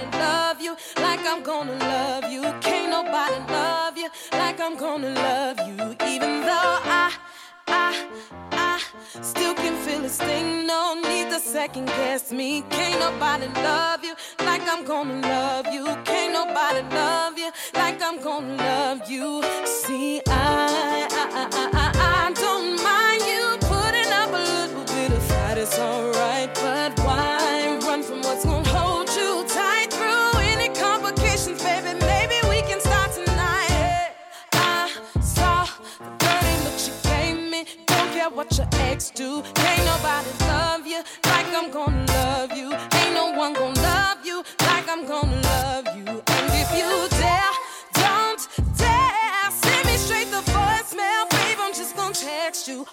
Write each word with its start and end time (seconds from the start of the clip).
nobody 0.00 0.18
love 0.18 0.60
you 0.60 0.76
like 0.96 1.20
I'm 1.24 1.42
gonna 1.42 1.76
love 1.78 2.24
you. 2.30 2.42
Can't 2.60 2.90
nobody 2.90 3.52
love 3.52 3.96
you 3.96 4.08
like 4.32 4.60
I'm 4.60 4.76
gonna 4.76 5.10
love 5.10 5.58
you. 5.58 5.96
Even 6.06 6.42
though 6.42 6.78
I, 6.84 7.12
I, 7.68 8.08
I 8.52 8.82
still 9.22 9.54
can 9.54 9.74
feel 9.84 10.04
a 10.04 10.08
sting. 10.08 10.66
No 10.66 10.94
need 10.94 11.30
to 11.30 11.38
second 11.40 11.86
guess 11.86 12.32
me. 12.32 12.62
Can't 12.70 13.00
nobody 13.00 13.46
love 13.62 14.04
you 14.04 14.14
like 14.40 14.62
I'm 14.62 14.84
gonna 14.84 15.20
love 15.20 15.66
you. 15.72 15.84
Can't 16.04 16.32
nobody 16.32 16.82
love 16.94 17.38
you 17.38 17.50
like 17.74 18.02
I'm 18.02 18.22
gonna 18.22 18.56
love 18.56 19.10
you. 19.10 19.42
See, 19.64 20.20
I, 20.28 21.08
I, 21.10 21.28
I, 21.40 21.70
I, 21.72 22.28
I 22.28 22.32
don't 22.32 22.82
mind 22.82 23.22
you 23.32 23.58
putting 23.68 24.12
up 24.12 24.30
a 24.30 24.42
little 24.58 24.84
bit 24.94 25.12
of 25.12 25.22
fight. 25.24 25.58
It's 25.58 25.78
alright, 25.78 26.54
but 26.54 26.99
What 38.34 38.56
your 38.56 38.68
ex 38.72 39.10
do. 39.10 39.42
Can't 39.54 39.84
nobody 39.84 40.30
love 40.40 40.86
you 40.86 41.02
like 41.24 41.46
I'm 41.52 41.70
gonna 41.70 42.04
love 42.12 42.52
you. 42.52 42.72
Ain't 42.72 43.14
no 43.14 43.32
one 43.32 43.52
gonna 43.54 43.80
love 43.82 44.24
you 44.24 44.44
like 44.60 44.88
I'm 44.88 45.04
gonna 45.04 45.40
love 45.42 45.86
you. 45.96 46.06
And 46.06 46.46
if 46.54 46.70
you 46.78 47.08
dare, 47.18 47.52
don't 47.92 48.48
dare 48.78 49.50
send 49.50 49.86
me 49.86 49.96
straight 49.96 50.30
the 50.30 50.42
voicemail, 50.52 51.28
babe. 51.30 51.58
I'm 51.60 51.74
just 51.74 51.96
gonna 51.96 52.14
text 52.14 52.68
you. 52.68 52.86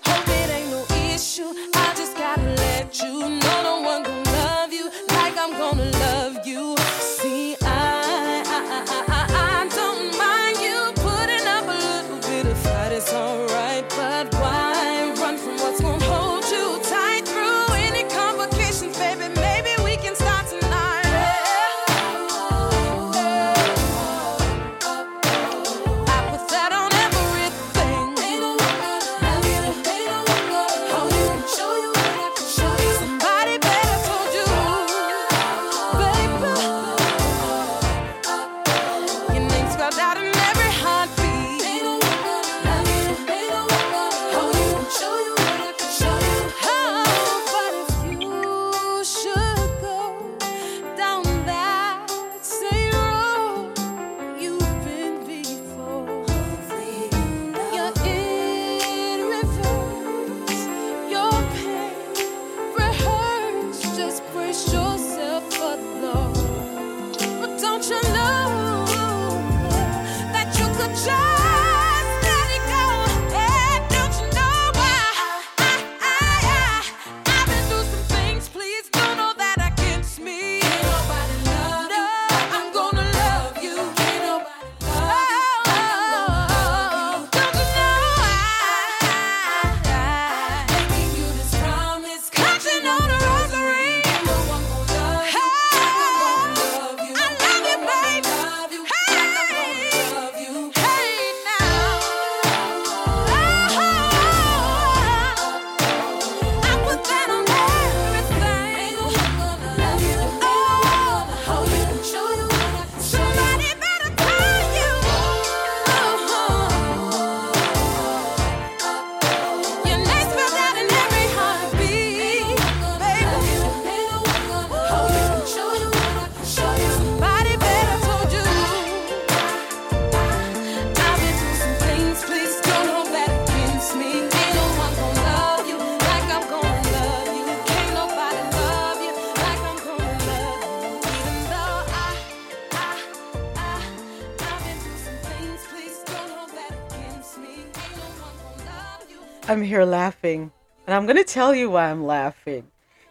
Here 149.68 149.84
laughing, 149.84 150.52
and 150.86 150.96
I'm 150.96 151.06
going 151.06 151.18
to 151.18 151.24
tell 151.24 151.54
you 151.54 151.70
why 151.70 151.92
I'm 151.92 152.06
laughing. 152.06 152.68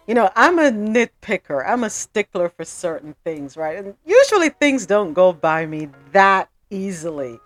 You 0.06 0.14
know, 0.14 0.30
I'm 0.36 0.58
a 0.58 0.70
nitpicker. 0.70 1.64
I'm 1.66 1.84
a 1.84 1.90
stickler 1.90 2.48
for 2.48 2.64
certain 2.64 3.14
things, 3.24 3.56
right? 3.56 3.76
And 3.76 3.94
usually 4.04 4.50
things 4.50 4.86
don't 4.86 5.12
go 5.12 5.32
by 5.32 5.66
me 5.66 5.88
that 6.12 6.48
easily. 6.70 7.38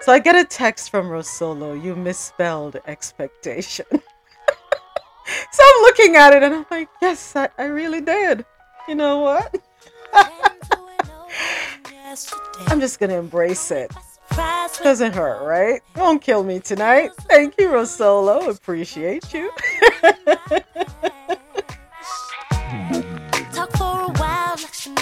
So 0.00 0.12
I 0.12 0.18
get 0.18 0.36
a 0.36 0.44
text 0.44 0.90
from 0.90 1.06
Rosolo, 1.06 1.82
you 1.82 1.96
misspelled 1.96 2.76
expectation. 2.86 3.86
so 3.90 3.98
I'm 5.62 5.82
looking 5.82 6.16
at 6.16 6.32
it 6.32 6.42
and 6.42 6.54
I'm 6.54 6.66
like, 6.70 6.88
yes, 7.02 7.34
I, 7.34 7.48
I 7.58 7.64
really 7.64 8.00
did. 8.00 8.44
You 8.88 8.94
know 8.94 9.18
what? 9.18 9.56
I'm 12.68 12.80
just 12.80 13.00
going 13.00 13.10
to 13.10 13.16
embrace 13.16 13.70
it. 13.70 13.90
Doesn't 14.82 15.14
hurt, 15.14 15.42
right? 15.42 15.82
Won't 15.96 16.22
kill 16.22 16.44
me 16.44 16.60
tonight. 16.60 17.10
Thank 17.28 17.54
you, 17.58 17.68
Rosolo. 17.68 18.48
Appreciate 18.48 19.32
you. 19.34 19.50
Talk 23.52 23.72
for 23.76 24.02
a 24.02 24.12
while 24.18 24.56
like 24.62 24.74
some 24.74 24.96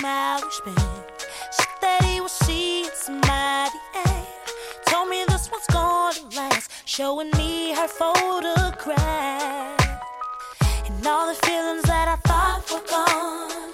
he 2.47 3.11
told 4.87 5.09
me 5.09 5.25
this 5.29 5.51
one's 5.51 5.67
gonna 5.71 6.21
last. 6.37 6.71
Showing 6.87 7.31
me 7.37 7.75
her 7.75 7.89
photograph 7.89 9.81
and 10.87 11.07
all 11.07 11.27
the 11.27 11.35
feelings 11.47 11.83
that 11.83 12.09
I 12.09 12.17
thought 12.29 12.63
were 12.71 12.87
gone 12.89 13.73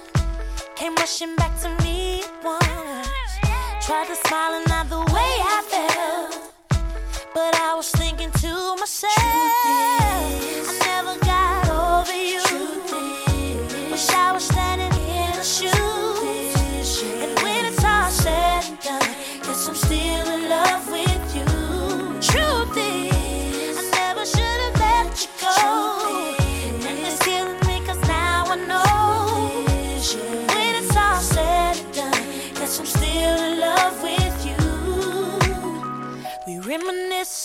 came 0.76 0.94
rushing 0.96 1.36
back 1.36 1.60
to 1.62 1.68
me 1.84 2.22
once. 2.42 3.08
Tried 3.86 4.06
to 4.08 4.16
smile 4.26 4.54
and 4.54 4.68
not 4.68 4.88
the 4.88 5.00
way 5.12 5.32
I 5.56 5.59
but 7.34 7.54
I 7.54 7.74
was 7.76 7.90
thinking 7.90 8.30
to 8.30 8.76
myself, 8.76 9.14
I 9.16 10.78
never 10.86 11.09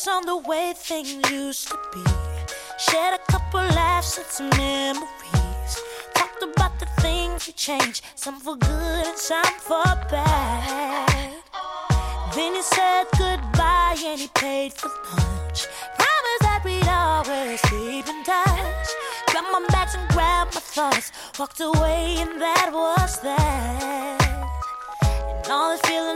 on 0.07 0.25
the 0.25 0.37
way 0.37 0.73
things 0.75 1.13
used 1.31 1.67
to 1.69 1.77
be. 1.93 2.03
Shared 2.77 3.15
a 3.15 3.31
couple 3.31 3.61
laughs 3.61 4.17
and 4.17 4.27
some 4.27 4.49
memories. 4.49 5.73
Talked 6.13 6.43
about 6.43 6.79
the 6.79 6.85
things 7.01 7.43
she 7.43 7.53
changed, 7.53 8.03
some 8.15 8.39
for 8.39 8.55
good 8.55 9.07
and 9.07 9.17
some 9.17 9.43
for 9.59 9.83
bad. 10.11 11.33
Then 12.35 12.55
he 12.55 12.61
said 12.61 13.05
goodbye 13.17 13.95
and 14.05 14.19
he 14.19 14.27
paid 14.27 14.73
for 14.73 14.89
lunch. 14.89 15.67
Promised 15.97 16.41
that 16.41 16.61
we'd 16.65 16.87
always 16.87 17.61
keep 17.61 18.07
in 18.07 18.23
touch. 18.23 18.87
Grabbed 19.27 19.47
my 19.51 19.65
bags 19.69 19.95
and 19.95 20.07
grabbed 20.09 20.53
my 20.53 20.61
thoughts, 20.61 21.11
walked 21.39 21.61
away 21.61 22.17
and 22.19 22.41
that 22.41 22.69
was 22.71 23.21
that. 23.21 24.25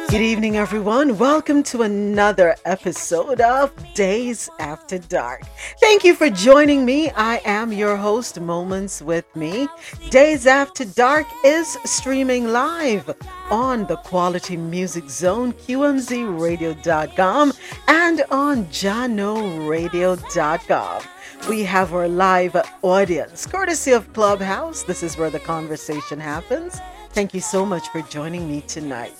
Good 0.10 0.22
evening, 0.22 0.58
everyone. 0.58 1.20
Welcome 1.20 1.62
to 1.64 1.81
another 1.84 2.56
episode 2.66 3.40
of 3.42 3.76
Dayz 3.94 4.50
After 4.60 4.98
Dark. 4.98 5.44
Thank 5.80 6.04
you 6.04 6.16
for 6.16 6.31
joining 6.31 6.84
me. 6.84 7.12
I 7.12 7.40
am 7.46 7.72
your 7.72 7.96
host, 7.96 8.42
Moments 8.42 9.04
with 9.04 9.26
Me. 9.36 9.68
Dayz 10.10 10.48
After 10.48 10.84
Dark 10.84 11.28
is 11.46 11.78
streaming 11.86 12.48
live 12.48 13.14
on 13.52 13.86
the 13.86 13.98
Quality 13.98 14.58
Music 14.58 15.08
Zone, 15.08 15.54
QMZRadio.com, 15.54 17.54
and 17.88 18.24
on 18.31 18.66
JanoRadio.com. 18.66 21.04
We 21.48 21.64
have 21.66 21.94
our 21.94 22.08
live 22.08 22.56
audience, 22.81 23.46
courtesy 23.46 23.92
of 23.92 24.12
Clubhouse. 24.14 24.81
This 24.84 25.04
is 25.04 25.18
where 25.18 25.30
the 25.30 25.40
conversation 25.40 26.20
happens. 26.20 26.80
Thank 27.11 27.33
you 27.33 27.41
so 27.41 27.65
much 27.65 27.89
for 27.89 28.01
joining 28.03 28.47
me 28.47 28.61
tonight. 28.61 29.13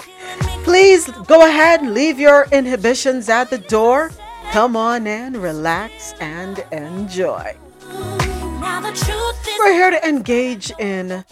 Please 0.64 1.10
go 1.28 1.46
ahead 1.48 1.82
and 1.82 1.94
leave 1.94 2.20
your 2.20 2.48
inhibitions 2.52 3.30
at 3.30 3.50
the 3.50 3.58
door. 3.58 4.12
Come 4.52 4.76
on 4.76 5.08
in, 5.08 5.40
relax, 5.40 6.14
and 6.20 6.60
enjoy. 6.72 7.56
We're 9.60 9.74
here 9.74 9.92
to 9.92 10.08
engage 10.08 10.72
in 10.80 11.26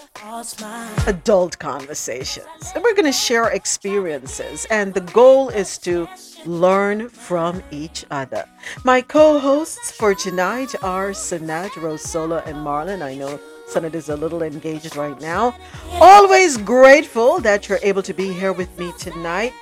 adult 1.07 1.57
conversations. 1.59 2.71
And 2.75 2.83
we're 2.83 2.93
going 2.93 3.05
to 3.05 3.11
share 3.11 3.49
experiences. 3.49 4.65
And 4.69 4.93
the 4.93 5.01
goal 5.01 5.49
is 5.49 5.77
to 5.79 6.07
learn 6.45 7.09
from 7.09 7.63
each 7.71 8.05
other. 8.11 8.45
My 8.83 9.01
co 9.01 9.39
hosts 9.39 9.91
for 9.91 10.13
tonight 10.13 10.75
are 10.83 11.11
Sanat, 11.11 11.69
Rosola, 11.71 12.45
and 12.45 12.57
Marlon. 12.57 13.01
I 13.01 13.15
know 13.15 13.39
Sanat 13.67 13.93
is 13.95 14.09
a 14.09 14.15
little 14.15 14.43
engaged 14.43 14.95
right 14.95 15.19
now. 15.19 15.53
Always 15.93 16.57
grateful 16.57 17.39
that 17.41 17.67
you're 17.67 17.79
able 17.83 18.01
to 18.03 18.13
be 18.13 18.31
here 18.31 18.53
with 18.53 18.77
me 18.79 18.93
tonight. 18.97 19.53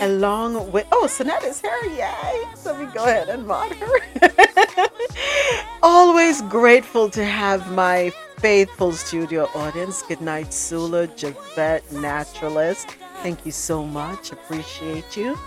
Along 0.00 0.72
with, 0.72 0.86
oh, 0.92 1.06
Sanat 1.06 1.44
is 1.44 1.60
here, 1.60 1.78
yay! 1.94 2.44
So 2.56 2.78
we 2.78 2.86
go 2.86 3.04
ahead 3.04 3.28
and 3.28 3.46
mod 3.46 3.72
her. 3.74 4.88
Always 5.82 6.40
grateful 6.42 7.10
to 7.10 7.22
have 7.24 7.70
my 7.72 8.10
faithful 8.38 8.92
studio 8.92 9.44
audience. 9.54 10.00
Good 10.02 10.22
night, 10.22 10.54
Sula, 10.54 11.06
Javette, 11.08 11.84
Naturalist. 11.92 12.96
Thank 13.22 13.44
you 13.44 13.52
so 13.52 13.84
much. 13.84 14.32
Appreciate 14.32 15.18
you. 15.18 15.38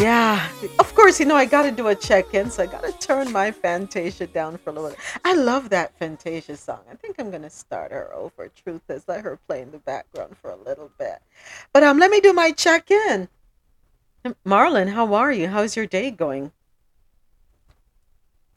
Yeah, 0.00 0.48
of 0.78 0.94
course, 0.94 1.20
you 1.20 1.26
know, 1.26 1.36
I 1.36 1.44
got 1.44 1.62
to 1.62 1.70
do 1.70 1.88
a 1.88 1.94
check 1.94 2.34
in, 2.34 2.50
so 2.50 2.62
I 2.62 2.66
got 2.66 2.82
to 2.82 2.92
turn 2.92 3.30
my 3.30 3.50
Fantasia 3.50 4.26
down 4.26 4.58
for 4.58 4.70
a 4.70 4.72
little 4.72 4.90
bit. 4.90 4.98
I 5.24 5.34
love 5.34 5.70
that 5.70 5.96
Fantasia 5.98 6.56
song. 6.56 6.80
I 6.90 6.94
think 6.94 7.16
I'm 7.18 7.30
going 7.30 7.42
to 7.42 7.50
start 7.50 7.92
her 7.92 8.12
over. 8.14 8.48
Truth 8.48 8.82
is, 8.88 9.04
let 9.06 9.22
her 9.22 9.38
play 9.46 9.62
in 9.62 9.70
the 9.70 9.78
background 9.78 10.36
for 10.40 10.50
a 10.50 10.56
little 10.56 10.90
bit. 10.98 11.18
But 11.72 11.82
um, 11.82 11.98
let 11.98 12.10
me 12.10 12.20
do 12.20 12.32
my 12.32 12.52
check 12.52 12.90
in. 12.90 13.28
Marlon, 14.46 14.92
how 14.92 15.14
are 15.14 15.32
you? 15.32 15.48
How's 15.48 15.76
your 15.76 15.86
day 15.86 16.10
going? 16.10 16.52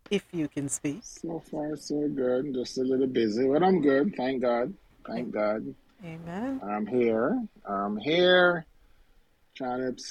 If 0.09 0.25
you 0.31 0.47
can 0.47 0.69
speak. 0.69 0.99
So 1.01 1.43
far, 1.51 1.75
so 1.75 2.07
good. 2.07 2.53
Just 2.53 2.77
a 2.77 2.81
little 2.81 3.07
busy, 3.07 3.47
but 3.47 3.63
I'm 3.63 3.81
good. 3.81 4.15
Thank 4.15 4.41
God. 4.41 4.73
Thank 5.07 5.31
God. 5.31 5.73
Amen. 6.03 6.61
I'm 6.63 6.85
here. 6.85 7.41
I'm 7.67 7.97
here 7.97 8.65
trying 9.55 9.95
to 9.95 10.03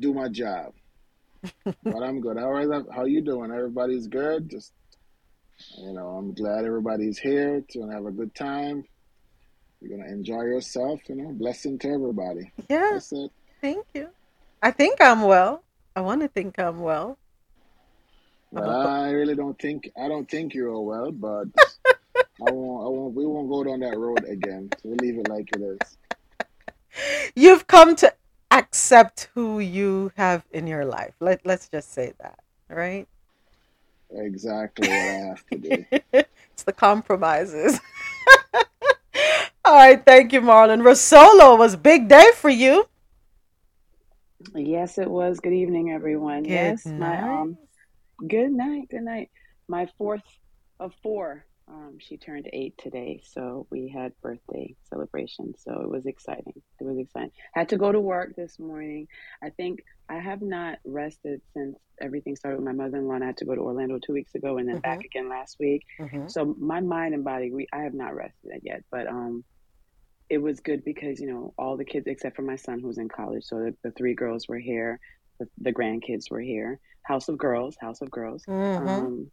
do 0.00 0.14
my 0.14 0.28
job. 0.28 0.72
but 1.64 2.02
I'm 2.02 2.20
good. 2.20 2.36
How 2.36 2.50
are 2.50 2.84
how 2.92 3.04
you 3.04 3.20
doing? 3.22 3.50
Everybody's 3.50 4.06
good. 4.06 4.50
Just 4.50 4.72
you 5.78 5.92
know, 5.92 6.08
I'm 6.08 6.34
glad 6.34 6.64
everybody's 6.64 7.18
here 7.18 7.62
to 7.70 7.88
have 7.88 8.06
a 8.06 8.10
good 8.10 8.34
time. 8.34 8.84
You're 9.80 9.96
gonna 9.96 10.10
enjoy 10.10 10.42
yourself. 10.42 11.00
You 11.08 11.16
know, 11.16 11.32
blessing 11.32 11.78
to 11.80 11.88
everybody. 11.88 12.50
Yeah, 12.68 12.90
That's 12.92 13.12
it. 13.12 13.30
thank 13.60 13.86
you. 13.94 14.08
I 14.62 14.70
think 14.70 15.00
I'm 15.00 15.22
well. 15.22 15.62
I 15.96 16.02
want 16.02 16.20
to 16.22 16.28
think 16.28 16.58
I'm 16.58 16.80
well. 16.80 17.18
Well, 18.52 18.86
I 18.86 19.10
really 19.10 19.34
don't 19.34 19.58
think 19.58 19.90
I 19.96 20.08
don't 20.08 20.28
think 20.30 20.54
you're 20.54 20.70
all 20.70 20.84
well, 20.84 21.10
but 21.12 21.46
I 22.46 22.50
won't. 22.50 22.86
I 22.86 22.88
won't. 22.88 23.14
We 23.14 23.26
won't 23.26 23.48
go 23.48 23.64
down 23.64 23.80
that 23.80 23.96
road 23.96 24.24
again. 24.28 24.68
So 24.82 24.90
we'll 24.90 24.96
leave 25.00 25.18
it 25.18 25.28
like 25.28 25.48
it 25.56 25.62
is. 25.62 25.98
You've 27.34 27.66
come 27.66 27.94
to 27.96 28.12
accept 28.50 29.28
who 29.34 29.58
you 29.60 30.12
have 30.16 30.44
in 30.52 30.66
your 30.66 30.84
life. 30.84 31.14
Let 31.20 31.44
Let's 31.44 31.68
just 31.68 31.92
say 31.92 32.12
that, 32.20 32.38
right? 32.68 33.06
Exactly 34.12 34.88
what 34.88 34.96
I 34.96 35.02
have 35.28 35.46
to 35.46 35.58
do. 35.58 35.84
it's 36.12 36.62
the 36.64 36.72
compromises. 36.72 37.80
All 39.64 39.76
right, 39.76 40.04
thank 40.04 40.32
you, 40.32 40.40
Marlon. 40.40 40.82
Rosolo 40.82 41.56
was 41.56 41.76
big 41.76 42.08
day 42.08 42.30
for 42.34 42.48
you. 42.50 42.88
Yes, 44.54 44.98
it 44.98 45.08
was. 45.08 45.38
Good 45.38 45.52
evening, 45.52 45.92
everyone. 45.92 46.42
Good 46.42 46.50
yes, 46.50 46.86
night. 46.86 47.22
my 47.22 47.40
um, 47.40 47.58
good 48.26 48.50
night, 48.50 48.88
good 48.90 49.02
night. 49.02 49.30
My 49.68 49.86
fourth 49.96 50.22
of 50.80 50.92
four. 51.02 51.44
Um, 51.72 51.98
she 52.00 52.16
turned 52.16 52.48
eight 52.52 52.74
today, 52.78 53.20
so 53.24 53.66
we 53.70 53.88
had 53.88 54.12
birthday 54.22 54.74
celebration. 54.88 55.54
So 55.56 55.80
it 55.82 55.88
was 55.88 56.04
exciting. 56.06 56.54
It 56.80 56.84
was 56.84 56.98
exciting. 56.98 57.30
Had 57.54 57.68
to 57.68 57.76
go 57.76 57.92
to 57.92 58.00
work 58.00 58.34
this 58.34 58.58
morning. 58.58 59.06
I 59.42 59.50
think 59.50 59.80
I 60.08 60.18
have 60.18 60.42
not 60.42 60.78
rested 60.84 61.40
since 61.54 61.76
everything 62.00 62.34
started 62.34 62.56
with 62.56 62.66
my 62.66 62.72
mother-in-law. 62.72 63.14
And 63.14 63.22
I 63.22 63.28
had 63.28 63.36
to 63.36 63.44
go 63.44 63.54
to 63.54 63.60
Orlando 63.60 64.00
two 64.04 64.12
weeks 64.12 64.34
ago, 64.34 64.58
and 64.58 64.68
then 64.68 64.76
back 64.80 65.04
again 65.04 65.28
last 65.28 65.58
week. 65.60 65.84
Mhm. 66.00 66.28
So 66.28 66.56
my 66.58 66.80
mind 66.80 67.14
and 67.14 67.22
body, 67.24 67.52
we 67.52 67.68
I 67.72 67.82
have 67.82 67.94
not 67.94 68.16
rested 68.16 68.60
yet, 68.64 68.82
but 68.90 69.06
um, 69.06 69.44
it 70.28 70.38
was 70.38 70.58
good 70.60 70.82
because 70.84 71.20
you 71.20 71.28
know 71.28 71.54
all 71.56 71.76
the 71.76 71.84
kids 71.84 72.06
except 72.08 72.34
for 72.34 72.42
my 72.42 72.56
son 72.56 72.80
who's 72.80 72.98
in 72.98 73.08
college. 73.08 73.44
So 73.44 73.56
the, 73.60 73.76
the 73.84 73.90
three 73.92 74.14
girls 74.14 74.48
were 74.48 74.58
here, 74.58 74.98
the, 75.38 75.46
the 75.58 75.72
grandkids 75.72 76.30
were 76.32 76.40
here. 76.40 76.80
House 77.02 77.28
of 77.28 77.38
girls, 77.38 77.76
house 77.80 78.00
of 78.00 78.10
girls. 78.10 78.44
Mhm. 78.48 78.76
Um, 78.76 79.30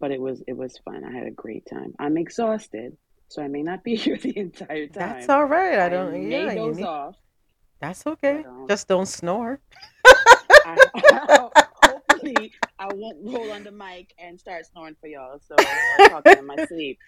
but 0.00 0.10
it 0.10 0.20
was 0.20 0.42
it 0.46 0.56
was 0.56 0.78
fun. 0.84 1.04
I 1.04 1.12
had 1.12 1.26
a 1.26 1.30
great 1.30 1.64
time. 1.66 1.94
I'm 1.98 2.16
exhausted, 2.16 2.96
so 3.28 3.42
I 3.42 3.48
may 3.48 3.62
not 3.62 3.82
be 3.84 3.96
here 4.04 4.16
the 4.16 4.36
entire 4.36 4.86
time. 4.86 5.10
That's 5.14 5.28
all 5.28 5.44
right. 5.44 5.78
I 5.78 5.88
don't. 5.88 6.12
may 6.12 6.30
yeah, 6.30 6.50
you 6.52 6.56
doze 6.56 6.76
need- 6.76 6.84
off. 6.84 7.16
that's 7.80 8.06
okay. 8.06 8.42
but, 8.44 8.48
um, 8.50 8.66
Just 8.68 8.88
don't 8.88 9.06
snore. 9.06 9.60
I, 10.64 10.76
hopefully, 11.84 12.52
I 12.78 12.86
won't 12.92 13.18
roll 13.22 13.50
on 13.52 13.64
the 13.64 13.72
mic 13.72 14.14
and 14.18 14.38
start 14.38 14.66
snoring 14.66 14.96
for 15.00 15.08
y'all. 15.08 15.40
So 15.46 15.54
or 15.56 16.08
talking 16.08 16.38
in 16.38 16.46
my 16.46 16.64
sleep. 16.66 16.98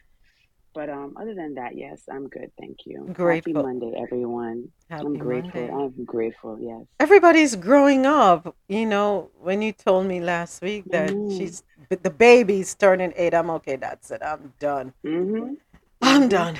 But 0.74 0.90
um, 0.90 1.14
other 1.16 1.34
than 1.34 1.54
that, 1.54 1.76
yes, 1.76 2.02
I'm 2.10 2.28
good. 2.28 2.50
Thank 2.58 2.78
you. 2.86 3.08
Grateful. 3.12 3.54
Happy 3.54 3.66
Monday, 3.66 3.92
everyone. 3.96 4.68
Happy 4.90 5.06
I'm 5.06 5.16
grateful. 5.16 5.68
Monday. 5.68 5.72
I'm 5.98 6.04
grateful. 6.04 6.58
Yes. 6.60 6.82
Everybody's 6.98 7.54
growing 7.54 8.06
up. 8.06 8.56
You 8.68 8.86
know, 8.86 9.30
when 9.40 9.62
you 9.62 9.72
told 9.72 10.06
me 10.06 10.20
last 10.20 10.62
week 10.62 10.90
that 10.90 11.14
Mhm. 11.14 11.38
she's 11.38 11.62
the 11.88 12.10
baby's 12.10 12.74
turning 12.74 13.12
eight, 13.16 13.34
I'm 13.34 13.50
okay. 13.50 13.76
That's 13.76 14.10
it. 14.10 14.22
I'm 14.22 14.52
done. 14.58 14.92
hmm 15.02 15.54
I'm 16.02 16.22
Mhm. 16.22 16.30
done. 16.30 16.56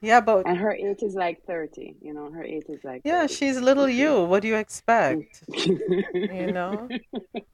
Yeah, 0.00 0.20
but 0.20 0.46
And 0.46 0.56
her 0.58 0.72
age 0.72 1.02
is 1.02 1.14
like 1.14 1.42
30. 1.46 1.96
You 2.00 2.14
know, 2.14 2.30
her 2.30 2.44
age 2.44 2.66
is 2.68 2.84
like. 2.84 3.02
yeah, 3.04 3.22
30. 3.22 3.34
she's 3.34 3.60
little 3.60 3.88
you. 3.88 4.24
What 4.24 4.42
do 4.42 4.48
you 4.48 4.56
expect? 4.56 5.42
You 6.30 6.52
know, 6.52 6.90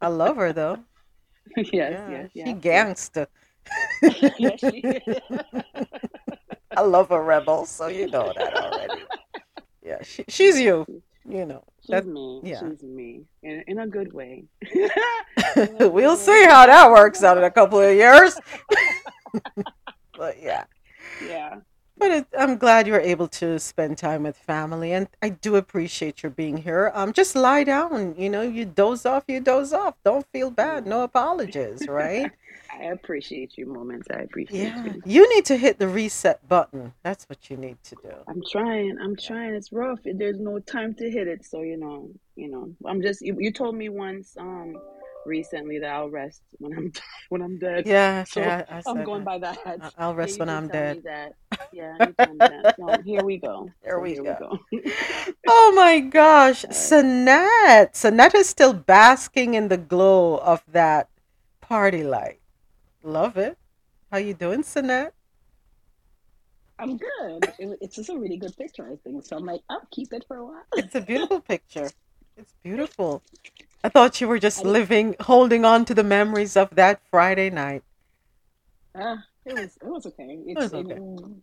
I 0.00 0.08
love 0.08 0.36
her 0.36 0.52
though. 0.52 0.78
yes, 1.56 1.72
yeah, 1.72 2.10
yes, 2.10 2.30
she 2.34 2.40
yes. 2.40 2.60
gangster. 2.60 3.26
yes, 4.38 4.60
she 4.60 4.78
is. 4.80 5.18
I 6.76 6.80
love 6.82 7.10
a 7.10 7.20
rebel, 7.20 7.66
so 7.66 7.88
you 7.88 8.08
know 8.08 8.32
that 8.36 8.54
already. 8.56 9.02
Yeah, 9.84 10.02
she, 10.02 10.24
she's 10.28 10.58
you. 10.60 10.86
You 11.28 11.46
know. 11.46 11.64
She's 11.82 11.90
That, 11.90 12.06
me. 12.06 12.40
yeah. 12.44 12.60
She's 12.60 12.82
me. 12.82 13.22
In, 13.42 13.62
in 13.66 13.78
a 13.78 13.86
good 13.86 14.12
way. 14.12 14.44
A 15.78 15.88
we'll 15.88 16.12
way. 16.12 16.16
see 16.16 16.44
how 16.44 16.66
that 16.66 16.90
works 16.90 17.22
out 17.22 17.36
in 17.38 17.44
a 17.44 17.50
couple 17.50 17.78
of 17.80 17.94
years. 17.94 18.38
but 20.16 20.40
yeah. 20.42 20.64
Yeah. 21.26 21.56
But 21.98 22.10
it, 22.10 22.26
I'm 22.36 22.56
glad 22.56 22.86
you 22.86 22.94
were 22.94 23.00
able 23.00 23.28
to 23.28 23.58
spend 23.60 23.98
time 23.98 24.24
with 24.24 24.36
family, 24.36 24.92
and 24.92 25.08
I 25.22 25.28
do 25.28 25.54
appreciate 25.56 26.22
your 26.22 26.30
being 26.30 26.56
here. 26.56 26.90
Um, 26.94 27.12
just 27.12 27.36
lie 27.36 27.62
down. 27.64 28.16
You 28.18 28.28
know, 28.30 28.42
you 28.42 28.64
doze 28.64 29.06
off, 29.06 29.24
you 29.28 29.38
doze 29.40 29.72
off. 29.72 29.94
Don't 30.04 30.26
feel 30.32 30.50
bad. 30.50 30.86
No 30.86 31.02
apologies, 31.02 31.86
right? 31.86 32.32
I 32.72 32.84
appreciate 32.86 33.58
you, 33.58 33.66
moments. 33.66 34.08
I 34.10 34.20
appreciate 34.20 34.74
yeah. 34.74 34.84
you. 34.84 35.02
You 35.04 35.34
need 35.34 35.44
to 35.46 35.56
hit 35.56 35.78
the 35.78 35.88
reset 35.88 36.48
button. 36.48 36.94
That's 37.02 37.28
what 37.28 37.50
you 37.50 37.56
need 37.56 37.76
to 37.84 37.96
do. 37.96 38.12
I'm 38.28 38.42
trying. 38.50 38.96
I'm 39.00 39.16
trying. 39.16 39.54
It's 39.54 39.72
rough. 39.72 40.00
There's 40.04 40.38
no 40.40 40.58
time 40.60 40.94
to 40.94 41.10
hit 41.10 41.28
it. 41.28 41.44
So 41.44 41.62
you 41.62 41.76
know, 41.76 42.10
you 42.36 42.50
know. 42.50 42.72
I'm 42.86 43.02
just. 43.02 43.20
You, 43.22 43.36
you 43.38 43.52
told 43.52 43.76
me 43.76 43.88
once. 43.88 44.36
Um, 44.38 44.76
recently 45.24 45.78
that 45.78 45.90
I'll 45.90 46.10
rest 46.10 46.42
when 46.58 46.72
I'm 46.76 46.92
when 47.28 47.42
I'm 47.42 47.58
dead. 47.58 47.86
Yeah, 47.86 48.24
So 48.28 48.40
yeah, 48.40 48.64
I 48.68 48.82
I'm 48.86 48.98
said 48.98 49.06
going 49.06 49.24
that. 49.24 49.24
by 49.24 49.38
that. 49.38 49.94
I'll 49.98 50.14
rest 50.14 50.38
when 50.38 50.48
I'm 50.48 50.68
dead. 50.68 51.02
Yeah, 51.72 51.96
you 52.00 52.14
told 52.24 52.38
that. 52.48 52.76
So 52.78 53.02
here 53.04 53.24
we 53.24 53.38
go. 53.38 53.70
There 53.82 53.96
So 53.96 54.00
we 54.02 54.10
here 54.14 54.36
go. 54.40 54.58
we 54.72 54.80
go. 54.80 54.92
Oh 55.46 55.72
my 55.76 56.00
gosh. 56.00 56.64
Sanette. 56.66 57.92
Sanette 57.94 58.34
is 58.34 58.48
still 58.48 58.72
basking 58.72 59.54
in 59.54 59.68
the 59.68 59.76
glow 59.78 60.38
of 60.38 60.62
that 60.72 61.08
party 61.60 62.02
light. 62.04 62.41
Love 63.02 63.36
it. 63.36 63.58
How 64.10 64.18
you 64.18 64.34
doing, 64.34 64.62
Sanette? 64.62 65.12
I'm 66.78 66.98
good. 66.98 67.52
It, 67.58 67.78
it's 67.80 67.96
just 67.96 68.10
a 68.10 68.18
really 68.18 68.36
good 68.38 68.56
picture, 68.56 68.86
I 68.90 68.96
think. 69.04 69.24
So 69.24 69.36
I'm 69.36 69.46
like, 69.46 69.62
I'll 69.70 69.86
keep 69.92 70.12
it 70.12 70.24
for 70.28 70.36
a 70.36 70.44
while. 70.46 70.64
It's 70.74 70.94
a 70.94 71.00
beautiful 71.00 71.40
picture. 71.54 71.94
It's 72.36 72.54
beautiful. 72.62 73.22
I 73.84 73.88
thought 73.88 74.20
you 74.20 74.28
were 74.28 74.38
just 74.38 74.64
living, 74.64 75.16
holding 75.20 75.64
on 75.64 75.84
to 75.86 75.94
the 75.94 76.04
memories 76.04 76.56
of 76.56 76.70
that 76.76 77.00
Friday 77.10 77.50
night. 77.50 77.84
uh, 78.94 79.16
it 79.44 79.54
was 79.54 79.76
it 79.82 79.86
was 79.88 80.06
okay. 80.06 80.40
It 80.46 80.58
was 80.58 80.74
okay. 80.74 80.94
mm, 80.96 81.40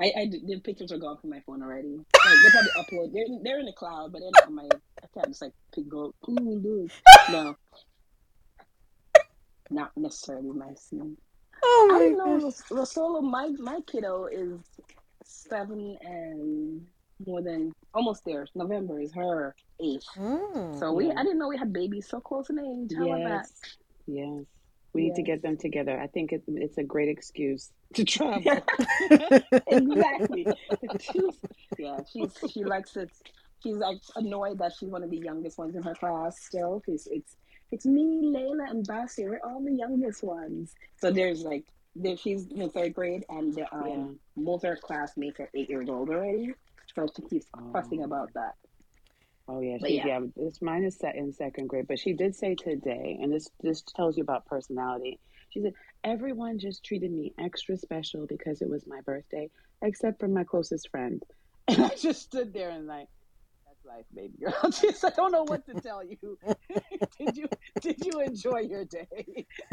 I, 0.00 0.12
I 0.16 0.26
the 0.46 0.60
pictures 0.60 0.92
are 0.92 0.98
gone 0.98 1.18
from 1.18 1.30
my 1.30 1.40
phone 1.46 1.62
already. 1.62 2.04
Like 2.24 2.42
they 2.42 2.50
probably 2.50 2.70
upload. 2.78 3.12
They're 3.12 3.26
they're 3.42 3.60
in 3.60 3.66
the 3.66 3.72
cloud, 3.72 4.12
but 4.12 4.20
they're 4.20 4.30
not 4.32 4.46
on 4.46 4.54
my. 4.54 4.68
I 5.02 5.06
can't 5.14 5.28
just 5.28 5.42
like 5.42 5.52
pick 5.74 5.88
go. 5.88 6.14
Ooh, 6.28 6.60
look. 6.62 6.92
No, 7.28 7.56
not 9.72 9.90
necessarily 9.96 10.50
my 10.50 10.74
scene. 10.74 11.16
Oh 11.64 11.88
I 11.90 11.92
my 11.94 11.98
didn't 12.00 12.18
know 12.18 12.38
gosh. 12.40 12.42
Ros- 12.70 12.94
Rosolo. 12.96 13.22
My 13.22 13.48
my 13.58 13.80
kiddo 13.86 14.26
is 14.26 14.60
seven 15.24 15.96
and 16.02 16.86
more 17.24 17.42
than 17.42 17.72
almost 17.94 18.24
there. 18.24 18.46
November 18.54 19.00
is 19.00 19.12
her 19.14 19.54
eighth. 19.80 20.06
Mm. 20.16 20.78
So 20.78 20.92
we. 20.92 21.10
I 21.10 21.22
didn't 21.22 21.38
know 21.38 21.48
we 21.48 21.56
had 21.56 21.72
babies 21.72 22.08
so 22.08 22.20
close 22.20 22.50
in 22.50 22.58
age. 22.58 22.96
How? 22.96 23.16
Yes. 23.16 23.52
Yes. 24.06 24.44
We 24.94 25.04
need 25.04 25.14
to 25.14 25.22
get 25.22 25.40
them 25.40 25.56
together. 25.56 25.98
I 25.98 26.06
think 26.06 26.32
it, 26.32 26.42
it's 26.48 26.76
a 26.76 26.82
great 26.82 27.08
excuse 27.08 27.70
to 27.94 28.04
travel. 28.14 28.60
exactly. 29.66 30.46
She's, 31.00 31.40
yeah, 31.78 32.00
she's 32.12 32.36
she 32.50 32.64
likes 32.64 32.96
it. 32.96 33.10
She's 33.62 33.76
like 33.76 33.98
annoyed 34.16 34.58
that 34.58 34.72
she's 34.78 34.88
one 34.90 35.02
of 35.02 35.10
the 35.10 35.18
youngest 35.18 35.58
ones 35.58 35.76
in 35.76 35.82
her 35.82 35.94
class 35.94 36.40
still. 36.40 36.80
Cause 36.84 37.06
it's 37.10 37.36
it's 37.70 37.86
me, 37.86 38.22
Layla, 38.24 38.70
and 38.70 38.86
Basi. 38.86 39.24
We're 39.28 39.40
all 39.44 39.62
the 39.62 39.72
youngest 39.72 40.22
ones. 40.22 40.74
So 41.00 41.10
there's 41.10 41.42
like 41.42 41.64
there, 41.94 42.16
she's 42.16 42.46
in 42.48 42.70
third 42.70 42.94
grade, 42.94 43.24
and 43.28 43.54
the, 43.54 43.72
um, 43.74 43.86
Yeah. 43.86 44.06
most 44.36 44.64
of 44.64 44.70
her 44.70 44.76
classmates 44.76 45.38
are 45.40 45.50
eight 45.54 45.68
years 45.70 45.88
old 45.88 46.08
already. 46.10 46.52
So 46.94 47.06
she 47.16 47.22
keeps 47.28 47.46
fussing 47.72 48.00
Oh. 48.02 48.04
about 48.04 48.32
that. 48.34 48.54
Oh 49.48 49.60
yeah, 49.60 49.78
she 49.84 49.96
yeah, 49.96 50.06
yeah. 50.06 50.20
This 50.36 50.62
mine 50.62 50.84
is 50.84 50.96
set 50.98 51.16
in 51.16 51.32
second 51.32 51.66
grade, 51.68 51.86
but 51.88 51.98
she 51.98 52.12
did 52.12 52.34
say 52.36 52.54
today, 52.54 53.18
and 53.20 53.32
this 53.32 53.48
this 53.60 53.82
tells 53.82 54.16
you 54.16 54.22
about 54.22 54.46
personality. 54.46 55.18
She 55.50 55.60
said 55.60 55.72
everyone 56.04 56.58
just 56.58 56.84
treated 56.84 57.12
me 57.12 57.34
extra 57.38 57.76
special 57.76 58.26
because 58.26 58.62
it 58.62 58.70
was 58.70 58.86
my 58.86 59.00
birthday, 59.02 59.50
except 59.82 60.20
for 60.20 60.28
my 60.28 60.44
closest 60.44 60.88
friend. 60.90 61.22
And 61.68 61.84
I 61.84 61.94
just 61.94 62.22
stood 62.22 62.52
there 62.52 62.70
and 62.70 62.86
like, 62.86 63.06
life, 63.94 64.04
baby 64.14 64.34
girl. 64.40 64.70
Just 64.70 65.04
I 65.04 65.10
don't 65.10 65.32
know 65.32 65.44
what 65.44 65.66
to 65.66 65.74
tell 65.74 66.02
you. 66.04 66.38
did 67.18 67.36
you 67.36 67.48
did 67.80 68.04
you 68.04 68.20
enjoy 68.20 68.60
your 68.60 68.84
day? 68.84 69.46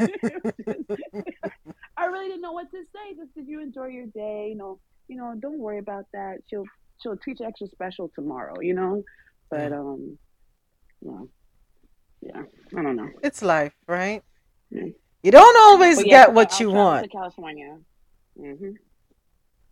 I 1.96 2.04
really 2.06 2.28
didn't 2.28 2.42
know 2.42 2.52
what 2.52 2.70
to 2.70 2.82
say. 2.94 3.14
Just 3.16 3.34
did 3.34 3.46
you 3.48 3.60
enjoy 3.60 3.86
your 3.86 4.06
day? 4.06 4.48
You 4.50 4.56
know, 4.56 4.80
you 5.08 5.16
know, 5.16 5.34
don't 5.40 5.58
worry 5.58 5.78
about 5.78 6.06
that. 6.12 6.38
She'll 6.48 6.64
she'll 7.02 7.16
treat 7.16 7.40
you 7.40 7.46
extra 7.46 7.68
special 7.68 8.10
tomorrow. 8.14 8.54
You 8.60 8.74
know, 8.74 9.02
but 9.50 9.70
Yeah. 9.70 9.78
um, 9.80 10.18
yeah, 11.02 11.22
yeah. 12.22 12.42
I 12.78 12.82
don't 12.82 12.96
know. 12.96 13.10
It's 13.22 13.42
life, 13.42 13.74
right? 13.88 14.22
Yeah. 14.70 14.86
You 15.22 15.30
don't 15.32 15.56
always 15.58 15.98
yeah, 15.98 16.10
get 16.10 16.34
what 16.34 16.52
I'll 16.54 16.60
you 16.60 16.70
want. 16.70 17.10
California. 17.12 17.78
hmm 18.38 18.72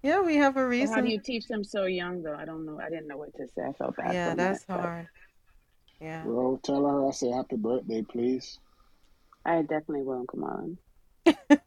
Yeah, 0.03 0.21
we 0.23 0.37
have 0.37 0.57
a 0.57 0.67
So 0.79 0.89
how 0.89 1.01
do 1.01 1.03
reason. 1.03 1.07
you 1.09 1.21
teach 1.21 1.47
them 1.49 1.65
so 1.65 1.85
young 1.85 2.23
though? 2.23 2.35
I 2.37 2.45
don't 2.45 2.65
know. 2.67 2.79
I 2.81 2.89
didn't 2.91 3.09
know 3.09 3.17
what 3.17 3.35
to 3.37 3.47
say. 3.49 3.63
I 3.69 3.73
felt 3.73 3.97
bad 3.97 4.13
Yeah, 4.15 4.35
that's 4.35 4.65
that, 4.65 4.73
but 4.73 4.83
hard. 4.83 5.09
Yeah. 6.01 6.23
Bro, 6.25 6.61
tell 6.65 6.87
her 6.87 7.09
I 7.09 7.11
say 7.13 7.31
happy 7.31 7.57
birthday, 7.57 8.03
please. 8.03 8.59
I 9.45 9.63
definitely 9.63 10.03
will, 10.03 10.25
Kamala. 10.27 10.69
I, 11.27 11.59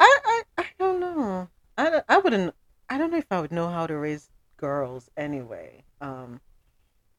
I 0.00 0.42
I 0.58 0.66
don't 0.78 1.00
know. 1.00 1.48
I, 1.76 1.90
don't- 1.90 2.04
I 2.08 2.18
wouldn't. 2.18 2.54
I 2.88 2.98
don't 2.98 3.10
know 3.10 3.18
if 3.18 3.26
I 3.30 3.40
would 3.40 3.52
know 3.52 3.68
how 3.68 3.86
to 3.86 3.96
raise 3.96 4.30
girls 4.58 5.08
anyway. 5.16 5.84
Um, 6.00 6.40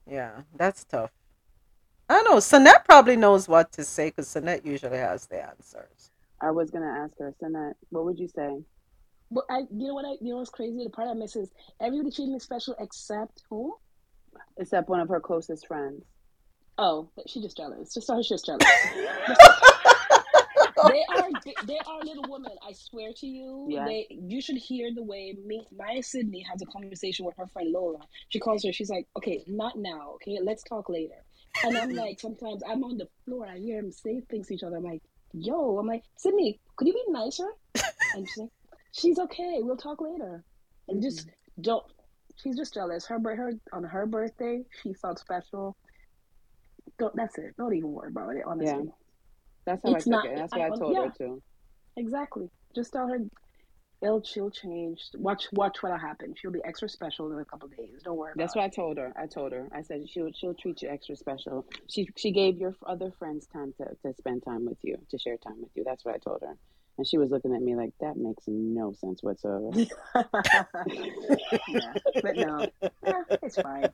yeah, 0.10 0.42
that's 0.58 0.84
tough. 0.84 1.12
I 2.10 2.16
don't 2.16 2.26
know. 2.26 2.38
Sanette 2.38 2.86
probably 2.86 3.16
knows 3.16 3.48
what 3.48 3.72
to 3.74 3.84
say 3.86 4.10
because 4.10 4.28
Sanette 4.28 4.66
usually 4.66 4.98
has 4.98 5.28
the 5.28 5.42
answers. 5.42 6.12
I 6.42 6.52
was 6.52 6.70
gonna 6.72 6.88
ask 7.04 7.18
her, 7.20 7.34
Sanat, 7.42 7.74
what 7.90 8.06
would 8.06 8.20
you 8.20 8.28
say? 8.28 8.64
But 9.32 9.46
I 9.50 9.60
you 9.60 9.88
know 9.88 9.94
what 9.94 10.06
I 10.06 10.12
you 10.22 10.32
know 10.32 10.38
what's 10.38 10.50
crazy? 10.50 10.84
The 10.84 10.90
part 10.90 11.08
I 11.08 11.14
miss 11.14 11.36
is 11.36 11.50
everybody 11.80 12.12
treated 12.12 12.34
me 12.34 12.40
special 12.40 12.76
except 12.80 13.44
who? 13.50 13.76
Except 14.58 14.90
one 14.90 15.00
of 15.00 15.10
her 15.10 15.20
closest 15.20 15.68
friends. 15.68 16.04
Oh, 16.78 17.10
she 17.28 17.42
just 17.42 17.58
jealous. 17.58 17.94
Just 17.94 18.10
her, 18.10 18.24
she's 18.24 18.42
jealous. 18.42 18.64
they 20.90 21.04
are 21.10 21.30
they 21.66 21.80
are 21.86 22.00
little 22.04 22.26
women. 22.28 22.52
I 22.68 22.74
swear 22.74 23.12
to 23.18 23.28
you. 23.28 23.68
Yeah. 23.70 23.86
They 23.86 24.08
you 24.10 24.42
should 24.42 24.58
hear 24.58 24.94
the 24.94 25.04
way 25.04 25.36
me 25.46 25.66
Maya 25.76 26.04
Sydney 26.04 26.46
has 26.50 26.62
a 26.62 26.66
conversation 26.66 27.26
with 27.26 27.36
her 27.38 27.48
friend 27.48 27.72
Lola. 27.72 28.00
She 28.30 28.40
calls 28.40 28.64
her. 28.66 28.74
She's 28.74 28.90
like, 28.90 29.08
okay, 29.18 29.44
not 29.48 29.78
now. 29.78 30.14
Okay, 30.16 30.40
let's 30.42 30.64
talk 30.64 30.90
later. 30.90 31.24
And 31.64 31.78
I'm 31.78 31.92
like, 31.92 32.20
sometimes 32.20 32.64
I'm 32.68 32.84
on 32.84 32.98
the 32.98 33.08
floor. 33.26 33.46
I 33.48 33.58
hear 33.60 33.82
them 33.82 33.92
say 33.92 34.22
things 34.30 34.48
to 34.48 34.56
each 34.56 34.64
other. 34.64 34.78
I'm 34.78 34.84
like, 34.84 35.04
yo. 35.34 35.78
I'm 35.78 35.88
like, 35.88 36.04
Sydney, 36.18 36.60
could 36.76 36.88
you 36.88 36.94
be 36.94 37.04
nicer? 37.10 37.48
And 38.16 38.28
she's 38.28 38.38
like, 38.38 38.50
she's 38.92 39.20
okay. 39.20 39.60
We'll 39.60 39.78
talk 39.78 40.02
later. 40.02 40.44
And 40.88 41.02
just 41.02 41.28
mm-hmm. 41.28 41.62
don't. 41.62 41.84
She's 42.42 42.58
just 42.58 42.74
jealous. 42.74 43.06
Her 43.06 43.20
her 43.20 43.54
on 43.74 43.84
her 43.84 44.06
birthday, 44.06 44.64
she 44.82 44.94
felt 44.94 45.20
special. 45.20 45.76
Don't. 46.98 47.16
That's 47.16 47.38
it. 47.38 47.56
Don't 47.58 47.76
even 47.76 47.92
worry 47.92 48.10
about 48.10 48.36
it. 48.36 48.44
Honestly. 48.46 48.86
Yeah. 48.86 48.92
That's 49.66 49.82
how 49.84 49.96
It's 49.96 50.08
I 50.08 50.12
took 50.12 50.12
not- 50.12 50.26
it. 50.26 50.38
That's 50.38 50.54
I- 50.54 50.58
what 50.58 50.74
I 50.74 50.78
told 50.78 50.94
yeah. 50.96 51.04
her 51.04 51.14
too. 51.18 51.42
Exactly. 51.98 52.50
Just 52.74 52.94
tell 52.94 53.08
her 53.08 53.20
it'll 54.02 54.24
she'll 54.24 54.50
change. 54.50 55.00
Watch 55.16 55.48
watch 55.52 55.82
what'll 55.82 55.98
happen. 55.98 56.34
She'll 56.36 56.52
be 56.52 56.62
extra 56.66 56.90
special 56.90 57.32
in 57.32 57.40
a 57.40 57.46
couple 57.46 57.68
days. 57.70 58.02
Don't 58.04 58.18
worry 58.18 58.34
That's 58.36 58.56
what 58.56 58.64
I 58.66 58.70
told 58.70 58.98
her. 58.98 59.14
I 59.16 59.28
told 59.28 59.52
her. 59.52 59.68
I 59.74 59.82
said 59.82 60.10
she'll 60.10 60.32
she'll 60.34 60.54
treat 60.54 60.82
you 60.82 60.90
extra 60.90 61.16
special. 61.16 61.66
She 61.90 62.10
she 62.18 62.32
gave 62.32 62.58
your 62.58 62.76
other 62.86 63.12
friends 63.20 63.48
time 63.48 63.74
to, 63.78 63.86
to 64.04 64.14
spend 64.18 64.44
time 64.44 64.66
with 64.66 64.78
you, 64.82 64.98
to 65.10 65.18
share 65.18 65.38
time 65.38 65.62
with 65.62 65.72
you. 65.76 65.84
That's 65.84 66.04
what 66.04 66.16
I 66.16 66.18
told 66.18 66.42
her. 66.42 66.58
And 67.02 67.08
she 67.08 67.18
was 67.18 67.32
looking 67.32 67.56
at 67.56 67.64
me 67.64 67.76
like 67.76 67.90
that 68.00 68.16
makes 68.16 68.44
no 68.46 68.94
sense 68.94 69.24
whatsoever. 69.24 69.72
yeah. 71.68 71.94
But 72.22 72.38
no. 72.38 72.68
Yeah, 73.04 73.24
it's 73.42 73.58
fine. 73.58 73.90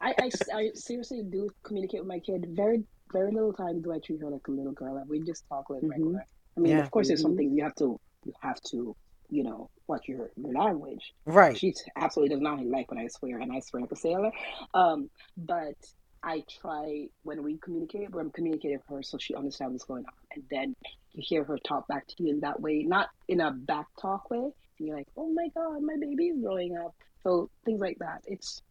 I, 0.00 0.14
I, 0.18 0.30
I 0.52 0.70
seriously 0.74 1.22
do 1.22 1.48
communicate 1.64 2.00
with 2.00 2.08
my 2.08 2.18
kid. 2.18 2.44
Very 2.56 2.82
very 3.12 3.30
little 3.30 3.52
time 3.52 3.82
do 3.82 3.92
I 3.92 4.00
treat 4.04 4.20
her 4.20 4.30
like 4.30 4.48
a 4.48 4.50
little 4.50 4.72
girl. 4.72 4.96
Like, 4.96 5.04
we 5.06 5.20
just 5.20 5.44
talk 5.48 5.70
like 5.70 5.80
Mhm. 5.82 5.90
regular. 5.90 6.26
I 6.56 6.60
mean, 6.60 6.72
Yeah. 6.72 6.82
of 6.82 6.90
course, 6.90 7.06
there's 7.06 7.20
Mhm. 7.20 7.22
something 7.22 7.56
you 7.56 7.62
have 7.62 7.76
to 7.76 8.00
you 8.24 8.32
have 8.42 8.60
to 8.72 8.96
you 9.30 9.44
know 9.44 9.70
watch 9.86 10.08
your 10.08 10.32
your 10.34 10.54
language. 10.54 11.12
Right. 11.24 11.56
She 11.56 11.72
absolutely 11.94 12.34
does 12.34 12.42
not 12.42 12.66
like 12.66 12.90
when 12.90 12.98
I 12.98 13.06
swear, 13.06 13.38
and 13.38 13.52
I 13.52 13.60
swear 13.60 13.82
like 13.82 13.92
a 13.92 13.96
sailor. 13.96 14.32
Um, 14.74 15.08
but 15.36 15.76
I 16.24 16.42
try 16.60 17.06
when 17.22 17.44
we 17.44 17.58
communicate, 17.58 18.10
when 18.10 18.26
I'm 18.26 18.32
communicating 18.32 18.78
with 18.78 18.86
her, 18.88 19.04
so 19.04 19.18
she 19.18 19.36
understands 19.36 19.72
what's 19.74 19.84
going 19.84 20.04
on, 20.04 20.12
and 20.34 20.44
then 20.50 20.74
you 21.14 21.22
hear 21.24 21.44
her 21.44 21.58
talk 21.58 21.86
back 21.88 22.06
to 22.08 22.14
you 22.18 22.30
in 22.30 22.40
that 22.40 22.60
way, 22.60 22.82
not 22.82 23.08
in 23.28 23.40
a 23.40 23.50
back 23.50 23.86
talk 24.00 24.30
way. 24.30 24.38
And 24.38 24.52
you're 24.88 24.96
like, 24.96 25.08
"Oh 25.16 25.28
my 25.28 25.48
god, 25.48 25.82
my 25.82 25.96
baby's 25.96 26.40
growing 26.40 26.76
up." 26.76 26.94
So 27.22 27.50
things 27.64 27.80
like 27.80 27.98
that. 27.98 28.22
It's 28.26 28.62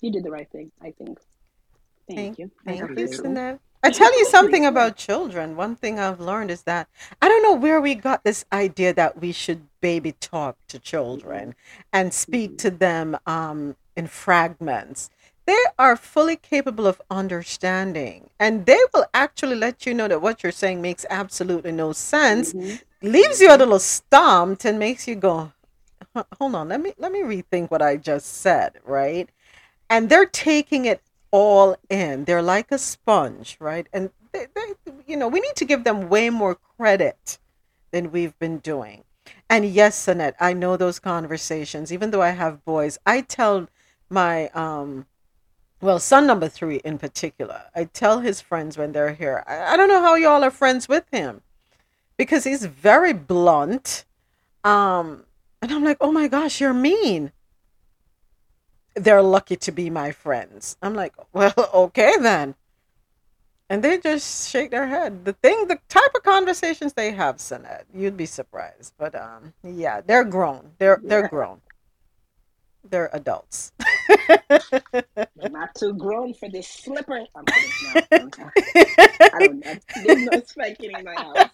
you 0.00 0.10
did 0.10 0.24
the 0.24 0.30
right 0.30 0.50
thing, 0.50 0.72
I 0.82 0.92
think. 0.92 1.18
Thank 2.08 2.38
you. 2.38 2.50
I 2.66 2.70
Thank 2.70 2.78
you, 2.80 2.84
appreciate 2.84 3.58
I 3.82 3.90
tell 3.90 4.18
you 4.18 4.26
something 4.26 4.66
about 4.66 4.96
children. 4.96 5.56
One 5.56 5.74
thing 5.74 5.98
I've 5.98 6.20
learned 6.20 6.50
is 6.50 6.62
that 6.62 6.88
I 7.22 7.28
don't 7.28 7.42
know 7.42 7.54
where 7.54 7.80
we 7.80 7.94
got 7.94 8.24
this 8.24 8.44
idea 8.52 8.92
that 8.92 9.20
we 9.20 9.32
should 9.32 9.68
baby 9.80 10.12
talk 10.12 10.56
to 10.68 10.78
children 10.78 11.54
and 11.92 12.12
speak 12.12 12.58
to 12.58 12.70
them 12.70 13.16
um, 13.26 13.76
in 13.96 14.06
fragments. 14.06 15.08
They 15.50 15.64
are 15.80 15.96
fully 15.96 16.36
capable 16.36 16.86
of 16.86 17.02
understanding, 17.10 18.30
and 18.38 18.66
they 18.66 18.78
will 18.94 19.06
actually 19.14 19.56
let 19.56 19.86
you 19.86 19.94
know 19.94 20.08
that 20.08 20.22
what 20.22 20.42
you're 20.44 20.52
saying 20.52 20.80
makes 20.82 21.06
absolutely 21.10 21.72
no 21.72 21.92
sense, 21.92 22.54
Mhm. 22.54 22.80
leaves 23.02 23.40
you 23.40 23.50
a 23.52 23.58
little 23.58 23.80
stumped, 23.80 24.64
and 24.64 24.78
makes 24.78 25.08
you 25.08 25.16
go, 25.16 25.52
"Hold 26.38 26.54
on, 26.56 26.68
let 26.70 26.80
me 26.80 26.94
let 26.98 27.12
me 27.12 27.20
rethink 27.22 27.70
what 27.70 27.82
I 27.82 27.96
just 27.96 28.28
said." 28.46 28.80
Right? 28.84 29.28
and 29.90 30.08
they're 30.10 30.26
taking 30.26 30.86
it 30.86 31.02
all 31.32 31.76
in. 31.90 32.24
They're 32.24 32.42
like 32.42 32.72
a 32.72 32.78
sponge, 32.78 33.56
right? 33.60 33.88
And 33.92 34.10
they, 34.32 34.46
they, 34.54 34.92
you 35.06 35.16
know, 35.16 35.28
we 35.28 35.40
need 35.40 35.56
to 35.56 35.66
give 35.66 35.84
them 35.84 36.08
way 36.10 36.30
more 36.30 36.56
credit 36.78 37.38
than 37.92 38.12
we've 38.12 38.38
been 38.38 38.58
doing. 38.58 39.04
And 39.50 39.66
yes, 39.66 40.08
Annette, 40.08 40.36
I 40.40 40.54
know 40.54 40.76
those 40.76 40.98
conversations. 41.00 41.92
Even 41.92 42.10
though 42.12 42.22
I 42.22 42.30
have 42.30 42.64
boys, 42.64 42.98
I 43.06 43.22
tell 43.22 43.68
my 44.10 44.48
um 44.50 45.06
well, 45.80 45.98
son 45.98 46.26
number 46.26 46.48
three 46.48 46.76
in 46.76 46.98
particular, 46.98 47.62
I 47.74 47.84
tell 47.84 48.20
his 48.20 48.40
friends 48.40 48.76
when 48.76 48.92
they're 48.92 49.14
here, 49.14 49.42
I, 49.46 49.74
I 49.74 49.76
don't 49.76 49.88
know 49.88 50.02
how 50.02 50.14
y'all 50.14 50.44
are 50.44 50.50
friends 50.50 50.88
with 50.88 51.04
him 51.10 51.42
because 52.16 52.44
he's 52.44 52.66
very 52.66 53.12
blunt. 53.14 54.04
Um, 54.62 55.24
and 55.62 55.72
I'm 55.72 55.84
like, 55.84 55.96
oh 56.00 56.12
my 56.12 56.28
gosh, 56.28 56.60
you're 56.60 56.74
mean. 56.74 57.32
They're 58.94 59.22
lucky 59.22 59.56
to 59.56 59.72
be 59.72 59.88
my 59.88 60.12
friends. 60.12 60.76
I'm 60.82 60.94
like, 60.94 61.14
well, 61.32 61.54
okay 61.72 62.16
then. 62.20 62.56
And 63.70 63.84
they 63.84 63.98
just 63.98 64.50
shake 64.50 64.72
their 64.72 64.88
head. 64.88 65.24
The 65.24 65.32
thing, 65.32 65.68
the 65.68 65.78
type 65.88 66.10
of 66.14 66.24
conversations 66.24 66.92
they 66.92 67.12
have, 67.12 67.36
Sinette, 67.36 67.84
you'd 67.94 68.16
be 68.16 68.26
surprised. 68.26 68.94
But 68.98 69.14
um, 69.14 69.54
yeah, 69.62 70.00
they're 70.00 70.24
grown. 70.24 70.72
They're 70.78 71.00
they're 71.02 71.28
grown. 71.28 71.60
They're 72.84 73.10
adults. 73.12 73.72
Not 75.50 75.74
too 75.74 75.94
grown 75.94 76.34
for 76.34 76.48
this 76.48 76.68
slipper. 76.68 77.24
I'm 77.34 77.46
kidding. 77.46 77.74
No, 77.82 78.52
I 79.32 79.38
don't 79.40 79.64
know. 79.64 79.74
There's 80.04 80.22
no 80.22 80.42
spanking 80.46 80.92
in 80.92 81.04
my 81.04 81.14
house. 81.14 81.50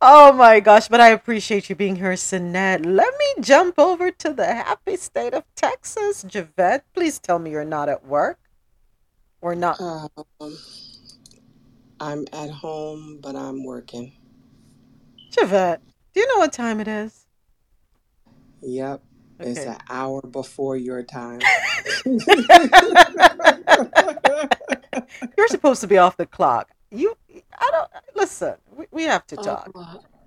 Oh 0.00 0.32
my 0.34 0.60
gosh, 0.60 0.88
but 0.88 1.00
I 1.00 1.08
appreciate 1.08 1.70
you 1.70 1.76
being 1.76 1.96
here, 1.96 2.12
Sinette. 2.12 2.84
Let 2.84 3.14
me 3.18 3.42
jump 3.42 3.78
over 3.78 4.10
to 4.10 4.34
the 4.34 4.46
happy 4.46 4.96
state 4.96 5.32
of 5.32 5.44
Texas. 5.56 6.22
Javette, 6.24 6.84
please 6.92 7.18
tell 7.18 7.38
me 7.38 7.50
you're 7.52 7.64
not 7.64 7.88
at 7.88 8.04
work. 8.04 8.38
Or 9.40 9.54
not. 9.54 9.80
Um, 9.80 10.08
I'm 12.00 12.26
at 12.32 12.50
home, 12.50 13.20
but 13.22 13.34
I'm 13.36 13.64
working. 13.64 14.12
Javette, 15.30 15.80
do 16.14 16.20
you 16.20 16.28
know 16.28 16.38
what 16.38 16.52
time 16.52 16.80
it 16.80 16.88
is? 16.88 17.23
Yep, 18.66 19.02
it's 19.40 19.60
an 19.60 19.76
hour 19.90 20.22
before 20.22 20.76
your 20.76 21.02
time. 21.02 21.40
You're 25.36 25.48
supposed 25.48 25.80
to 25.82 25.86
be 25.86 25.98
off 25.98 26.16
the 26.16 26.26
clock. 26.26 26.70
You, 26.90 27.14
I 27.58 27.68
don't, 27.72 27.90
listen, 28.14 28.54
we, 28.76 28.86
we 28.90 29.02
have 29.04 29.26
to 29.28 29.36
Oh, 29.38 29.42
talk. 29.42 29.70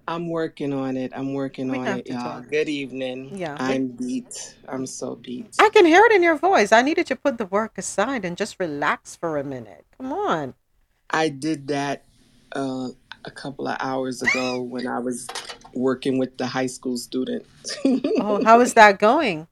I'm 0.09 0.29
working 0.29 0.71
on 0.71 0.95
it. 0.97 1.11
I'm 1.15 1.33
working 1.33 1.69
We 1.69 1.79
on 1.79 1.87
it, 1.99 2.07
y'all. 2.07 2.21
talk. 2.21 2.49
Good 2.49 2.69
evening. 2.69 3.37
Yeah. 3.37 3.57
I'm 3.59 3.87
beat. 3.87 4.55
I'm 4.67 4.85
so 4.85 5.15
beat. 5.15 5.55
I 5.59 5.69
can 5.69 5.85
hear 5.85 6.01
it 6.05 6.11
in 6.13 6.23
your 6.23 6.37
voice. 6.37 6.71
I 6.71 6.81
needed 6.81 7.07
to 7.07 7.15
put 7.15 7.37
the 7.37 7.45
work 7.45 7.77
aside 7.77 8.23
and 8.23 8.37
just 8.37 8.57
relax 8.59 9.15
for 9.15 9.37
a 9.37 9.43
minute. 9.43 9.85
Come 9.97 10.13
on. 10.13 10.53
I 11.09 11.29
did 11.29 11.67
that 11.67 12.05
uh, 12.53 12.89
a 13.25 13.31
couple 13.31 13.67
of 13.67 13.77
hours 13.79 14.21
ago 14.21 14.61
when 14.61 14.87
I 14.87 14.99
was 14.99 15.27
working 15.73 16.17
with 16.17 16.37
the 16.37 16.47
high 16.47 16.67
school 16.67 16.97
students. 16.97 17.77
Oh, 17.85 18.43
how 18.43 18.61
is 18.61 18.73
that 18.75 18.99
going? 18.99 19.47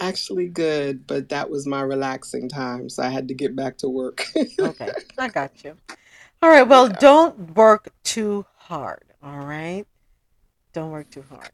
Actually, 0.00 0.46
good, 0.48 1.06
but 1.06 1.28
that 1.30 1.50
was 1.50 1.66
my 1.66 1.80
relaxing 1.82 2.48
time, 2.48 2.88
so 2.88 3.02
I 3.02 3.08
had 3.08 3.28
to 3.28 3.34
get 3.34 3.56
back 3.56 3.78
to 3.78 3.88
work. 3.88 4.24
Okay, 4.60 4.92
I 5.18 5.28
got 5.28 5.64
you. 5.64 5.76
All 6.42 6.48
right, 6.50 6.62
well, 6.62 6.88
Yeah. 6.88 6.96
don't 7.00 7.56
work 7.56 7.88
too 8.04 8.46
hard. 8.56 9.02
All 9.22 9.38
right? 9.40 9.84
Don't 10.72 10.90
work 10.92 11.10
too 11.10 11.24
hard. 11.28 11.50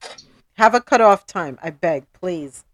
Have 0.56 0.74
a 0.74 0.80
cutoff 0.80 1.26
time. 1.26 1.58
I 1.62 1.70
beg, 1.70 2.04
please. 2.12 2.64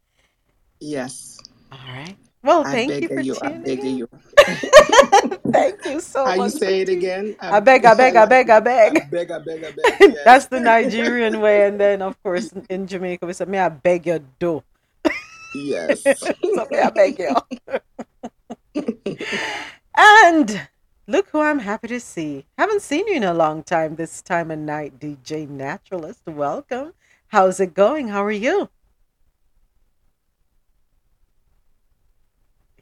Yes, 0.80 1.38
All 1.70 1.78
right. 1.88 2.16
Well, 2.42 2.66
I 2.66 2.86
thank 2.86 3.02
you 3.02 3.08
for 3.08 3.20
you. 3.20 3.36
I 3.42 3.50
beg 3.58 3.84
you. 3.84 4.08
Thank 5.52 5.84
you 5.84 6.00
so 6.00 6.24
much. 6.24 6.38
How 6.38 6.44
you 6.44 6.50
say 6.50 6.80
it 6.80 6.88
again? 6.88 7.36
I 7.40 7.60
beg, 7.60 7.84
I 7.84 7.94
beg, 7.94 8.16
I 8.16 8.24
beg, 8.24 8.48
I 8.50 8.56
I 8.56 8.60
beg. 8.60 9.10
beg, 9.10 9.30
I 9.30 9.38
beg, 9.38 9.64
I 9.64 9.70
beg. 9.72 9.96
Yes. 10.00 10.18
That's 10.24 10.46
the 10.46 10.60
Nigerian 10.60 11.40
way. 11.40 11.66
And 11.66 11.78
then, 11.78 12.00
of 12.02 12.20
course, 12.22 12.52
in 12.70 12.86
Jamaica, 12.86 13.26
we 13.26 13.32
say, 13.34 13.44
May 13.44 13.58
I 13.58 13.68
beg 13.68 14.06
your 14.06 14.20
do. 14.38 14.62
Yes. 15.54 16.02
so, 16.02 16.66
may 16.70 16.80
I 16.80 16.90
beg 16.90 17.18
you. 17.18 17.34
and 19.96 20.68
look 21.06 21.28
who 21.30 21.40
I'm 21.40 21.58
happy 21.58 21.88
to 21.88 22.00
see. 22.00 22.46
Haven't 22.56 22.82
seen 22.82 23.06
you 23.06 23.16
in 23.16 23.24
a 23.24 23.34
long 23.34 23.62
time 23.62 23.96
this 23.96 24.22
time 24.22 24.50
of 24.50 24.58
night, 24.58 24.98
DJ 24.98 25.48
Naturalist. 25.48 26.22
Welcome. 26.26 26.94
How's 27.28 27.60
it 27.60 27.74
going? 27.74 28.08
How 28.08 28.24
are 28.24 28.32
you? 28.32 28.70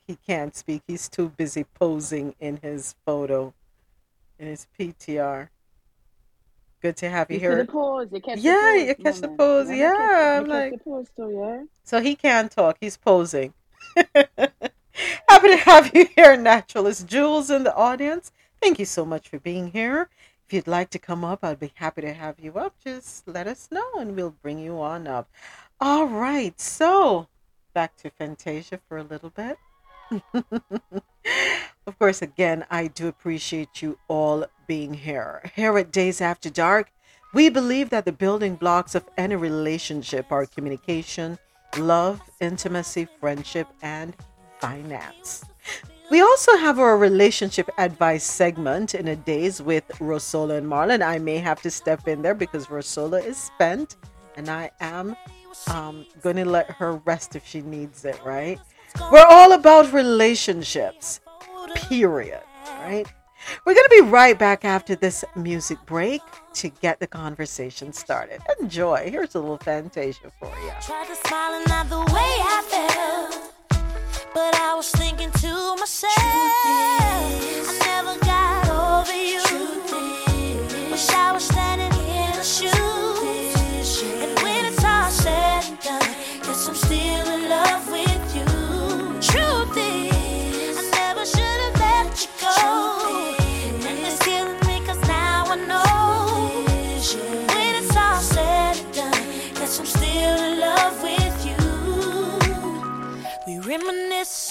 He 0.08 0.16
can't 0.16 0.56
speak. 0.56 0.84
He's 0.88 1.08
too 1.10 1.30
busy 1.30 1.64
posing 1.64 2.34
in 2.40 2.58
his 2.62 2.96
photo, 3.06 3.54
in 4.38 4.48
his 4.48 4.66
PTR. 4.78 5.50
Good 6.82 6.96
to 6.98 7.10
have 7.10 7.30
you 7.30 7.38
You 7.38 7.40
here. 7.40 7.64
pose. 7.66 8.08
You 8.12 8.20
catch 8.22 8.38
Yeah, 8.38 8.74
the 8.74 8.86
you 8.88 8.94
pose, 8.96 9.04
catch 9.04 9.20
the 9.20 9.28
pose. 9.28 9.70
Yeah, 9.70 9.94
Yeah, 9.94 10.38
I'm 10.40 10.46
like, 10.48 10.72
the 10.72 10.78
pose 10.78 11.08
too, 11.16 11.30
yeah. 11.36 11.64
so 11.84 12.00
he 12.00 12.16
can't 12.16 12.50
talk. 12.52 12.78
He's 12.80 12.96
posing. 12.96 13.54
Happy 14.14 15.48
to 15.48 15.56
have 15.58 15.92
you 15.94 16.08
here, 16.16 16.36
Naturalist 16.36 17.06
Jules, 17.06 17.50
in 17.50 17.64
the 17.64 17.74
audience. 17.76 18.32
Thank 18.62 18.78
you 18.80 18.86
so 18.86 19.04
much 19.04 19.28
for 19.28 19.38
being 19.40 19.68
here. 19.72 20.08
If 20.46 20.54
you'd 20.54 20.68
like 20.68 20.90
to 20.90 20.98
come 21.00 21.24
up, 21.24 21.44
I'd 21.44 21.60
be 21.60 21.72
happy 21.74 22.02
to 22.02 22.14
have 22.14 22.40
you 22.40 22.54
up. 22.58 22.74
Just 22.82 23.28
let 23.28 23.46
us 23.46 23.68
know 23.70 23.86
and 23.98 24.16
we'll 24.16 24.36
bring 24.42 24.58
you 24.58 24.80
on 24.80 25.06
up. 25.06 25.28
All 25.80 26.06
right, 26.06 26.60
so 26.60 27.28
back 27.74 27.96
to 27.98 28.10
Fantasia 28.10 28.80
for 28.88 28.98
a 28.98 29.04
little 29.04 29.30
bit. 29.30 29.58
Of 31.88 31.98
course, 31.98 32.20
again, 32.20 32.66
I 32.70 32.88
do 32.88 33.08
appreciate 33.08 33.80
you 33.80 33.98
all 34.08 34.44
being 34.66 34.92
here. 34.92 35.42
Here 35.56 35.76
at 35.78 35.90
Dayz 35.90 36.20
After 36.20 36.50
Dark, 36.50 36.92
we 37.32 37.48
believe 37.48 37.88
that 37.88 38.04
the 38.04 38.12
building 38.12 38.56
blocks 38.56 38.94
of 38.94 39.08
any 39.16 39.36
relationship 39.36 40.30
are 40.30 40.44
communication, 40.44 41.38
love, 41.78 42.20
intimacy, 42.40 43.08
friendship, 43.18 43.68
and 43.80 44.14
finance. 44.60 45.46
We 46.10 46.20
also 46.20 46.58
have 46.58 46.78
our 46.78 46.98
relationship 46.98 47.70
advice 47.78 48.24
segment 48.24 48.94
in 48.94 49.08
a 49.08 49.16
days 49.16 49.62
with 49.62 49.84
Rosola 49.98 50.56
and 50.56 50.66
Marlon. 50.66 51.02
I 51.02 51.18
may 51.18 51.38
have 51.38 51.62
to 51.62 51.70
step 51.70 52.06
in 52.06 52.20
there 52.20 52.34
because 52.34 52.66
Rosola 52.66 53.24
is 53.24 53.38
spent 53.38 53.96
and 54.36 54.50
I 54.50 54.70
am 54.80 55.16
um, 55.68 56.06
going 56.22 56.36
to 56.36 56.44
let 56.44 56.70
her 56.72 56.96
rest 57.06 57.34
if 57.34 57.46
she 57.46 57.62
needs 57.62 58.04
it, 58.04 58.20
right? 58.24 58.58
We're 59.10 59.26
all 59.26 59.52
about 59.52 59.92
relationships, 59.92 61.20
period, 61.74 62.42
right? 62.80 63.06
We're 63.64 63.74
going 63.74 63.86
to 63.88 64.02
be 64.02 64.10
right 64.10 64.38
back 64.38 64.64
after 64.64 64.94
this 64.94 65.24
music 65.34 65.78
break 65.86 66.20
to 66.54 66.68
get 66.68 67.00
the 67.00 67.06
conversation 67.06 67.92
started. 67.92 68.40
Enjoy. 68.60 69.08
Here's 69.10 69.34
a 69.34 69.40
little 69.40 69.56
Fantasia 69.58 70.30
for 70.38 70.52
you. 70.62 70.72
To 70.82 71.16
smile 71.26 71.54
and 71.54 71.66
not 71.68 71.88
the 71.88 72.00
way 72.00 72.04
I 72.14 72.62
felt. 72.68 73.54
But 74.34 74.54
I 74.56 74.74
was 74.74 74.90
thinking 74.90 75.30
to 75.30 75.76
myself, 75.76 76.12
I 76.18 77.78
never 77.86 78.18
got 78.24 78.68
over 78.68 79.16
you. 79.16 80.90
Wish 80.90 81.08
I 81.10 81.32
was 81.32 81.44
standing 81.44 81.92
in 82.00 82.32
the 82.36 82.44
shoes. 82.44 82.87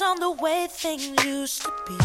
On 0.02 0.20
the 0.20 0.30
way 0.30 0.68
things 0.70 1.08
used 1.26 1.62
to 1.64 1.72
be. 1.88 1.98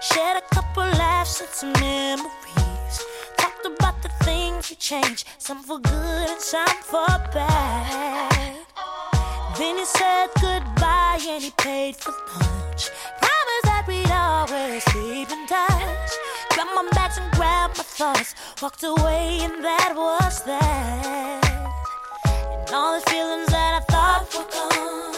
Shared 0.00 0.36
a 0.36 0.54
couple 0.54 0.84
laughs 0.84 1.40
and 1.40 1.48
some 1.50 1.72
memories. 1.80 2.96
Talked 3.36 3.66
about 3.66 4.00
the 4.02 4.10
things 4.22 4.70
we 4.70 4.76
changed, 4.76 5.26
some 5.38 5.62
for 5.62 5.78
good 5.78 6.28
and 6.30 6.40
some 6.40 6.76
for 6.82 7.06
bad. 7.32 8.56
Then 9.58 9.78
he 9.78 9.84
said 9.84 10.28
goodbye 10.40 11.18
and 11.28 11.42
he 11.42 11.50
paid 11.52 11.96
for 11.96 12.12
lunch. 12.12 12.90
Promised 13.22 13.64
that 13.64 13.84
we'd 13.88 14.10
always 14.10 14.84
keep 14.84 15.30
in 15.30 15.46
touch. 15.46 16.10
Grabbed 16.50 16.74
my 16.74 16.88
bags 16.92 17.18
and 17.18 17.32
grabbed 17.32 17.78
my 17.78 17.84
thoughts. 17.84 18.34
Walked 18.62 18.84
away 18.84 19.40
and 19.42 19.64
that 19.64 19.94
was 19.96 20.44
that. 20.44 21.44
And 22.66 22.74
all 22.74 23.00
the 23.00 23.10
feelings 23.10 23.48
that 23.48 23.82
I 23.82 23.92
thought 23.92 24.34
were 24.34 24.50
gone 24.52 25.15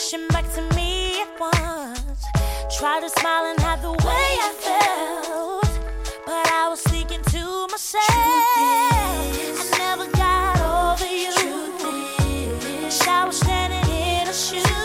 rushing 0.00 0.26
back 0.28 0.50
to 0.54 0.62
me 0.74 1.20
at 1.20 1.28
once. 1.38 2.24
Tried 2.78 3.00
to 3.00 3.10
smile 3.10 3.44
and 3.50 3.60
hide 3.60 3.82
the 3.82 3.90
way 3.90 4.30
I 4.48 4.52
felt, 4.66 5.80
but 6.24 6.46
I 6.50 6.68
was 6.70 6.80
thinking 6.80 7.22
to 7.22 7.66
myself, 7.70 8.04
I 8.08 9.76
never 9.76 10.06
got 10.12 10.58
over 10.94 11.04
you. 11.04 11.34
Wish 12.82 13.06
I 13.06 13.24
was 13.26 13.36
standing 13.40 13.90
in 13.90 14.26
her 14.26 14.32
shoes, 14.32 14.79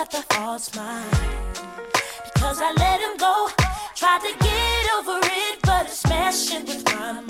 that 0.00 0.10
the 0.10 0.34
false 0.34 0.74
mine. 0.74 1.04
Because 2.32 2.62
I 2.62 2.72
let 2.72 3.00
him 3.00 3.16
go. 3.18 3.48
Tried 3.94 4.20
to 4.20 4.32
get 4.46 4.84
over 4.96 5.20
it, 5.22 5.58
but 5.62 5.86
it's 5.86 6.06
messing 6.08 6.64
with 6.64 6.84
my 6.86 7.12
mind. 7.12 7.29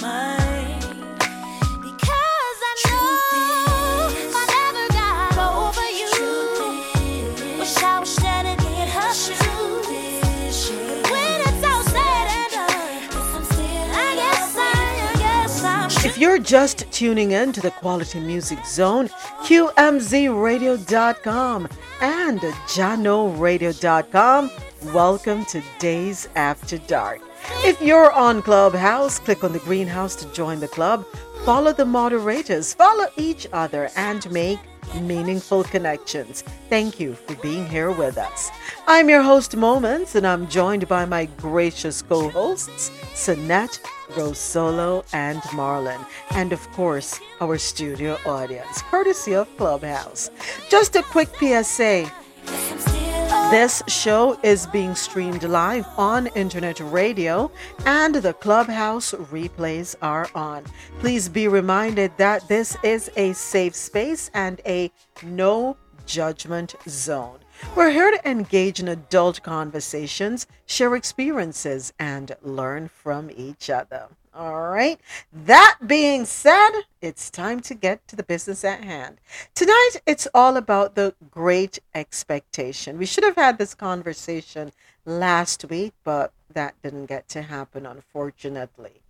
Just 16.42 16.90
tuning 16.90 17.32
in 17.32 17.52
to 17.52 17.60
the 17.60 17.70
Quality 17.70 18.18
Music 18.20 18.64
Zone, 18.64 19.08
QMZRadio.com 19.44 21.68
and 22.00 22.40
JanoRadio.com, 22.40 24.50
welcome 24.94 25.44
to 25.46 25.60
Dayz 25.78 26.28
After 26.36 26.78
Dark. 26.78 27.20
If 27.64 27.82
you're 27.82 28.12
on 28.12 28.42
Clubhouse, 28.42 29.18
click 29.18 29.42
on 29.44 29.52
the 29.52 29.58
greenhouse 29.58 30.14
to 30.16 30.26
join 30.32 30.60
the 30.60 30.68
club, 30.68 31.04
follow 31.44 31.72
the 31.72 31.84
moderators, 31.84 32.72
follow 32.72 33.06
each 33.16 33.46
other, 33.52 33.90
and 33.96 34.30
make 34.32 34.60
meaningful 35.00 35.64
connections. 35.64 36.42
Thank 36.68 37.00
you 37.00 37.14
for 37.14 37.34
being 37.36 37.66
here 37.66 37.90
with 37.90 38.18
us. 38.18 38.50
I'm 38.86 39.08
your 39.08 39.22
host, 39.22 39.56
Moments, 39.56 40.14
and 40.14 40.26
I'm 40.26 40.48
joined 40.48 40.88
by 40.88 41.04
my 41.04 41.26
gracious 41.36 42.02
co 42.02 42.28
hosts, 42.28 42.90
Sinette, 43.14 43.80
Rosolo, 44.10 45.04
and 45.12 45.40
Marlon, 45.52 46.04
and 46.32 46.52
of 46.52 46.60
course, 46.72 47.20
our 47.40 47.58
studio 47.58 48.18
audience, 48.26 48.82
courtesy 48.82 49.34
of 49.34 49.48
Clubhouse. 49.56 50.30
Just 50.68 50.96
a 50.96 51.02
quick 51.02 51.28
PSA. 51.36 52.10
This 53.50 53.82
show 53.88 54.38
is 54.44 54.68
being 54.68 54.94
streamed 54.94 55.42
live 55.42 55.84
on 55.98 56.28
internet 56.36 56.78
radio 56.78 57.50
and 57.84 58.14
the 58.14 58.32
clubhouse 58.32 59.10
replays 59.10 59.96
are 60.00 60.30
on. 60.36 60.62
Please 61.00 61.28
be 61.28 61.48
reminded 61.48 62.16
that 62.16 62.46
this 62.46 62.76
is 62.84 63.10
a 63.16 63.32
safe 63.32 63.74
space 63.74 64.30
and 64.34 64.60
a 64.66 64.92
no 65.24 65.76
judgment 66.06 66.76
zone. 66.88 67.40
We're 67.74 67.90
here 67.90 68.12
to 68.12 68.30
engage 68.30 68.78
in 68.78 68.86
adult 68.86 69.42
conversations, 69.42 70.46
share 70.66 70.94
experiences, 70.94 71.92
and 71.98 72.36
learn 72.42 72.86
from 72.86 73.32
each 73.36 73.68
other. 73.68 74.10
All 74.32 74.68
right. 74.68 75.00
That 75.32 75.78
being 75.84 76.24
said, 76.24 76.70
it's 77.02 77.30
time 77.30 77.60
to 77.60 77.74
get 77.74 78.06
to 78.08 78.14
the 78.14 78.22
business 78.22 78.64
at 78.64 78.84
hand. 78.84 79.18
Tonight, 79.56 79.96
it's 80.06 80.28
all 80.32 80.56
about 80.56 80.94
the 80.94 81.14
great 81.32 81.80
expectation. 81.96 82.96
We 82.96 83.06
should 83.06 83.24
have 83.24 83.34
had 83.34 83.58
this 83.58 83.74
conversation 83.74 84.70
last 85.04 85.64
week, 85.68 85.94
but 86.04 86.32
that 86.52 86.80
didn't 86.80 87.06
get 87.06 87.28
to 87.30 87.42
happen, 87.42 87.86
unfortunately. 87.86 89.02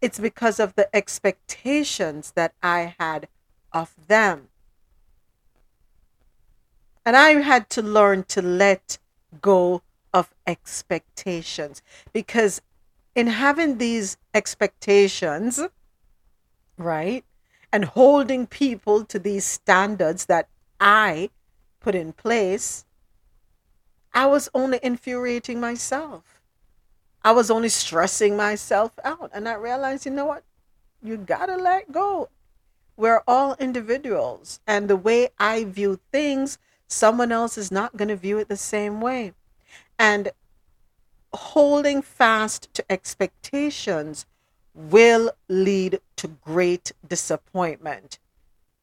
it's 0.00 0.18
because 0.18 0.60
of 0.60 0.74
the 0.74 0.94
expectations 0.94 2.32
that 2.36 2.54
I 2.62 2.94
had 2.98 3.28
of 3.72 3.94
them. 4.06 4.48
And 7.04 7.16
I 7.16 7.30
had 7.40 7.68
to 7.70 7.82
learn 7.82 8.24
to 8.24 8.42
let 8.42 8.98
go 9.40 9.82
of 10.12 10.32
expectations 10.46 11.82
because 12.12 12.60
in 13.14 13.26
having 13.26 13.78
these 13.78 14.16
expectations, 14.34 15.60
right, 16.76 17.24
and 17.72 17.84
holding 17.84 18.46
people 18.46 19.04
to 19.04 19.18
these 19.18 19.44
standards 19.44 20.26
that 20.26 20.48
I 20.80 21.30
put 21.80 21.94
in 21.94 22.12
place, 22.12 22.84
I 24.12 24.26
was 24.26 24.48
only 24.54 24.80
infuriating 24.82 25.60
myself. 25.60 26.40
I 27.22 27.32
was 27.32 27.50
only 27.50 27.68
stressing 27.68 28.36
myself 28.36 28.98
out. 29.04 29.30
And 29.32 29.48
I 29.48 29.54
realized, 29.54 30.06
you 30.06 30.12
know 30.12 30.26
what? 30.26 30.42
You 31.02 31.16
gotta 31.16 31.56
let 31.56 31.92
go. 31.92 32.28
We're 32.96 33.22
all 33.26 33.56
individuals. 33.58 34.60
And 34.66 34.88
the 34.88 34.96
way 34.96 35.28
I 35.38 35.64
view 35.64 36.00
things, 36.12 36.58
someone 36.88 37.30
else 37.30 37.56
is 37.56 37.70
not 37.70 37.96
gonna 37.96 38.16
view 38.16 38.38
it 38.38 38.48
the 38.48 38.56
same 38.56 39.00
way. 39.00 39.32
And 39.98 40.32
holding 41.32 42.02
fast 42.02 42.72
to 42.74 42.84
expectations 42.90 44.26
will 44.74 45.32
lead 45.48 46.00
to 46.16 46.28
great 46.28 46.92
disappointment. 47.06 48.18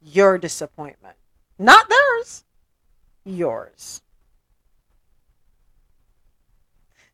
Your 0.02 0.38
disappointment, 0.38 1.16
not 1.58 1.90
theirs, 1.90 2.44
yours. 3.26 4.02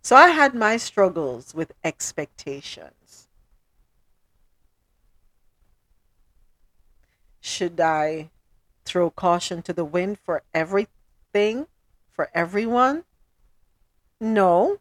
So 0.01 0.17
I 0.17 0.29
had 0.29 0.53
my 0.53 0.75
struggles 0.75 1.55
with 1.55 1.71
expectations. 1.83 3.29
Should 7.39 7.79
I 7.79 8.29
throw 8.83 9.09
caution 9.09 9.62
to 9.63 9.73
the 9.73 9.86
wind 9.86 10.19
for 10.19 10.43
everything, 10.53 11.67
for 12.12 12.29
everyone? 12.33 13.05
No. 14.19 14.79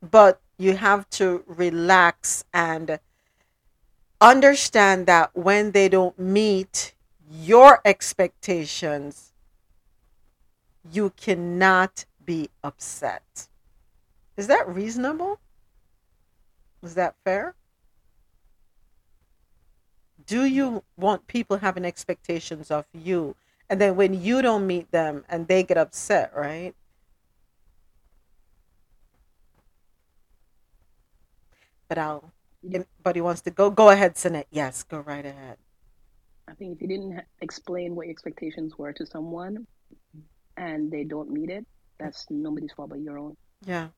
But 0.00 0.40
you 0.60 0.76
have 0.76 1.08
to 1.08 1.42
relax 1.46 2.44
and 2.52 3.00
understand 4.20 5.06
that 5.06 5.34
when 5.34 5.70
they 5.70 5.88
don't 5.88 6.18
meet 6.18 6.94
your 7.32 7.80
expectations, 7.86 9.32
you 10.92 11.12
cannot 11.16 12.04
be 12.26 12.50
upset. 12.62 13.48
Is 14.36 14.48
that 14.48 14.68
reasonable? 14.68 15.40
Is 16.82 16.94
that 16.94 17.14
fair? 17.24 17.54
Do 20.26 20.44
you 20.44 20.82
want 20.98 21.26
people 21.26 21.56
having 21.56 21.86
expectations 21.86 22.70
of 22.70 22.84
you? 22.92 23.34
And 23.70 23.80
then 23.80 23.96
when 23.96 24.20
you 24.20 24.42
don't 24.42 24.66
meet 24.66 24.90
them 24.90 25.24
and 25.26 25.48
they 25.48 25.62
get 25.62 25.78
upset, 25.78 26.32
right? 26.36 26.74
But 31.90 31.98
I'll, 31.98 32.32
anybody 32.64 33.20
wants 33.20 33.40
to 33.42 33.50
go, 33.50 33.68
go 33.68 33.90
ahead, 33.90 34.14
Sinette. 34.14 34.46
Yes, 34.52 34.84
go 34.84 35.00
right 35.00 35.26
ahead. 35.26 35.58
I 36.46 36.54
think 36.54 36.76
if 36.76 36.82
you 36.82 36.86
didn't 36.86 37.20
explain 37.40 37.96
what 37.96 38.06
your 38.06 38.12
expectations 38.12 38.78
were 38.78 38.92
to 38.92 39.04
someone 39.04 39.66
and 40.56 40.90
they 40.90 41.02
don't 41.02 41.30
meet 41.30 41.50
it, 41.50 41.66
that's 41.98 42.26
nobody's 42.30 42.72
fault 42.72 42.90
but 42.90 43.00
your 43.00 43.18
own. 43.18 43.36
Yeah. 43.66 43.88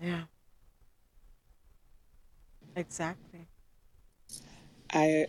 Yeah. 0.00 0.22
Exactly. 2.76 3.48
I 4.92 5.26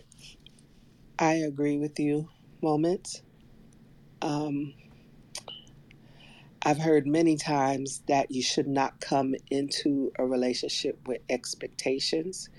I 1.18 1.32
agree 1.34 1.78
with 1.78 1.98
you. 1.98 2.28
Moments. 2.62 3.22
Um, 4.22 4.72
I've 6.62 6.78
heard 6.78 7.06
many 7.06 7.36
times 7.38 8.02
that 8.06 8.30
you 8.30 8.42
should 8.42 8.68
not 8.68 9.00
come 9.00 9.34
into 9.50 10.12
a 10.18 10.26
relationship 10.26 11.08
with 11.08 11.22
expectations 11.30 12.50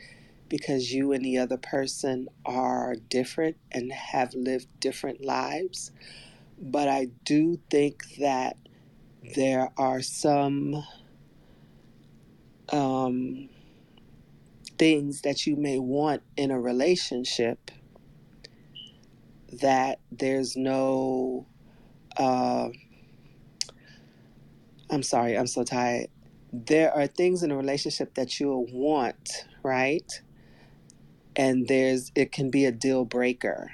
because 0.49 0.91
you 0.91 1.11
and 1.11 1.23
the 1.23 1.37
other 1.37 1.57
person 1.57 2.27
are 2.43 2.95
different 3.09 3.57
and 3.71 3.91
have 3.91 4.33
lived 4.33 4.67
different 4.79 5.23
lives. 5.23 5.91
But 6.59 6.87
I 6.87 7.09
do 7.25 7.59
think 7.69 8.15
that 8.17 8.57
there 9.35 9.69
are 9.77 10.01
some 10.01 10.83
um, 12.69 13.49
things 14.79 15.21
that 15.21 15.45
you 15.45 15.55
may 15.55 15.77
want 15.77 16.23
in 16.35 16.49
a 16.49 16.59
relationship 16.59 17.69
that 19.61 19.99
there's 20.11 20.55
no 20.57 21.45
uh, 22.17 22.69
I'm 24.91 25.03
sorry, 25.03 25.37
I'm 25.37 25.47
so 25.47 25.63
tired. 25.63 26.07
There 26.51 26.93
are 26.93 27.07
things 27.07 27.43
in 27.43 27.51
a 27.51 27.55
relationship 27.55 28.13
that 28.15 28.39
you'll 28.39 28.65
want, 28.73 29.45
right? 29.63 30.21
And 31.33 31.65
there's 31.69 32.11
it 32.13 32.33
can 32.33 32.51
be 32.51 32.65
a 32.65 32.73
deal 32.73 33.05
breaker. 33.05 33.71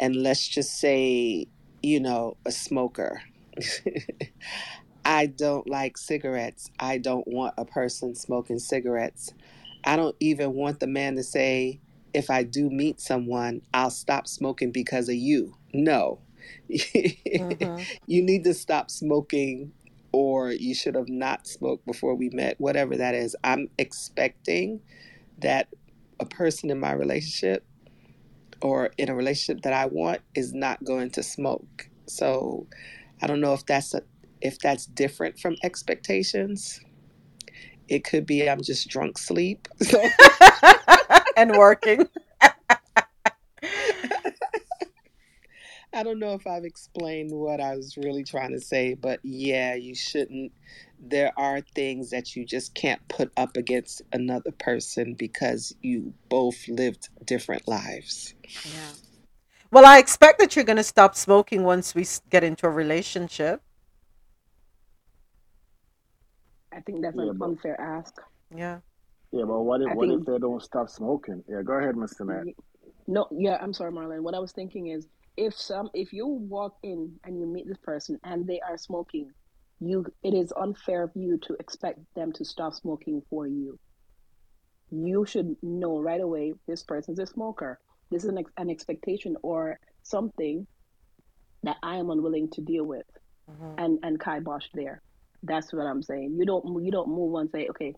And 0.00 0.16
let's 0.16 0.48
just 0.48 0.80
say, 0.80 1.46
you 1.82 2.00
know, 2.00 2.38
a 2.46 2.50
smoker. 2.50 3.22
I 5.04 5.26
don't 5.26 5.68
like 5.68 5.98
cigarettes. 5.98 6.70
I 6.80 6.96
don't 6.96 7.28
want 7.28 7.54
a 7.58 7.66
person 7.66 8.14
smoking 8.14 8.58
cigarettes. 8.58 9.34
I 9.84 9.96
don't 9.96 10.16
even 10.20 10.54
want 10.54 10.80
the 10.80 10.86
man 10.86 11.16
to 11.16 11.22
say, 11.22 11.80
if 12.14 12.30
I 12.30 12.44
do 12.44 12.70
meet 12.70 13.00
someone, 13.00 13.62
I'll 13.74 13.90
stop 13.90 14.26
smoking 14.26 14.72
because 14.72 15.08
of 15.10 15.16
you. 15.16 15.54
No. 15.74 16.20
Mm-hmm. 16.72 17.82
you 18.06 18.22
need 18.22 18.44
to 18.44 18.52
stop 18.52 18.90
smoking 18.90 19.72
or 20.12 20.52
you 20.52 20.74
should 20.74 20.94
have 20.94 21.08
not 21.08 21.46
smoked 21.46 21.86
before 21.86 22.14
we 22.14 22.28
met, 22.30 22.60
whatever 22.60 22.96
that 22.96 23.14
is. 23.14 23.34
I'm 23.42 23.68
expecting 23.78 24.80
that 25.38 25.68
a 26.20 26.26
person 26.26 26.70
in 26.70 26.78
my 26.78 26.92
relationship 26.92 27.64
or 28.60 28.90
in 28.98 29.08
a 29.08 29.14
relationship 29.14 29.62
that 29.62 29.72
I 29.72 29.86
want 29.86 30.20
is 30.34 30.52
not 30.52 30.84
going 30.84 31.10
to 31.12 31.22
smoke. 31.22 31.88
So 32.06 32.66
I 33.20 33.26
don't 33.26 33.40
know 33.40 33.54
if 33.54 33.66
that's 33.66 33.94
a 33.94 34.02
if 34.40 34.58
that's 34.58 34.86
different 34.86 35.38
from 35.38 35.56
expectations. 35.62 36.80
It 37.88 38.04
could 38.04 38.26
be 38.26 38.48
I'm 38.48 38.62
just 38.62 38.88
drunk 38.88 39.18
sleep. 39.18 39.68
So 39.82 40.02
and 41.36 41.52
working. 41.52 42.08
I 45.94 46.02
don't 46.02 46.18
know 46.18 46.34
if 46.34 46.46
I've 46.46 46.64
explained 46.64 47.30
what 47.32 47.60
I 47.60 47.76
was 47.76 47.96
really 47.96 48.24
trying 48.24 48.52
to 48.52 48.60
say, 48.60 48.94
but 48.94 49.20
yeah, 49.22 49.74
you 49.74 49.94
shouldn't. 49.94 50.52
There 50.98 51.32
are 51.36 51.60
things 51.60 52.10
that 52.10 52.36
you 52.36 52.44
just 52.46 52.74
can't 52.74 53.06
put 53.08 53.32
up 53.36 53.56
against 53.56 54.02
another 54.12 54.52
person 54.52 55.14
because 55.14 55.74
you 55.82 56.14
both 56.28 56.68
lived 56.68 57.08
different 57.26 57.68
lives. 57.68 58.34
Yeah. 58.64 58.92
Well, 59.70 59.86
I 59.86 59.98
expect 59.98 60.38
that 60.40 60.56
you're 60.56 60.64
going 60.64 60.76
to 60.76 60.84
stop 60.84 61.14
smoking 61.16 61.64
once 61.64 61.94
we 61.94 62.06
get 62.30 62.44
into 62.44 62.66
a 62.66 62.70
relationship. 62.70 63.62
I 66.72 66.80
think 66.80 67.02
that's 67.02 67.16
Yeah, 67.16 67.24
an 67.32 67.38
but 67.38 67.46
unfair 67.46 67.80
ask. 67.80 68.14
Yeah. 68.54 68.80
yeah, 69.32 69.44
but 69.44 69.60
what 69.60 69.82
if 69.82 69.88
I 69.88 69.94
what 69.94 70.08
if 70.10 70.24
they 70.26 70.38
don't 70.38 70.62
stop 70.62 70.88
smoking? 70.90 71.42
Yeah, 71.48 71.62
go 71.62 71.74
ahead, 71.74 71.94
Mr. 71.96 72.26
Net. 72.26 72.46
y- 72.46 72.54
no, 73.06 73.26
yeah, 73.32 73.58
I'm 73.60 73.72
sorry, 73.74 73.92
Marlon. 73.92 74.20
What 74.22 74.34
I 74.34 74.38
was 74.38 74.52
thinking 74.52 74.88
is 74.88 75.06
if 75.36 75.54
some 75.58 75.90
if 75.94 76.12
you 76.12 76.26
walk 76.26 76.76
in 76.82 77.18
and 77.24 77.38
you 77.38 77.46
meet 77.46 77.66
this 77.68 77.78
person 77.78 78.18
and 78.24 78.46
they 78.46 78.60
are 78.60 78.76
smoking, 78.78 79.30
you 79.80 80.06
it 80.22 80.34
is 80.34 80.52
unfair 80.60 81.02
of 81.04 81.10
you 81.14 81.38
to 81.38 81.54
expect 81.60 81.98
them 82.14 82.32
to 82.32 82.44
stop 82.44 82.74
smoking 82.74 83.22
for 83.30 83.46
you. 83.46 83.78
You 84.90 85.24
should 85.26 85.56
know 85.62 85.98
right 85.98 86.20
away 86.20 86.52
this 86.66 86.82
person's 86.82 87.18
a 87.18 87.26
smoker. 87.26 87.78
This 88.10 88.24
is 88.24 88.30
an, 88.30 88.38
ex- 88.38 88.52
an 88.58 88.70
expectation 88.70 89.36
or 89.42 89.78
something 90.02 90.66
that 91.62 91.76
I 91.82 91.96
am 91.96 92.10
unwilling 92.10 92.50
to 92.52 92.60
deal 92.60 92.84
with 92.84 93.06
hmm 93.48 93.78
and 93.78 93.98
and 94.02 94.20
kibosh 94.20 94.66
there. 94.74 95.02
That's 95.42 95.72
what 95.72 95.86
I'm 95.86 96.02
saying. 96.02 96.36
You 96.38 96.44
don't 96.46 96.84
you 96.84 96.90
don't 96.92 97.08
move 97.08 97.34
on 97.34 97.42
and 97.42 97.50
say, 97.50 97.68
okay, 97.70 97.94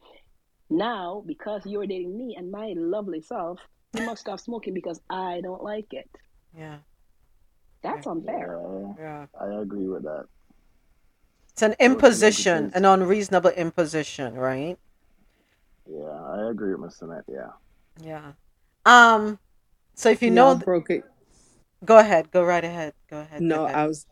now 0.71 1.23
because 1.27 1.63
you're 1.67 1.87
dating 1.87 2.17
me 2.17 2.37
and 2.37 2.51
my 2.51 2.75
lovely 2.77 3.21
self, 3.23 3.61
you 3.95 4.03
must 4.03 4.23
stop 4.23 4.41
smoking 4.41 4.75
because 4.75 5.01
I 5.11 5.41
don't 5.43 5.63
like 5.63 5.93
it. 5.93 6.09
Yeah. 6.57 6.79
That's 7.85 8.07
unfair. 8.07 8.59
Yeah, 8.61 8.95
Yeah. 8.99 9.27
I 9.41 9.61
agree 9.61 9.87
with 9.89 10.03
that. 10.05 10.25
It's 11.53 11.63
an 11.63 11.77
Those 11.79 11.87
are 11.87 11.89
maybe 11.91 11.95
imposition, 11.95 12.73
an 12.75 12.85
unreasonable 12.85 13.51
imposition, 13.51 14.35
right? 14.35 14.79
Yeah, 15.89 16.01
I 16.11 16.51
agree 16.51 16.75
with 16.75 16.91
Mr. 16.93 17.09
Net. 17.09 17.25
Yeah. 17.29 17.53
Yeah. 18.03 18.33
Um. 18.87 19.39
So 19.95 20.09
if 20.11 20.23
you 20.23 20.31
Y'all 20.31 20.55
know, 20.55 20.55
th- 20.55 20.65
broke 20.65 20.91
it. 20.91 21.05
go 21.85 21.99
ahead. 21.99 22.31
Go 22.33 22.43
right 22.43 22.65
ahead. 22.65 22.95
Go 23.11 23.21
ahead. 23.21 23.41
Go 23.41 23.47
No, 23.47 23.65
ahead. 23.67 23.77
I 23.77 23.87
was. 23.87 24.07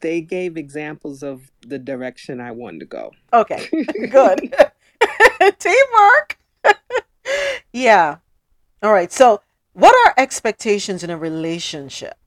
They 0.00 0.20
gave 0.20 0.56
examples 0.56 1.22
of 1.22 1.50
the 1.66 1.78
direction 1.78 2.40
I 2.40 2.52
wanted 2.52 2.80
to 2.80 2.86
go. 2.86 3.12
Okay. 3.32 3.66
Good. 4.10 4.54
Teamwork. 5.58 6.38
yeah. 7.72 8.18
All 8.82 8.92
right. 8.92 9.10
So, 9.12 9.40
what 9.72 9.94
are 10.06 10.14
expectations 10.22 11.02
in 11.02 11.10
a 11.10 11.18
relationship? 11.18 12.17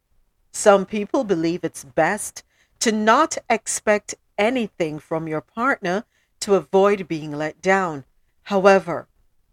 Some 0.51 0.85
people 0.85 1.23
believe 1.23 1.63
it's 1.63 1.83
best 1.83 2.43
to 2.79 2.91
not 2.91 3.37
expect 3.49 4.15
anything 4.37 4.99
from 4.99 5.27
your 5.27 5.41
partner 5.41 6.03
to 6.41 6.55
avoid 6.55 7.07
being 7.07 7.31
let 7.31 7.61
down. 7.61 8.03
However, 8.43 9.07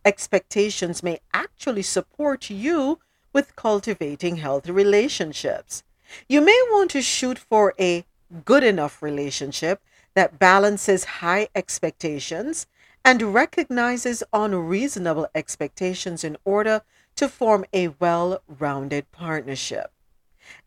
expectations 0.04 1.02
may 1.02 1.20
actually 1.32 1.82
support 1.82 2.50
you 2.50 2.98
with 3.32 3.54
cultivating 3.54 4.36
healthy 4.36 4.72
relationships. 4.72 5.84
You 6.28 6.40
may 6.40 6.60
want 6.70 6.90
to 6.92 7.02
shoot 7.02 7.38
for 7.38 7.74
a 7.78 8.04
good 8.44 8.64
enough 8.64 9.02
relationship 9.02 9.82
that 10.14 10.38
balances 10.38 11.04
high 11.04 11.48
expectations 11.54 12.66
and 13.04 13.34
recognizes 13.34 14.24
unreasonable 14.32 15.28
expectations 15.34 16.24
in 16.24 16.36
order 16.44 16.82
to 17.16 17.28
form 17.28 17.64
a 17.72 17.88
well 18.00 18.42
rounded 18.48 19.10
partnership. 19.12 19.92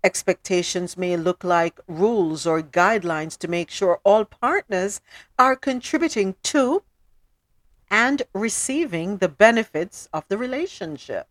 Expectations 0.04 0.98
may 0.98 1.16
look 1.18 1.44
like 1.44 1.80
rules 1.88 2.46
or 2.46 2.62
guidelines 2.62 3.38
to 3.38 3.48
make 3.48 3.70
sure 3.70 4.00
all 4.04 4.26
partners 4.26 5.02
are 5.38 5.56
contributing 5.56 6.36
to 6.44 6.84
and 7.90 8.24
receiving 8.34 9.18
the 9.18 9.30
benefits 9.30 10.08
of 10.14 10.28
the 10.28 10.38
relationship. 10.38 11.28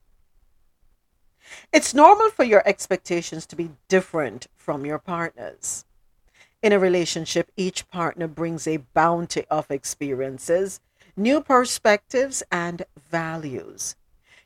It's 1.73 1.95
normal 1.95 2.31
for 2.31 2.45
your 2.45 2.63
expectations 2.67 3.47
to 3.47 3.57
be 3.57 3.71
different 3.89 4.47
from 4.57 4.85
your 4.85 4.99
partner's. 4.99 5.85
In 6.63 6.73
a 6.73 6.79
relationship, 6.79 7.51
each 7.57 7.89
partner 7.89 8.29
brings 8.29 8.67
a 8.67 8.85
bounty 8.93 9.47
of 9.51 9.71
experiences, 9.71 10.81
new 11.17 11.41
perspectives, 11.41 12.43
and 12.53 12.85
values. 13.11 13.97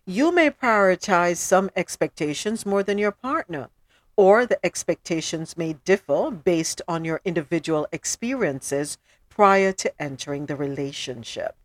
You 0.06 0.30
may 0.30 0.50
prioritize 0.50 1.38
some 1.38 1.70
expectations 1.74 2.64
more 2.64 2.82
than 2.82 2.98
your 2.98 3.10
partner, 3.10 3.70
or 4.16 4.46
the 4.46 4.64
expectations 4.64 5.56
may 5.56 5.74
differ 5.84 6.30
based 6.30 6.80
on 6.86 7.04
your 7.04 7.20
individual 7.24 7.86
experiences 7.92 8.98
prior 9.28 9.72
to 9.72 10.02
entering 10.02 10.46
the 10.46 10.56
relationship. 10.56 11.56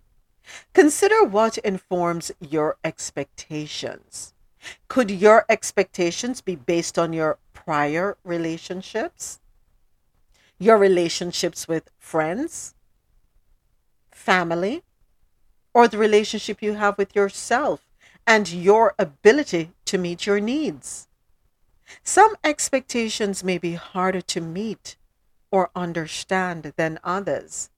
Consider 0.74 1.24
what 1.24 1.58
informs 1.60 2.32
your 2.40 2.78
expectations. 2.84 4.34
Could 4.88 5.12
your 5.12 5.46
expectations 5.48 6.42
be 6.42 6.56
based 6.56 6.98
on 6.98 7.14
your 7.14 7.38
prior 7.54 8.18
relationships? 8.24 9.40
Your 10.58 10.78
relationships 10.78 11.68
with 11.68 11.92
friends, 12.00 12.74
family, 14.12 14.84
or 15.74 15.88
the 15.88 15.98
relationship 15.98 16.62
you 16.62 16.74
have 16.74 16.98
with 16.98 17.16
yourself 17.16 17.88
and 18.26 18.52
your 18.52 18.96
ability 19.00 19.72
to 19.86 19.98
meet 19.98 20.26
your 20.26 20.40
needs. 20.40 21.08
Some 22.04 22.36
expectations 22.44 23.44
may 23.44 23.58
be 23.58 23.74
harder 23.74 24.22
to 24.22 24.42
meet 24.42 24.98
or 25.52 25.72
understand 25.76 26.74
than 26.76 27.00
others. 27.04 27.70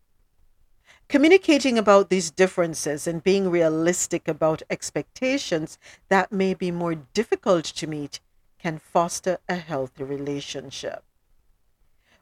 Communicating 1.08 1.78
about 1.78 2.10
these 2.10 2.32
differences 2.32 3.06
and 3.06 3.24
being 3.24 3.50
realistic 3.50 4.28
about 4.28 4.62
expectations 4.70 5.78
that 6.08 6.32
may 6.32 6.54
be 6.54 6.72
more 6.72 6.96
difficult 6.96 7.66
to 7.66 7.88
meet 7.88 8.22
can 8.60 8.78
foster 8.78 9.40
a 9.50 9.56
healthy 9.56 10.04
relationship. 10.04 11.04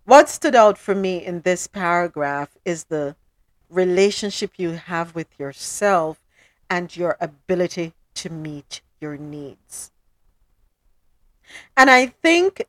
What 0.06 0.28
stood 0.28 0.56
out 0.56 0.78
for 0.78 0.96
me 0.96 1.24
in 1.24 1.42
this 1.42 1.68
paragraph 1.68 2.58
is 2.66 2.86
the 2.86 3.16
relationship 3.70 4.54
you 4.58 4.72
have 4.72 5.14
with 5.14 5.28
yourself 5.38 6.26
and 6.68 6.96
your 6.98 7.16
ability 7.22 7.94
to 8.16 8.32
meet 8.32 8.82
your 9.00 9.18
needs. 9.18 9.92
And 11.78 11.90
I 11.90 12.08
think 12.08 12.68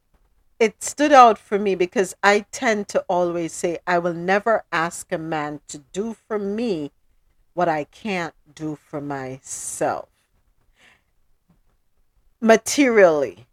it 0.59 0.83
stood 0.83 1.13
out 1.13 1.39
for 1.39 1.59
me 1.59 1.75
because 1.75 2.15
I 2.23 2.47
tend 2.53 2.89
to 2.89 3.05
always 3.09 3.53
say, 3.53 3.79
I 3.87 3.99
will 3.99 4.15
never 4.15 4.65
ask 4.73 5.11
a 5.13 5.19
man 5.19 5.61
to 5.69 5.79
do 5.93 6.15
for 6.29 6.39
me 6.39 6.93
what 7.55 7.69
I 7.69 7.85
can't 7.85 8.35
do 8.55 8.77
for 8.77 9.01
myself. 9.01 10.09
Materially, 12.41 13.47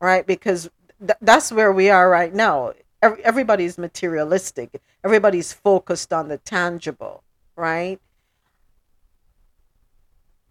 right? 0.00 0.26
Because 0.26 0.70
th- 1.00 1.18
that's 1.20 1.52
where 1.52 1.72
we 1.72 1.90
are 1.90 2.10
right 2.10 2.34
now. 2.34 2.72
Every- 3.02 3.24
everybody's 3.24 3.78
materialistic, 3.78 4.80
everybody's 5.04 5.52
focused 5.52 6.12
on 6.12 6.28
the 6.28 6.38
tangible, 6.38 7.22
right? 7.56 8.00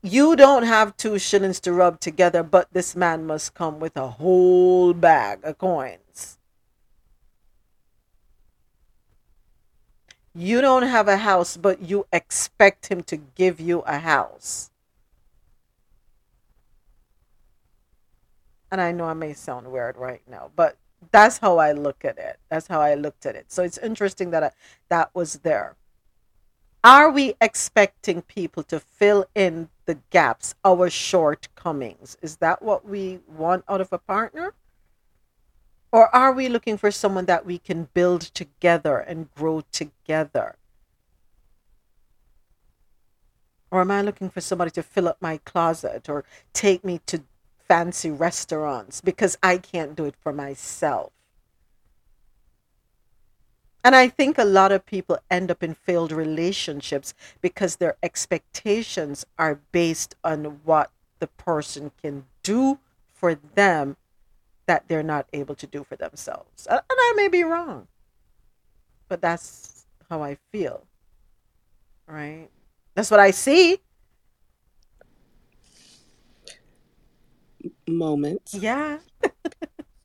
You 0.06 0.36
don't 0.36 0.64
have 0.64 0.96
two 0.98 1.18
shillings 1.18 1.60
to 1.62 1.74
rub 1.74 2.00
together, 2.00 2.44
but 2.44 2.72
this 2.72 2.96
man 2.96 3.26
must 3.26 3.56
come 3.56 3.80
with 3.80 3.98
a 3.98 4.08
whole 4.08 4.94
bag 4.94 5.40
of 5.44 5.58
coins. 5.58 6.38
You 10.36 10.62
don't 10.62 10.84
have 10.84 11.08
a 11.08 11.18
house, 11.18 11.58
but 11.58 11.82
you 11.82 12.06
expect 12.14 12.88
him 12.88 13.02
to 13.04 13.18
give 13.18 13.60
you 13.60 13.80
a 13.82 14.00
house. 14.00 14.70
And 18.70 18.82
I 18.82 18.92
know 18.92 19.06
I 19.06 19.14
may 19.14 19.34
sound 19.34 19.72
weird 19.72 19.98
right 19.98 20.22
now, 20.30 20.52
but 20.56 20.78
that's 21.12 21.40
how 21.40 21.58
I 21.58 21.72
look 21.72 22.06
at 22.06 22.18
it. 22.18 22.38
That's 22.50 22.68
how 22.68 22.82
I 22.82 22.94
looked 22.94 23.26
at 23.26 23.36
it. 23.36 23.52
So 23.52 23.64
it's 23.64 23.78
interesting 23.78 24.32
that 24.32 24.44
I, 24.44 24.52
that 24.90 25.10
was 25.16 25.40
there. 25.40 25.76
Are 26.86 27.10
we 27.10 27.34
expecting 27.42 28.22
people 28.22 28.62
to 28.66 28.80
fill 28.80 29.26
in 29.34 29.70
the 29.88 29.98
gaps, 30.12 30.54
our 30.64 30.88
shortcomings? 30.92 32.16
Is 32.22 32.36
that 32.36 32.62
what 32.62 32.88
we 32.88 33.22
want 33.28 33.66
out 33.68 33.82
of 33.82 33.92
a 33.92 33.98
partner? 33.98 34.54
Or 35.92 36.16
are 36.16 36.32
we 36.32 36.48
looking 36.48 36.78
for 36.78 36.92
someone 36.92 37.26
that 37.26 37.44
we 37.44 37.58
can 37.58 37.90
build 37.96 38.22
together 38.22 39.00
and 39.00 39.34
grow 39.34 39.64
together? 39.72 40.58
Or 43.72 43.82
am 43.82 43.90
I 43.90 44.04
looking 44.04 44.30
for 44.30 44.42
somebody 44.42 44.70
to 44.70 44.84
fill 44.84 45.08
up 45.08 45.18
my 45.20 45.38
closet 45.38 46.08
or 46.08 46.24
take 46.54 46.86
me 46.86 47.02
to 47.08 47.24
fancy 47.68 48.12
restaurants 48.12 49.02
because 49.02 49.40
I 49.42 49.58
can't 49.58 49.96
do 49.96 50.06
it 50.06 50.16
for 50.22 50.32
myself? 50.32 51.15
And 53.86 53.96
I 53.96 54.08
think 54.08 54.40
a 54.40 54.44
lot 54.44 54.72
of 54.72 54.84
people 54.84 55.20
end 55.30 55.52
up 55.52 55.62
in 55.62 55.76
failed 55.76 56.12
relationships 56.12 57.14
because 57.40 57.76
their 57.76 57.98
expectations 58.02 59.28
are 59.38 59.60
based 59.72 60.16
on 60.24 60.60
what 60.64 60.90
the 61.20 61.28
person 61.28 61.92
can 62.02 62.26
do 62.42 62.80
for 63.14 63.36
them 63.36 63.96
that 64.66 64.88
they're 64.88 65.04
not 65.04 65.28
able 65.34 65.54
to 65.54 65.68
do 65.68 65.84
for 65.84 65.96
themselves. 65.96 66.66
And 66.66 66.82
I 66.90 67.14
may 67.16 67.28
be 67.28 67.44
wrong, 67.44 67.88
but 69.08 69.22
that's 69.22 69.86
how 70.10 70.24
I 70.24 70.40
feel. 70.52 70.88
Right? 72.08 72.50
That's 72.96 73.12
what 73.12 73.20
I 73.20 73.30
see. 73.30 73.78
Moments. 77.88 78.56
Yeah. 78.56 78.98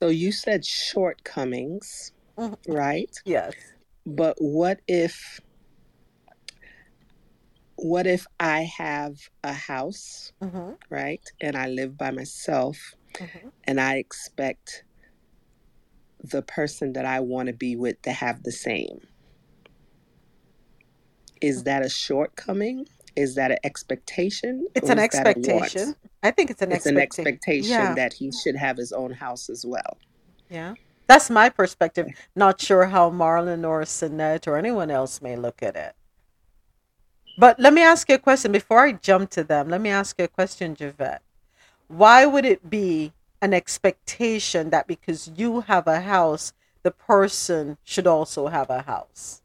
So 0.03 0.09
you 0.09 0.33
said 0.33 0.65
shortcomings, 0.65 2.13
Right? 2.69 3.15
Yes. 3.25 3.55
But 4.07 4.37
what 4.41 4.81
if 4.89 5.41
what 7.77 8.07
if 8.07 8.27
I 8.41 8.63
have 8.79 9.17
a 9.45 9.53
house, 9.55 10.33
hmm 10.43 10.73
right? 10.91 11.23
And 11.41 11.57
I 11.57 11.69
live 11.69 11.99
by 11.99 12.11
myself 12.11 12.95
hmm 13.19 13.49
and 13.65 13.81
I 13.81 13.97
expect 13.97 14.85
the 16.23 16.43
person 16.43 16.93
that 16.95 17.07
I 17.07 17.21
want 17.21 17.49
to 17.49 17.55
be 17.55 17.77
with 17.77 18.03
to 18.03 18.13
have 18.13 18.43
the 18.45 18.53
same. 18.53 19.09
Is 21.43 21.65
that 21.65 21.85
a 21.85 21.91
shortcoming? 21.91 22.87
Is 23.17 23.35
that 23.37 23.51
an 23.53 23.59
expectation? 23.65 24.67
It's 24.75 24.91
an 24.91 24.99
is 24.99 25.11
that 25.13 25.27
a 25.27 25.39
want? 25.39 25.73
expectation. 25.73 25.97
I 26.23 26.31
think 26.33 26.51
it's 26.51 26.63
an 26.63 26.73
It's 26.73 26.87
an 26.87 26.97
expectation. 26.97 27.27
expectation 27.35 27.71
Yeah. 27.81 27.95
that 27.97 28.15
he 28.15 28.33
should 28.33 28.57
have 28.57 28.77
his 28.79 28.93
own 28.93 29.13
house 29.15 29.49
as 29.51 29.65
well. 29.67 29.99
Yeah. 30.51 30.75
That's 31.11 31.29
my 31.29 31.49
perspective. 31.49 32.07
Not 32.37 32.61
sure 32.61 32.85
how 32.85 33.11
Marlon 33.11 33.69
or 33.69 33.83
Sinette 33.83 34.47
or 34.47 34.57
anyone 34.57 34.93
else 34.93 35.21
may 35.21 35.35
look 35.35 35.61
at 35.61 35.75
it. 35.75 35.97
But 37.37 37.59
let 37.59 37.73
me 37.73 37.83
ask 37.83 38.09
you 38.09 38.15
a 38.15 38.19
question 38.19 38.53
before 38.53 38.85
I 38.85 38.93
jump 38.93 39.31
to 39.31 39.43
them. 39.43 39.69
Let 39.69 39.81
me 39.81 39.91
ask 39.91 40.17
you 40.21 40.27
a 40.27 40.29
question, 40.29 40.77
Javette. 40.77 41.23
Why 41.89 42.27
would 42.27 42.45
it 42.45 42.71
be 42.71 43.13
an 43.43 43.53
expectation 43.53 44.71
that 44.71 44.87
because 44.87 45.33
you 45.35 45.63
have 45.63 45.89
a 45.89 46.03
house, 46.03 46.53
the 46.85 46.93
person 46.93 47.77
should 47.83 48.07
also 48.07 48.47
have 48.47 48.71
a 48.71 48.83
house? 48.83 49.43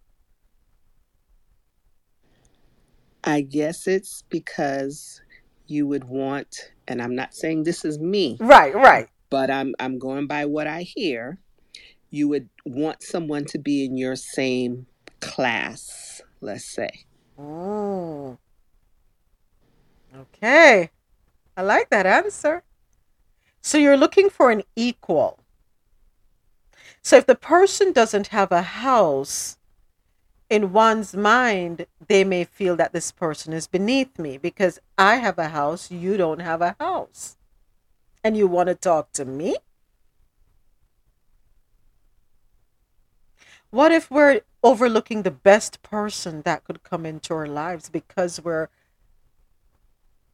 I 3.24 3.42
guess 3.42 3.88
it's 3.88 4.24
because 4.30 5.20
you 5.66 5.88
would 5.88 6.04
want, 6.04 6.74
and 6.88 7.02
I'm 7.02 7.16
not 7.16 7.34
saying 7.34 7.64
this 7.64 7.84
is 7.84 7.98
me, 7.98 8.38
Right, 8.40 8.76
right. 8.76 9.08
but 9.32 9.50
I'm 9.50 9.74
I'm 9.80 9.98
going 9.98 10.28
by 10.28 10.46
what 10.46 10.68
I 10.68 10.84
hear. 10.84 11.40
You 12.16 12.30
would 12.30 12.48
want 12.66 13.04
someone 13.04 13.44
to 13.48 13.60
be 13.60 13.84
in 13.84 13.98
your 13.98 14.16
same 14.16 14.86
class, 15.20 16.22
let's 16.40 16.64
say. 16.64 17.04
Mm. 17.38 18.38
Okay. 20.16 20.92
I 21.58 21.62
like 21.62 21.90
that 21.90 22.06
answer. 22.06 22.64
So 23.62 23.78
you're 23.78 23.98
looking 23.98 24.30
for 24.30 24.50
an 24.50 24.64
equal. 24.78 25.40
So 27.02 27.18
if 27.18 27.26
the 27.26 27.36
person 27.36 27.92
doesn't 27.92 28.28
have 28.28 28.54
a 28.54 28.62
house, 28.62 29.58
in 30.50 30.72
one's 30.72 31.18
mind, 31.18 31.86
they 32.08 32.24
may 32.24 32.46
feel 32.46 32.78
that 32.78 32.94
this 32.94 33.12
person 33.12 33.52
is 33.52 33.68
beneath 33.68 34.18
me 34.18 34.38
because 34.38 34.80
I 34.98 35.18
have 35.18 35.38
a 35.38 35.50
house, 35.50 35.92
you 35.92 36.16
don't 36.16 36.40
have 36.40 36.62
a 36.62 36.78
house. 36.80 37.36
And 38.24 38.38
you 38.38 38.48
want 38.48 38.70
to 38.70 38.76
talk 38.76 39.12
to 39.12 39.26
me? 39.26 39.58
What 43.76 43.92
if 43.92 44.10
we're 44.10 44.40
overlooking 44.64 45.24
the 45.24 45.32
best 45.32 45.84
person 45.84 46.44
that 46.44 46.64
could 46.64 46.82
come 46.82 47.06
into 47.06 47.34
our 47.34 47.46
lives 47.46 47.90
because 47.90 48.40
we're 48.42 48.70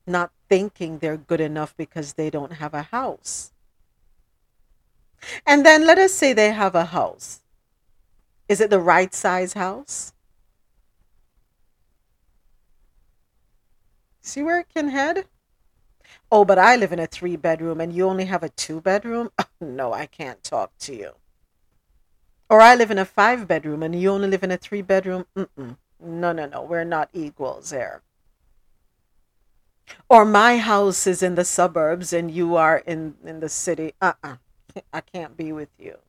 not 0.06 0.30
thinking 0.48 1.00
they're 1.00 1.18
good 1.18 1.42
enough 1.42 1.76
because 1.76 2.14
they 2.14 2.30
don't 2.30 2.54
have 2.62 2.76
a 2.76 2.84
house? 2.84 3.52
And 5.44 5.66
then 5.66 5.88
let 5.88 5.98
us 5.98 6.14
say 6.14 6.34
they 6.34 6.52
have 6.52 6.76
a 6.76 6.86
house. 6.86 7.42
Is 8.48 8.62
it 8.62 8.70
the 8.70 8.80
right 8.80 9.12
size 9.12 9.54
house? 9.54 10.14
See 14.22 14.44
where 14.44 14.60
it 14.60 14.70
can 14.72 14.90
head? 14.90 15.26
Oh, 16.32 16.46
but 16.46 16.60
I 16.60 16.76
live 16.76 16.94
in 16.94 17.00
a 17.00 17.08
three 17.08 17.38
bedroom 17.38 17.82
and 17.82 17.92
you 17.92 18.08
only 18.08 18.26
have 18.26 18.44
a 18.44 18.50
two 18.50 18.82
bedroom? 18.82 19.32
no, 19.60 19.94
I 19.94 20.06
can't 20.06 20.44
talk 20.44 20.78
to 20.82 20.96
you. 20.96 21.14
Or 22.52 22.60
I 22.60 22.76
live 22.76 22.92
in 22.92 22.98
a 22.98 23.06
five 23.06 23.48
bedroom 23.48 23.82
and 23.82 23.96
you 23.96 24.10
only 24.10 24.28
live 24.28 24.44
in 24.44 24.52
a 24.52 24.58
three 24.58 24.82
bedroom? 24.82 25.26
Mm-mm. 25.38 25.78
No, 26.02 26.34
no, 26.34 26.46
no. 26.48 26.62
We're 26.62 26.84
not 26.84 27.10
equals 27.14 27.70
there. 27.70 28.02
Or 30.10 30.26
my 30.26 30.58
house 30.58 31.08
is 31.08 31.24
in 31.24 31.36
the 31.36 31.46
suburbs 31.46 32.12
and 32.12 32.30
you 32.30 32.58
are 32.58 32.80
in, 32.80 33.16
in 33.24 33.40
the 33.40 33.48
city. 33.48 33.94
Uh-uh. 34.02 34.36
I 34.92 35.00
can't 35.00 35.38
be 35.38 35.54
with 35.54 35.70
you. 35.80 36.00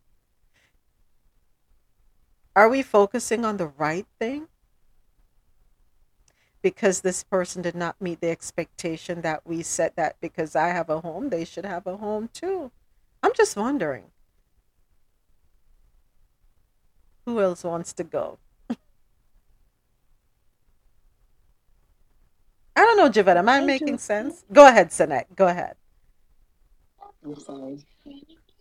Are 2.56 2.68
we 2.68 2.82
focusing 2.82 3.44
on 3.44 3.56
the 3.56 3.68
right 3.68 4.06
thing? 4.18 4.48
Because 6.60 7.02
this 7.02 7.22
person 7.22 7.62
did 7.62 7.76
not 7.76 8.00
meet 8.00 8.20
the 8.20 8.30
expectation 8.30 9.20
that 9.20 9.46
we 9.46 9.62
set 9.62 9.94
that 9.94 10.16
because 10.20 10.56
I 10.56 10.68
have 10.68 10.90
a 10.90 11.00
home, 11.00 11.28
they 11.28 11.44
should 11.44 11.64
have 11.64 11.86
a 11.86 11.98
home 11.98 12.30
too. 12.32 12.72
I'm 13.22 13.32
just 13.32 13.56
wondering. 13.56 14.11
Who 17.26 17.40
else 17.40 17.62
wants 17.64 17.92
to 17.94 18.04
go? 18.04 18.38
I 22.74 22.80
don't 22.84 22.96
know, 22.96 23.08
Javette. 23.08 23.36
Am 23.36 23.48
I 23.48 23.56
Thank 23.56 23.66
making 23.66 23.88
you. 23.88 23.98
sense? 23.98 24.44
Go 24.52 24.66
ahead, 24.66 24.88
Sinette. 24.88 25.26
Go 25.36 25.46
ahead. 25.46 25.74
I'm 27.24 27.36
sorry, 27.38 27.78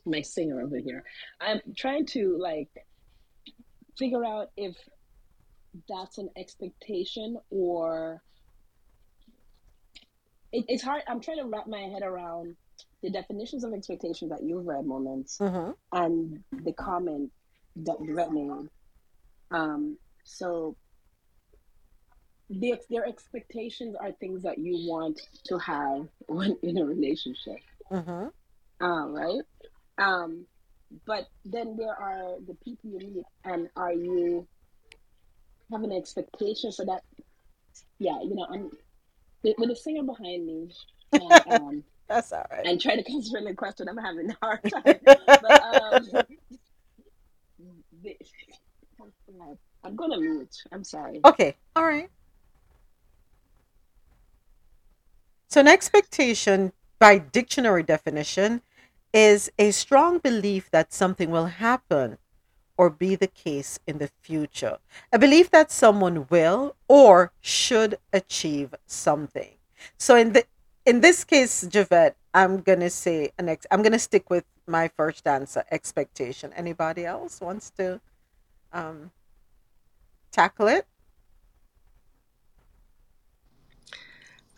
my 0.05 0.22
singer 0.22 0.62
over 0.62 0.78
here. 0.78 1.03
I'm 1.39 1.62
trying 1.76 2.05
to 2.07 2.38
like 2.38 2.70
figure 3.97 4.24
out 4.24 4.51
if 4.57 4.76
that's 5.89 6.18
an 6.20 6.30
expectation 6.38 7.38
or 7.49 8.22
it, 10.51 10.66
it's 10.68 10.84
hard. 10.84 11.01
I'm 11.07 11.22
trying 11.22 11.38
to 11.38 11.45
wrap 11.45 11.66
my 11.68 11.80
head 11.80 12.03
around 12.03 12.55
the 13.01 13.09
definitions 13.09 13.64
of 13.64 13.74
expectations 13.74 14.30
that 14.30 14.43
you've 14.43 14.66
read, 14.68 14.86
moments, 14.86 15.38
Mm-hmm. 15.39 15.72
and 15.93 16.43
the 16.51 16.74
comment 16.74 17.32
that 17.78 17.97
Yvette 17.99 18.32
made. 18.32 18.69
Um, 19.51 19.97
so 20.24 20.76
the, 22.49 22.76
their 22.89 23.05
expectations 23.05 23.95
are 23.99 24.11
things 24.13 24.43
that 24.43 24.57
you 24.57 24.88
want 24.88 25.19
to 25.45 25.57
have 25.59 26.07
when 26.28 26.57
in 26.63 26.78
a 26.78 26.86
relationship, 26.86 27.57
Mm-hmm. 27.91 28.28
uh, 28.86 29.07
right? 29.07 29.41
Um, 29.97 30.45
but 31.05 31.28
then 31.45 31.76
there 31.78 31.93
are 31.95 32.36
the 32.45 32.55
people 32.63 32.89
you 32.91 32.99
meet, 32.99 33.26
and 33.45 33.69
are 33.76 33.93
you 33.93 34.47
having 35.72 35.91
an 35.91 35.97
expectation 35.97 36.72
for 36.72 36.86
that? 36.86 37.01
Yeah, 37.99 38.19
you 38.24 38.36
know, 38.36 38.47
I'm 38.51 38.69
with 39.43 39.69
the 39.69 39.76
singer 39.76 40.03
behind 40.03 40.45
me, 40.45 40.69
and 41.13 41.41
um, 41.47 41.84
That's 42.07 42.32
all 42.32 42.45
right. 42.51 42.65
and 42.65 42.80
try 42.82 42.95
to 42.95 43.13
answer 43.13 43.41
the 43.43 43.53
question. 43.53 43.88
I'm 43.89 43.97
having 43.97 44.30
a 44.32 44.38
hard 44.41 44.59
time, 44.69 44.99
but 45.41 45.57
um, 45.61 46.03
the, 46.11 46.26
I'm 49.84 49.95
gonna 49.95 50.20
mute. 50.20 50.56
I'm 50.72 50.84
sorry. 50.84 51.22
Okay. 51.26 51.56
All 51.76 51.86
right. 51.86 52.10
So, 55.47 55.60
an 55.60 55.68
expectation, 55.68 56.72
by 56.99 57.18
dictionary 57.18 57.84
definition, 57.84 58.62
is 59.14 59.52
a 59.60 59.72
strong 59.72 60.20
belief 60.20 60.70
that 60.72 60.93
something 60.93 61.30
will 61.30 61.47
happen 61.47 62.18
or 62.78 62.89
be 62.89 63.16
the 63.16 63.28
case 63.28 63.80
in 63.86 63.97
the 63.97 64.10
future. 64.22 64.78
A 65.12 65.20
belief 65.20 65.52
that 65.52 65.72
someone 65.72 66.26
will 66.30 66.76
or 66.88 67.34
should 67.41 67.97
achieve 68.14 68.74
something. 68.86 69.56
So, 69.97 70.16
in 70.16 70.34
the 70.34 70.45
in 70.86 71.02
this 71.02 71.24
case, 71.24 71.66
Javette, 71.68 72.16
I'm 72.34 72.62
gonna 72.62 72.90
say 72.90 73.32
an 73.38 73.50
ex- 73.50 73.68
I'm 73.72 73.82
gonna 73.84 74.00
stick 74.00 74.30
with 74.30 74.46
my 74.68 74.90
first 74.90 75.28
answer, 75.28 75.64
expectation. 75.72 76.54
Anybody 76.54 77.06
else 77.06 77.42
wants 77.42 77.70
to 77.72 78.02
um, 78.74 79.12
tackle 80.32 80.68
it? 80.68 80.86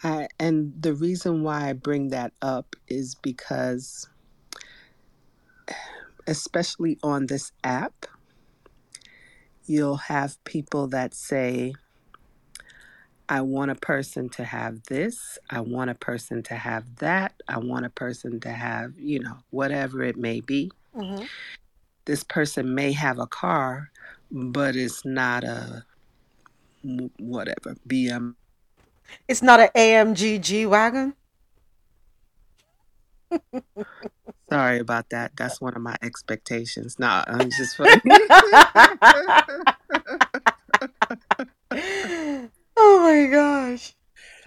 I, 0.04 0.28
and 0.40 0.74
the 0.80 0.94
reason 0.94 1.44
why 1.44 1.70
I 1.70 1.74
bring 1.74 2.10
that 2.10 2.34
up 2.42 2.76
is 2.88 3.16
because, 3.16 4.08
especially 6.28 7.00
on 7.04 7.28
this 7.28 7.52
app, 7.64 8.06
you'll 9.66 9.98
have 9.98 10.44
people 10.44 10.88
that 10.88 11.14
say, 11.14 11.74
I 13.30 13.42
want 13.42 13.72
a 13.72 13.76
person 13.76 14.30
to 14.30 14.44
have 14.44 14.84
this, 14.84 15.38
I 15.50 15.62
want 15.62 15.90
a 15.90 15.96
person 15.96 16.44
to 16.44 16.56
have 16.56 16.98
that, 16.98 17.34
I 17.48 17.58
want 17.58 17.86
a 17.86 17.90
person 17.90 18.40
to 18.42 18.52
have, 18.52 18.98
you 18.98 19.20
know, 19.20 19.38
whatever 19.50 20.04
it 20.04 20.18
may 20.18 20.42
be. 20.42 20.72
Mm-hmm. 20.96 21.26
This 22.06 22.24
person 22.24 22.76
may 22.76 22.92
have 22.92 23.20
a 23.20 23.28
car, 23.28 23.92
but 24.32 24.76
it's 24.76 25.06
not 25.06 25.44
a 25.44 25.86
whatever, 27.18 27.76
BM. 27.88 28.36
It's 29.28 29.42
not 29.42 29.60
an 29.60 29.70
AMG 29.76 30.42
G 30.42 30.66
wagon. 30.66 31.14
Sorry 34.50 34.80
about 34.80 35.10
that. 35.10 35.32
That's 35.36 35.62
one 35.62 35.76
of 35.76 35.82
my 35.82 35.96
expectations. 36.02 37.00
Nah, 37.00 37.24
I'm 37.28 37.50
just 37.50 37.78
funny. 37.78 38.02
oh 43.04 43.26
my 43.26 43.26
gosh. 43.28 43.96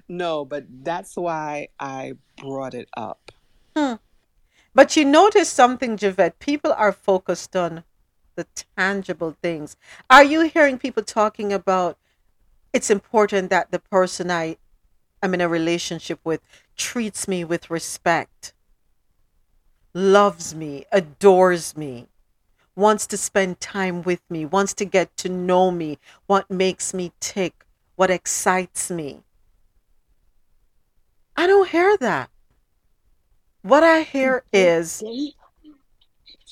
no, 0.08 0.44
but 0.44 0.64
that's 0.82 1.16
why 1.16 1.68
I 1.78 2.14
brought 2.38 2.74
it 2.74 2.88
up. 2.96 3.32
Hmm. 3.76 3.94
But 4.74 4.96
you 4.96 5.04
notice 5.04 5.48
something, 5.48 5.96
Javette. 5.96 6.38
People 6.38 6.72
are 6.72 6.92
focused 6.92 7.56
on 7.56 7.84
the 8.34 8.46
tangible 8.76 9.36
things. 9.42 9.76
Are 10.10 10.24
you 10.24 10.42
hearing 10.42 10.78
people 10.78 11.02
talking 11.02 11.52
about 11.52 11.98
it's 12.72 12.90
important 12.90 13.48
that 13.50 13.70
the 13.70 13.78
person 13.78 14.30
I 14.30 14.58
am 15.22 15.32
in 15.32 15.40
a 15.40 15.48
relationship 15.48 16.20
with 16.24 16.42
treats 16.76 17.26
me 17.26 17.42
with 17.42 17.70
respect, 17.70 18.52
loves 19.94 20.54
me, 20.54 20.84
adores 20.92 21.74
me, 21.74 22.08
wants 22.74 23.06
to 23.06 23.16
spend 23.16 23.60
time 23.60 24.02
with 24.02 24.20
me, 24.28 24.44
wants 24.44 24.74
to 24.74 24.84
get 24.84 25.16
to 25.18 25.30
know 25.30 25.70
me, 25.70 25.98
what 26.26 26.50
makes 26.50 26.92
me 26.92 27.12
tick, 27.18 27.65
what 27.96 28.10
excites 28.10 28.90
me. 28.90 29.22
I 31.36 31.46
don't 31.46 31.68
hear 31.68 31.96
that. 31.98 32.30
What 33.62 33.82
I 33.82 34.02
hear 34.02 34.44
is, 34.52 35.02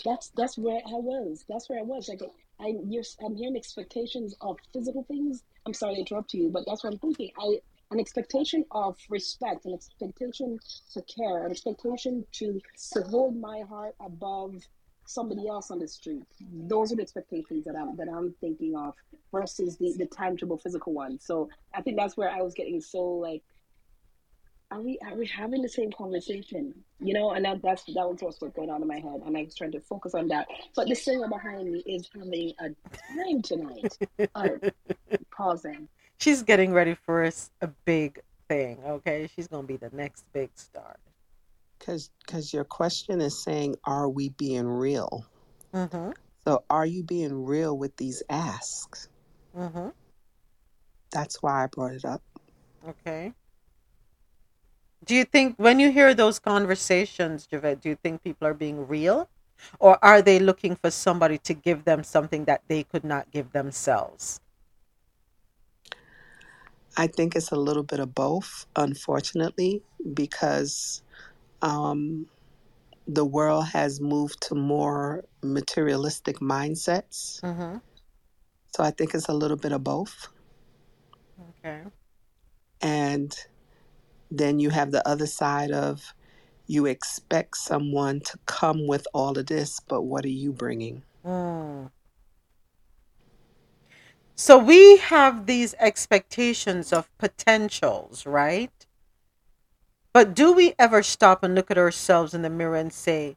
that's 0.05 0.29
that's 0.37 0.59
where 0.59 0.79
I 0.79 0.95
was. 0.95 1.45
That's 1.49 1.69
where 1.69 1.79
I 1.79 1.83
was. 1.83 2.09
Like 2.09 2.21
I, 2.61 2.75
you're, 2.87 3.05
I'm 3.25 3.37
hearing 3.37 3.57
expectations 3.57 4.35
of 4.41 4.59
physical 4.73 5.05
things. 5.05 5.45
I'm 5.65 5.75
sorry 5.75 5.95
to 5.95 6.01
interrupt 6.01 6.35
you, 6.35 6.51
but 6.51 6.65
that's 6.67 6.83
what 6.83 6.93
I'm 6.93 6.99
thinking. 6.99 7.31
I 7.39 7.61
an 7.91 8.01
expectation 8.01 8.65
of 8.73 8.97
respect, 9.09 9.67
an 9.67 9.75
expectation 9.75 10.59
to 10.93 11.03
care, 11.03 11.45
an 11.45 11.51
expectation 11.51 12.25
to 12.33 12.61
to 12.93 13.03
hold 13.03 13.37
my 13.37 13.61
heart 13.61 13.95
above 14.01 14.57
somebody 15.07 15.49
else 15.49 15.71
on 15.71 15.79
the 15.79 15.89
street. 15.89 16.25
Those 16.41 16.93
are 16.93 16.97
the 16.97 17.03
expectations 17.03 17.65
that 17.65 17.77
I'm 17.77 17.97
that 17.97 18.09
I'm 18.09 18.35
thinking 18.41 18.77
of 18.77 18.95
versus 19.33 19.77
the 19.77 19.95
the 19.99 20.07
tangible 20.07 20.59
physical 20.59 20.93
one. 20.93 21.19
So 21.21 21.49
I 21.75 21.83
think 21.83 21.97
that's 21.97 22.17
where 22.17 22.31
I 22.31 22.43
was 22.43 22.55
getting 22.55 22.81
so 22.81 23.03
like 23.03 23.43
are 24.71 24.81
we 24.81 24.99
are 25.07 25.15
we 25.15 25.27
having 25.27 25.63
the 25.63 25.69
same 25.69 25.93
conversation? 25.93 26.75
You 26.99 27.15
know, 27.15 27.31
and 27.33 27.45
that, 27.45 27.63
that's 27.63 27.85
that 27.85 28.09
was 28.09 28.19
what's 28.21 28.39
going 28.39 28.71
on 28.71 28.83
in 28.83 28.89
my 28.89 28.99
head, 28.99 29.21
and 29.25 29.37
I 29.37 29.45
was 29.45 29.55
trying 29.55 29.73
to 29.73 29.81
focus 29.81 30.15
on 30.15 30.27
that. 30.29 30.49
But 30.75 30.89
the 30.89 30.95
singer 30.95 31.29
behind 31.29 31.71
me 31.71 31.81
is 31.87 32.09
having 32.13 32.53
a 32.61 32.71
time 33.15 33.43
tonight. 33.43 33.99
Uh, 34.35 34.49
pausing. 35.37 35.89
she's 36.19 36.43
getting 36.43 36.73
ready 36.73 36.95
for 36.95 37.31
a 37.61 37.69
big 37.85 38.21
thing, 38.49 38.79
okay? 38.87 39.29
She's 39.35 39.49
to 39.49 39.63
be 39.63 39.77
the 39.77 39.91
next 39.93 40.25
big 40.33 40.51
star. 40.55 40.97
Because 41.85 42.11
because 42.25 42.55
your 42.55 42.65
question 42.65 43.21
is 43.21 43.39
saying, 43.39 43.77
are 43.85 44.09
we 44.09 44.31
being 44.31 44.67
real? 44.67 45.27
Mm-hmm. 45.75 46.13
So 46.47 46.65
are 46.71 46.87
you 46.87 47.03
being 47.03 47.45
real 47.45 47.77
with 47.77 47.95
these 47.99 48.23
asks? 48.31 49.09
Mm-hmm. 49.55 49.89
That's 51.11 51.43
why 51.43 51.65
I 51.65 51.67
brought 51.67 51.93
it 51.93 52.07
up. 52.07 52.23
Okay. 52.89 53.35
Do 55.05 55.15
you 55.15 55.25
think 55.25 55.57
when 55.59 55.79
you 55.79 55.93
hear 55.93 56.15
those 56.15 56.39
conversations, 56.39 57.47
Javette, 57.47 57.83
do 57.83 57.91
you 57.91 57.97
think 57.97 58.23
people 58.23 58.47
are 58.47 58.55
being 58.55 58.89
real? 58.89 59.29
Or 59.79 60.03
are 60.03 60.23
they 60.23 60.39
looking 60.39 60.77
for 60.77 60.91
somebody 60.91 61.37
to 61.39 61.53
give 61.53 61.85
them 61.85 62.03
something 62.03 62.47
that 62.47 62.63
they 62.69 62.85
could 62.85 63.05
not 63.05 63.31
give 63.31 63.53
themselves? 63.53 64.41
I 66.97 67.09
think 67.09 67.37
it's 67.37 67.51
a 67.51 67.57
little 67.57 67.83
bit 67.83 68.01
of 68.01 68.15
both, 68.15 68.67
unfortunately, 68.77 69.83
because 70.15 71.03
um, 71.65 72.27
the 73.09 73.25
world 73.25 73.67
has 73.67 74.01
moved 74.01 74.41
to 74.43 74.55
more 74.55 75.25
materialistic 75.43 76.39
mindsets. 76.39 77.41
Mm-hmm. 77.41 77.79
So 78.77 78.85
I 78.85 78.91
think 78.91 79.15
it's 79.15 79.29
a 79.29 79.33
little 79.33 79.57
bit 79.57 79.73
of 79.73 79.83
both. 79.83 80.29
Okay. 81.59 81.81
And 82.81 83.35
then 84.31 84.61
you 84.61 84.71
have 84.71 84.91
the 84.91 85.07
other 85.09 85.27
side 85.27 85.71
of 85.71 86.15
you 86.67 86.87
expect 86.87 87.57
someone 87.57 88.21
to 88.21 88.39
come 88.47 88.87
with 88.87 89.07
all 89.15 89.39
of 89.39 89.47
this, 89.47 89.81
but 89.81 90.03
what 90.03 90.25
are 90.25 90.29
you 90.29 90.53
bringing? 90.53 91.03
Mm. 91.25 91.91
So 94.35 94.59
we 94.59 94.97
have 94.99 95.47
these 95.47 95.75
expectations 95.79 96.93
of 96.93 97.09
potentials, 97.19 98.27
right? 98.27 98.84
But 100.15 100.33
do 100.33 100.53
we 100.53 100.75
ever 100.79 101.03
stop 101.03 101.43
and 101.43 101.57
look 101.57 101.73
at 101.73 101.77
ourselves 101.77 102.35
in 102.35 102.43
the 102.43 102.49
mirror 102.49 102.77
and 102.77 102.93
say, 102.93 103.37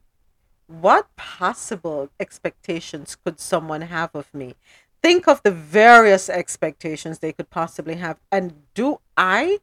what 0.67 1.13
possible 1.15 2.11
expectations 2.19 3.17
could 3.25 3.39
someone 3.39 3.81
have 3.81 4.13
of 4.13 4.31
me? 4.31 4.53
Think 5.01 5.27
of 5.27 5.41
the 5.41 5.49
various 5.49 6.29
expectations 6.29 7.17
they 7.17 7.33
could 7.33 7.49
possibly 7.49 7.95
have. 7.95 8.19
And 8.31 8.61
do 8.75 8.99
I 9.17 9.57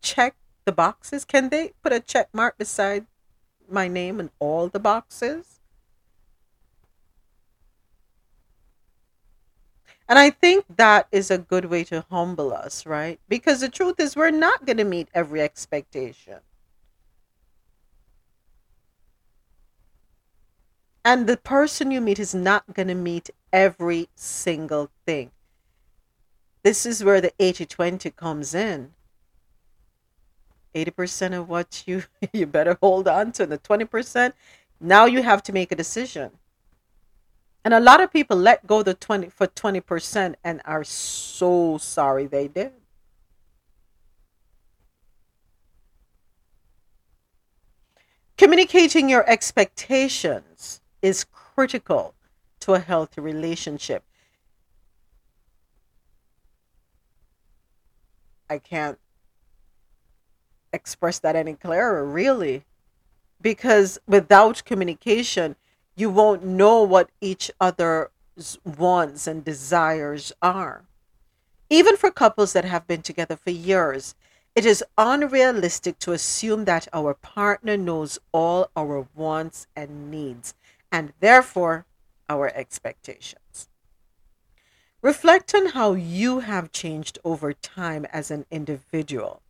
check 0.00 0.36
the 0.64 0.72
boxes? 0.72 1.26
Can 1.26 1.50
they 1.50 1.72
put 1.82 1.92
a 1.92 2.00
check 2.00 2.30
mark 2.32 2.56
beside 2.56 3.04
my 3.68 3.86
name 3.86 4.18
in 4.18 4.30
all 4.38 4.68
the 4.68 4.80
boxes? 4.80 5.60
And 10.08 10.18
I 10.18 10.30
think 10.30 10.64
that 10.76 11.08
is 11.12 11.30
a 11.30 11.36
good 11.36 11.66
way 11.66 11.84
to 11.84 12.06
humble 12.10 12.54
us, 12.54 12.86
right? 12.86 13.20
Because 13.28 13.60
the 13.60 13.68
truth 13.68 14.00
is, 14.00 14.16
we're 14.16 14.30
not 14.30 14.64
going 14.64 14.78
to 14.78 14.84
meet 14.84 15.08
every 15.12 15.42
expectation. 15.42 16.40
And 21.04 21.26
the 21.26 21.36
person 21.36 21.90
you 21.90 22.00
meet 22.00 22.18
is 22.18 22.34
not 22.34 22.72
going 22.72 22.88
to 22.88 22.94
meet 22.94 23.30
every 23.52 24.08
single 24.14 24.90
thing. 25.06 25.30
This 26.62 26.86
is 26.86 27.04
where 27.04 27.20
the 27.20 27.32
80 27.38 27.66
20 27.66 28.10
comes 28.10 28.54
in. 28.54 28.92
80% 30.74 31.38
of 31.38 31.48
what 31.48 31.84
you 31.86 32.04
you 32.32 32.46
better 32.46 32.76
hold 32.80 33.06
on 33.06 33.32
to 33.32 33.44
and 33.44 33.52
the 33.52 33.58
20% 33.58 34.32
now 34.80 35.04
you 35.04 35.22
have 35.22 35.40
to 35.44 35.52
make 35.52 35.70
a 35.70 35.76
decision 35.76 36.32
and 37.64 37.72
a 37.72 37.80
lot 37.80 38.02
of 38.02 38.12
people 38.12 38.36
let 38.36 38.66
go 38.66 38.82
the 38.82 38.92
20 38.92 39.30
for 39.30 39.46
20% 39.46 40.34
and 40.44 40.60
are 40.66 40.84
so 40.84 41.78
sorry 41.78 42.26
they 42.26 42.46
did. 42.46 42.72
Communicating 48.36 49.08
your 49.08 49.28
expectations 49.28 50.82
is 51.04 51.22
critical 51.22 52.14
to 52.60 52.72
a 52.72 52.78
healthy 52.78 53.20
relationship. 53.20 54.02
I 58.48 58.56
can't 58.56 58.98
express 60.72 61.18
that 61.18 61.36
any 61.36 61.52
clearer, 61.52 62.06
really. 62.06 62.64
Because 63.38 63.98
without 64.06 64.64
communication, 64.64 65.56
you 65.94 66.08
won't 66.08 66.42
know 66.42 66.82
what 66.82 67.10
each 67.20 67.50
other's 67.60 68.08
wants 68.64 69.26
and 69.26 69.44
desires 69.44 70.32
are. 70.40 70.84
Even 71.68 71.98
for 71.98 72.10
couples 72.10 72.54
that 72.54 72.64
have 72.64 72.86
been 72.86 73.02
together 73.02 73.36
for 73.36 73.50
years, 73.50 74.14
it 74.54 74.64
is 74.64 74.82
unrealistic 74.96 75.98
to 75.98 76.12
assume 76.12 76.64
that 76.64 76.88
our 76.94 77.12
partner 77.12 77.76
knows 77.76 78.18
all 78.32 78.70
our 78.74 79.06
wants 79.14 79.66
and 79.76 80.10
needs, 80.10 80.54
and 80.94 81.12
therefore 81.18 81.86
our 82.28 82.52
expectations. 82.54 83.68
Reflect 85.02 85.52
on 85.52 85.66
how 85.70 85.94
you 85.94 86.38
have 86.38 86.70
changed 86.70 87.18
over 87.24 87.52
time 87.52 88.06
as 88.12 88.30
an 88.30 88.46
individual 88.48 89.42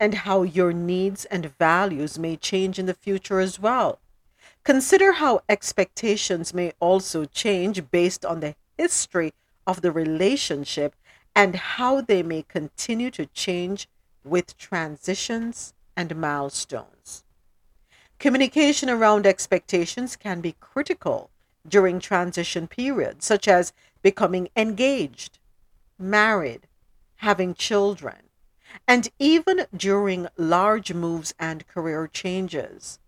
and 0.00 0.14
how 0.26 0.42
your 0.42 0.72
needs 0.72 1.26
and 1.26 1.52
values 1.58 2.18
may 2.18 2.34
change 2.34 2.78
in 2.78 2.86
the 2.86 2.94
future 2.94 3.40
as 3.40 3.60
well. 3.60 3.98
Consider 4.64 5.12
how 5.12 5.42
expectations 5.50 6.54
may 6.54 6.72
also 6.80 7.26
change 7.26 7.90
based 7.90 8.24
on 8.24 8.40
the 8.40 8.54
history 8.78 9.34
of 9.66 9.82
the 9.82 9.92
relationship 9.92 10.96
and 11.34 11.56
how 11.76 12.00
they 12.00 12.22
may 12.22 12.40
continue 12.40 13.10
to 13.10 13.26
change 13.26 13.86
with 14.24 14.56
transitions 14.56 15.74
and 15.94 16.16
milestones. 16.16 17.25
Communication 18.18 18.88
around 18.88 19.26
expectations 19.26 20.16
can 20.16 20.40
be 20.40 20.56
critical 20.58 21.30
during 21.68 22.00
transition 22.00 22.66
periods, 22.66 23.26
such 23.26 23.46
as 23.46 23.72
becoming 24.02 24.48
engaged, 24.56 25.38
married, 25.98 26.66
having 27.16 27.54
children, 27.54 28.16
and 28.88 29.08
even 29.18 29.66
during 29.76 30.28
large 30.36 30.92
moves 30.92 31.34
and 31.38 31.66
career 31.66 32.06
changes. 32.06 32.98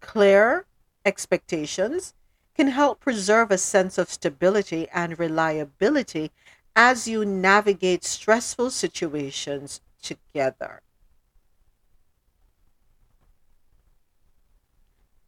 Clear 0.00 0.66
expectations 1.04 2.14
can 2.54 2.68
help 2.68 3.00
preserve 3.00 3.50
a 3.50 3.58
sense 3.58 3.98
of 3.98 4.10
stability 4.10 4.86
and 4.92 5.18
reliability 5.18 6.30
as 6.76 7.08
you 7.08 7.24
navigate 7.24 8.04
stressful 8.04 8.70
situations 8.70 9.80
together. 10.02 10.82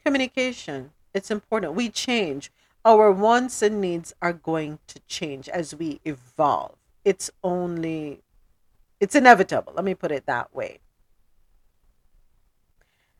Communication, 0.07 0.93
it's 1.13 1.33
important. 1.33 1.75
We 1.75 1.89
change. 1.89 2.53
Our 2.85 3.11
wants 3.11 3.61
and 3.61 3.81
needs 3.81 4.15
are 4.23 4.33
going 4.33 4.79
to 4.87 5.01
change 5.09 5.49
as 5.49 5.75
we 5.75 6.01
evolve. 6.05 6.77
It's 7.05 7.29
only, 7.43 8.21
it's 9.01 9.17
inevitable. 9.17 9.73
Let 9.75 9.85
me 9.85 9.97
put 9.97 10.13
it 10.13 10.25
that 10.27 10.55
way. 10.55 10.79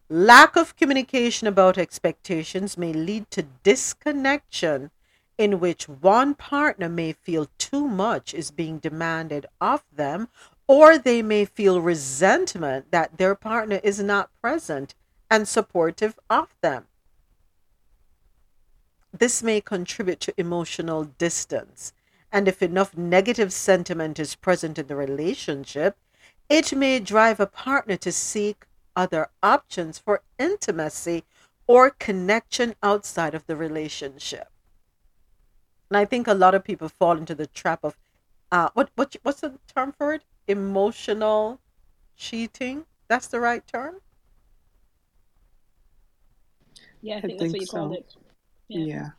Lack 0.09 0.55
of 0.55 0.77
communication 0.77 1.49
about 1.49 1.77
expectations 1.77 2.79
may 2.79 2.93
lead 2.93 3.33
to 3.33 3.43
disconnection, 3.65 4.93
in 5.37 5.59
which 5.59 5.89
one 5.89 6.37
partner 6.37 6.89
may 6.89 7.15
feel 7.15 7.49
too 7.59 7.89
much 7.89 8.33
is 8.33 8.53
being 8.53 8.79
demanded 8.79 9.45
of 9.61 9.83
them, 9.93 10.29
or 10.69 10.99
they 10.99 11.21
may 11.21 11.47
feel 11.47 11.81
resentment 11.81 12.93
that 12.93 13.19
their 13.19 13.35
partner 13.35 13.81
is 13.83 14.01
not 14.01 14.31
present 14.41 14.95
and 15.31 15.47
supportive 15.49 16.19
of 16.31 16.49
them. 16.61 16.87
This 19.13 19.43
may 19.43 19.61
contribute 19.61 20.21
to 20.21 20.35
emotional 20.37 21.05
distance, 21.05 21.93
and 22.31 22.47
if 22.49 22.63
enough 22.63 22.97
negative 22.97 23.53
sentiment 23.53 24.19
is 24.19 24.35
present 24.35 24.79
in 24.79 24.87
the 24.87 24.97
relationship, 24.97 25.97
it 26.49 26.73
may 26.75 27.01
drive 27.01 27.41
a 27.41 27.47
partner 27.47 27.97
to 27.97 28.13
seek 28.13 28.67
other 28.95 29.31
options 29.43 29.99
for 29.99 30.23
intimacy 30.39 31.25
or 31.67 31.91
connection 31.91 32.75
outside 32.83 33.35
of 33.35 33.47
the 33.47 33.57
relationship. 33.57 34.49
And 35.91 35.97
I 35.97 36.05
think 36.05 36.27
a 36.27 36.35
lot 36.35 36.55
of 36.55 36.65
people 36.65 36.89
fall 36.89 37.17
into 37.17 37.35
the 37.35 37.47
trap 37.47 37.85
of 37.85 37.97
uh, 38.53 38.71
what 38.75 38.91
what 38.95 39.17
what's 39.23 39.41
the 39.41 39.59
term 39.75 39.93
for 39.93 40.15
it? 40.15 40.23
Emotional 40.47 41.61
cheating. 42.17 42.87
That's 43.09 43.27
the 43.27 43.41
right 43.41 43.67
term. 43.67 44.01
Yeah, 47.07 47.17
I 47.17 47.19
I 47.19 47.21
think 47.21 47.39
that's 47.39 47.53
think 47.53 47.53
what 47.53 47.61
you 47.63 47.67
called 47.69 47.93
so. 47.93 47.99
it. 47.99 48.17
Yeah. 48.69 48.85
Yeah. 48.87 49.11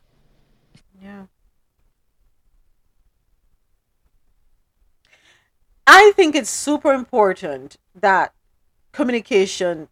Yeah. 1.02 1.26
I 5.86 6.12
think 6.14 6.34
it's 6.34 6.50
super 6.50 6.92
important 6.92 7.78
that 7.94 8.32
communication 8.92 9.88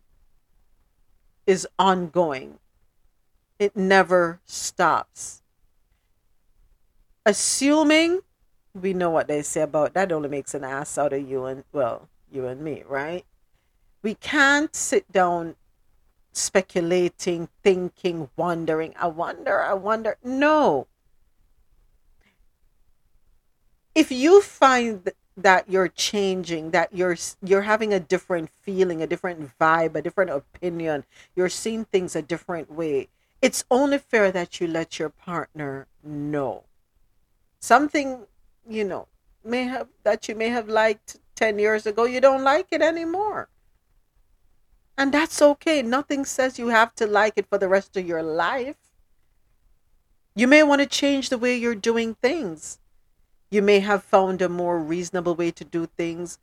is 1.47 1.67
ongoing. 1.79 2.59
It 3.59 3.77
never 3.77 4.41
stops. 4.47 5.43
Assuming 7.27 8.21
we 8.75 8.93
know 8.95 9.11
what 9.11 9.29
they 9.29 9.43
say 9.43 9.63
about 9.63 9.95
that 9.95 10.13
only 10.13 10.29
makes 10.29 10.55
an 10.55 10.65
ass 10.65 10.99
out 10.99 11.13
of 11.13 11.29
you 11.29 11.45
and 11.47 11.65
well, 11.73 12.09
you 12.31 12.47
and 12.47 12.61
me, 12.63 12.85
right? 12.87 13.25
We 14.03 14.15
can't 14.17 14.75
sit 14.77 15.11
down 15.13 15.57
speculating, 16.37 17.49
thinking, 17.63 18.29
wondering. 18.37 18.95
I 18.99 19.07
wonder, 19.07 19.61
I 19.61 19.73
wonder. 19.75 20.19
No. 20.23 20.87
If 23.95 24.13
you 24.13 24.43
find 24.43 25.11
that 25.37 25.69
you're 25.69 25.89
changing, 25.89 26.71
that 26.71 26.95
you're 26.95 27.17
you're 27.43 27.63
having 27.63 27.93
a 27.93 28.01
different 28.01 28.51
feeling, 28.51 29.03
a 29.03 29.07
different 29.07 29.51
vibe, 29.59 29.95
a 29.95 30.03
different 30.03 30.31
opinion, 30.31 31.05
you're 31.35 31.49
seeing 31.49 31.85
things 31.87 32.15
a 32.15 32.23
different 32.23 32.71
way, 32.71 33.09
it's 33.41 33.65
only 33.71 33.99
fair 33.99 34.31
that 34.31 34.61
you 34.61 34.67
let 34.67 34.99
your 34.99 35.09
partner 35.09 35.87
know. 36.03 36.65
Something, 37.61 38.27
you 38.69 38.85
know, 38.85 39.09
may 39.45 39.65
have 39.65 39.89
that 40.05 40.29
you 40.29 40.35
may 40.35 40.49
have 40.49 40.69
liked 40.69 41.17
10 41.37 41.59
years 41.59 41.87
ago, 41.87 42.05
you 42.05 42.21
don't 42.21 42.45
like 42.45 42.69
it 42.73 42.83
anymore. 42.83 43.49
And 44.99 45.13
that's 45.13 45.43
okay. 45.43 45.83
Nothing 45.83 46.25
says 46.25 46.59
you 46.59 46.69
have 46.69 46.95
to 46.97 47.07
like 47.07 47.35
it 47.37 47.47
for 47.49 47.59
the 47.59 47.69
rest 47.69 47.97
of 47.97 48.07
your 48.07 48.23
life. 48.23 48.77
You 50.35 50.47
may 50.47 50.63
want 50.63 50.81
to 50.81 50.87
change 50.87 51.29
the 51.29 51.39
way 51.39 51.57
you're 51.57 51.75
doing 51.75 52.15
things. 52.15 52.79
You 53.51 53.63
may 53.63 53.81
have 53.81 54.03
found 54.03 54.43
a 54.43 54.49
more 54.49 54.79
reasonable 54.79 55.35
way 55.35 55.51
to 55.53 55.65
do 55.65 55.87
things, 55.87 56.39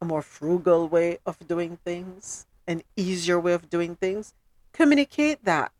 a 0.00 0.04
more 0.04 0.22
frugal 0.22 0.88
way 0.88 1.18
of 1.26 1.46
doing 1.46 1.78
things, 1.84 2.46
an 2.66 2.82
easier 2.96 3.40
way 3.40 3.52
of 3.52 3.68
doing 3.68 3.96
things. 3.96 4.32
Communicate 4.72 5.44
that. 5.44 5.72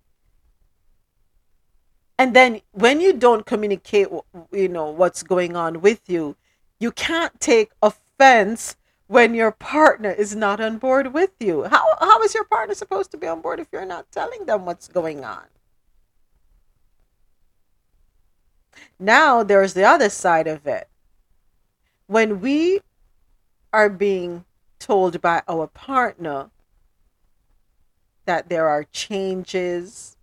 And 2.18 2.34
then 2.34 2.60
when 2.72 3.00
you 3.00 3.12
don't 3.12 3.44
communicate, 3.44 4.08
you 4.52 4.68
know, 4.68 4.90
what's 4.90 5.22
going 5.22 5.56
on 5.56 5.80
with 5.80 6.08
you, 6.08 6.36
you 6.78 6.92
can't 6.92 7.38
take 7.40 7.72
offense 7.82 8.76
when 9.06 9.34
your 9.34 9.50
partner 9.50 10.10
is 10.10 10.34
not 10.34 10.60
on 10.60 10.78
board 10.78 11.12
with 11.12 11.30
you. 11.38 11.64
How, 11.64 11.84
how 12.00 12.22
is 12.22 12.34
your 12.34 12.44
partner 12.44 12.74
supposed 12.74 13.10
to 13.10 13.16
be 13.16 13.26
on 13.26 13.40
board 13.40 13.60
if 13.60 13.68
you're 13.72 13.84
not 13.84 14.10
telling 14.10 14.46
them 14.46 14.64
what's 14.64 14.88
going 14.88 15.24
on? 15.24 15.44
Now 18.98 19.42
there's 19.42 19.74
the 19.74 19.84
other 19.84 20.08
side 20.08 20.46
of 20.46 20.66
it. 20.66 20.88
When 22.06 22.40
we 22.40 22.80
are 23.72 23.88
being 23.88 24.44
told 24.78 25.20
by 25.20 25.42
our 25.48 25.66
partner 25.66 26.50
that 28.26 28.48
there 28.48 28.68
are 28.68 28.84
changes 28.84 30.16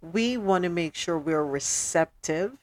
we 0.00 0.36
want 0.36 0.64
to 0.64 0.68
make 0.68 0.94
sure 0.94 1.16
we're 1.16 1.44
receptive. 1.44 2.56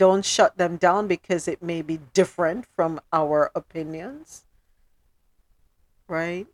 Don't 0.00 0.24
shut 0.24 0.56
them 0.56 0.78
down 0.78 1.08
because 1.08 1.46
it 1.46 1.62
may 1.62 1.82
be 1.82 2.00
different 2.14 2.64
from 2.74 3.02
our 3.12 3.50
opinions. 3.54 4.44
Right? 6.08 6.46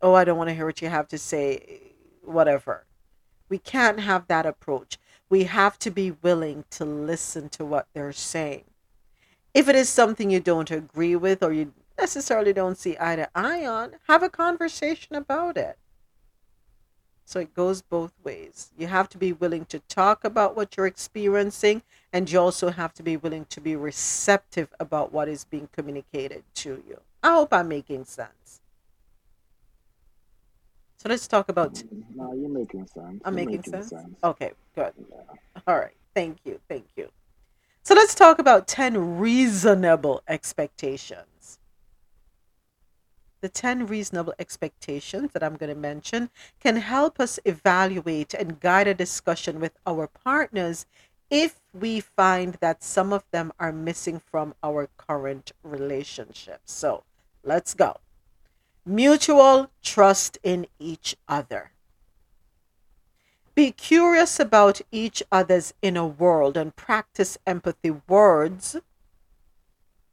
Oh, 0.00 0.14
I 0.14 0.24
don't 0.24 0.38
want 0.38 0.48
to 0.48 0.54
hear 0.54 0.64
what 0.64 0.80
you 0.80 0.88
have 0.88 1.06
to 1.08 1.18
say. 1.18 1.92
Whatever. 2.22 2.86
We 3.50 3.58
can't 3.58 4.00
have 4.00 4.28
that 4.28 4.46
approach. 4.46 4.96
We 5.28 5.44
have 5.44 5.78
to 5.80 5.90
be 5.90 6.12
willing 6.22 6.64
to 6.70 6.86
listen 6.86 7.50
to 7.50 7.66
what 7.66 7.86
they're 7.92 8.12
saying. 8.12 8.64
If 9.52 9.68
it 9.68 9.76
is 9.76 9.90
something 9.90 10.30
you 10.30 10.40
don't 10.40 10.70
agree 10.70 11.16
with 11.16 11.42
or 11.42 11.52
you 11.52 11.74
necessarily 11.98 12.54
don't 12.54 12.78
see 12.78 12.96
eye 12.98 13.16
to 13.16 13.28
eye 13.34 13.66
on, 13.66 13.96
have 14.08 14.22
a 14.22 14.30
conversation 14.30 15.16
about 15.16 15.58
it. 15.58 15.76
So 17.26 17.40
it 17.40 17.52
goes 17.52 17.82
both 17.82 18.14
ways. 18.24 18.72
You 18.78 18.86
have 18.86 19.10
to 19.10 19.18
be 19.18 19.34
willing 19.34 19.66
to 19.66 19.80
talk 19.80 20.24
about 20.24 20.56
what 20.56 20.78
you're 20.78 20.86
experiencing, 20.86 21.82
and 22.12 22.30
you 22.30 22.40
also 22.40 22.70
have 22.70 22.92
to 22.94 23.02
be 23.02 23.16
willing 23.16 23.44
to 23.46 23.60
be 23.60 23.76
receptive 23.76 24.68
about 24.80 25.12
what 25.12 25.28
is 25.28 25.44
being 25.44 25.68
communicated 25.72 26.42
to 26.54 26.82
you. 26.88 27.00
I 27.22 27.34
hope 27.34 27.52
I'm 27.52 27.68
making 27.68 28.04
sense. 28.04 28.60
So 30.96 31.08
let's 31.08 31.26
talk 31.26 31.48
about. 31.48 31.82
No, 32.14 32.34
you're 32.34 32.50
making 32.50 32.86
sense. 32.86 33.22
I'm 33.24 33.38
You're 33.38 33.46
making, 33.46 33.62
sense? 33.62 33.88
sense. 33.88 34.16
Okay, 34.22 34.52
good. 34.74 34.92
Yeah. 35.10 35.62
All 35.66 35.78
right. 35.78 35.94
Thank 36.14 36.38
you. 36.44 36.60
Thank 36.68 36.86
you. 36.96 37.08
So 37.82 37.94
let's 37.94 38.14
talk 38.14 38.38
about 38.38 38.68
10 38.68 39.18
reasonable 39.18 40.22
expectations. 40.28 41.58
The 43.40 43.48
10 43.48 43.86
reasonable 43.86 44.34
expectations 44.38 45.30
that 45.32 45.42
I'm 45.42 45.56
going 45.56 45.74
to 45.74 45.80
mention 45.80 46.28
can 46.60 46.76
help 46.76 47.18
us 47.18 47.40
evaluate 47.46 48.34
and 48.34 48.60
guide 48.60 48.86
a 48.86 48.92
discussion 48.92 49.60
with 49.60 49.72
our 49.86 50.06
partners 50.06 50.84
if 51.30 51.60
we 51.72 52.00
find 52.00 52.54
that 52.60 52.82
some 52.82 53.12
of 53.12 53.24
them 53.30 53.52
are 53.58 53.72
missing 53.72 54.18
from 54.18 54.54
our 54.62 54.88
current 54.96 55.52
relationship. 55.62 56.60
So 56.64 57.04
let's 57.44 57.74
go. 57.74 57.98
Mutual 58.84 59.70
trust 59.82 60.38
in 60.42 60.66
each 60.78 61.16
other. 61.28 61.70
Be 63.54 63.70
curious 63.72 64.40
about 64.40 64.80
each 64.90 65.22
other's 65.30 65.74
inner 65.82 66.06
world 66.06 66.56
and 66.56 66.74
practice 66.74 67.38
empathy 67.46 67.90
words 68.08 68.76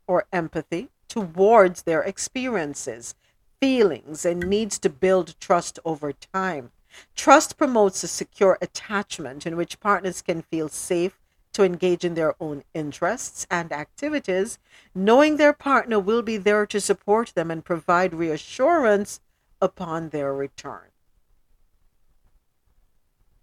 or 0.06 0.26
empathy 0.34 0.90
towards 1.08 1.84
their 1.84 2.02
experiences, 2.02 3.16
feelings, 3.60 4.26
and 4.26 4.48
needs 4.48 4.78
to 4.80 4.90
build 4.90 5.40
trust 5.40 5.80
over 5.86 6.14
time. 6.14 6.72
Trust 7.16 7.58
promotes 7.58 8.04
a 8.04 8.08
secure 8.08 8.58
attachment 8.62 9.46
in 9.46 9.56
which 9.56 9.80
partners 9.80 10.22
can 10.22 10.42
feel 10.42 10.70
safe 10.70 11.20
to 11.54 11.64
engage 11.64 12.06
in 12.06 12.14
their 12.14 12.36
own 12.40 12.64
interests 12.74 13.48
and 13.50 13.72
activities, 13.72 14.60
knowing 14.94 15.38
their 15.38 15.54
partner 15.54 16.00
will 16.00 16.22
be 16.22 16.38
there 16.38 16.66
to 16.68 16.80
support 16.80 17.34
them 17.34 17.50
and 17.50 17.66
provide 17.66 18.14
reassurance 18.14 19.20
upon 19.60 20.10
their 20.10 20.34
return. 20.34 20.92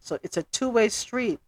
So 0.00 0.18
it's 0.22 0.36
a 0.36 0.42
two 0.44 0.68
way 0.68 0.90
street. 0.90 1.40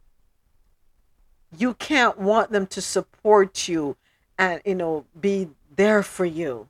You 1.57 1.75
can't 1.75 2.17
want 2.17 2.51
them 2.51 2.67
to 2.67 2.81
support 2.81 3.67
you 3.67 3.95
and, 4.37 4.61
you 4.65 4.75
know, 4.75 5.05
be 5.19 5.49
there 5.75 6.03
for 6.03 6.25
you, 6.25 6.67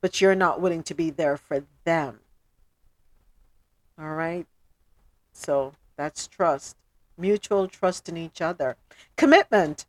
but 0.00 0.20
you're 0.20 0.34
not 0.34 0.60
willing 0.60 0.82
to 0.84 0.94
be 0.94 1.10
there 1.10 1.36
for 1.36 1.62
them. 1.84 2.20
All 3.98 4.14
right. 4.14 4.46
So 5.36 5.74
that's 5.96 6.26
trust, 6.26 6.76
mutual 7.18 7.68
trust 7.68 8.08
in 8.08 8.16
each 8.16 8.40
other. 8.40 8.76
Commitment. 9.16 9.84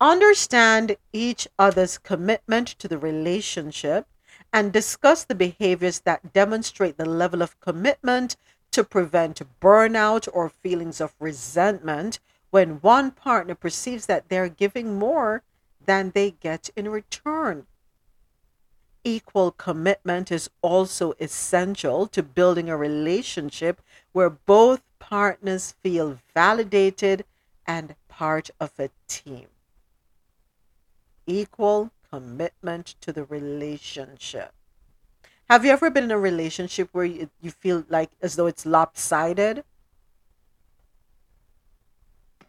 Understand 0.00 0.96
each 1.12 1.48
other's 1.58 1.98
commitment 1.98 2.68
to 2.78 2.88
the 2.88 2.96
relationship 2.96 4.06
and 4.52 4.72
discuss 4.72 5.24
the 5.24 5.34
behaviors 5.34 6.00
that 6.00 6.32
demonstrate 6.32 6.96
the 6.96 7.04
level 7.04 7.42
of 7.42 7.60
commitment 7.60 8.36
to 8.70 8.84
prevent 8.84 9.42
burnout 9.60 10.28
or 10.32 10.48
feelings 10.48 11.00
of 11.00 11.14
resentment 11.18 12.20
when 12.50 12.80
one 12.80 13.10
partner 13.10 13.56
perceives 13.56 14.06
that 14.06 14.28
they're 14.28 14.48
giving 14.48 14.98
more 14.98 15.42
than 15.84 16.12
they 16.14 16.30
get 16.30 16.70
in 16.76 16.88
return. 16.88 17.66
Equal 19.02 19.50
commitment 19.52 20.30
is 20.30 20.50
also 20.60 21.14
essential 21.18 22.06
to 22.08 22.22
building 22.22 22.68
a 22.68 22.76
relationship 22.76 23.80
where 24.12 24.28
both 24.28 24.82
partners 24.98 25.74
feel 25.82 26.18
validated 26.34 27.24
and 27.66 27.94
part 28.08 28.50
of 28.60 28.72
a 28.78 28.90
team. 29.08 29.46
Equal 31.26 31.92
commitment 32.10 32.94
to 33.00 33.12
the 33.12 33.24
relationship. 33.24 34.52
Have 35.48 35.64
you 35.64 35.70
ever 35.70 35.90
been 35.90 36.04
in 36.04 36.10
a 36.10 36.18
relationship 36.18 36.90
where 36.92 37.04
you, 37.04 37.30
you 37.40 37.50
feel 37.50 37.84
like 37.88 38.10
as 38.20 38.36
though 38.36 38.46
it's 38.46 38.66
lopsided? 38.66 39.64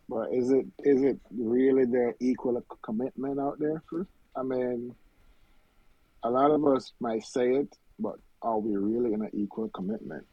But 0.09 0.33
is 0.33 0.51
it 0.51 0.65
is 0.79 1.01
it 1.03 1.17
really 1.31 1.85
the 1.85 2.13
equal 2.19 2.61
commitment 2.81 3.39
out 3.39 3.57
there? 3.59 3.81
For, 3.89 4.05
I 4.35 4.43
mean, 4.43 4.93
a 6.23 6.29
lot 6.29 6.51
of 6.51 6.65
us 6.67 6.93
might 6.99 7.23
say 7.23 7.49
it, 7.55 7.77
but 7.99 8.15
are 8.41 8.59
we 8.59 8.75
really 8.75 9.13
in 9.13 9.21
an 9.21 9.29
equal 9.33 9.69
commitment? 9.69 10.25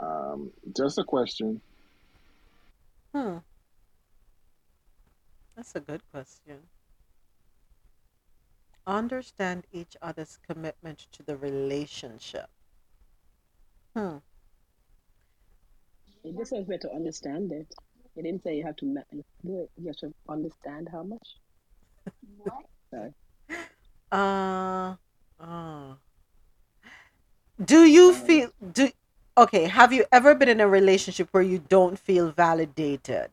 Um, 0.00 0.50
just 0.76 0.98
a 0.98 1.04
question. 1.04 1.60
Hmm, 3.14 3.38
that's 5.56 5.74
a 5.74 5.80
good 5.80 6.02
question. 6.12 6.58
Understand 8.86 9.66
each 9.72 9.96
other's 10.00 10.38
commitment 10.48 11.06
to 11.12 11.22
the 11.22 11.36
relationship. 11.36 12.48
Hmm. 13.94 14.16
It 16.24 16.36
just 16.36 16.50
says 16.50 16.66
where 16.66 16.78
to 16.78 16.90
understand 16.92 17.52
it. 17.52 17.66
It 18.16 18.22
didn't 18.22 18.42
say 18.42 18.56
you 18.56 18.64
have 18.64 18.76
to 18.76 18.86
do 18.86 19.60
it. 19.60 19.70
You 19.76 19.86
have 19.86 19.96
to 19.96 20.14
understand 20.28 20.88
how 20.90 21.02
much. 21.02 21.28
Sorry. 22.90 23.12
Uh, 24.12 24.96
uh. 25.38 25.94
Do 27.64 27.84
you 27.84 28.12
feel 28.12 28.50
do 28.72 28.90
okay, 29.38 29.64
have 29.68 29.92
you 29.92 30.04
ever 30.12 30.34
been 30.34 30.48
in 30.48 30.60
a 30.60 30.68
relationship 30.68 31.28
where 31.30 31.42
you 31.42 31.58
don't 31.58 31.98
feel 31.98 32.30
validated? 32.32 33.30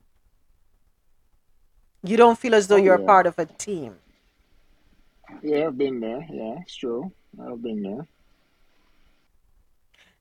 You 2.02 2.18
don't 2.18 2.40
feel 2.40 2.56
as 2.56 2.68
though 2.70 2.76
Oh 2.76 2.78
you're 2.78 2.96
a 2.96 3.00
yeah, 3.00 3.12
part 3.12 3.28
of 3.28 3.38
a 3.38 3.46
team. 3.46 4.00
yeah, 5.44 5.68
I've 5.68 5.78
been 5.78 6.00
there. 6.00 6.26
Yeah, 6.30 6.60
it's 6.62 6.76
true. 6.76 7.12
I've 7.40 7.62
been 7.62 7.82
there. 7.82 8.08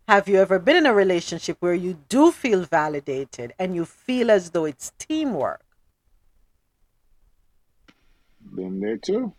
Have 0.08 0.26
you 0.28 0.36
ever 0.38 0.58
been 0.58 0.74
in 0.76 0.86
a 0.86 0.92
relationship 0.92 1.58
where 1.60 1.74
you 1.74 2.02
do 2.08 2.32
feel 2.32 2.64
validated 2.64 3.52
and 3.58 3.74
you 3.76 3.84
feel 3.84 4.30
as 4.32 4.50
though 4.50 4.64
it's 4.64 4.92
teamwork? 4.98 5.64
Been 8.54 8.80
there 8.80 8.96
too. 8.96 9.34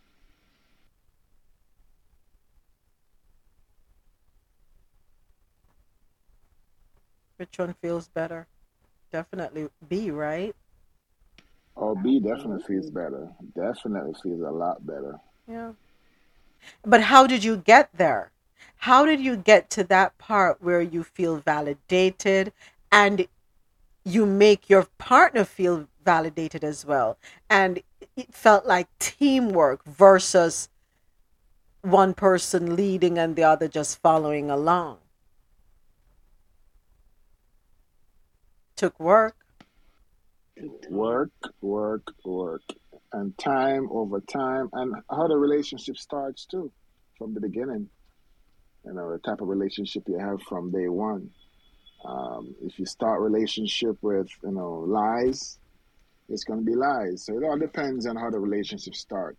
Which 7.37 7.57
one 7.57 7.75
feels 7.81 8.07
better? 8.07 8.47
Definitely 9.11 9.69
B, 9.87 10.11
right? 10.11 10.55
Oh, 11.75 11.95
B 11.95 12.19
definitely 12.19 12.63
feels 12.63 12.89
better. 12.89 13.29
Definitely 13.55 14.15
feels 14.21 14.41
a 14.41 14.51
lot 14.51 14.85
better. 14.85 15.19
Yeah. 15.47 15.73
But 16.83 17.01
how 17.01 17.27
did 17.27 17.43
you 17.43 17.57
get 17.57 17.89
there? 17.93 18.31
How 18.77 19.05
did 19.05 19.19
you 19.19 19.37
get 19.37 19.69
to 19.71 19.83
that 19.85 20.17
part 20.17 20.61
where 20.61 20.81
you 20.81 21.03
feel 21.03 21.37
validated 21.37 22.51
and 22.91 23.27
you 24.03 24.25
make 24.25 24.69
your 24.69 24.87
partner 24.97 25.45
feel 25.45 25.87
validated 26.03 26.63
as 26.63 26.85
well? 26.85 27.17
And 27.49 27.83
it 28.15 28.33
felt 28.33 28.65
like 28.65 28.87
teamwork 28.97 29.85
versus 29.85 30.69
one 31.81 32.13
person 32.13 32.75
leading 32.75 33.17
and 33.19 33.35
the 33.35 33.43
other 33.43 33.67
just 33.67 33.99
following 34.01 34.49
along. 34.49 34.97
Took 38.77 38.99
work. 38.99 39.35
Work, 40.89 41.31
work, 41.61 42.13
work, 42.23 42.61
and 43.11 43.35
time 43.39 43.89
over 43.91 44.21
time, 44.21 44.69
and 44.73 44.93
how 45.09 45.27
the 45.27 45.35
relationship 45.35 45.97
starts 45.97 46.45
too, 46.45 46.71
from 47.17 47.33
the 47.33 47.41
beginning. 47.41 47.89
You 48.85 48.93
know, 48.93 49.11
the 49.11 49.17
type 49.17 49.41
of 49.41 49.47
relationship 49.47 50.03
you 50.07 50.19
have 50.19 50.43
from 50.43 50.71
day 50.71 50.87
one. 50.89 51.31
Um, 52.05 52.55
if 52.61 52.77
you 52.77 52.85
start 52.85 53.21
relationship 53.21 53.97
with 54.01 54.27
you 54.43 54.51
know 54.51 54.85
lies, 54.87 55.57
it's 56.29 56.43
gonna 56.43 56.61
be 56.61 56.75
lies. 56.75 57.25
So 57.25 57.35
it 57.35 57.43
all 57.43 57.57
depends 57.57 58.05
on 58.05 58.15
how 58.15 58.29
the 58.29 58.39
relationship 58.39 58.93
start, 58.93 59.37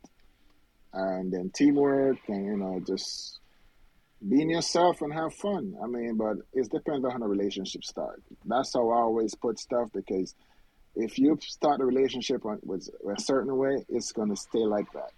and 0.93 1.32
then 1.32 1.53
teamwork, 1.55 2.18
and 2.26 2.45
you 2.45 2.57
know 2.57 2.80
just 2.84 3.39
being 4.27 4.51
yourself 4.51 5.01
and 5.03 5.12
have 5.12 5.35
fun. 5.35 5.75
I 5.83 5.87
mean, 5.87 6.16
but 6.16 6.37
it 6.53 6.71
depends 6.71 7.05
on 7.05 7.11
how 7.12 7.19
the 7.19 7.29
relationship 7.29 7.85
starts. 7.85 8.23
That's 8.45 8.75
how 8.75 8.91
I 8.91 8.97
always 8.97 9.35
put 9.35 9.59
stuff 9.59 9.91
because 9.95 10.35
if 10.97 11.19
you 11.19 11.39
start 11.41 11.81
a 11.81 11.85
relationship 11.85 12.45
on, 12.45 12.59
with 12.62 12.89
a 13.09 13.21
certain 13.21 13.57
way, 13.57 13.85
it's 13.89 14.12
going 14.12 14.31
to 14.31 14.37
stay 14.37 14.64
like 14.64 14.91
that. 14.93 15.12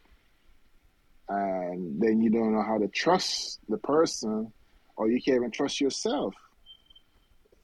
And 1.28 2.00
then 2.00 2.20
you 2.20 2.30
don't 2.30 2.52
know 2.52 2.62
how 2.62 2.78
to 2.78 2.88
trust 2.88 3.60
the 3.68 3.78
person 3.78 4.52
or 4.96 5.08
you 5.08 5.22
can't 5.22 5.36
even 5.36 5.50
trust 5.50 5.80
yourself. 5.80 6.34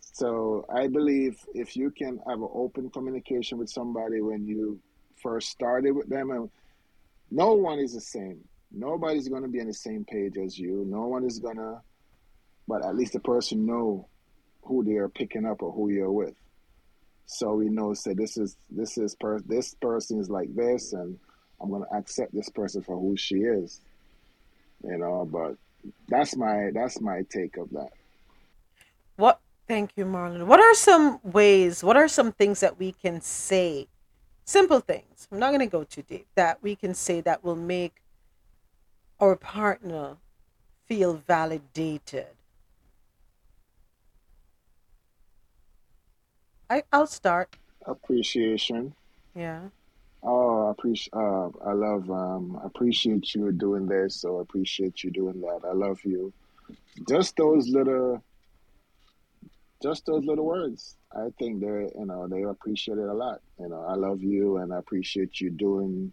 So 0.00 0.64
I 0.74 0.86
believe 0.86 1.36
if 1.52 1.76
you 1.76 1.90
can 1.90 2.18
have 2.26 2.40
an 2.40 2.48
open 2.54 2.88
communication 2.88 3.58
with 3.58 3.68
somebody 3.68 4.22
when 4.22 4.46
you 4.46 4.80
first 5.22 5.50
started 5.50 5.92
with 5.92 6.08
them, 6.08 6.30
and 6.30 6.48
no 7.30 7.52
one 7.52 7.78
is 7.78 7.92
the 7.92 8.00
same. 8.00 8.40
Nobody's 8.72 9.28
going 9.28 9.42
to 9.42 9.48
be 9.48 9.60
on 9.60 9.66
the 9.66 9.74
same 9.74 10.04
page 10.04 10.36
as 10.36 10.58
you. 10.58 10.84
No 10.86 11.06
one 11.06 11.24
is 11.24 11.38
going 11.38 11.56
to, 11.56 11.80
but 12.68 12.84
at 12.84 12.96
least 12.96 13.12
the 13.12 13.20
person 13.20 13.66
know 13.66 14.08
who 14.62 14.84
they 14.84 14.96
are 14.96 15.08
picking 15.08 15.46
up 15.46 15.62
or 15.62 15.72
who 15.72 15.90
you're 15.90 16.12
with. 16.12 16.34
So 17.26 17.54
we 17.54 17.68
know, 17.68 17.94
say 17.94 18.14
this 18.14 18.36
is 18.36 18.56
this 18.70 18.98
is 18.98 19.14
per 19.16 19.40
this 19.40 19.74
person 19.74 20.20
is 20.20 20.30
like 20.30 20.54
this, 20.54 20.92
and 20.92 21.18
I'm 21.60 21.70
going 21.70 21.82
to 21.82 21.96
accept 21.96 22.34
this 22.34 22.48
person 22.50 22.82
for 22.82 22.98
who 22.98 23.16
she 23.16 23.36
is. 23.36 23.80
You 24.84 24.98
know, 24.98 25.28
but 25.30 25.56
that's 26.08 26.36
my 26.36 26.70
that's 26.72 27.00
my 27.00 27.22
take 27.30 27.56
of 27.56 27.70
that. 27.70 27.90
What? 29.16 29.40
Thank 29.66 29.96
you, 29.96 30.04
Marlon. 30.04 30.46
What 30.46 30.60
are 30.60 30.74
some 30.74 31.18
ways? 31.24 31.82
What 31.82 31.96
are 31.96 32.06
some 32.06 32.30
things 32.30 32.60
that 32.60 32.78
we 32.78 32.92
can 32.92 33.20
say? 33.20 33.88
Simple 34.44 34.78
things. 34.78 35.26
I'm 35.32 35.40
not 35.40 35.48
going 35.48 35.58
to 35.58 35.66
go 35.66 35.82
too 35.82 36.02
deep. 36.02 36.28
That 36.36 36.62
we 36.62 36.76
can 36.76 36.94
say 36.94 37.20
that 37.22 37.42
will 37.42 37.56
make 37.56 37.94
our 39.20 39.36
partner 39.36 40.16
feel 40.86 41.14
validated. 41.14 42.26
I 46.68 46.82
I'll 46.92 47.06
start. 47.06 47.56
Appreciation. 47.86 48.94
Yeah. 49.34 49.68
Oh, 50.22 50.68
I 50.68 50.70
appreciate. 50.72 51.14
Uh, 51.14 51.48
I 51.64 51.72
love. 51.72 52.10
Um, 52.10 52.60
appreciate 52.64 53.34
you 53.34 53.52
doing 53.52 53.86
this. 53.86 54.20
So 54.20 54.38
appreciate 54.38 55.04
you 55.04 55.10
doing 55.10 55.40
that. 55.40 55.60
I 55.64 55.72
love 55.72 56.00
you. 56.04 56.32
Just 57.08 57.36
those 57.36 57.68
little, 57.68 58.22
just 59.82 60.06
those 60.06 60.24
little 60.24 60.44
words. 60.44 60.96
I 61.14 61.28
think 61.38 61.60
they're 61.60 61.82
you 61.82 62.06
know, 62.06 62.26
they 62.26 62.42
appreciate 62.42 62.98
it 62.98 63.08
a 63.08 63.14
lot. 63.14 63.40
You 63.60 63.68
know, 63.68 63.86
I 63.88 63.94
love 63.94 64.20
you, 64.22 64.56
and 64.56 64.74
I 64.74 64.78
appreciate 64.78 65.40
you 65.40 65.50
doing 65.50 66.12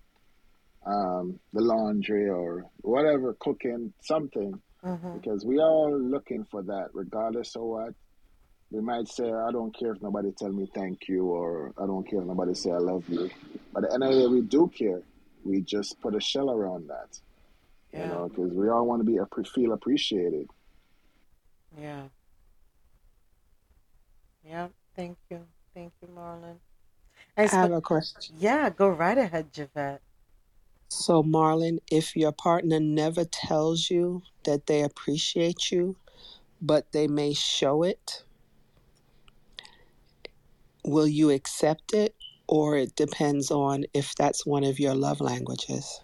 um, 0.86 1.40
the 1.54 1.62
laundry 1.62 2.30
or 2.30 2.66
whatever, 2.82 3.36
cooking 3.40 3.94
something, 4.02 4.62
Mm-hmm. 4.84 5.18
because 5.18 5.46
we 5.46 5.60
all 5.60 5.98
looking 5.98 6.44
for 6.52 6.62
that, 6.64 6.88
regardless 6.94 7.56
of 7.56 7.62
what. 7.64 7.94
We 8.72 8.82
might 8.82 9.08
say, 9.08 9.32
I 9.32 9.52
don't 9.52 9.74
care 9.78 9.94
if 9.94 10.02
nobody 10.02 10.32
tell 10.38 10.52
me 10.52 10.68
thank 10.76 11.08
you, 11.08 11.26
or 11.26 11.74
I 11.82 11.86
don't 11.86 12.06
care 12.10 12.20
if 12.20 12.26
nobody 12.28 12.54
say 12.54 12.72
I 12.72 12.80
love 12.80 13.08
you. 13.08 13.30
But 13.72 13.84
at 13.86 13.90
the 13.92 13.94
end 13.94 14.04
of 14.04 14.14
the 14.14 14.20
day, 14.22 14.28
we 14.28 14.42
do 14.42 14.70
care. 14.78 15.02
We 15.46 15.62
just 15.62 16.02
put 16.02 16.16
a 16.16 16.20
shell 16.20 16.50
around 16.52 16.90
that, 16.90 17.20
you 17.94 18.06
know, 18.08 18.28
because 18.30 18.52
we 18.52 18.68
all 18.70 18.86
want 18.86 19.00
to 19.02 19.06
be 19.06 19.20
appre- 19.20 19.48
feel 19.48 19.72
appreciated. 19.74 20.50
Yeah. 21.80 22.04
Yeah. 24.44 24.68
Thank 24.96 25.18
you. 25.30 25.46
Thank 25.74 25.94
you, 26.02 26.08
Marlon. 26.10 26.58
I 27.38 27.44
And 27.44 27.52
have 27.52 27.72
a 27.72 27.82
question. 27.82 28.36
yeah, 28.38 28.70
go 28.70 28.90
right 28.90 29.18
ahead, 29.18 29.54
Javette. 29.54 30.02
So, 30.96 31.24
Marlon, 31.24 31.80
if 31.90 32.16
your 32.16 32.32
partner 32.32 32.80
never 32.80 33.26
tells 33.26 33.90
you 33.90 34.22
that 34.46 34.68
they 34.68 34.84
appreciate 34.84 35.72
you, 35.72 35.98
but 36.62 36.92
they 36.92 37.08
may 37.08 37.34
show 37.34 37.82
it, 37.84 38.24
will 40.86 41.08
you 41.08 41.32
accept 41.32 41.94
it? 41.94 42.16
Or 42.48 42.78
it 42.78 42.96
depends 42.96 43.50
on 43.50 43.86
if 43.94 44.14
that's 44.16 44.46
one 44.46 44.64
of 44.64 44.80
your 44.80 44.94
love 44.94 45.20
languages. 45.20 46.00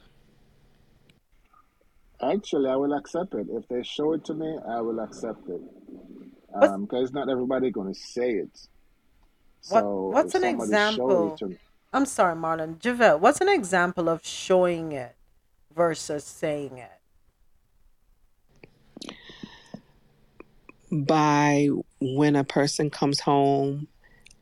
Actually, 2.21 2.69
I 2.69 2.75
will 2.75 2.93
accept 2.93 3.35
it. 3.35 3.47
If 3.51 3.67
they 3.67 3.83
show 3.83 4.13
it 4.13 4.25
to 4.25 4.33
me, 4.33 4.57
I 4.67 4.81
will 4.81 4.99
accept 4.99 5.47
it. 5.49 5.61
What's 6.57 6.73
Um, 6.73 6.81
because 6.81 7.13
not 7.13 7.29
everybody 7.29 7.69
going 7.69 7.93
to 7.93 7.99
say 7.99 8.31
it. 8.31 8.59
what 9.67 9.83
So 9.83 10.09
what's 10.09 10.33
an 10.33 10.41
somebody 10.41 10.71
show 10.77 11.11
it 11.11 11.37
example? 11.37 11.59
I'm 11.91 12.05
sorry, 12.05 12.35
Marlon. 12.35 12.79
Javette, 12.79 13.19
what's 13.19 13.41
an 13.41 13.49
example 13.49 14.09
of 14.09 14.23
showing 14.23 14.91
it 14.91 15.15
versus 15.75 16.23
saying 16.23 16.77
it? 16.77 16.91
By 20.91 21.69
when 21.99 22.35
a 22.35 22.43
person 22.43 22.91
comes 22.91 23.19
home 23.19 23.87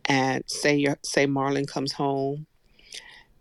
and 0.05 0.43
say 0.47 0.75
your 0.75 0.97
say 1.03 1.25
Marlon 1.25 1.67
comes 1.67 1.93
home 1.93 2.47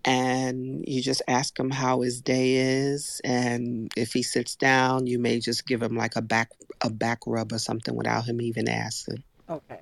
and 0.04 0.84
you 0.86 1.02
just 1.02 1.22
ask 1.26 1.58
him 1.58 1.70
how 1.70 2.02
his 2.02 2.20
day 2.20 2.54
is 2.54 3.20
and 3.24 3.90
if 3.96 4.12
he 4.12 4.22
sits 4.22 4.54
down 4.56 5.06
you 5.06 5.18
may 5.18 5.38
just 5.40 5.66
give 5.66 5.82
him 5.82 5.96
like 5.96 6.16
a 6.16 6.22
back 6.22 6.50
a 6.80 6.90
back 6.90 7.20
rub 7.26 7.52
or 7.52 7.58
something 7.58 7.94
without 7.94 8.24
him 8.24 8.40
even 8.40 8.68
asking. 8.68 9.22
Okay. 9.48 9.80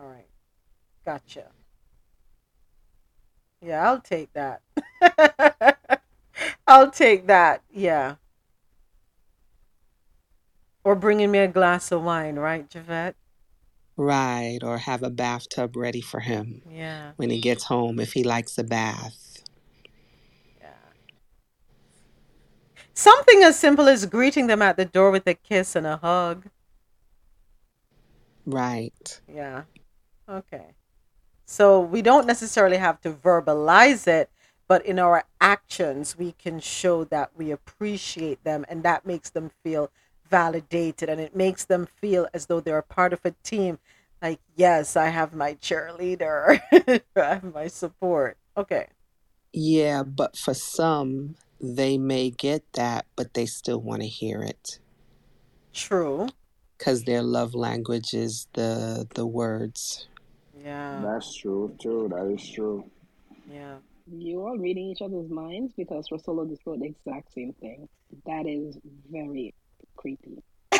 All 0.00 0.08
right. 0.08 0.26
Gotcha. 1.04 1.46
Yeah, 3.62 3.86
I'll 3.88 4.00
take 4.00 4.32
that. 4.32 4.62
I'll 6.66 6.90
take 6.90 7.26
that. 7.26 7.62
Yeah. 7.70 8.16
Or 10.84 10.94
bringing 10.94 11.30
me 11.30 11.38
a 11.40 11.48
glass 11.48 11.92
of 11.92 12.02
wine, 12.02 12.36
right, 12.36 12.68
Javette? 12.68 13.16
Right, 13.96 14.60
or 14.62 14.78
have 14.78 15.02
a 15.02 15.10
bathtub 15.10 15.76
ready 15.76 16.00
for 16.00 16.20
him 16.20 16.62
Yeah. 16.70 17.12
when 17.16 17.28
he 17.28 17.38
gets 17.40 17.64
home 17.64 18.00
if 18.00 18.14
he 18.14 18.24
likes 18.24 18.56
a 18.56 18.64
bath. 18.64 19.42
Yeah. 20.60 20.68
Something 22.94 23.42
as 23.42 23.58
simple 23.58 23.88
as 23.88 24.06
greeting 24.06 24.46
them 24.46 24.62
at 24.62 24.76
the 24.76 24.86
door 24.86 25.10
with 25.10 25.26
a 25.26 25.34
kiss 25.34 25.76
and 25.76 25.86
a 25.86 25.98
hug. 25.98 26.46
Right. 28.46 29.20
Yeah. 29.28 29.64
Okay. 30.28 30.74
So 31.50 31.80
we 31.80 32.00
don't 32.00 32.28
necessarily 32.28 32.76
have 32.76 33.00
to 33.00 33.10
verbalize 33.10 34.06
it, 34.06 34.30
but 34.68 34.86
in 34.86 35.00
our 35.00 35.24
actions, 35.40 36.16
we 36.16 36.30
can 36.30 36.60
show 36.60 37.02
that 37.06 37.32
we 37.36 37.50
appreciate 37.50 38.44
them, 38.44 38.64
and 38.68 38.84
that 38.84 39.04
makes 39.04 39.30
them 39.30 39.50
feel 39.64 39.90
validated 40.28 41.08
and 41.08 41.20
it 41.20 41.34
makes 41.34 41.64
them 41.64 41.86
feel 41.86 42.28
as 42.32 42.46
though 42.46 42.60
they're 42.60 42.78
a 42.78 42.84
part 42.84 43.12
of 43.12 43.18
a 43.24 43.32
team. 43.42 43.80
Like, 44.22 44.38
yes, 44.54 44.96
I 44.96 45.08
have 45.08 45.34
my 45.34 45.54
cheerleader, 45.54 46.60
I 47.16 47.34
have 47.34 47.52
my 47.52 47.66
support. 47.66 48.36
Okay. 48.56 48.86
Yeah, 49.52 50.04
but 50.04 50.38
for 50.38 50.54
some 50.54 51.34
they 51.60 51.98
may 51.98 52.30
get 52.30 52.62
that 52.74 53.06
but 53.16 53.34
they 53.34 53.44
still 53.44 53.80
want 53.80 54.00
to 54.00 54.08
hear 54.08 54.40
it 54.42 54.78
True. 55.74 56.28
cuz 56.78 57.02
their 57.04 57.22
love 57.22 57.54
language 57.54 58.14
is 58.14 58.46
the 58.52 59.08
the 59.14 59.26
words. 59.26 60.06
Yeah. 60.62 61.00
that's 61.02 61.36
true 61.36 61.74
too. 61.80 62.08
That 62.10 62.26
is 62.26 62.48
true. 62.48 62.84
Yeah. 63.50 63.76
You 64.12 64.44
are 64.46 64.58
reading 64.58 64.88
each 64.88 65.02
other's 65.02 65.30
minds 65.30 65.72
because 65.76 66.08
Rosolo 66.10 66.48
just 66.48 66.62
wrote 66.66 66.80
the 66.80 66.86
exact 66.86 67.32
same 67.32 67.52
thing. 67.60 67.88
That 68.26 68.46
is 68.46 68.76
very 69.10 69.54
creepy. 69.96 70.42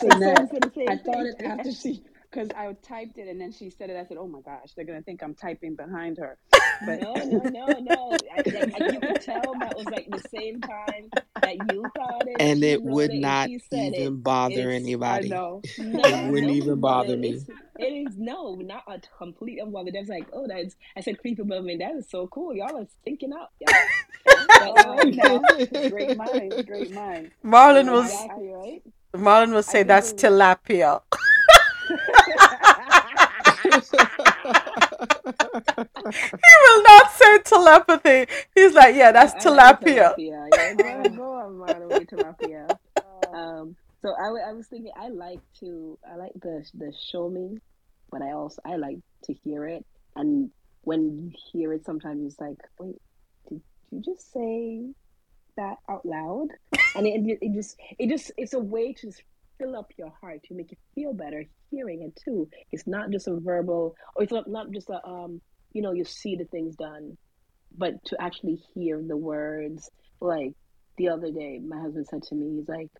So 0.00 0.06
now 0.06 0.34
sounds 0.34 0.50
the 0.50 0.72
same 0.74 0.88
I 0.88 0.96
thought 0.96 1.26
it 1.26 1.42
after 1.44 1.72
she, 1.72 2.02
because 2.30 2.50
I 2.56 2.72
typed 2.82 3.18
it 3.18 3.28
and 3.28 3.40
then 3.40 3.52
she 3.52 3.70
said 3.70 3.90
it. 3.90 3.96
I 3.96 4.04
said, 4.06 4.18
"Oh 4.18 4.28
my 4.28 4.40
gosh, 4.40 4.72
they're 4.76 4.84
gonna 4.86 5.02
think 5.02 5.22
I'm 5.22 5.34
typing 5.34 5.76
behind 5.76 6.18
her." 6.18 6.38
But 6.80 7.00
No, 7.00 7.24
no, 7.24 7.48
no, 7.48 7.78
no. 7.80 8.24
I, 8.32 8.42
like, 8.52 8.70
I- 8.74 8.84
you 8.86 9.02
could 9.02 9.20
tell 9.20 9.56
that 9.60 9.76
was 9.76 9.88
like 9.90 10.06
the 10.10 10.20
same 10.20 10.62
time 10.62 11.12
that 11.42 11.58
you 11.58 11.90
thought 11.96 12.26
it, 12.28 12.40
And 12.40 12.64
it 12.64 12.82
would 12.82 13.12
it, 13.12 13.22
not 13.22 13.46
she 13.46 13.58
said 13.58 13.94
it. 13.94 13.98
even 14.02 14.22
bother 14.22 14.70
It's 14.70 14.76
I 15.04 15.20
anybody. 15.20 15.28
know. 15.28 15.64
no, 15.78 16.04
It 16.04 16.30
wouldn't 16.30 16.50
no, 16.50 16.52
even 16.52 16.80
bother 16.80 17.16
me. 17.16 17.28
it's 17.32 17.48
it 17.78 17.84
is 17.92 18.16
no, 18.18 18.56
not 18.56 18.84
a 18.88 19.00
complete 19.18 19.60
unbother. 19.60 19.90
That's 19.92 20.08
like, 20.08 20.28
oh, 20.32 20.46
that's 20.48 20.76
I 20.96 21.00
said 21.00 21.18
creepy, 21.18 21.42
but 21.44 21.58
I 21.58 21.76
that 21.78 21.96
is 21.96 22.10
so 22.10 22.28
cool. 22.28 22.54
Y'all 22.54 22.78
are 22.78 22.86
thinking 23.04 23.32
up, 23.32 23.52
y'all. 23.60 23.92
But 24.58 24.70
All 24.70 24.90
right 24.90 25.14
now, 25.14 25.48
great 25.88 26.14
minds, 26.14 26.62
great 26.66 26.92
minds. 26.92 27.32
Marlon 27.44 27.86
No, 27.86 27.92
will 27.92 28.00
I, 28.00 28.06
s- 28.06 28.24
I, 28.28 28.38
exactly 28.38 28.48
right. 28.48 28.82
Marlon 29.16 29.52
will 29.54 29.62
say 29.62 29.82
that's 29.84 30.12
it 30.12 30.16
was. 30.16 30.24
tilapia. 30.24 31.02
He 36.42 36.54
will 36.64 36.82
not 36.82 37.10
say 37.12 37.38
telepathy. 37.44 38.32
He's 38.54 38.74
like, 38.74 38.94
yeah, 38.96 39.12
that's 39.12 39.34
I 39.34 39.44
like 39.44 39.78
the 39.80 39.86
tilapia. 39.86 40.16
tilapia. 40.16 40.48
Yeah, 40.52 40.74
go 40.74 41.08
Yeah. 41.08 41.10
go 41.14 41.32
on, 41.34 41.52
Marlon, 41.54 41.94
with 41.94 42.08
tilapia. 42.08 42.76
Uh, 42.98 43.34
Um, 43.36 43.76
so 44.02 44.10
I, 44.18 44.50
I 44.50 44.52
was 44.52 44.66
thinking 44.68 44.92
I 44.96 45.08
like 45.08 45.40
to 45.60 45.98
I 46.10 46.16
like 46.16 46.32
the 46.40 46.64
the 46.74 46.92
show 47.10 47.28
me, 47.30 47.58
but 48.10 48.22
I 48.22 48.32
also 48.32 48.60
I 48.66 48.76
like 48.76 48.98
to 49.24 49.34
hear 49.44 49.66
it. 49.66 49.84
And 50.16 50.50
when 50.82 51.02
you 51.18 51.32
hear 51.52 51.72
it, 51.72 51.84
sometimes 51.84 52.24
it's 52.26 52.40
like, 52.40 52.58
wait, 52.78 52.96
did 53.48 53.62
you 53.90 54.02
just 54.02 54.32
say 54.32 54.82
that 55.56 55.76
out 55.90 56.04
loud, 56.06 56.48
and 56.94 57.06
it, 57.06 57.38
it 57.42 57.54
just 57.54 57.76
it 57.98 58.08
just 58.08 58.32
it's 58.36 58.54
a 58.54 58.58
way 58.60 58.92
to 58.94 59.06
just 59.08 59.22
fill 59.58 59.76
up 59.76 59.90
your 59.98 60.12
heart 60.20 60.40
to 60.44 60.54
make 60.54 60.70
you 60.70 60.76
feel 60.94 61.12
better 61.12 61.44
hearing 61.70 62.02
it 62.02 62.18
too. 62.24 62.48
It's 62.72 62.86
not 62.86 63.10
just 63.10 63.28
a 63.28 63.36
verbal, 63.38 63.94
or 64.16 64.22
it's 64.22 64.32
not, 64.32 64.48
not 64.48 64.70
just 64.72 64.88
a 64.90 65.04
um, 65.06 65.40
you 65.72 65.82
know, 65.82 65.92
you 65.92 66.04
see 66.04 66.36
the 66.36 66.44
things 66.44 66.76
done, 66.76 67.16
but 67.76 68.04
to 68.06 68.20
actually 68.20 68.60
hear 68.74 69.02
the 69.02 69.16
words. 69.16 69.90
Like 70.20 70.54
the 70.96 71.08
other 71.08 71.30
day, 71.30 71.58
my 71.58 71.80
husband 71.80 72.06
said 72.08 72.22
to 72.24 72.34
me, 72.34 72.56
he's 72.56 72.68
like, 72.68 72.90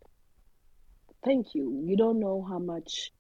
"Thank 1.25 1.55
you. 1.55 1.83
You 1.85 1.97
don't 1.97 2.21
know 2.21 2.43
how 2.49 2.59
much." 2.59 3.11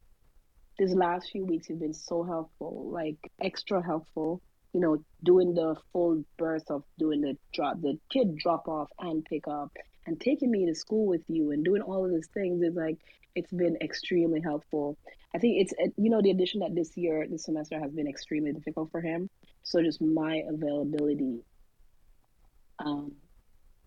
These 0.78 0.94
last 0.94 1.30
few 1.30 1.44
weeks 1.44 1.68
have 1.68 1.78
been 1.78 1.92
so 1.92 2.22
helpful, 2.22 2.90
like 2.90 3.18
extra 3.42 3.84
helpful 3.84 4.40
you 4.72 4.80
know, 4.80 5.03
doing 5.22 5.55
the 5.55 5.74
full 5.92 6.24
birth 6.38 6.70
of 6.70 6.84
doing 6.98 7.20
the 7.20 7.36
drop, 7.53 7.80
the 7.80 7.98
kid 8.11 8.36
drop 8.36 8.68
off 8.68 8.88
and 8.98 9.24
pick 9.24 9.48
up, 9.48 9.72
and 10.07 10.20
taking 10.20 10.51
me 10.51 10.66
to 10.66 10.74
school 10.74 11.07
with 11.07 11.22
you, 11.28 11.51
and 11.51 11.64
doing 11.64 11.82
all 11.82 12.05
of 12.05 12.11
these 12.11 12.28
things 12.32 12.62
is 12.62 12.74
like 12.74 12.98
it's 13.34 13.53
been 13.53 13.76
extremely 13.80 14.40
helpful. 14.40 14.96
I 15.34 15.38
think 15.38 15.61
it's 15.61 15.72
you 15.96 16.11
know 16.11 16.22
the 16.22 16.30
addition 16.30 16.61
that 16.61 16.74
this 16.74 16.96
year, 16.96 17.26
this 17.28 17.44
semester 17.44 17.78
has 17.80 17.92
been 17.92 18.09
extremely 18.09 18.53
difficult 18.53 18.90
for 18.90 19.01
him. 19.01 19.28
So 19.63 19.83
just 19.83 20.01
my 20.01 20.43
availability, 20.49 21.41
um, 22.79 23.13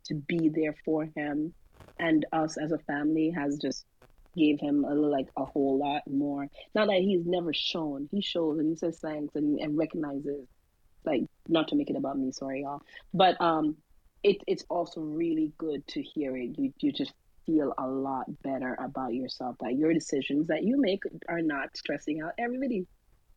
to 0.06 0.16
be 0.16 0.50
there 0.54 0.76
for 0.86 1.10
him, 1.16 1.54
and 2.00 2.26
us 2.32 2.58
as 2.58 2.72
a 2.72 2.78
family 2.80 3.32
has 3.32 3.58
just 3.58 3.86
gave 4.36 4.60
him 4.60 4.84
a 4.84 4.94
like 4.94 5.28
a 5.38 5.46
whole 5.46 5.80
lot 5.80 6.02
more. 6.08 6.48
Not 6.74 6.88
that 6.88 7.02
he's 7.02 7.26
never 7.26 7.54
shown, 7.54 8.10
he 8.12 8.22
shows 8.22 8.60
and 8.60 8.70
he 8.70 8.76
says 8.76 9.00
thanks 9.00 9.36
and, 9.36 9.60
and 9.60 9.78
recognizes 9.78 10.48
like 11.06 11.22
not 11.48 11.68
to 11.70 11.76
make 11.76 11.90
it 11.90 11.96
about 11.96 12.18
me, 12.18 12.32
sorry 12.32 12.62
y'all. 12.62 12.82
But 13.14 13.40
um 13.42 13.78
it 14.24 14.38
it's 14.48 14.66
also 14.70 15.02
really 15.02 15.52
good 15.58 15.86
to 15.90 16.02
hear 16.02 16.36
it. 16.36 16.56
You 16.58 16.74
you 16.80 16.92
just 16.92 17.14
feel 17.46 17.74
a 17.78 17.88
lot 17.88 18.26
better 18.42 18.76
about 18.80 19.14
yourself 19.14 19.56
that 19.60 19.76
your 19.76 19.94
decisions 19.94 20.48
that 20.48 20.64
you 20.64 20.80
make 20.80 21.04
are 21.28 21.42
not 21.42 21.76
stressing 21.76 22.22
out 22.22 22.32
everybody 22.40 22.88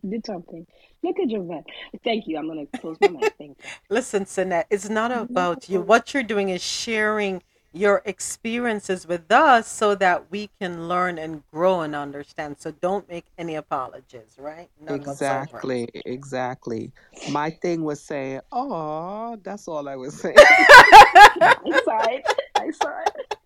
did 0.10 0.26
something. 0.26 0.66
Look 1.02 1.18
at 1.18 1.28
Javette. 1.28 1.64
Thank 2.04 2.26
you. 2.26 2.38
I'm 2.38 2.48
gonna 2.48 2.66
close 2.80 2.96
my 3.00 3.08
mic. 3.08 3.34
Thank 3.38 3.58
you. 3.62 3.70
Listen, 3.90 4.24
Sinette, 4.24 4.64
it's 4.70 4.88
not 4.88 5.12
about 5.12 5.68
you. 5.68 5.80
What 5.80 6.14
you're 6.14 6.22
doing 6.22 6.48
is 6.48 6.62
sharing 6.62 7.42
your 7.72 8.00
experiences 8.06 9.06
with 9.06 9.30
us 9.30 9.68
so 9.68 9.94
that 9.94 10.30
we 10.30 10.48
can 10.60 10.88
learn 10.88 11.18
and 11.18 11.42
grow 11.52 11.82
and 11.82 11.94
understand. 11.94 12.56
So 12.58 12.70
don't 12.70 13.06
make 13.08 13.26
any 13.36 13.56
apologies, 13.56 14.36
right? 14.38 14.70
None 14.80 15.00
whatsoever. 15.00 15.42
Exactly, 15.42 15.88
exactly. 16.06 16.92
My 17.30 17.50
thing 17.62 17.84
was 17.84 18.00
saying, 18.00 18.40
"Oh, 18.50 19.38
that's 19.42 19.68
all 19.68 19.88
I 19.88 19.96
was 19.96 20.14
saying." 20.20 20.36
I 20.38 21.56
saw 21.84 22.08
it. 22.08 22.26
I 22.56 22.70
saw 22.70 23.00
it. 23.06 23.36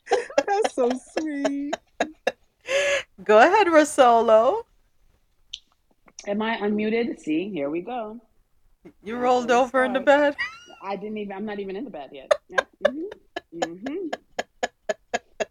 That's 0.47 0.75
so 0.75 0.91
sweet. 1.19 1.75
Go 3.25 3.39
ahead, 3.39 3.67
Rosolo. 3.67 4.63
Am 6.31 6.41
I 6.43 6.59
unmuted? 6.59 7.19
See, 7.19 7.51
here 7.51 7.69
we 7.71 7.81
go. 7.81 8.21
You 9.03 9.17
rolled 9.17 9.51
over 9.51 9.83
in 9.83 9.93
the 9.93 9.99
bed. 9.99 10.37
I 10.81 10.95
didn't 10.95 11.19
even. 11.19 11.37
I'm 11.37 11.45
not 11.45 11.59
even 11.59 11.75
in 11.75 11.83
the 11.83 11.91
bed 11.91 12.11
yet. 12.13 12.31
Yep. 12.49 12.69
Mm-hmm. 12.87 14.07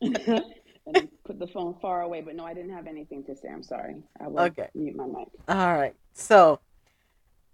Mm-hmm. 0.02 0.32
and 0.88 1.10
put 1.26 1.38
the 1.38 1.48
phone 1.48 1.76
far 1.82 2.04
away, 2.04 2.22
but 2.22 2.34
no, 2.34 2.46
I 2.46 2.54
didn't 2.54 2.72
have 2.72 2.88
anything 2.88 3.26
to 3.26 3.36
say. 3.36 3.50
I'm 3.50 3.62
sorry. 3.62 4.02
I 4.22 4.30
will 4.30 4.40
Okay. 4.46 4.70
mute 4.74 4.96
my 4.96 5.06
mic. 5.06 5.28
All 5.50 5.74
right. 5.74 5.96
So, 6.14 6.62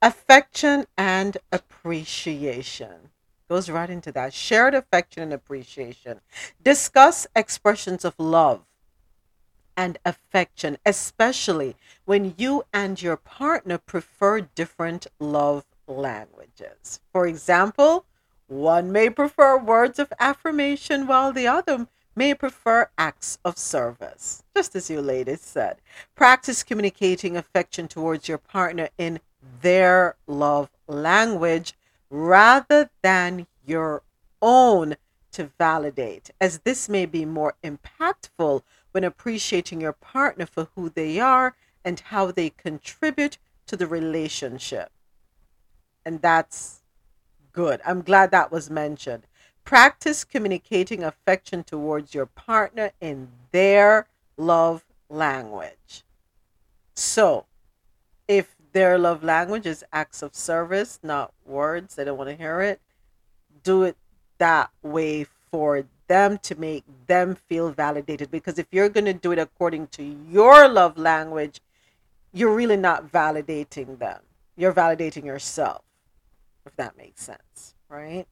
affection 0.03 0.86
and 0.95 1.36
appreciation 1.51 3.09
goes 3.49 3.71
right 3.71 3.89
into 3.89 4.11
that. 4.11 4.36
Shared 4.36 4.76
affection 4.76 5.23
and 5.23 5.34
appreciation. 5.34 6.21
Discuss 6.63 7.26
expressions 7.36 8.05
of 8.05 8.13
love 8.19 8.61
and 9.78 9.97
affection, 10.05 10.78
especially 10.86 11.76
when 12.05 12.34
you 12.38 12.63
and 12.73 13.01
your 13.01 13.17
partner 13.17 13.78
prefer 13.78 14.41
different 14.41 15.07
love 15.19 15.65
languages. 15.88 16.99
For 17.11 17.28
example, 17.28 18.05
one 18.47 18.91
may 18.91 19.09
prefer 19.09 19.57
words 19.57 19.99
of 19.99 20.13
affirmation 20.19 21.07
while 21.07 21.34
the 21.34 21.47
other 21.47 21.88
may 22.15 22.34
prefer 22.34 22.89
acts 22.97 23.38
of 23.43 23.57
service, 23.57 24.43
just 24.55 24.76
as 24.76 24.89
you 24.89 25.01
ladies 25.01 25.41
said. 25.41 25.78
Practice 26.15 26.63
communicating 26.63 27.36
affection 27.36 27.88
towards 27.88 28.30
your 28.30 28.38
partner 28.38 28.89
in 28.97 29.19
their 29.61 30.15
love 30.28 30.69
language 30.88 31.73
rather 32.09 32.89
than 33.01 33.47
your 33.65 34.01
own 34.41 34.95
to 35.32 35.51
validate, 35.57 36.30
as 36.39 36.59
this 36.59 36.88
may 36.88 37.05
be 37.05 37.26
more 37.26 37.55
impactful 37.63 38.61
when 38.96 39.04
appreciating 39.04 39.82
your 39.82 39.91
partner 39.91 40.46
for 40.46 40.70
who 40.74 40.88
they 40.88 41.20
are 41.20 41.54
and 41.84 42.00
how 42.00 42.32
they 42.32 42.50
contribute 42.50 43.38
to 43.68 43.76
the 43.76 43.86
relationship. 43.86 44.89
And 46.06 46.22
that's 46.22 46.82
good. 47.52 47.82
I'm 47.86 48.02
glad 48.04 48.32
that 48.32 48.54
was 48.54 48.70
mentioned. 48.70 49.24
Practice 49.66 50.24
communicating 50.24 51.04
affection 51.04 51.62
towards 51.66 52.14
your 52.14 52.26
partner 52.26 52.91
in 53.02 53.28
their 53.52 54.08
love 54.38 54.86
language. 55.10 56.06
So, 56.93 57.48
if 58.30 58.56
their 58.72 58.98
love 58.98 59.26
language 59.26 59.66
is 59.66 59.84
acts 59.91 60.22
of 60.22 60.34
service, 60.34 61.00
not 61.04 61.34
words, 61.46 61.96
they 61.96 62.06
don't 62.06 62.18
want 62.18 62.30
to 62.30 62.38
hear 62.38 62.62
it, 62.62 62.80
do 63.62 63.84
it 63.84 63.98
that 64.38 64.72
way 64.82 65.26
for 65.52 65.84
them 66.08 66.38
to 66.39 66.56
make 66.56 66.84
them 67.08 67.36
feel 67.36 67.72
validated. 67.72 68.32
Because 68.32 68.60
if 68.60 68.68
you're 68.72 68.89
going 68.89 69.06
to 69.06 69.14
do 69.14 69.32
it 69.32 69.39
according 69.39 69.88
to 69.88 70.03
your 70.03 70.68
love 70.68 70.97
language, 70.97 71.62
you're 72.34 72.53
really 72.53 72.78
not 72.78 73.12
validating 73.12 73.97
them. 73.97 74.20
You're 74.58 74.74
validating 74.74 75.26
yourself, 75.26 75.84
if 76.66 76.76
that 76.76 76.97
makes 76.97 77.24
sense, 77.24 77.76
right? 77.89 78.26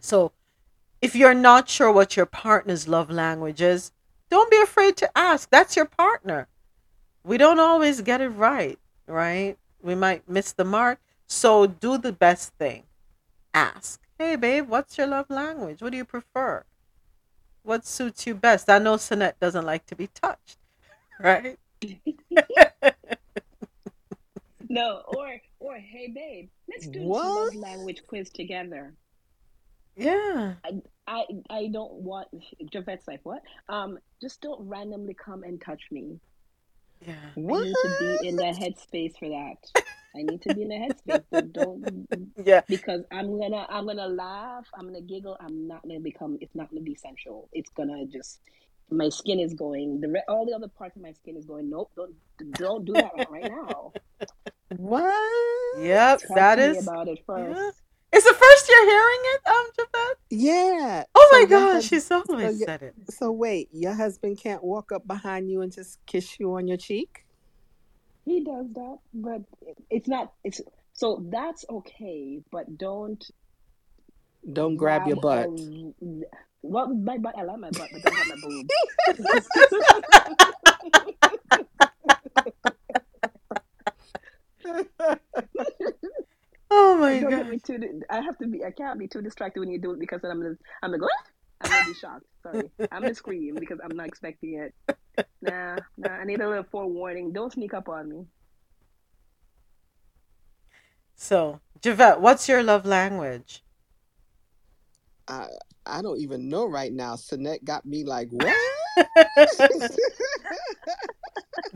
So, 0.00 0.32
if 1.00 1.14
you're 1.14 1.34
not 1.34 1.68
sure 1.68 1.92
what 1.92 2.16
your 2.16 2.26
partner's 2.26 2.88
love 2.88 3.10
language 3.10 3.60
is, 3.60 3.92
don't 4.30 4.50
be 4.50 4.60
afraid 4.60 4.96
to 4.98 5.18
ask. 5.18 5.50
That's 5.50 5.76
your 5.76 5.84
partner. 5.86 6.48
We 7.24 7.36
don't 7.36 7.60
always 7.60 8.00
get 8.00 8.20
it 8.20 8.28
right, 8.28 8.78
right? 9.06 9.56
We 9.82 9.94
might 9.94 10.28
miss 10.28 10.52
the 10.52 10.64
mark. 10.64 11.00
So, 11.26 11.66
do 11.66 11.98
the 11.98 12.12
best 12.12 12.52
thing. 12.54 12.84
Ask, 13.52 14.00
hey, 14.18 14.36
babe, 14.36 14.68
what's 14.68 14.98
your 14.98 15.06
love 15.06 15.30
language? 15.30 15.80
What 15.80 15.92
do 15.92 15.98
you 15.98 16.04
prefer? 16.04 16.64
What 17.64 17.86
suits 17.86 18.26
you 18.28 18.36
best? 18.36 18.70
I 18.70 18.78
know 18.78 18.94
Sinette 18.96 19.40
doesn't 19.40 19.66
like 19.66 19.86
to 19.86 19.96
be 19.96 20.08
touched, 20.08 20.58
right? 21.20 21.58
No, 24.68 25.02
or 25.06 25.40
or 25.60 25.76
hey 25.76 26.08
babe, 26.14 26.50
let's 26.70 26.88
do 26.88 27.00
What? 27.02 27.24
love 27.24 27.54
language 27.54 28.02
quiz 28.06 28.30
together. 28.30 28.94
yeah. 29.96 30.54
I 30.64 30.70
I 31.06 31.24
I 31.50 31.66
don't 31.72 31.92
want 31.94 32.28
Javette's 32.72 33.06
like 33.08 33.20
what? 33.24 33.42
Um, 33.68 33.98
just 34.20 34.40
don't 34.42 34.68
randomly 34.68 35.14
come 35.14 35.42
and 35.44 35.60
touch 35.60 35.82
me. 35.90 36.20
Yeah. 37.06 37.14
I 37.36 37.40
need 37.40 37.78
to 37.82 37.96
be 38.00 38.28
in 38.28 38.36
the 38.36 38.44
headspace 38.44 39.18
for 39.18 39.28
that. 39.28 39.84
I 40.16 40.22
need 40.22 40.42
to 40.42 40.50
be 40.50 40.62
in 40.62 40.72
a 40.72 40.76
headspace. 40.76 41.24
So 41.30 41.42
don't 41.42 42.06
Yeah. 42.44 42.62
because 42.68 43.02
I'm 43.10 43.38
gonna 43.38 43.66
I'm 43.68 43.86
gonna 43.86 44.08
laugh. 44.08 44.66
I'm 44.78 44.86
gonna 44.86 45.00
giggle. 45.02 45.36
I'm 45.40 45.66
not 45.68 45.82
gonna 45.82 46.00
become. 46.00 46.38
It's 46.40 46.54
not 46.54 46.70
gonna 46.70 46.82
be 46.82 46.94
sensual. 46.94 47.48
It's 47.52 47.70
gonna 47.70 48.06
just 48.06 48.40
my 48.90 49.08
skin 49.08 49.40
is 49.40 49.54
going. 49.54 50.00
The 50.00 50.08
re- 50.08 50.22
all 50.28 50.46
the 50.46 50.52
other 50.54 50.68
parts 50.68 50.96
of 50.96 51.02
my 51.02 51.12
skin 51.12 51.36
is 51.36 51.46
going. 51.46 51.70
Nope. 51.70 51.92
Don't 51.96 52.14
don't 52.56 52.84
do 52.84 52.96
that 52.96 53.12
right 53.30 53.46
now. 53.46 53.92
What? 54.76 55.14
Yep. 55.72 56.20
Talk 56.28 56.36
That 56.36 56.54
to 56.56 56.62
me 56.62 56.78
about 56.78 57.08
it 57.08 57.18
first. 57.26 57.58
Yeah. 57.58 57.70
It's 58.12 58.24
the 58.24 58.34
first 58.34 58.68
you're 58.68 58.86
hearing 58.90 59.20
it, 59.22 59.40
um, 59.48 59.66
Javette? 59.76 60.18
Yeah. 60.30 61.04
Oh 61.14 61.28
So 61.30 61.36
my 61.40 61.46
your 61.48 61.48
gosh, 61.48 61.72
husband. 61.72 61.84
she's 61.84 62.06
So 62.06 62.22
always 62.28 62.58
your, 62.60 62.66
said 62.66 62.82
it. 62.82 62.94
so 63.10 63.32
wait, 63.32 63.68
your 63.72 63.94
husband 63.94 64.38
can't 64.40 64.62
walk 64.62 64.92
up 64.92 65.06
behind 65.06 65.50
you 65.50 65.62
and 65.62 65.72
just 65.72 65.98
kiss 66.06 66.38
you 66.38 66.54
on 66.54 66.68
your 66.68 66.76
cheek? 66.76 67.24
He 68.24 68.42
does 68.42 68.66
that, 68.74 68.98
but 69.12 69.42
it's 69.90 70.08
not. 70.08 70.32
It's 70.42 70.60
so 70.92 71.24
that's 71.30 71.64
okay, 71.68 72.40
but 72.50 72.78
don't 72.78 73.22
Don't 74.50 74.76
grab 74.76 75.06
your 75.06 75.16
butt. 75.16 75.48
a. 75.48 76.22
Well, 76.62 76.94
my 76.94 77.18
butt. 77.18 77.36
I 77.36 77.42
like 77.42 77.58
my 77.58 77.70
butt, 77.70 77.90
but 77.92 78.02
don't 78.02 78.14
grab 78.14 78.28
my 78.28 78.36
boob. 78.42 78.68
Oh 86.76 86.96
my 86.96 87.20
god. 87.20 87.48
me 87.48 87.60
I 88.10 88.20
have 88.20 88.36
to 88.38 88.48
be. 88.48 88.64
I 88.64 88.72
can't 88.72 88.98
be 88.98 89.06
too 89.06 89.22
distracted 89.22 89.60
when 89.60 89.70
you 89.70 89.80
do 89.80 89.92
it 89.92 90.00
because 90.00 90.22
then 90.22 90.32
I'm 90.32 90.40
gonna. 90.40 90.56
I'm 90.82 90.90
gonna 90.90 90.98
go. 90.98 91.06
Ah! 91.06 91.30
I'm 91.84 91.92
be 91.92 91.98
shocked. 91.98 92.26
Sorry, 92.42 92.70
I'm 92.92 93.02
gonna 93.02 93.14
scream 93.14 93.56
because 93.58 93.78
I'm 93.82 93.96
not 93.96 94.06
expecting 94.06 94.54
it. 94.60 94.74
Nah, 95.42 95.76
nah. 95.96 96.10
I 96.10 96.24
need 96.24 96.40
a 96.40 96.48
little 96.48 96.64
forewarning. 96.64 97.32
Don't 97.32 97.52
sneak 97.52 97.74
up 97.74 97.88
on 97.88 98.08
me. 98.08 98.24
So, 101.14 101.60
Javette, 101.80 102.20
what's 102.20 102.48
your 102.48 102.62
love 102.62 102.86
language? 102.86 103.62
I 105.28 105.48
I 105.86 106.02
don't 106.02 106.18
even 106.20 106.48
know 106.48 106.66
right 106.66 106.92
now. 106.92 107.14
Sinette 107.14 107.64
got 107.64 107.84
me 107.86 108.04
like, 108.04 108.28
what? 108.30 108.54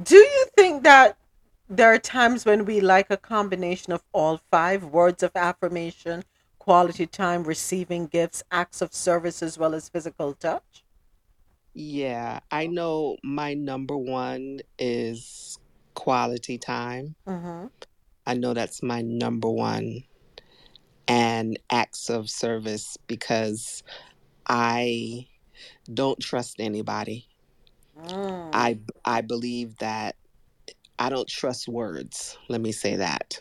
Do 0.02 0.16
you 0.16 0.46
think 0.56 0.84
that 0.84 1.16
there 1.68 1.92
are 1.92 1.98
times 1.98 2.44
when 2.44 2.64
we 2.64 2.80
like 2.80 3.10
a 3.10 3.16
combination 3.16 3.92
of 3.92 4.02
all 4.12 4.40
five 4.50 4.84
words 4.84 5.22
of 5.22 5.32
affirmation, 5.34 6.24
quality 6.68 7.06
time, 7.06 7.44
receiving 7.44 8.06
gifts, 8.06 8.42
acts 8.50 8.82
of 8.82 8.92
service, 8.92 9.42
as 9.42 9.56
well 9.56 9.74
as 9.74 9.88
physical 9.88 10.34
touch? 10.34 10.84
yeah, 11.80 12.40
I 12.50 12.66
know 12.66 13.16
my 13.22 13.54
number 13.54 13.96
one 13.96 14.58
is 14.80 15.60
quality 15.94 16.58
time. 16.58 17.14
Mm-hmm. 17.24 17.66
I 18.26 18.34
know 18.34 18.52
that's 18.52 18.82
my 18.82 19.00
number 19.00 19.48
one, 19.48 20.02
and 21.06 21.56
acts 21.70 22.10
of 22.10 22.28
service 22.28 22.98
because 23.06 23.84
I 24.48 25.28
don't 25.94 26.18
trust 26.18 26.56
anybody. 26.58 27.28
Mm. 27.96 28.50
I 28.52 28.80
I 29.04 29.20
believe 29.20 29.76
that 29.78 30.16
I 30.98 31.10
don't 31.10 31.28
trust 31.28 31.68
words. 31.68 32.36
Let 32.48 32.60
me 32.60 32.72
say 32.72 32.96
that. 32.96 33.38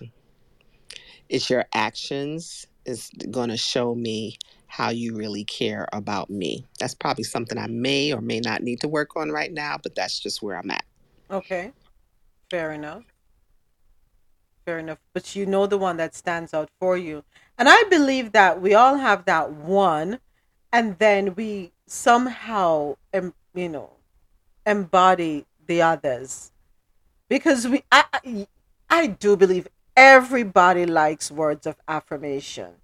It's 1.28 1.50
your 1.50 1.66
actions 1.74 2.68
is 2.88 3.12
going 3.30 3.50
to 3.50 3.58
show 3.58 3.94
me 3.94 4.38
how 4.68 4.90
you 4.90 5.16
really 5.16 5.44
care 5.44 5.88
about 5.94 6.30
me. 6.30 6.66
That's 6.80 6.96
probably 6.96 7.24
something 7.24 7.58
I 7.58 7.68
may 7.68 8.12
or 8.14 8.22
may 8.22 8.40
not 8.40 8.64
need 8.64 8.82
to 8.82 8.88
work 8.88 9.16
on 9.16 9.30
right 9.30 9.52
now, 9.52 9.78
but 9.82 9.96
that's 9.96 10.20
just 10.20 10.42
where 10.42 10.58
I'm 10.58 10.72
at. 10.72 10.84
Okay, 11.30 11.74
fair 12.50 12.72
enough. 12.72 13.04
Fair 14.66 14.80
enough. 14.80 15.00
But 15.14 15.36
you 15.36 15.46
know 15.46 15.68
the 15.68 15.78
one 15.78 15.98
that 15.98 16.16
stands 16.16 16.54
out 16.54 16.70
for 16.80 16.98
you. 16.98 17.24
And 17.58 17.70
I 17.70 17.84
believe 17.90 18.32
that 18.34 18.62
we 18.62 18.74
all 18.74 18.98
have 18.98 19.26
that 19.26 19.52
one, 19.52 20.20
and 20.72 20.98
then 21.00 21.36
we 21.36 21.72
somehow, 21.86 22.98
you 23.14 23.70
know, 23.70 23.92
embody 24.66 25.46
the 25.66 25.82
others. 25.82 26.52
Because 27.30 27.68
we, 27.68 27.84
I, 27.92 28.48
I 28.90 29.08
do 29.08 29.36
believe 29.36 29.68
everybody 29.98 30.86
likes 30.86 31.32
words 31.32 31.66
of 31.66 31.76
affirmation. 31.88 32.76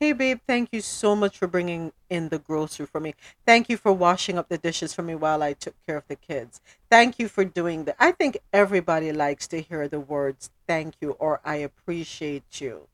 Hey, 0.00 0.12
babe, 0.12 0.40
thank 0.46 0.70
you 0.72 0.82
so 0.82 1.16
much 1.16 1.38
for 1.38 1.46
bringing 1.46 1.92
in 2.10 2.28
the 2.28 2.38
grocery 2.38 2.84
for 2.84 3.00
me. 3.00 3.14
Thank 3.46 3.70
you 3.70 3.78
for 3.78 3.92
washing 3.92 4.36
up 4.36 4.48
the 4.50 4.58
dishes 4.58 4.92
for 4.92 5.02
me 5.02 5.14
while 5.14 5.42
I 5.42 5.54
took 5.54 5.74
care 5.86 5.96
of 5.96 6.06
the 6.08 6.16
kids. 6.16 6.60
Thank 6.90 7.18
you 7.18 7.28
for 7.28 7.44
doing 7.44 7.84
that. 7.84 7.96
I 7.98 8.12
think 8.12 8.36
everybody 8.52 9.12
likes 9.12 9.46
to 9.48 9.62
hear 9.62 9.88
the 9.88 10.00
words 10.00 10.50
thank 10.66 10.94
you 11.00 11.12
or 11.12 11.40
I 11.44 11.56
appreciate 11.56 12.60
you. 12.60 12.88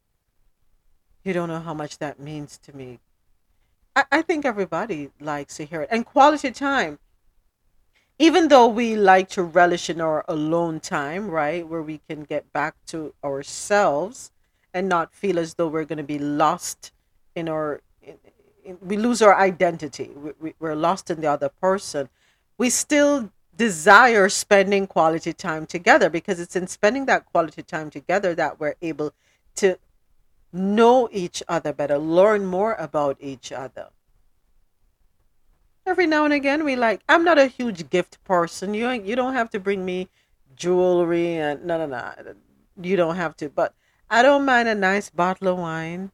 You 1.25 1.33
don't 1.33 1.49
know 1.49 1.61
how 1.61 1.75
much 1.75 1.99
that 1.99 2.21
means 2.21 2.59
to 2.59 2.77
me. 2.77 3.01
I, 3.97 4.05
I 4.13 4.23
think 4.23 4.45
everybody 4.45 5.11
likes 5.21 5.57
to 5.57 5.65
hear 5.65 5.83
it. 5.83 5.89
And 5.91 6.05
quality 6.05 6.51
time. 6.53 6.99
Even 8.23 8.47
though 8.47 8.69
we 8.69 8.95
like 8.95 9.29
to 9.31 9.43
relish 9.43 9.91
in 9.91 10.01
our 10.01 10.25
alone 10.29 10.79
time, 10.79 11.29
right, 11.29 11.67
where 11.67 11.83
we 11.83 12.01
can 12.09 12.23
get 12.23 12.53
back 12.53 12.77
to 12.87 13.13
ourselves 13.25 14.31
and 14.73 14.89
not 14.89 15.13
feel 15.13 15.41
as 15.41 15.55
though 15.55 15.67
we're 15.67 15.85
going 15.85 15.99
to 15.99 16.05
be 16.05 16.21
lost 16.21 16.93
in 17.35 17.49
our, 17.49 17.81
in, 18.01 18.15
in, 18.65 18.79
we 18.81 18.97
lose 18.97 19.23
our 19.23 19.35
identity. 19.35 20.13
We, 20.15 20.31
we, 20.41 20.55
we're 20.61 20.77
lost 20.77 21.11
in 21.11 21.21
the 21.21 21.27
other 21.27 21.49
person. 21.49 22.09
We 22.59 22.71
still 22.71 23.33
desire 23.57 24.29
spending 24.29 24.87
quality 24.87 25.33
time 25.33 25.67
together 25.67 26.09
because 26.09 26.39
it's 26.39 26.55
in 26.55 26.69
spending 26.69 27.07
that 27.07 27.27
quality 27.27 27.65
time 27.65 27.91
together 27.91 28.37
that 28.37 28.61
we're 28.61 28.77
able 28.83 29.15
to 29.57 29.81
know 30.53 31.09
each 31.11 31.43
other 31.49 31.73
better, 31.73 31.99
learn 31.99 32.45
more 32.45 32.75
about 32.75 33.17
each 33.19 33.51
other. 33.51 33.89
Every 35.87 36.07
now 36.07 36.25
and 36.25 36.33
again, 36.33 36.65
we 36.65 36.77
like. 36.77 37.01
I'm 37.09 37.25
not 37.25 37.39
a 37.39 37.47
huge 37.47 37.91
gift 37.91 38.23
person. 38.25 38.75
You 38.75 38.91
you 38.91 39.17
don't 39.17 39.35
have 39.35 39.51
to 39.51 39.61
bring 39.61 39.85
me 39.85 40.09
jewelry 40.55 41.37
and 41.37 41.65
no 41.65 41.79
no 41.79 41.87
no. 41.87 42.35
You 42.81 42.97
don't 42.97 43.17
have 43.17 43.37
to. 43.39 43.49
But 43.49 43.75
I 44.09 44.23
don't 44.23 44.45
mind 44.45 44.69
a 44.69 44.75
nice 44.75 45.11
bottle 45.11 45.49
of 45.49 45.59
wine, 45.59 46.13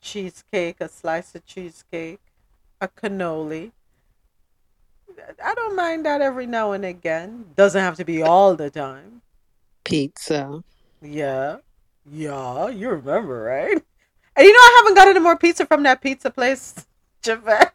cheesecake, 0.00 0.80
a 0.80 0.88
slice 0.88 1.34
of 1.34 1.46
cheesecake, 1.46 2.20
a 2.80 2.88
cannoli. 2.88 3.72
I 5.44 5.54
don't 5.54 5.76
mind 5.76 6.06
that 6.06 6.20
every 6.20 6.46
now 6.46 6.72
and 6.72 6.84
again. 6.84 7.46
Doesn't 7.56 7.80
have 7.80 7.96
to 7.96 8.04
be 8.04 8.22
all 8.22 8.56
the 8.56 8.70
time. 8.70 9.22
Pizza. 9.84 10.62
Yeah. 11.00 11.58
Yeah, 12.10 12.68
you 12.68 12.88
remember, 12.90 13.42
right? 13.42 13.82
And 14.36 14.46
you 14.46 14.52
know 14.52 14.58
I 14.58 14.74
haven't 14.78 14.94
got 14.94 15.08
any 15.08 15.20
more 15.20 15.36
pizza 15.36 15.66
from 15.66 15.82
that 15.82 16.00
pizza 16.00 16.30
place, 16.30 16.86
Javette. 17.22 17.74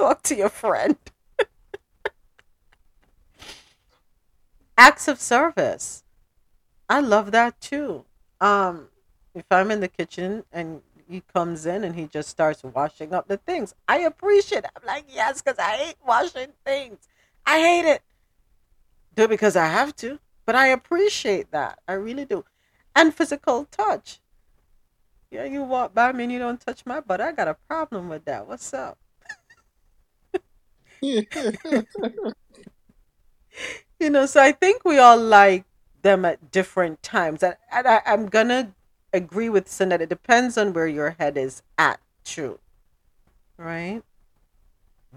Talk 0.00 0.22
to 0.22 0.34
your 0.34 0.48
friend. 0.48 0.96
Acts 4.78 5.08
of 5.08 5.20
service. 5.20 6.04
I 6.88 7.00
love 7.00 7.32
that 7.32 7.60
too. 7.60 8.06
Um, 8.40 8.88
if 9.34 9.44
I'm 9.50 9.70
in 9.70 9.80
the 9.80 9.88
kitchen 9.88 10.44
and 10.50 10.80
he 11.06 11.22
comes 11.34 11.66
in 11.66 11.84
and 11.84 11.94
he 11.94 12.06
just 12.06 12.30
starts 12.30 12.64
washing 12.64 13.12
up 13.12 13.28
the 13.28 13.36
things, 13.36 13.74
I 13.86 13.98
appreciate 13.98 14.64
it. 14.64 14.70
I'm 14.74 14.86
like, 14.86 15.04
yes, 15.06 15.42
because 15.42 15.58
I 15.58 15.72
hate 15.72 15.96
washing 16.02 16.54
things. 16.64 17.06
I 17.44 17.60
hate 17.60 17.84
it. 17.84 18.00
Do 19.14 19.24
it 19.24 19.28
because 19.28 19.54
I 19.54 19.66
have 19.66 19.94
to, 19.96 20.18
but 20.46 20.54
I 20.54 20.68
appreciate 20.68 21.50
that. 21.50 21.78
I 21.86 21.92
really 21.92 22.24
do. 22.24 22.46
And 22.96 23.14
physical 23.14 23.66
touch. 23.66 24.18
Yeah, 25.30 25.44
you 25.44 25.62
walk 25.62 25.92
by 25.92 26.12
me 26.12 26.24
and 26.24 26.32
you 26.32 26.38
don't 26.38 26.58
touch 26.58 26.86
my 26.86 27.00
butt. 27.00 27.20
I 27.20 27.32
got 27.32 27.48
a 27.48 27.54
problem 27.68 28.08
with 28.08 28.24
that. 28.24 28.48
What's 28.48 28.72
up? 28.72 28.96
you 31.02 31.26
know, 34.10 34.26
so 34.26 34.42
I 34.42 34.52
think 34.52 34.84
we 34.84 34.98
all 34.98 35.18
like 35.18 35.64
them 36.02 36.24
at 36.24 36.50
different 36.50 37.02
times. 37.02 37.42
And, 37.42 37.56
and 37.72 37.86
I, 37.86 38.00
I'm 38.06 38.26
going 38.26 38.48
to 38.48 38.68
agree 39.12 39.48
with 39.48 39.66
Sinette. 39.66 40.00
It 40.00 40.08
depends 40.08 40.56
on 40.58 40.72
where 40.72 40.86
your 40.86 41.10
head 41.18 41.36
is 41.36 41.62
at, 41.78 42.00
too. 42.24 42.58
Right? 43.56 44.02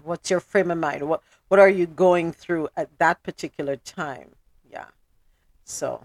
What's 0.02 0.30
your 0.30 0.40
frame 0.40 0.70
of 0.70 0.78
mind? 0.78 1.08
What 1.08 1.22
what 1.48 1.60
are 1.60 1.68
you 1.68 1.86
going 1.86 2.32
through 2.32 2.68
at 2.76 2.98
that 2.98 3.22
particular 3.22 3.76
time? 3.76 4.30
Yeah. 4.70 4.86
So, 5.64 6.04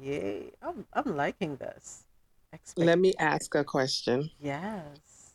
yay. 0.00 0.52
I'm, 0.62 0.86
I'm 0.92 1.16
liking 1.16 1.56
this. 1.56 2.04
Expect- 2.52 2.86
Let 2.86 2.98
me 2.98 3.12
ask 3.18 3.54
a 3.54 3.64
question. 3.64 4.30
yes. 4.40 5.34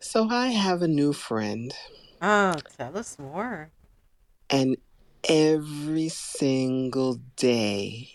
So 0.00 0.28
I 0.30 0.48
have 0.48 0.82
a 0.82 0.88
new 0.88 1.12
friend, 1.12 1.72
Oh, 2.20 2.54
tell 2.76 2.96
us 2.98 3.18
more. 3.18 3.70
and 4.50 4.76
every 5.28 6.08
single 6.08 7.20
day 7.36 8.10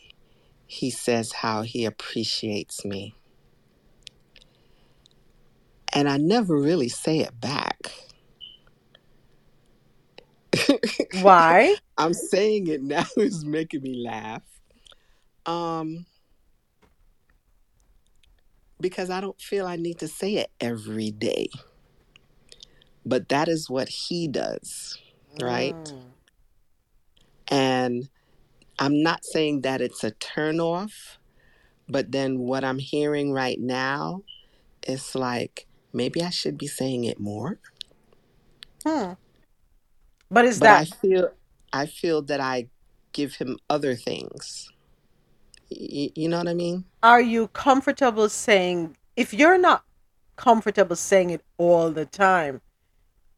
he 0.66 0.90
says 0.90 1.32
how 1.32 1.62
he 1.62 1.86
appreciates 1.86 2.84
me. 2.84 3.16
And 5.94 6.10
I 6.10 6.18
never 6.18 6.58
really 6.58 6.90
say 6.90 7.20
it 7.20 7.40
back. 7.40 7.92
Why? 11.22 11.76
I'm 11.98 12.14
saying 12.14 12.68
it 12.68 12.82
now 12.82 13.06
is 13.18 13.46
making 13.46 13.84
me 13.84 14.04
laugh. 14.04 14.42
Um, 15.46 16.06
because 18.80 19.10
I 19.10 19.22
don't 19.22 19.40
feel 19.40 19.68
I 19.68 19.76
need 19.76 20.00
to 20.00 20.08
say 20.08 20.36
it 20.36 20.52
every 20.60 21.12
day. 21.12 21.50
But 23.06 23.30
that 23.30 23.48
is 23.48 23.70
what 23.70 23.90
he 23.90 24.28
does, 24.28 24.98
right? 25.40 25.76
Mm. 25.76 26.02
And 27.50 28.10
I'm 28.80 29.04
not 29.04 29.26
saying 29.26 29.62
that 29.62 29.82
it's 29.82 30.04
a 30.04 30.12
turnoff, 30.12 31.18
but 31.88 32.12
then 32.12 32.40
what 32.40 32.64
I'm 32.64 32.80
hearing 32.80 33.32
right 33.32 33.60
now 33.60 34.24
is 34.88 35.16
like 35.16 35.68
maybe 35.92 36.22
I 36.24 36.30
should 36.30 36.58
be 36.58 36.68
saying 36.68 37.04
it 37.04 37.20
more. 37.20 37.60
Hmm. 38.86 39.14
But 40.32 40.46
is 40.46 40.60
But 40.60 40.70
I 40.70 40.86
that 40.86 40.88
feel 41.02 41.30
I 41.72 41.86
feel 41.86 42.22
that 42.24 42.40
I 42.40 42.70
give 43.12 43.36
him 43.36 43.58
other 43.70 43.96
things. 43.96 44.72
Y- 45.70 46.12
you 46.16 46.30
know 46.30 46.38
what 46.38 46.48
I 46.48 46.54
mean? 46.54 46.86
are 47.04 47.22
you 47.22 47.50
comfortable 47.50 48.30
saying 48.30 48.96
if 49.18 49.34
you're 49.34 49.58
not 49.58 49.84
comfortable 50.38 50.96
saying 50.96 51.30
it 51.30 51.44
all 51.58 51.92
the 51.92 52.06
time, 52.06 52.62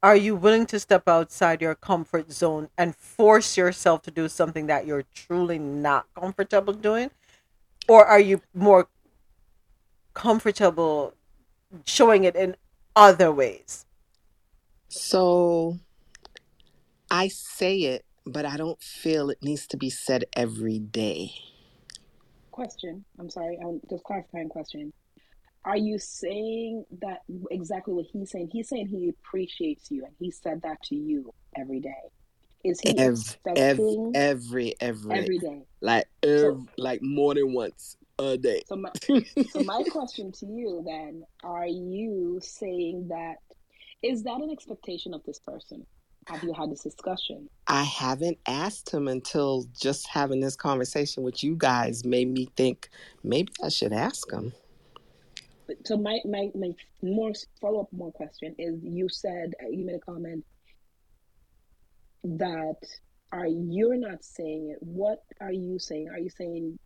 are 0.04 0.16
you 0.16 0.36
willing 0.36 0.66
to 0.68 0.80
step 0.80 1.08
outside 1.08 1.62
your 1.62 1.76
comfort 1.76 2.32
zone 2.32 2.70
and 2.78 2.96
force 2.96 3.58
yourself 3.58 4.02
to 4.04 4.12
do 4.12 4.28
something 4.28 4.68
that 4.68 4.86
you're 4.86 5.06
truly 5.14 5.58
not 5.58 6.06
comfortable 6.20 6.74
doing? 6.74 7.12
Or 7.88 8.06
are 8.06 8.20
you 8.20 8.42
more 8.54 8.88
comfortable 10.14 11.14
showing 11.86 12.24
it 12.24 12.36
in 12.36 12.56
other 12.96 13.32
ways? 13.32 13.86
So 14.88 15.80
I 17.12 17.28
say 17.28 17.80
it, 17.80 18.06
but 18.26 18.46
I 18.46 18.58
don't 18.58 18.82
feel 18.82 19.30
it 19.30 19.44
needs 19.44 19.68
to 19.68 19.78
be 19.78 19.90
said 19.90 20.26
every 20.34 20.80
day. 20.80 21.32
Question. 22.52 23.06
I'm 23.20 23.30
sorry. 23.30 23.58
I'm 23.62 23.82
just 23.90 24.04
clarifying 24.04 24.50
question. 24.50 24.94
Are 25.66 25.78
you 25.78 25.98
saying 25.98 26.86
that 27.02 27.20
exactly 27.50 27.94
what 27.94 28.06
he's 28.12 28.30
saying? 28.32 28.50
He's 28.52 28.70
saying 28.70 28.88
he 28.88 29.10
appreciates 29.10 29.90
you, 29.90 30.06
and 30.06 30.14
he 30.20 30.30
said 30.30 30.62
that 30.62 30.82
to 30.84 30.96
you 30.96 31.34
every 31.58 31.80
day. 31.80 31.90
Is 32.64 32.80
he 32.80 32.98
Every, 32.98 33.14
expecting 33.14 34.12
every, 34.16 34.76
every, 34.80 35.12
every 35.18 35.38
day? 35.40 35.64
like, 35.82 36.06
So, 36.24 36.48
every, 36.48 36.64
like 36.78 37.02
more 37.02 37.34
than 37.34 37.54
once 37.54 37.98
a 38.20 38.38
day. 38.38 38.62
so 38.68 38.76
my 38.76 38.92
so 39.50 39.64
my 39.64 39.84
question 39.90 40.32
to 40.34 40.46
you 40.46 40.84
then: 40.86 41.24
Are 41.44 41.68
you 41.68 42.40
saying 42.42 43.08
that? 43.10 43.36
Is 44.04 44.24
that 44.24 44.40
an 44.42 44.52
expectation 44.52 45.14
of 45.16 45.24
this 45.26 45.40
person? 45.40 45.86
Have 46.28 46.44
you 46.44 46.54
had 46.54 46.72
this 46.72 46.82
discussion? 46.84 47.50
I 47.68 47.84
haven't 47.84 48.38
asked 48.48 48.92
him 48.92 49.08
until 49.08 49.66
just 49.80 50.08
having 50.08 50.40
this 50.40 50.56
conversation 50.56 51.24
with 51.24 51.44
you 51.44 51.56
guys 51.56 52.04
made 52.06 52.32
me 52.32 52.50
think 52.56 52.90
maybe 53.24 53.52
I 53.64 53.70
should 53.70 53.94
ask 53.94 54.32
him. 54.32 54.54
So 55.86 55.98
my 55.98 56.20
my 56.26 56.50
my 56.56 56.72
more 57.02 57.32
follow 57.60 57.82
up 57.82 57.88
more 57.92 58.12
question 58.12 58.56
is: 58.58 58.80
You 58.84 59.10
said 59.10 59.54
uh, 59.64 59.70
you 59.70 59.86
made 59.86 59.96
a 59.96 60.00
comment 60.00 60.44
that 62.24 62.76
are 63.32 63.48
you're 63.48 63.98
not 63.98 64.24
saying 64.24 64.72
it. 64.72 64.78
What 64.82 65.20
are 65.42 65.52
you 65.52 65.80
saying? 65.80 66.10
Are 66.10 66.20
you 66.20 66.30
saying 66.30 66.80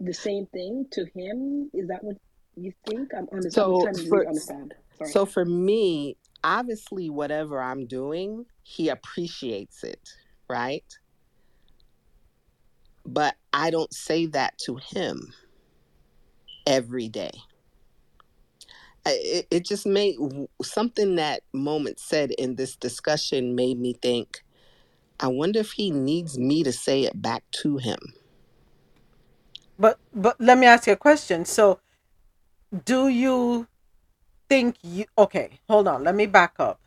the 0.00 0.14
same 0.14 0.46
thing 0.46 0.86
to 0.92 1.06
him? 1.14 1.70
Is 1.72 1.88
that 1.88 2.02
what 2.02 2.16
you 2.56 2.72
think? 2.86 3.10
I'm, 3.16 3.26
I'm, 3.32 3.38
I'm 3.38 3.50
So 3.50 3.86
to 3.86 4.08
for 4.08 4.26
understand. 4.26 4.74
Sorry. 4.98 5.10
so 5.10 5.26
for 5.26 5.44
me, 5.44 6.16
obviously 6.42 7.10
whatever 7.10 7.60
I'm 7.60 7.86
doing, 7.86 8.46
he 8.62 8.88
appreciates 8.88 9.82
it, 9.82 10.08
right? 10.48 10.84
But 13.06 13.34
I 13.52 13.70
don't 13.70 13.92
say 13.92 14.26
that 14.26 14.56
to 14.66 14.76
him 14.76 15.34
every 16.66 17.08
day. 17.08 17.32
It, 19.06 19.46
it 19.50 19.64
just 19.64 19.86
made 19.86 20.16
something 20.62 21.16
that 21.16 21.42
moment 21.52 22.00
said 22.00 22.30
in 22.32 22.56
this 22.56 22.76
discussion 22.76 23.54
made 23.54 23.78
me 23.78 23.92
think, 23.92 24.42
I 25.20 25.28
wonder 25.28 25.60
if 25.60 25.72
he 25.72 25.90
needs 25.90 26.38
me 26.38 26.62
to 26.64 26.72
say 26.72 27.02
it 27.02 27.20
back 27.20 27.44
to 27.62 27.76
him. 27.76 27.98
But 29.78 29.98
but 30.14 30.40
let 30.40 30.58
me 30.58 30.66
ask 30.66 30.86
you 30.86 30.92
a 30.92 30.96
question. 30.96 31.44
So, 31.44 31.80
do 32.84 33.08
you 33.08 33.66
think 34.48 34.76
you 34.82 35.06
okay, 35.18 35.60
hold 35.68 35.88
on, 35.88 36.04
let 36.04 36.14
me 36.14 36.26
back 36.26 36.54
up. 36.58 36.80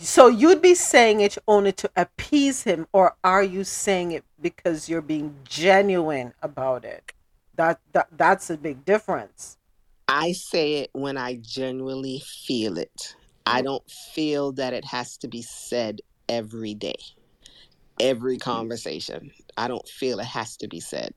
So 0.00 0.28
you'd 0.28 0.62
be 0.62 0.74
saying 0.74 1.20
it 1.20 1.36
only 1.46 1.72
to 1.72 1.90
appease 1.94 2.62
him, 2.62 2.86
or 2.92 3.14
are 3.22 3.42
you 3.42 3.62
saying 3.62 4.12
it 4.12 4.24
because 4.40 4.88
you're 4.88 5.02
being 5.02 5.36
genuine 5.44 6.32
about 6.42 6.84
it? 6.84 7.12
That 7.56 7.80
that 7.92 8.08
that's 8.16 8.48
a 8.48 8.56
big 8.56 8.84
difference. 8.84 9.58
I 10.14 10.32
say 10.32 10.74
it 10.74 10.90
when 10.92 11.16
I 11.16 11.36
genuinely 11.36 12.22
feel 12.46 12.76
it. 12.76 13.16
I 13.46 13.62
mm. 13.62 13.64
don't 13.64 13.90
feel 13.90 14.52
that 14.52 14.74
it 14.74 14.84
has 14.84 15.16
to 15.18 15.28
be 15.28 15.40
said 15.40 16.02
every 16.28 16.74
day, 16.74 16.98
every 17.98 18.36
conversation. 18.36 19.30
I 19.56 19.68
don't 19.68 19.88
feel 19.88 20.20
it 20.20 20.26
has 20.26 20.58
to 20.58 20.68
be 20.68 20.80
said. 20.80 21.14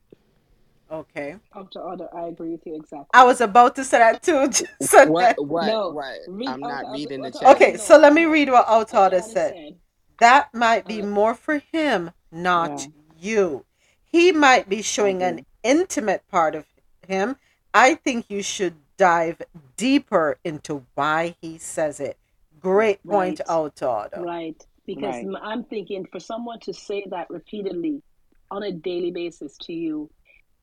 Okay. 0.90 1.36
Up 1.52 1.70
to 1.72 1.80
order, 1.80 2.08
I 2.16 2.28
agree 2.28 2.52
with 2.52 2.62
you 2.64 2.74
exactly. 2.74 3.08
I 3.12 3.24
was 3.24 3.42
about 3.42 3.76
to 3.76 3.84
say 3.84 3.98
that 3.98 4.22
too. 4.22 4.50
so 4.86 5.10
What? 5.10 5.44
What? 5.44 5.66
No, 5.66 5.90
What? 5.90 6.16
read 6.26 6.48
I'm 6.48 6.60
not 6.60 6.86
the- 6.86 6.92
reading 6.92 7.20
the 7.20 7.32
chat. 7.32 7.54
okay, 7.54 7.72
no, 7.72 7.76
so 7.76 7.98
let 7.98 8.14
me 8.14 8.24
read 8.24 8.48
what 8.48 8.66
What 8.66 8.88
Outada 8.88 9.12
Anna 9.12 9.22
said. 9.22 9.52
said. 9.52 9.76
That 10.20 10.54
might 10.54 10.86
be 10.86 11.02
more 11.02 11.34
for 11.34 11.58
him, 11.58 12.12
not 12.32 12.80
Yeah. 12.80 12.86
you. 13.18 13.64
He 14.06 14.32
might 14.32 14.70
be 14.70 14.80
showing 14.80 15.22
an 15.22 15.34
mm-hmm. 15.34 15.44
intimate 15.64 16.26
part 16.28 16.54
of 16.54 16.64
him. 17.06 17.36
I 17.74 17.96
think 17.96 18.30
you 18.30 18.42
should 18.42 18.76
dive 18.98 19.42
deeper 19.76 20.38
into 20.44 20.84
why 20.94 21.36
he 21.40 21.58
says 21.58 22.00
it. 22.00 22.18
Great 22.60 23.04
point, 23.06 23.40
Right. 23.40 23.48
Outada. 23.48 24.24
Right. 24.24 24.66
Because 24.86 25.16
Right. 25.16 25.24
m- 25.24 25.36
I'm 25.36 25.64
thinking 25.64 26.06
for 26.06 26.20
someone 26.20 26.60
to 26.60 26.72
say 26.72 27.04
that 27.10 27.28
repeatedly 27.30 28.02
on 28.50 28.62
a 28.62 28.72
daily 28.72 29.10
basis 29.10 29.56
to 29.62 29.72
you, 29.72 30.10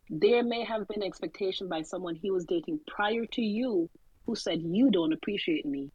there 0.09 0.43
may 0.43 0.63
have 0.65 0.87
been 0.87 1.03
expectation 1.03 1.67
by 1.69 1.81
someone 1.81 2.15
he 2.15 2.31
was 2.31 2.45
dating 2.45 2.79
prior 2.87 3.25
to 3.27 3.41
you 3.41 3.89
who 4.25 4.35
said, 4.35 4.61
You 4.61 4.91
don't 4.91 5.13
appreciate 5.13 5.65
me. 5.65 5.91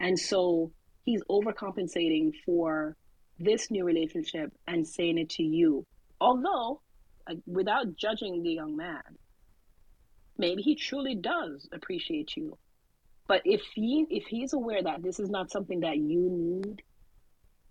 And 0.00 0.18
so 0.18 0.72
he's 1.04 1.22
overcompensating 1.30 2.32
for 2.46 2.96
this 3.38 3.70
new 3.70 3.84
relationship 3.84 4.52
and 4.66 4.86
saying 4.86 5.18
it 5.18 5.30
to 5.30 5.42
you. 5.42 5.86
Although, 6.20 6.82
uh, 7.30 7.34
without 7.46 7.96
judging 7.96 8.42
the 8.42 8.50
young 8.52 8.76
man, 8.76 9.02
maybe 10.38 10.62
he 10.62 10.74
truly 10.76 11.14
does 11.14 11.68
appreciate 11.72 12.36
you. 12.36 12.56
But 13.26 13.42
if 13.44 13.62
he 13.74 14.06
if 14.10 14.26
he's 14.26 14.52
aware 14.54 14.82
that 14.82 15.02
this 15.02 15.20
is 15.20 15.28
not 15.30 15.50
something 15.50 15.80
that 15.80 15.98
you 15.98 16.28
need, 16.30 16.82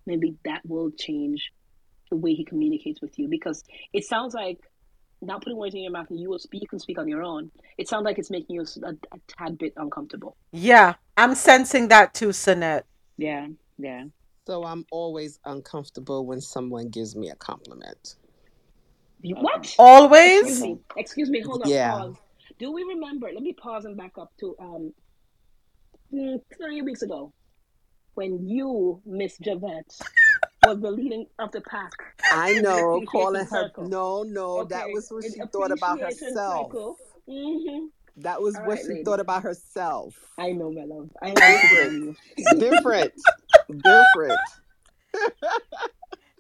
maybe 0.06 0.36
that 0.46 0.62
will 0.66 0.92
change 0.92 1.52
the 2.10 2.18
way 2.18 2.34
he 2.34 2.46
communicates 2.46 3.02
with 3.02 3.18
you 3.20 3.28
because 3.28 3.64
it 3.94 4.06
sounds 4.06 4.34
like 4.34 4.58
not 5.22 5.42
putting 5.44 5.58
words 5.58 5.76
in 5.76 5.82
your 5.82 5.92
mouth 5.92 6.08
and 6.10 6.20
you 6.20 6.30
will 6.30 6.40
speak 6.40 6.62
you 6.62 6.68
can 6.68 6.80
speak 6.80 6.98
on 7.00 7.08
your 7.08 7.24
own 7.24 7.52
it 7.78 7.88
sounds 7.90 8.06
like 8.06 8.18
it's 8.20 8.30
making 8.30 8.56
you 8.56 8.62
a, 8.84 8.90
a 8.90 9.18
tad 9.28 9.58
bit 9.58 9.74
uncomfortable 9.76 10.38
Yeah, 10.54 10.94
I'm 11.18 11.36
sensing 11.36 11.88
that 11.90 12.14
too, 12.14 12.30
Sinette. 12.30 12.84
Yeah, 13.18 13.48
yeah. 13.78 14.06
So 14.46 14.64
I'm 14.64 14.86
always 14.92 15.40
uncomfortable 15.44 16.26
when 16.26 16.40
someone 16.40 16.90
gives 16.90 17.16
me 17.16 17.30
a 17.30 17.36
compliment. 17.36 18.16
You- 19.22 19.36
Okay. 19.36 19.44
what 19.44 19.56
excuse 19.58 19.78
Always? 19.80 20.62
me 20.62 20.78
excuse 20.96 21.30
me 21.30 21.42
hold 21.42 21.64
on 21.64 21.70
Yeah. 21.70 21.92
pause 21.92 22.16
do 22.60 22.72
we 22.72 22.84
remember 22.84 23.30
let 23.34 23.44
me 23.44 23.54
pause 23.54 23.86
and 23.86 23.98
back 23.98 24.12
up 24.20 24.32
to 24.40 24.56
um 24.60 24.94
mm, 26.14 26.40
three 26.58 26.82
weeks 26.82 27.02
ago 27.02 27.34
when 28.16 28.48
you 28.48 29.02
miss 29.06 29.38
javette 29.38 29.92
was 30.66 30.80
the 30.82 30.92
leading 30.92 31.26
of 31.40 31.52
the 31.52 31.62
pack 31.62 31.92
I 32.32 32.54
know, 32.54 32.96
appreciation 32.96 33.12
calling 33.12 33.46
her. 33.46 33.64
circle. 33.64 33.88
No, 33.88 34.24
no, 34.24 34.64
that 34.66 34.92
was 34.92 35.10
what 35.10 35.24
she 35.24 35.40
thought 35.52 35.72
about 35.72 36.00
herself. 36.02 36.68
circle. 36.72 36.98
That 38.18 38.42
was 38.42 38.56
All 38.56 38.64
what 38.64 38.76
right, 38.76 38.86
she 38.86 38.90
lady. 38.90 39.04
thought 39.04 39.20
about 39.20 39.44
herself. 39.44 40.16
I 40.40 40.52
know, 40.52 40.72
my 40.72 40.84
love. 40.84 41.10
I 41.22 41.28
know 41.34 41.34
what 41.36 41.62
to 41.62 41.92
you. 41.94 42.16
Different. 42.60 43.14
Different. 43.84 44.40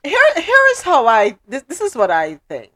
Here, 0.03 0.19
here 0.35 0.65
is 0.71 0.81
how 0.81 1.07
I. 1.07 1.37
This, 1.47 1.63
this 1.63 1.81
is 1.81 1.95
what 1.95 2.11
I 2.11 2.39
think. 2.49 2.71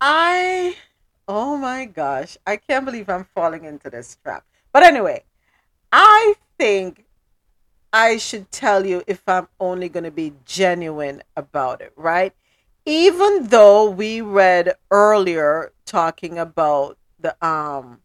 I. 0.00 0.76
Oh 1.28 1.56
my 1.56 1.86
gosh. 1.86 2.36
I 2.46 2.56
can't 2.56 2.84
believe 2.84 3.08
I'm 3.08 3.24
falling 3.34 3.64
into 3.64 3.90
this 3.90 4.16
trap. 4.22 4.44
But 4.72 4.82
anyway, 4.82 5.24
I 5.92 6.34
think 6.58 7.04
I 7.92 8.16
should 8.18 8.50
tell 8.50 8.84
you 8.86 9.02
if 9.06 9.22
I'm 9.26 9.48
only 9.58 9.88
going 9.88 10.04
to 10.04 10.10
be 10.10 10.34
genuine 10.44 11.22
about 11.36 11.80
it, 11.80 11.92
right? 11.96 12.32
Even 12.84 13.46
though 13.46 13.90
we 13.90 14.20
read 14.20 14.74
earlier 14.90 15.72
talking 15.84 16.38
about 16.38 16.98
the 17.18 17.34
um 17.44 18.00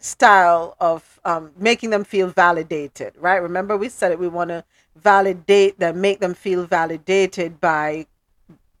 style 0.00 0.76
of 0.80 1.20
um, 1.24 1.52
making 1.56 1.90
them 1.90 2.04
feel 2.04 2.28
validated, 2.28 3.14
right? 3.18 3.36
Remember, 3.36 3.76
we 3.76 3.88
said 3.88 4.12
it, 4.12 4.18
we 4.18 4.28
want 4.28 4.50
to 4.50 4.64
validate 4.96 5.78
them, 5.78 6.00
make 6.00 6.20
them 6.20 6.34
feel 6.34 6.64
validated 6.66 7.60
by 7.60 8.06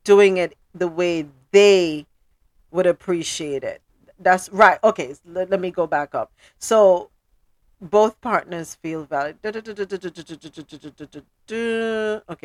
doing 0.04 0.36
it 0.36 0.56
the 0.74 0.88
way 0.88 1.26
they 1.50 2.06
would 2.70 2.86
appreciate 2.86 3.64
it. 3.64 3.80
That's 4.18 4.48
right. 4.50 4.78
Okay, 4.82 5.14
let, 5.24 5.50
let 5.50 5.60
me 5.60 5.70
go 5.70 5.86
back 5.86 6.14
up. 6.14 6.32
So, 6.58 7.10
both 7.80 8.20
partners 8.20 8.74
feel 8.82 9.04
valid. 9.04 9.36
Okay, 9.44 9.58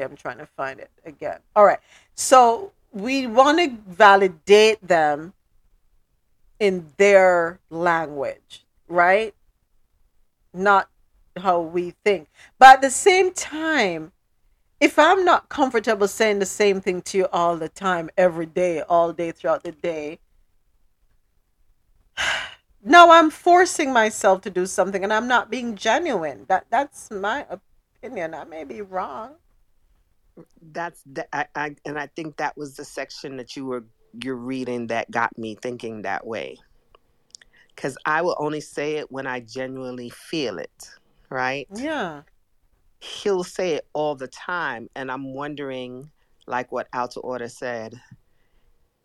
I'm 0.03 0.15
trying 0.15 0.37
to 0.37 0.47
find 0.55 0.79
it 0.79 0.91
again. 1.05 1.39
All 1.55 1.65
right. 1.65 1.79
So, 2.15 2.71
we 2.91 3.25
want 3.25 3.57
to 3.57 3.75
validate 3.91 4.87
them 4.87 5.33
in 6.59 6.93
their 6.97 7.59
language, 7.71 8.63
right? 8.87 9.33
Not 10.53 10.87
how 11.37 11.61
we 11.61 11.95
think. 12.05 12.29
But 12.59 12.75
at 12.75 12.81
the 12.81 12.91
same 12.91 13.33
time, 13.33 14.11
if 14.83 14.99
I'm 14.99 15.23
not 15.23 15.47
comfortable 15.47 16.09
saying 16.09 16.39
the 16.39 16.45
same 16.45 16.81
thing 16.81 17.01
to 17.03 17.17
you 17.19 17.27
all 17.31 17.55
the 17.55 17.69
time, 17.69 18.09
every 18.17 18.45
day, 18.45 18.81
all 18.81 19.13
day 19.13 19.31
throughout 19.31 19.63
the 19.63 19.71
day, 19.71 20.19
now 22.83 23.09
I'm 23.09 23.29
forcing 23.29 23.93
myself 23.93 24.41
to 24.41 24.49
do 24.49 24.65
something 24.65 25.01
and 25.01 25.13
I'm 25.13 25.25
not 25.25 25.49
being 25.49 25.77
genuine. 25.77 26.43
That 26.49 26.65
that's 26.69 27.09
my 27.09 27.45
opinion. 27.49 28.33
I 28.33 28.43
may 28.43 28.65
be 28.65 28.81
wrong. 28.81 29.35
That's 30.61 31.01
the, 31.05 31.33
I, 31.33 31.45
I 31.55 31.75
and 31.85 31.97
I 31.97 32.07
think 32.07 32.35
that 32.35 32.57
was 32.57 32.75
the 32.75 32.83
section 32.83 33.37
that 33.37 33.55
you 33.55 33.65
were 33.65 33.85
you're 34.21 34.35
reading 34.35 34.87
that 34.87 35.09
got 35.09 35.37
me 35.37 35.55
thinking 35.55 36.01
that 36.01 36.27
way. 36.27 36.57
Cause 37.77 37.97
I 38.05 38.21
will 38.21 38.35
only 38.37 38.59
say 38.59 38.97
it 38.97 39.09
when 39.09 39.27
I 39.27 39.39
genuinely 39.39 40.09
feel 40.09 40.59
it, 40.59 40.89
right? 41.29 41.69
Yeah. 41.73 42.23
He'll 43.03 43.43
say 43.43 43.71
it 43.73 43.85
all 43.93 44.15
the 44.15 44.27
time, 44.27 44.89
and 44.95 45.11
I'm 45.11 45.33
wondering, 45.33 46.09
like 46.47 46.71
what 46.71 46.87
Alta 46.93 47.19
Order 47.19 47.49
said, 47.49 47.99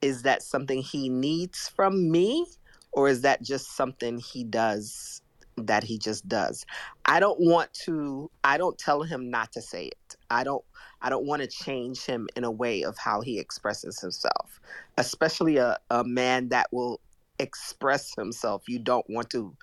is 0.00 0.22
that 0.22 0.42
something 0.42 0.82
he 0.82 1.08
needs 1.08 1.68
from 1.74 2.10
me 2.10 2.46
or 2.92 3.08
is 3.08 3.22
that 3.22 3.42
just 3.42 3.74
something 3.76 4.18
he 4.18 4.44
does 4.44 5.20
that 5.56 5.82
he 5.82 5.98
just 5.98 6.28
does? 6.28 6.64
I 7.04 7.18
don't 7.18 7.40
want 7.40 7.74
to 7.84 8.30
i 8.44 8.56
don't 8.56 8.78
tell 8.78 9.02
him 9.02 9.30
not 9.30 9.50
to 9.52 9.60
say 9.60 9.86
it. 9.86 10.16
I 10.30 10.44
don't 10.44 10.64
i 11.02 11.10
don't 11.10 11.26
want 11.26 11.42
to 11.42 11.48
change 11.48 12.04
him 12.04 12.28
in 12.36 12.44
a 12.44 12.50
way 12.50 12.82
of 12.82 12.96
how 12.96 13.20
he 13.20 13.40
expresses 13.40 14.00
himself 14.00 14.60
especially 14.98 15.56
a, 15.56 15.76
a 15.90 16.04
man 16.04 16.48
that 16.50 16.68
will 16.72 17.00
express 17.38 18.14
himself. 18.16 18.64
You 18.68 18.78
don't 18.78 19.08
want 19.08 19.30
to 19.30 19.56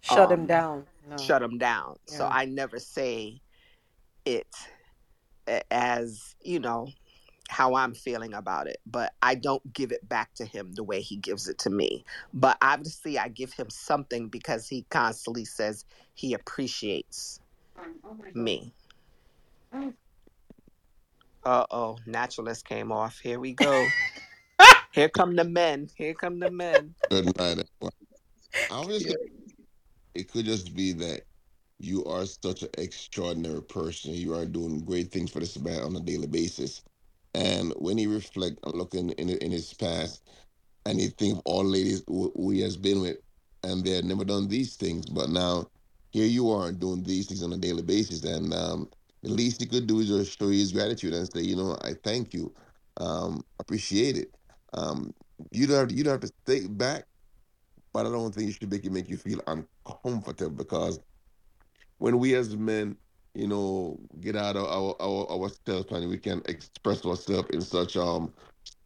Shut 0.00 0.30
him 0.30 0.42
um, 0.42 0.46
down. 0.46 0.86
No. 1.10 1.16
shut 1.16 1.42
him 1.42 1.58
down. 1.58 1.96
So 2.06 2.28
i 2.30 2.44
never 2.44 2.78
say 2.78 3.40
it 4.26 4.46
as 5.70 6.34
you 6.42 6.60
know 6.60 6.88
how 7.48 7.76
I'm 7.76 7.94
feeling 7.94 8.34
about 8.34 8.66
it, 8.66 8.78
but 8.86 9.12
I 9.22 9.36
don't 9.36 9.72
give 9.72 9.92
it 9.92 10.06
back 10.08 10.34
to 10.34 10.44
him 10.44 10.72
the 10.72 10.82
way 10.82 11.00
he 11.00 11.16
gives 11.16 11.48
it 11.48 11.58
to 11.58 11.70
me. 11.70 12.04
But 12.34 12.58
obviously, 12.60 13.18
I 13.18 13.28
give 13.28 13.52
him 13.52 13.70
something 13.70 14.28
because 14.28 14.68
he 14.68 14.84
constantly 14.90 15.44
says 15.44 15.84
he 16.14 16.34
appreciates 16.34 17.40
me. 18.34 18.74
Uh 21.44 21.66
oh, 21.70 21.96
naturalist 22.06 22.66
came 22.66 22.90
off. 22.90 23.18
Here 23.18 23.38
we 23.38 23.52
go. 23.52 23.86
Here 24.92 25.08
come 25.08 25.36
the 25.36 25.44
men. 25.44 25.88
Here 25.94 26.14
come 26.14 26.40
the 26.40 26.50
men. 26.50 26.94
Good 27.10 27.26
night. 27.38 27.62
gonna, 28.88 28.98
it 30.14 30.32
could 30.32 30.46
just 30.46 30.74
be 30.74 30.92
that 30.94 31.22
you 31.78 32.04
are 32.06 32.26
such 32.26 32.62
an 32.62 32.70
extraordinary 32.78 33.62
person. 33.62 34.14
You 34.14 34.34
are 34.34 34.46
doing 34.46 34.80
great 34.80 35.12
things 35.12 35.30
for 35.30 35.40
this 35.40 35.58
man 35.58 35.82
on 35.82 35.96
a 35.96 36.00
daily 36.00 36.26
basis. 36.26 36.82
And 37.34 37.72
when 37.78 37.98
he 37.98 38.06
reflect 38.06 38.58
and 38.64 38.74
look 38.74 38.94
in, 38.94 39.10
in 39.10 39.50
his 39.50 39.74
past, 39.74 40.22
and 40.86 41.00
he 41.00 41.08
think 41.08 41.36
of 41.38 41.42
all 41.44 41.64
ladies 41.64 42.02
who, 42.06 42.32
he 42.50 42.60
has 42.60 42.76
been 42.76 43.00
with, 43.00 43.18
and 43.62 43.84
they 43.84 43.90
had 43.90 44.04
never 44.04 44.24
done 44.24 44.48
these 44.48 44.76
things, 44.76 45.06
but 45.06 45.28
now 45.30 45.66
here 46.10 46.26
you 46.26 46.50
are 46.50 46.72
doing 46.72 47.02
these 47.02 47.26
things 47.26 47.42
on 47.42 47.52
a 47.52 47.56
daily 47.56 47.82
basis, 47.82 48.24
and 48.24 48.52
um, 48.54 48.88
the 49.22 49.30
least 49.30 49.60
he 49.60 49.66
could 49.66 49.86
do 49.86 50.00
is 50.00 50.08
just 50.08 50.38
show 50.38 50.48
his 50.48 50.72
gratitude 50.72 51.14
and 51.14 51.30
say, 51.32 51.42
you 51.42 51.56
know, 51.56 51.76
I 51.82 51.94
thank 52.04 52.32
you, 52.34 52.54
um, 52.98 53.44
appreciate 53.58 54.16
it. 54.16 54.34
Um, 54.74 55.12
you 55.52 55.66
don't 55.66 55.78
have 55.78 55.88
to, 55.88 55.94
you 55.94 56.04
don't 56.04 56.22
have 56.22 56.30
to 56.30 56.32
take 56.46 56.76
back, 56.76 57.04
but 57.92 58.06
I 58.06 58.10
don't 58.10 58.34
think 58.34 58.50
it 58.50 58.52
should 58.54 58.70
make 58.70 58.84
you 58.84 58.90
make 58.90 59.08
you 59.08 59.16
feel 59.16 59.40
uncomfortable 59.46 60.56
because 60.56 61.00
when 61.98 62.18
we 62.18 62.34
as 62.34 62.56
men, 62.56 62.96
you 63.34 63.46
know, 63.48 63.98
get 64.20 64.36
out 64.36 64.56
of 64.56 64.66
our 64.66 64.96
our 65.00 65.30
ourselves 65.30 65.90
and 65.92 66.08
we 66.10 66.18
can 66.18 66.42
express 66.46 67.04
ourselves 67.06 67.48
in 67.50 67.60
such 67.62 67.96
um 67.96 68.32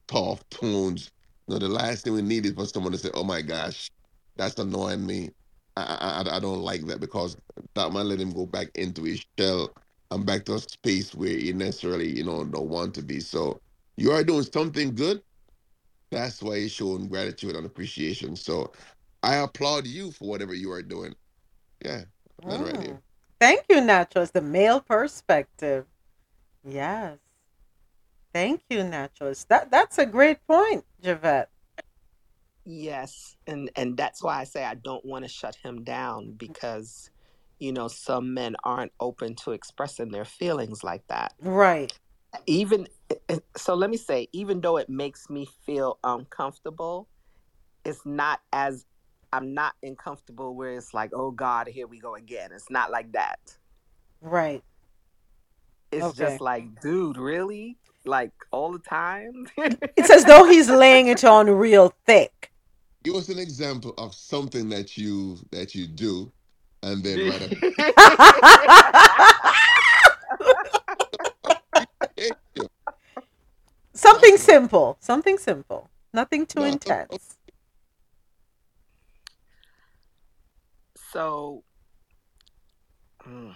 tough 0.08 0.42
tones. 0.50 1.10
You 1.48 1.54
know, 1.54 1.58
the 1.58 1.68
last 1.68 2.04
thing 2.04 2.14
we 2.14 2.22
need 2.22 2.46
is 2.46 2.52
for 2.52 2.66
someone 2.66 2.92
to 2.92 2.98
say, 2.98 3.10
"Oh 3.14 3.24
my 3.24 3.42
gosh, 3.42 3.90
that's 4.36 4.58
annoying 4.58 5.06
me." 5.06 5.30
I 5.76 5.82
I, 5.82 6.22
I- 6.30 6.36
I 6.36 6.40
don't 6.40 6.60
like 6.62 6.86
that 6.86 7.00
because 7.00 7.36
that 7.74 7.92
might 7.92 8.06
let 8.06 8.20
him 8.20 8.32
go 8.32 8.46
back 8.46 8.68
into 8.74 9.04
his 9.04 9.24
shell 9.38 9.72
and 10.10 10.26
back 10.26 10.44
to 10.46 10.54
a 10.54 10.60
space 10.60 11.14
where 11.14 11.30
he 11.36 11.52
necessarily, 11.52 12.16
you 12.16 12.24
know, 12.24 12.44
don't 12.44 12.68
want 12.68 12.94
to 12.96 13.02
be. 13.02 13.20
So 13.20 13.60
you 13.96 14.12
are 14.12 14.24
doing 14.24 14.44
something 14.44 14.94
good. 14.94 15.22
That's 16.10 16.42
why 16.42 16.60
he's 16.60 16.72
showing 16.72 17.08
gratitude 17.08 17.56
and 17.56 17.66
appreciation. 17.66 18.36
So 18.36 18.72
I 19.22 19.36
applaud 19.36 19.86
you 19.86 20.12
for 20.12 20.28
whatever 20.28 20.54
you 20.54 20.72
are 20.72 20.82
doing. 20.82 21.14
Yeah, 21.84 22.04
that 22.46 22.60
right 22.60 22.76
here. 22.76 22.94
Mm. 22.94 23.02
Thank 23.40 23.66
you, 23.70 23.80
Naturalist. 23.80 24.34
The 24.34 24.42
male 24.42 24.80
perspective. 24.80 25.86
Yes. 26.64 27.18
Thank 28.34 28.62
you, 28.70 28.84
Naturalist. 28.84 29.48
That 29.48 29.70
that's 29.70 29.98
a 29.98 30.06
great 30.06 30.46
point, 30.46 30.84
Javette. 31.02 31.50
Yes, 32.64 33.36
and 33.46 33.70
and 33.76 33.96
that's 33.96 34.22
why 34.22 34.40
I 34.40 34.44
say 34.44 34.64
I 34.64 34.74
don't 34.74 35.04
want 35.04 35.24
to 35.24 35.28
shut 35.30 35.56
him 35.56 35.84
down 35.84 36.32
because, 36.36 37.10
you 37.58 37.72
know, 37.72 37.88
some 37.88 38.34
men 38.34 38.56
aren't 38.64 38.92
open 39.00 39.34
to 39.36 39.52
expressing 39.52 40.10
their 40.10 40.26
feelings 40.26 40.84
like 40.84 41.06
that. 41.08 41.34
Right. 41.40 41.92
even 42.46 42.86
so 43.56 43.74
let 43.74 43.90
me 43.90 43.96
say 43.96 44.28
even 44.32 44.60
though 44.60 44.76
it 44.76 44.88
makes 44.88 45.30
me 45.30 45.46
feel 45.66 45.98
uncomfortable 46.04 47.08
it's 47.84 48.04
not 48.06 48.40
as 48.52 48.86
i'm 49.32 49.54
not 49.54 49.74
uncomfortable 49.82 50.54
where 50.54 50.74
it's 50.74 50.94
like 50.94 51.10
oh 51.14 51.30
god 51.30 51.68
here 51.68 51.86
we 51.86 51.98
go 51.98 52.14
again 52.16 52.50
it's 52.52 52.70
not 52.70 52.90
like 52.90 53.10
that 53.12 53.38
Right. 54.22 54.62
it's 55.92 56.04
Okay. 56.04 56.18
just 56.18 56.40
like 56.40 56.80
dude 56.80 57.16
really 57.16 57.76
like 58.04 58.32
all 58.50 58.72
the 58.72 58.78
time 58.78 59.46
It's 59.96 60.10
as 60.10 60.24
though 60.24 60.44
he's 60.46 60.68
laying 60.70 61.08
it 61.08 61.24
on 61.24 61.48
real 61.50 61.94
thick. 62.06 62.52
Give 63.02 63.14
us 63.14 63.28
an 63.28 63.38
example 63.38 63.94
of 63.98 64.14
something 64.14 64.68
that 64.70 64.96
you 64.96 65.38
that 65.52 65.74
you 65.74 65.86
do, 65.86 66.30
and 66.82 67.02
then 67.02 67.28
right 67.28 67.42
up. 72.58 72.70
Something 73.94 74.36
simple. 74.36 74.96
Something 75.00 75.38
simple. 75.38 75.90
Nothing 76.12 76.46
too 76.46 76.60
No, 76.60 76.66
no, 76.66 76.72
intense. 76.72 77.36
So 81.12 81.64
mm, 83.26 83.54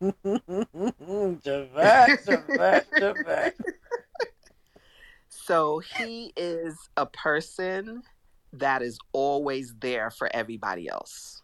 Javette, 1.44 2.24
Javette, 2.24 2.86
Javette. 2.98 3.56
so 5.28 5.80
he 5.96 6.32
is 6.36 6.76
a 6.96 7.06
person 7.06 8.02
that 8.52 8.82
is 8.82 8.98
always 9.12 9.74
there 9.80 10.10
for 10.10 10.28
everybody 10.34 10.88
else 10.88 11.42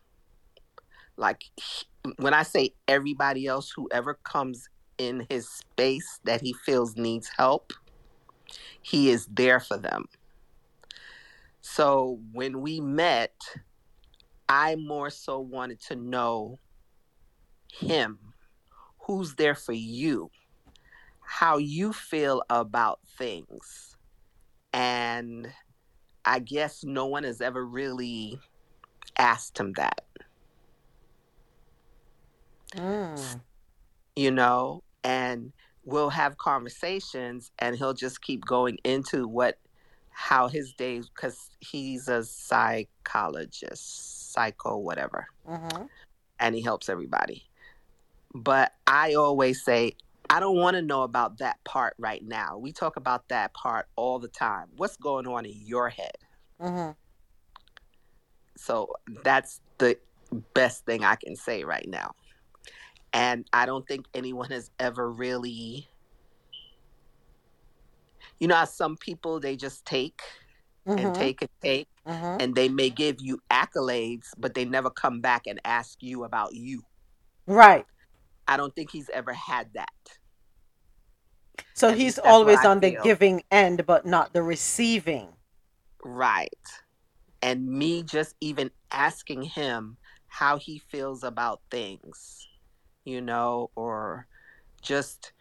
like 1.17 1.43
when 2.19 2.33
i 2.35 2.43
say 2.43 2.71
everybody 2.89 3.47
else 3.47 3.71
whoever 3.75 4.15
comes 4.25 4.69
in 4.99 5.27
his 5.29 5.49
space 5.49 6.21
that 6.25 6.41
he 6.41 6.55
feels 6.65 6.97
needs 6.97 7.31
help 7.37 7.73
he 8.83 9.11
is 9.11 9.27
there 9.27 9.61
for 9.61 9.77
them 9.77 10.07
so 11.61 12.19
when 12.33 12.61
we 12.61 12.81
met 12.81 13.35
i 14.49 14.77
more 14.77 15.11
so 15.11 15.39
wanted 15.41 15.81
to 15.81 15.97
know 15.97 16.59
him 17.73 18.19
who's 19.07 19.35
there 19.37 19.55
for 19.55 19.73
you 19.73 20.31
how 21.21 21.57
you 21.59 21.93
feel 21.93 22.43
about 22.51 23.01
things 23.19 23.97
and 24.73 25.53
i 26.25 26.39
guess 26.39 26.85
no 26.85 27.07
one 27.07 27.25
has 27.25 27.41
ever 27.41 27.65
really 27.65 28.39
asked 29.19 29.59
him 29.59 29.73
that 29.75 30.01
Mm. 32.75 33.41
you 34.17 34.31
know, 34.31 34.83
and 35.03 35.53
we'll 35.85 36.11
have 36.11 36.37
conversations 36.39 37.51
and 37.59 37.77
he'll 37.77 37.95
just 37.95 38.23
keep 38.23 38.45
going 38.45 38.79
into 38.85 39.27
what 39.29 39.59
how 40.15 40.49
his 40.49 40.73
days 40.73 41.09
because 41.09 41.51
he's 41.59 42.09
a 42.09 42.25
psychologist, 42.25 44.33
psycho, 44.33 44.79
whatever, 44.79 45.27
Mhm. 45.47 45.89
and 46.39 46.55
he 46.55 46.63
helps 46.63 46.89
everybody. 46.89 47.45
But 48.33 48.73
I 48.87 49.15
always 49.15 49.65
say, 49.65 49.97
I 50.31 50.41
don't 50.41 50.57
want 50.57 50.77
to 50.77 50.83
know 50.83 51.03
about 51.03 51.39
that 51.39 51.63
part 51.65 51.95
right 51.99 52.25
now. 52.25 52.57
We 52.57 52.73
talk 52.73 52.97
about 52.97 53.29
that 53.29 53.53
part 53.55 53.89
all 53.97 54.19
the 54.19 54.29
time. 54.29 54.69
What's 54.77 54.97
going 54.97 55.27
on 55.27 55.45
in 55.47 55.67
your 55.67 55.91
head? 55.91 56.17
Mhm. 56.61 56.97
So 58.57 58.95
that's 59.23 59.61
the 59.79 59.99
best 60.55 60.85
thing 60.87 61.05
I 61.05 61.17
can 61.17 61.37
say 61.37 61.65
right 61.65 61.89
now. 61.89 62.15
And 63.13 63.47
I 63.53 63.67
don't 63.67 63.87
think 63.87 64.07
anyone 64.15 64.51
has 64.51 64.71
ever 64.79 65.11
really, 65.11 65.89
you 68.39 68.49
know, 68.49 68.57
how 68.57 68.65
some 68.65 68.97
people 68.97 69.41
they 69.41 69.57
just 69.57 69.85
take 69.85 70.21
and 70.87 70.99
Mhm. 70.99 71.15
take 71.15 71.43
and 71.43 71.51
take, 71.63 71.89
Mhm. 72.07 72.43
and 72.43 72.55
they 72.55 72.69
may 72.69 72.91
give 72.91 73.17
you 73.21 73.41
accolades, 73.51 74.29
but 74.39 74.55
they 74.55 74.65
never 74.65 74.91
come 74.91 75.21
back 75.21 75.47
and 75.47 75.61
ask 75.65 76.03
you 76.03 76.25
about 76.25 76.55
you. 76.55 76.85
Right. 77.47 77.87
I 78.47 78.57
don't 78.57 78.75
think 78.75 78.91
he's 78.91 79.11
ever 79.11 79.33
had 79.33 79.73
that. 79.75 79.89
So 81.75 81.89
At 81.89 81.97
he's 81.99 82.05
least 82.05 82.17
that's 82.17 82.27
what 82.27 82.33
always 82.33 82.65
on 82.65 82.81
the 82.81 82.99
giving 83.03 83.43
end, 83.51 83.87
but 83.87 84.07
not 84.07 84.33
the 84.33 84.43
receiving. 84.43 85.29
Right. 86.03 86.49
And 87.43 87.67
me 87.67 88.03
just 88.03 88.35
even 88.41 88.71
asking 88.91 89.43
him 89.43 89.99
how 90.29 90.59
he 90.59 90.79
feels 90.79 91.23
about 91.25 91.61
things, 91.71 92.49
you 93.05 93.21
know, 93.21 93.71
or 93.77 94.27
just, 94.83 95.33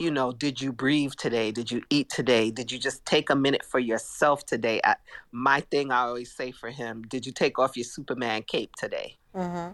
you 0.00 0.10
know, 0.10 0.32
did 0.32 0.62
you 0.62 0.72
breathe 0.72 1.12
today? 1.18 1.52
Did 1.52 1.70
you 1.70 1.82
eat 1.90 2.10
today? 2.10 2.50
Did 2.50 2.72
you 2.72 2.78
just 2.80 3.06
take 3.06 3.30
a 3.30 3.36
minute 3.36 3.64
for 3.64 3.80
yourself 3.80 4.46
today? 4.46 4.80
I, 4.84 4.96
my 5.32 5.60
thing 5.60 5.92
I 5.92 6.00
always 6.02 6.34
say 6.34 6.52
for 6.52 6.70
him, 6.70 7.04
did 7.04 7.26
you 7.26 7.32
take 7.32 7.58
off 7.60 7.76
your 7.76 7.84
Superman 7.84 8.44
cape 8.44 8.72
today? 8.78 9.18
hmm 9.34 9.70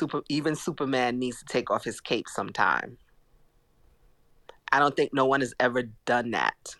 Super, 0.00 0.22
even 0.30 0.56
Superman 0.56 1.18
needs 1.18 1.40
to 1.40 1.46
take 1.46 1.70
off 1.70 1.84
his 1.84 2.00
cape 2.00 2.28
sometime. 2.28 2.98
I 4.72 4.80
don't 4.80 4.96
think 4.96 5.12
no 5.14 5.26
one 5.26 5.40
has 5.40 5.54
ever 5.60 5.84
done 6.06 6.32
that. 6.32 6.76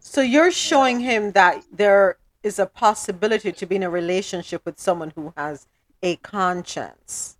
So 0.00 0.22
you're 0.22 0.52
showing 0.52 1.00
him 1.00 1.32
that 1.32 1.64
there 1.72 2.18
is 2.42 2.58
a 2.58 2.66
possibility 2.66 3.52
to 3.52 3.66
be 3.66 3.76
in 3.76 3.84
a 3.84 3.90
relationship 3.90 4.62
with 4.66 4.80
someone 4.80 5.12
who 5.16 5.34
has 5.36 5.66
a 6.02 6.16
conscience, 6.18 7.38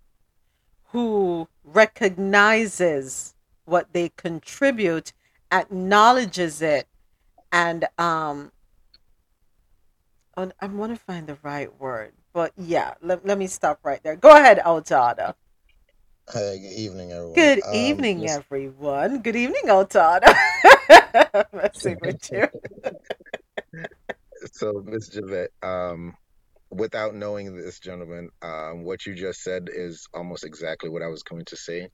who 0.89 1.49
recognizes 1.63 3.34
what 3.65 3.93
they 3.93 4.09
contribute, 4.09 5.13
acknowledges 5.51 6.61
it, 6.61 6.87
and 7.51 7.87
um 7.97 8.51
and 10.37 10.53
I 10.59 10.67
want 10.67 10.93
to 10.93 10.99
find 10.99 11.27
the 11.27 11.37
right 11.43 11.69
word. 11.79 12.13
But 12.33 12.51
yeah, 12.57 12.95
let, 13.01 13.25
let 13.25 13.37
me 13.37 13.47
stop 13.47 13.79
right 13.83 14.01
there. 14.03 14.15
Go 14.15 14.31
ahead, 14.35 14.59
Altada. 14.59 15.35
Hey, 16.31 16.59
good 16.59 16.73
evening, 16.73 17.11
everyone. 17.11 17.35
Good 17.35 17.63
Um, 17.63 17.71
evening, 17.73 18.27
everyone. 18.27 19.21
Good 19.21 19.35
evening, 19.35 19.63
Altada. 19.67 20.33
Messing 21.53 21.99
with 22.01 22.31
you. 22.31 22.47
so 24.53 24.83
Miss 24.85 25.09
Javette, 25.09 25.51
um, 25.63 26.15
without 26.75 27.15
knowing 27.15 27.55
this 27.55 27.79
gentleman, 27.79 28.29
um, 28.41 28.83
what 28.83 29.05
you 29.05 29.15
just 29.15 29.41
said 29.41 29.69
is 29.73 30.07
almost 30.13 30.43
exactly 30.43 30.89
what 30.89 31.01
I 31.01 31.07
was 31.07 31.23
going 31.23 31.45
to 31.45 31.57
say. 31.57 31.89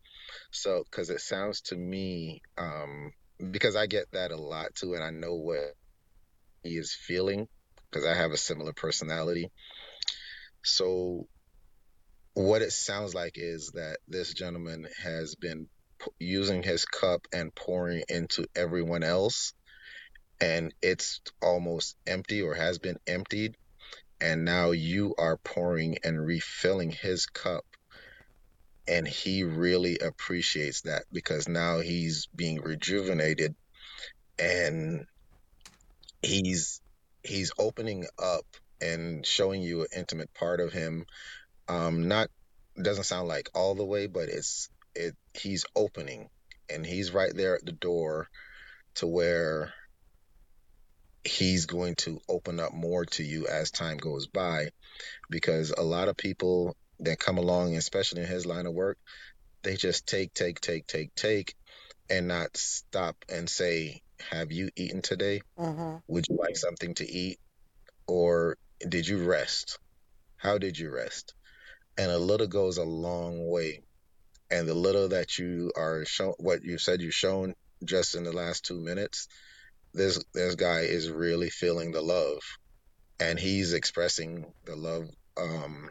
So, 0.52 0.84
because 0.90 1.10
it 1.10 1.22
sounds 1.22 1.62
to 1.64 1.76
me, 1.76 2.41
um, 2.58 3.12
because 3.52 3.76
I 3.76 3.88
get 3.88 4.06
that 4.14 4.32
a 4.32 4.38
lot 4.38 4.74
too, 4.76 4.94
and 4.95 5.03
I 5.03 5.12
know 5.12 5.36
what 5.36 5.74
he 6.64 6.72
is 6.78 6.94
feeling, 6.94 7.48
because 7.91 8.08
I 8.08 8.14
have 8.16 8.32
a 8.32 8.38
similar 8.38 8.74
personality. 8.74 9.49
So, 10.64 11.28
what 12.34 12.62
it 12.62 12.72
sounds 12.72 13.14
like 13.14 13.34
is 13.36 13.72
that 13.74 13.98
this 14.08 14.34
gentleman 14.34 14.88
has 15.03 15.36
been 15.36 15.68
p- 15.99 16.12
using 16.20 16.64
his 16.64 16.86
cup 16.86 17.28
and 17.34 17.53
pouring 17.53 18.03
into 18.10 18.45
everyone 18.56 19.03
else, 19.03 19.53
and 20.40 20.74
it's 20.82 21.22
almost 21.41 21.95
empty 22.08 22.41
or 22.41 22.56
has 22.56 22.80
been 22.80 22.98
emptied, 23.06 23.56
and 24.22 24.45
now 24.45 24.72
you 24.72 25.15
are 25.18 25.38
pouring 25.38 25.98
and 26.03 26.23
refilling 26.23 26.91
his 26.91 27.26
cup. 27.26 27.65
And 28.88 29.07
he 29.07 29.43
really 29.43 29.99
appreciates 29.99 30.81
that 30.81 31.03
because 31.11 31.48
now 31.48 31.80
he's 31.80 32.27
being 32.35 32.61
rejuvenated 32.61 33.56
and 34.38 35.06
he's 36.22 36.81
he's 37.23 37.52
opening 37.57 38.06
up 38.22 38.45
and 38.80 39.26
showing 39.26 39.61
you 39.61 39.81
an 39.81 39.88
intimate 39.95 40.34
part 40.34 40.60
of 40.60 40.73
him 40.73 41.06
um 41.68 42.07
not 42.07 42.27
doesn't 42.81 43.03
sound 43.03 43.27
like 43.27 43.49
all 43.53 43.76
the 43.76 43.85
way 43.85 44.07
but 44.07 44.30
it's 44.30 44.69
it 44.95 45.15
he's 45.34 45.65
opening 45.76 46.30
and 46.69 46.85
he's 46.85 47.14
right 47.14 47.35
there 47.35 47.56
at 47.56 47.65
the 47.65 47.72
door 47.72 48.27
to 48.95 49.07
where 49.07 49.73
he's 51.23 51.65
going 51.65 51.95
to 51.95 52.19
open 52.27 52.60
up 52.60 52.73
more 52.73 53.06
to 53.06 53.23
you 53.23 53.48
as 53.48 53.72
time 53.72 53.98
goes 53.98 54.27
by 54.27 54.69
because 55.30 55.72
a 55.72 55.84
lot 55.84 56.07
of 56.07 56.18
people 56.18 56.76
that 56.99 57.19
come 57.19 57.38
along 57.38 57.76
especially 57.76 58.22
in 58.22 58.27
his 58.27 58.45
line 58.45 58.65
of 58.65 58.73
work 58.73 58.98
they 59.64 59.76
just 59.76 60.07
take 60.07 60.34
take 60.34 60.60
take 60.60 60.88
take 60.88 61.14
take 61.15 61.56
and 62.10 62.27
not 62.27 62.56
stop 62.57 63.15
and 63.30 63.49
say 63.49 64.02
have 64.30 64.52
you 64.52 64.69
eaten 64.76 65.02
today? 65.02 65.41
Hmm 65.57 65.98
would 66.07 66.27
you 66.27 66.35
like 66.35 66.57
something 66.57 66.93
to 66.95 67.10
eat? 67.10 67.39
Or 68.06 68.57
did 68.88 69.07
you 69.07 69.23
rest? 69.23 69.80
How 70.35 70.57
did 70.57 70.77
you 70.77 70.91
rest? 70.91 71.34
And 71.98 72.11
a 72.11 72.18
little 72.18 72.48
goes 72.48 72.77
a 72.77 72.84
long 72.84 73.49
way. 73.49 73.84
And 74.49 74.68
the 74.68 74.73
little 74.73 75.10
that 75.10 75.38
you 75.38 75.72
are 75.77 76.03
shown 76.03 76.34
what 76.38 76.64
you 76.64 76.77
said 76.77 77.02
you've 77.02 77.14
shown 77.14 77.56
just 77.85 78.15
in 78.15 78.26
the 78.26 78.34
last 78.34 78.65
two 78.65 78.81
minutes 78.81 79.30
this 79.93 80.23
this 80.34 80.55
guy 80.55 80.81
is 80.81 81.09
really 81.09 81.49
feeling 81.49 81.91
the 81.91 82.01
love 82.01 82.39
and 83.19 83.39
he's 83.39 83.73
expressing 83.73 84.45
the 84.65 84.76
love 84.76 85.09
um 85.38 85.89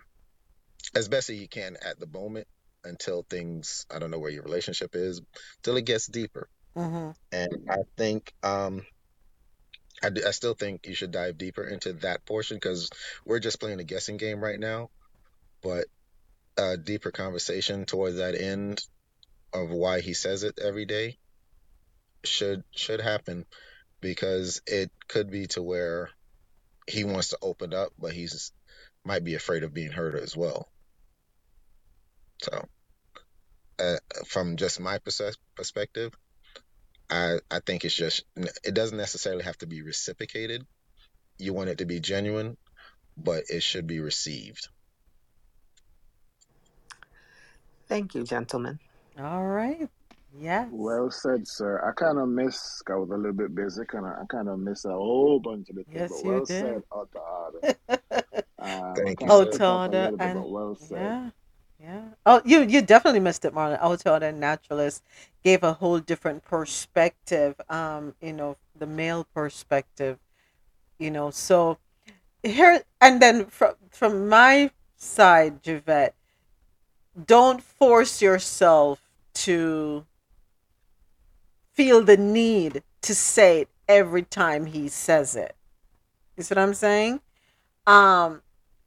as 0.94 1.08
best 1.08 1.30
as 1.30 1.38
he 1.38 1.48
can 1.48 1.76
at 1.84 1.98
the 2.00 2.06
moment 2.06 2.46
until 2.84 3.24
things 3.28 3.86
i 3.94 3.98
don't 3.98 4.10
know 4.10 4.18
where 4.18 4.30
your 4.30 4.42
relationship 4.42 4.94
is 4.94 5.20
till 5.62 5.76
it 5.76 5.84
gets 5.84 6.06
deeper. 6.06 6.48
Hmm 6.76 7.10
and 7.32 7.50
i 7.70 7.78
think 7.96 8.32
um 8.42 8.82
I, 10.02 10.10
d- 10.10 10.24
I 10.24 10.30
still 10.30 10.54
think 10.54 10.86
you 10.86 10.94
should 10.94 11.10
dive 11.10 11.38
deeper 11.38 11.64
into 11.64 11.92
that 11.94 12.24
portion 12.24 12.56
because 12.56 12.90
we're 13.24 13.38
just 13.38 13.60
playing 13.60 13.80
a 13.80 13.84
guessing 13.84 14.16
game 14.16 14.40
right 14.40 14.58
now. 14.58 14.90
But 15.62 15.86
a 16.56 16.76
deeper 16.76 17.10
conversation 17.10 17.84
towards 17.84 18.16
that 18.16 18.34
end 18.34 18.82
of 19.52 19.70
why 19.70 20.00
he 20.00 20.14
says 20.14 20.42
it 20.42 20.58
every 20.62 20.86
day 20.86 21.18
should 22.24 22.62
should 22.70 23.00
happen 23.00 23.46
because 24.00 24.62
it 24.66 24.90
could 25.08 25.30
be 25.30 25.46
to 25.46 25.62
where 25.62 26.10
he 26.86 27.04
wants 27.04 27.28
to 27.28 27.38
open 27.42 27.74
up 27.74 27.90
but 27.98 28.12
he's 28.12 28.52
might 29.04 29.24
be 29.24 29.34
afraid 29.34 29.62
of 29.62 29.74
being 29.74 29.90
hurt 29.90 30.14
as 30.14 30.36
well 30.36 30.68
so 32.42 32.64
uh, 33.78 33.96
from 34.26 34.56
just 34.56 34.80
my 34.80 34.98
perse- 34.98 35.38
perspective 35.56 36.12
i 37.10 37.38
i 37.50 37.60
think 37.60 37.84
it's 37.84 37.94
just 37.94 38.24
it 38.36 38.74
doesn't 38.74 38.98
necessarily 38.98 39.44
have 39.44 39.58
to 39.58 39.66
be 39.66 39.82
reciprocated 39.82 40.66
you 41.38 41.52
want 41.52 41.70
it 41.70 41.78
to 41.78 41.86
be 41.86 42.00
genuine 42.00 42.56
but 43.16 43.44
it 43.48 43.62
should 43.62 43.86
be 43.86 44.00
received 44.00 44.68
Thank 47.90 48.14
you, 48.14 48.22
gentlemen. 48.22 48.78
All 49.18 49.44
right. 49.44 49.90
Yes. 50.38 50.70
Well 50.70 51.10
said, 51.10 51.46
sir. 51.48 51.82
I 51.86 51.92
kind 51.92 52.18
of 52.18 52.28
miss. 52.28 52.82
I 52.88 52.94
was 52.96 53.10
a 53.10 53.16
little 53.16 53.32
bit 53.32 53.54
busy. 53.54 53.84
Kind 53.86 54.06
of, 54.06 54.12
I 54.12 54.24
kind 54.28 54.48
of 54.48 54.58
missed 54.60 54.86
a 54.86 54.90
whole 54.90 55.40
bunch 55.40 55.70
of 55.70 55.76
the 55.76 55.84
things. 55.92 56.06
Yes, 56.06 56.10
But 56.10 56.24
you 56.24 56.40
well 56.40 56.46
did. 56.46 56.82
said, 56.82 56.82
Alta 56.92 57.20
Ada. 57.62 57.62
Um, 58.58 59.04
thank 59.04 59.22
you 59.24 59.30
kind 59.30 59.42
of 59.42 59.42
sir 59.42 59.58
skipped 59.58 59.70
up 59.70 59.86
a 59.86 59.90
Otada 59.90 60.10
little 60.10 60.18
bit, 60.18 60.34
and 60.36 60.46
well 60.48 60.76
said. 60.76 61.16
yeah, 61.18 61.30
yeah. 61.80 62.02
Oh, 62.26 62.42
you 62.44 62.62
you 62.62 62.82
definitely 62.82 63.20
missed 63.20 63.44
it, 63.44 63.54
Marlon. 63.54 63.80
Otada 63.80 64.22
and 64.30 64.40
Naturalist 64.40 65.02
gave 65.44 65.62
a 65.62 65.74
whole 65.74 65.98
different 66.00 66.44
perspective. 66.44 67.60
Um, 67.68 68.14
you 68.20 68.32
know, 68.32 68.56
the 68.78 68.86
male 68.86 69.26
perspective. 69.34 70.18
You 70.98 71.10
know, 71.10 71.30
so 71.30 71.78
here 72.42 72.82
and 73.00 73.22
then 73.22 73.46
from 73.46 73.74
from 73.90 74.28
my 74.28 74.70
side, 74.96 75.62
Javette, 75.62 76.14
don't 77.26 77.62
force 77.62 78.22
yourself 78.22 79.00
to 79.34 80.06
feel 81.80 82.02
the 82.02 82.18
need 82.18 82.82
to 83.00 83.14
say 83.14 83.62
it 83.62 83.68
every 83.88 84.22
time 84.22 84.66
he 84.66 84.86
says 84.86 85.34
it. 85.34 85.56
You 86.36 86.42
see 86.42 86.54
what 86.54 86.62
I'm 86.62 86.74
saying? 86.74 87.20
Um, 87.86 88.42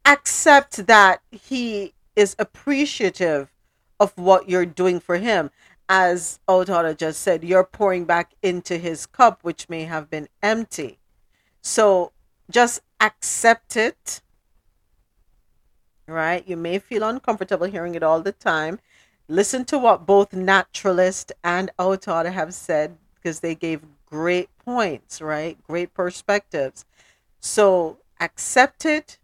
accept 0.06 0.86
that 0.86 1.24
he 1.32 1.96
is 2.16 2.36
appreciative 2.38 3.52
of 4.00 4.16
what 4.16 4.48
you're 4.48 4.68
doing 4.68 5.00
for 5.00 5.18
him. 5.18 5.50
As 5.90 6.40
Otara 6.48 6.96
just 6.96 7.22
said, 7.22 7.44
you're 7.44 7.64
pouring 7.64 8.06
back 8.06 8.36
into 8.44 8.78
his 8.78 9.08
cup, 9.08 9.40
which 9.42 9.70
may 9.70 9.86
have 9.86 10.12
been 10.12 10.28
empty. 10.44 11.00
So 11.64 12.12
just 12.52 12.82
accept 13.02 13.76
it, 13.76 14.22
right? 16.08 16.48
You 16.48 16.58
may 16.58 16.78
feel 16.78 17.02
uncomfortable 17.02 17.66
hearing 17.66 17.96
it 17.96 18.04
all 18.04 18.22
the 18.22 18.34
time. 18.34 18.80
Listen 19.28 19.64
to 19.66 19.80
what 19.80 20.06
both 20.06 20.34
Naturalist 20.34 21.32
and 21.44 21.72
Otara 21.80 22.32
have 22.32 22.54
said 22.54 22.98
because 23.16 23.40
they 23.40 23.56
gave 23.56 23.82
great 24.06 24.50
points, 24.60 25.22
right? 25.22 25.58
Great 25.66 25.94
perspectives. 25.94 26.86
So 27.40 27.98
accept 28.20 28.86
it, 28.86 29.18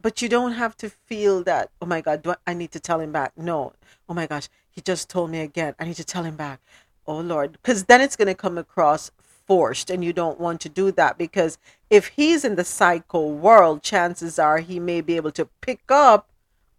but 0.00 0.22
you 0.22 0.28
don't 0.28 0.52
have 0.52 0.76
to 0.78 0.88
feel 0.88 1.42
that, 1.44 1.70
oh 1.82 1.86
my 1.86 2.00
God, 2.00 2.22
do 2.22 2.34
I 2.46 2.54
need 2.54 2.72
to 2.72 2.80
tell 2.80 3.00
him 3.00 3.12
back. 3.12 3.32
No. 3.36 3.74
Oh 4.08 4.14
my 4.14 4.26
gosh, 4.26 4.48
he 4.70 4.80
just 4.80 5.10
told 5.10 5.30
me 5.30 5.40
again. 5.40 5.74
I 5.78 5.84
need 5.84 5.96
to 5.96 6.04
tell 6.04 6.24
him 6.24 6.36
back. 6.36 6.60
Oh 7.06 7.20
Lord. 7.20 7.52
Because 7.52 7.84
then 7.84 8.00
it's 8.00 8.16
going 8.16 8.28
to 8.28 8.34
come 8.34 8.56
across 8.56 9.10
forced, 9.46 9.90
and 9.90 10.04
you 10.04 10.12
don't 10.12 10.38
want 10.38 10.60
to 10.60 10.68
do 10.68 10.92
that 10.92 11.16
because 11.18 11.58
if 11.88 12.08
he's 12.08 12.44
in 12.44 12.56
the 12.56 12.64
psycho 12.64 13.26
world, 13.26 13.82
chances 13.82 14.38
are 14.38 14.58
he 14.58 14.78
may 14.78 15.00
be 15.00 15.16
able 15.16 15.32
to 15.32 15.46
pick 15.62 15.80
up 15.88 16.28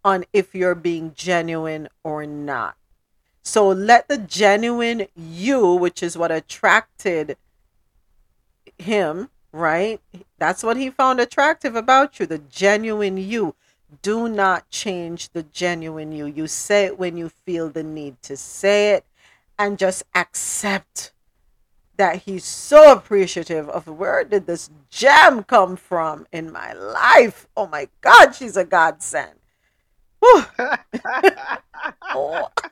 on 0.04 0.24
if 0.32 0.54
you're 0.54 0.74
being 0.74 1.12
genuine 1.14 1.88
or 2.02 2.26
not. 2.26 2.76
So 3.42 3.68
let 3.68 4.08
the 4.08 4.18
genuine 4.18 5.06
you, 5.16 5.74
which 5.74 6.02
is 6.02 6.16
what 6.16 6.30
attracted 6.30 7.36
him, 8.78 9.30
right? 9.52 10.00
That's 10.38 10.62
what 10.62 10.76
he 10.76 10.90
found 10.90 11.20
attractive 11.20 11.74
about 11.74 12.20
you, 12.20 12.26
the 12.26 12.38
genuine 12.38 13.16
you. 13.16 13.54
Do 14.02 14.28
not 14.28 14.70
change 14.70 15.30
the 15.30 15.42
genuine 15.42 16.12
you. 16.12 16.26
You 16.26 16.46
say 16.46 16.84
it 16.84 16.98
when 16.98 17.16
you 17.16 17.28
feel 17.28 17.68
the 17.68 17.82
need 17.82 18.22
to 18.22 18.36
say 18.36 18.92
it 18.92 19.04
and 19.58 19.78
just 19.78 20.04
accept 20.14 21.12
that 21.96 22.22
he's 22.22 22.44
so 22.44 22.92
appreciative 22.92 23.68
of 23.68 23.86
where 23.86 24.24
did 24.24 24.46
this 24.46 24.70
gem 24.88 25.42
come 25.42 25.76
from 25.76 26.26
in 26.32 26.50
my 26.50 26.72
life. 26.72 27.46
Oh 27.56 27.66
my 27.66 27.88
God, 28.00 28.30
she's 28.30 28.56
a 28.56 28.64
godsend. 28.64 29.39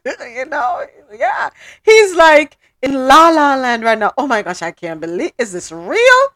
You 0.05 0.45
know, 0.45 0.85
yeah. 1.17 1.51
He's 1.83 2.15
like 2.15 2.57
in 2.83 2.95
La 2.95 3.31
La 3.31 3.57
Land 3.57 3.83
right 3.83 3.99
now. 3.99 4.13
Oh 4.17 4.27
my 4.27 4.43
gosh, 4.43 4.63
I 4.63 4.71
can't 4.71 5.01
believe. 5.01 5.33
Is 5.39 5.53
this 5.53 5.73
real? 5.73 6.29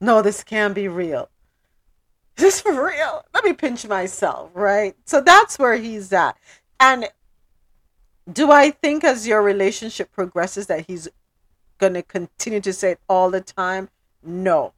No, 0.00 0.22
this 0.22 0.42
can't 0.42 0.74
be 0.74 0.88
real. 0.88 1.28
Is 2.36 2.42
this 2.42 2.60
for 2.60 2.72
real? 2.72 3.24
Let 3.34 3.44
me 3.44 3.52
pinch 3.52 3.86
myself, 3.86 4.50
right? 4.54 4.96
So 5.04 5.20
that's 5.20 5.58
where 5.58 5.76
he's 5.76 6.12
at. 6.12 6.36
And 6.78 7.08
do 8.32 8.50
I 8.50 8.70
think 8.70 9.04
as 9.04 9.26
your 9.26 9.42
relationship 9.42 10.10
progresses 10.12 10.66
that 10.66 10.86
he's 10.86 11.08
going 11.78 11.94
to 11.94 12.02
continue 12.02 12.60
to 12.60 12.72
say 12.72 12.92
it 12.92 13.00
all 13.08 13.30
the 13.30 13.40
time? 13.40 13.90
No. 14.22 14.72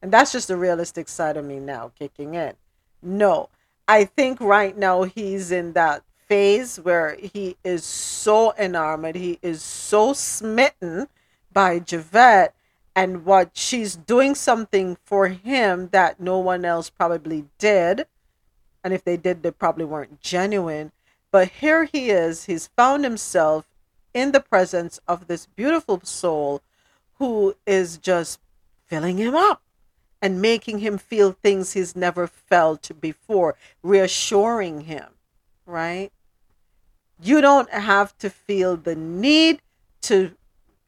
And 0.00 0.12
that's 0.12 0.32
just 0.32 0.48
the 0.48 0.56
realistic 0.56 1.08
side 1.08 1.36
of 1.36 1.44
me 1.44 1.58
now 1.58 1.92
kicking 1.98 2.34
in. 2.34 2.54
No. 3.02 3.48
I 3.88 4.04
think 4.04 4.40
right 4.40 4.76
now 4.76 5.02
he's 5.02 5.50
in 5.50 5.72
that 5.72 6.02
phase 6.28 6.78
where 6.78 7.16
he 7.16 7.56
is 7.64 7.84
so 7.84 8.54
enamored, 8.58 9.16
he 9.16 9.38
is 9.42 9.62
so 9.62 10.12
smitten 10.12 11.08
by 11.52 11.78
Javette 11.78 12.54
and 12.94 13.24
what 13.24 13.50
she's 13.54 13.96
doing 13.96 14.34
something 14.34 14.96
for 15.04 15.28
him 15.28 15.88
that 15.92 16.20
no 16.20 16.38
one 16.38 16.64
else 16.64 16.90
probably 16.90 17.46
did. 17.58 18.06
And 18.84 18.92
if 18.92 19.04
they 19.04 19.16
did, 19.16 19.42
they 19.42 19.50
probably 19.50 19.84
weren't 19.84 20.20
genuine. 20.20 20.92
But 21.30 21.48
here 21.48 21.84
he 21.84 22.10
is, 22.10 22.44
he's 22.44 22.68
found 22.68 23.04
himself 23.04 23.66
in 24.12 24.32
the 24.32 24.40
presence 24.40 25.00
of 25.08 25.26
this 25.26 25.46
beautiful 25.46 26.00
soul 26.04 26.60
who 27.14 27.56
is 27.66 27.96
just 27.96 28.40
filling 28.86 29.16
him 29.16 29.34
up 29.34 29.62
and 30.22 30.40
making 30.40 30.78
him 30.78 30.96
feel 30.96 31.32
things 31.32 31.72
he's 31.72 31.96
never 31.96 32.28
felt 32.28 32.90
before, 33.00 33.56
reassuring 33.82 34.82
him, 34.82 35.08
right? 35.66 36.12
You 37.20 37.40
don't 37.40 37.70
have 37.70 38.16
to 38.18 38.30
feel 38.30 38.76
the 38.76 38.94
need 38.94 39.60
to 40.02 40.32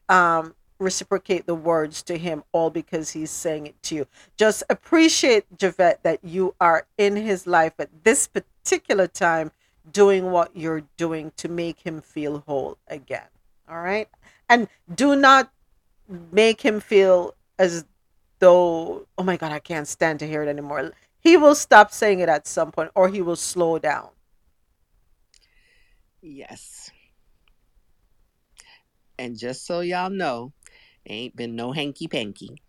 um, 0.07 0.55
reciprocate 0.79 1.45
the 1.45 1.55
words 1.55 2.01
to 2.03 2.17
him 2.17 2.43
all 2.53 2.69
because 2.69 3.11
he's 3.11 3.29
saying 3.29 3.67
it 3.67 3.83
to 3.83 3.95
you. 3.95 4.07
Just 4.37 4.63
appreciate, 4.69 5.45
Javette, 5.57 6.03
that 6.03 6.19
you 6.23 6.55
are 6.59 6.87
in 6.97 7.17
his 7.17 7.45
life 7.45 7.73
at 7.77 7.89
this 8.03 8.27
particular 8.27 9.07
time 9.07 9.51
doing 9.91 10.31
what 10.31 10.55
you're 10.55 10.83
doing 10.97 11.31
to 11.37 11.49
make 11.49 11.81
him 11.81 12.01
feel 12.01 12.43
whole 12.47 12.77
again. 12.87 13.27
All 13.69 13.81
right? 13.81 14.07
And 14.49 14.67
do 14.93 15.15
not 15.15 15.51
make 16.31 16.61
him 16.61 16.79
feel 16.79 17.35
as 17.57 17.85
though, 18.39 19.07
oh 19.17 19.23
my 19.23 19.37
God, 19.37 19.51
I 19.51 19.59
can't 19.59 19.87
stand 19.87 20.19
to 20.19 20.27
hear 20.27 20.43
it 20.43 20.47
anymore. 20.47 20.91
He 21.19 21.37
will 21.37 21.55
stop 21.55 21.91
saying 21.91 22.19
it 22.19 22.29
at 22.29 22.47
some 22.47 22.71
point 22.71 22.91
or 22.95 23.09
he 23.09 23.21
will 23.21 23.35
slow 23.35 23.79
down. 23.79 24.09
Yes. 26.21 26.91
And 29.17 29.37
just 29.37 29.65
so 29.65 29.79
y'all 29.79 30.09
know, 30.09 30.53
ain't 31.07 31.35
been 31.35 31.55
no 31.55 31.71
hanky 31.71 32.07
panky. 32.07 32.61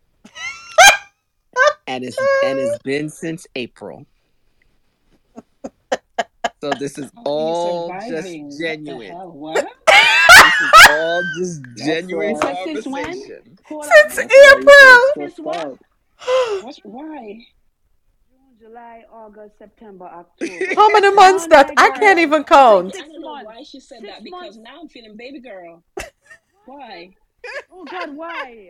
and 1.86 2.04
it's 2.04 2.16
and 2.44 2.58
it's 2.58 2.78
been 2.82 3.08
since 3.08 3.46
April. 3.54 4.06
So 6.60 6.70
this 6.78 6.98
is 6.98 7.10
all 7.24 7.92
just 8.08 8.28
genuine. 8.58 9.12
What? 10.58 10.90
This 11.38 11.48
is 11.48 11.60
all 11.60 11.74
just 11.76 11.86
genuine 11.86 12.34
all. 12.36 12.64
Since 12.64 12.86
when? 12.86 13.04
conversation. 13.04 13.58
Since 13.68 14.18
April. 14.18 14.98
Since 15.14 15.38
what? 15.38 15.78
What's, 16.62 16.80
why? 16.84 17.38
July, 18.58 19.02
August, 19.12 19.58
September, 19.58 20.06
October. 20.12 20.74
How 20.74 20.88
many 20.92 21.12
months 21.14 21.44
Oh 21.44 21.48
that? 21.48 21.72
I 21.76 21.90
can't 21.98 22.18
even 22.18 22.42
count. 22.44 22.94
I 22.96 23.00
don't 23.00 23.20
know 23.20 23.28
months. 23.32 23.44
why 23.46 23.62
she 23.62 23.80
said 23.80 24.00
Six 24.00 24.12
that 24.12 24.24
because 24.24 24.56
months. 24.56 24.56
now 24.58 24.80
I'm 24.80 24.88
feeling 24.88 25.16
baby 25.16 25.40
girl. 25.40 25.82
Why? 26.66 27.10
Oh 27.70 27.84
God, 27.84 28.16
why? 28.16 28.68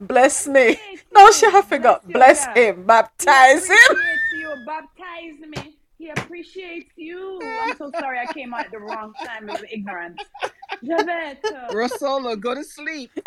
Bless 0.00 0.48
me. 0.48 0.70
Appreciate 0.72 1.04
No, 1.14 1.30
she 1.30 1.46
have 1.50 1.66
forgot. 1.66 2.02
you, 2.06 2.12
Bless 2.14 2.44
him. 2.46 2.76
He 2.76 2.82
Baptize 2.82 3.68
him. 3.68 3.76
appreciates 3.90 4.32
you. 4.32 4.54
Baptize 4.66 5.38
me. 5.48 5.76
He 5.98 6.08
appreciates 6.10 6.90
you. 6.96 7.40
I'm 7.62 7.76
so 7.76 7.92
sorry 8.00 8.18
I 8.18 8.26
came 8.26 8.52
out 8.52 8.64
at 8.66 8.72
the 8.72 8.80
wrong 8.80 9.12
time 9.24 9.48
of 9.48 9.62
ignorance. 9.70 10.18
Javette. 10.84 11.42
Rosolo, 11.70 12.38
go 12.38 12.54
to 12.54 12.62
sleep. 12.64 13.10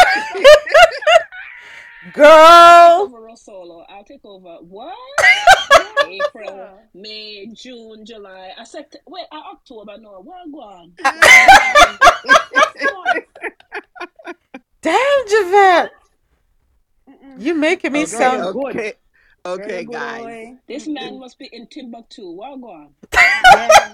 Girl. 2.13 3.01
Over 3.01 3.19
Rosolo. 3.19 3.83
I'll 3.89 4.05
take 4.05 4.23
over. 4.23 4.57
What? 4.61 4.95
April, 6.07 6.79
May, 6.93 7.47
June, 7.53 8.05
July. 8.05 8.51
I 8.57 8.63
said, 8.63 8.85
wait, 9.07 9.25
uh, 9.31 9.41
October. 9.53 9.97
No, 9.99 10.21
where 10.21 10.37
I 10.37 10.45
going? 10.49 10.93
Damn, 14.81 15.27
Javette. 15.27 15.91
Mm-mm. 17.09 17.41
You 17.41 17.53
making 17.55 17.91
me 17.91 17.99
Okay, 18.03 18.07
sound 18.07 18.53
good. 18.53 18.75
okay, 18.75 18.93
okay, 19.45 19.67
Very 19.67 19.85
guys. 19.85 20.21
boy. 20.21 20.53
This 20.67 20.87
man 20.87 21.19
must 21.19 21.37
be 21.37 21.49
in 21.51 21.67
Timbuktu. 21.67 22.31
Where 22.31 22.51
I 22.51 22.55
going? 22.57 22.95
Yeah. 23.13 23.91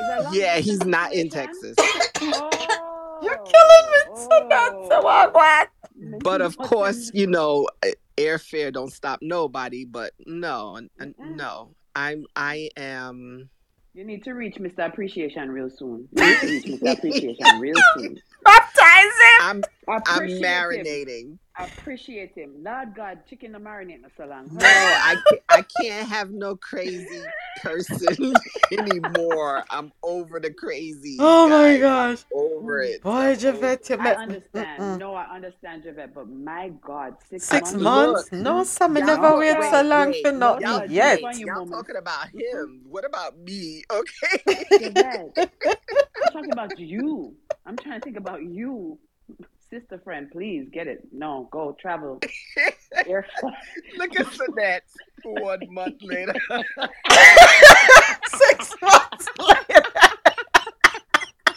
Is 0.00 0.08
that 0.08 0.24
long 0.24 0.34
Yeah, 0.34 0.58
he's 0.58 0.84
not 0.84 1.12
in? 1.12 1.28
Texas. 1.28 1.76
Oh. 1.78 2.50
You're 3.22 3.38
killing 3.38 3.90
me. 3.90 4.16
So 4.16 4.46
that's 4.50 4.88
so 4.88 5.00
Oh. 5.02 5.06
awkward. 5.06 5.68
But 6.22 6.42
of 6.42 6.56
course, 6.58 7.10
you 7.14 7.26
know, 7.26 7.68
uh, 7.84 7.88
airfare 8.16 8.72
don't 8.72 8.92
stop 8.92 9.20
nobody. 9.22 9.84
But 9.84 10.12
no, 10.26 10.80
no, 11.18 11.74
I'm 11.94 12.26
I 12.36 12.70
am. 12.76 13.50
You 13.94 14.04
need 14.04 14.24
to 14.24 14.32
reach 14.32 14.56
Mr. 14.56 14.86
Appreciation 14.86 15.50
real 15.50 15.70
soon. 15.70 16.08
You 16.12 16.24
need 16.26 16.40
to 16.40 16.46
reach 16.48 16.64
Mr. 16.64 16.92
Appreciation 16.98 17.46
real 17.60 17.80
soon. 17.94 18.16
Baptize 18.44 19.04
him. 19.04 19.40
I'm 19.42 19.62
I'm 19.88 20.02
Appreciate 20.06 20.38
him. 20.38 20.42
marinating. 20.44 21.38
Appreciate 21.58 22.34
him. 22.34 22.54
Lord 22.64 22.94
God, 22.96 23.18
chicken 23.28 23.52
the 23.52 23.58
marinate 23.58 24.00
no 24.02 24.08
so 24.16 24.24
long. 24.26 24.48
No, 24.52 24.66
I 24.66 25.16
can't, 25.28 25.42
I 25.50 25.62
can't 25.62 26.08
have 26.08 26.30
no 26.32 26.56
crazy 26.56 27.22
person 27.62 28.34
anymore. 28.72 29.64
I'm 29.70 29.92
over 30.02 30.40
the 30.40 30.52
crazy. 30.52 31.16
Oh 31.20 31.48
my 31.48 31.74
guys. 31.78 31.80
gosh. 31.80 32.24
Over 32.34 32.80
it. 32.82 33.02
Boy, 33.02 33.10
I'm 33.10 33.26
over 33.30 33.36
Javette, 33.36 33.88
you 33.88 33.96
I 34.00 34.14
understand. 34.14 34.82
Mm-mm. 34.82 34.98
No, 34.98 35.14
I 35.14 35.24
understand, 35.34 35.84
Javette, 35.84 36.12
but 36.14 36.28
my 36.28 36.72
God, 36.82 37.14
six, 37.30 37.44
Six 37.46 37.72
months. 37.74 38.32
months? 38.32 38.32
No, 38.32 38.64
some 38.64 38.96
Y'all 38.96 39.06
never 39.06 39.22
talk- 39.22 39.38
wait 39.38 39.70
so 39.70 39.82
long 39.82 40.10
wait, 40.10 40.26
for 40.26 40.32
no, 40.32 40.38
nothing 40.58 40.62
y'all 40.62 40.80
Y'all, 40.80 40.90
yet. 40.90 41.20
just- 41.20 41.40
y'all 41.40 41.54
moments. 41.54 41.72
talking 41.76 41.96
about 41.96 42.28
him. 42.30 42.82
What 42.88 43.04
about 43.04 43.38
me? 43.38 43.84
Okay. 43.92 44.66
Javette, 44.80 45.30
I'm 46.20 46.28
talking 46.32 46.50
about 46.52 46.78
you. 46.80 47.36
I'm 47.64 47.76
trying 47.76 48.00
to 48.00 48.04
think 48.04 48.16
about 48.16 48.42
you. 48.42 48.98
Sister 49.74 50.00
friend, 50.04 50.30
please 50.30 50.68
get 50.72 50.86
it. 50.86 51.00
No, 51.10 51.48
go 51.50 51.76
travel. 51.80 52.20
Air 53.08 53.26
Look 53.98 54.20
at 54.20 54.26
Sinette 54.26 54.82
one 55.24 55.58
month 55.68 56.00
later. 56.00 56.34
Six 58.28 58.74
months 58.80 59.28
later. 59.36 59.82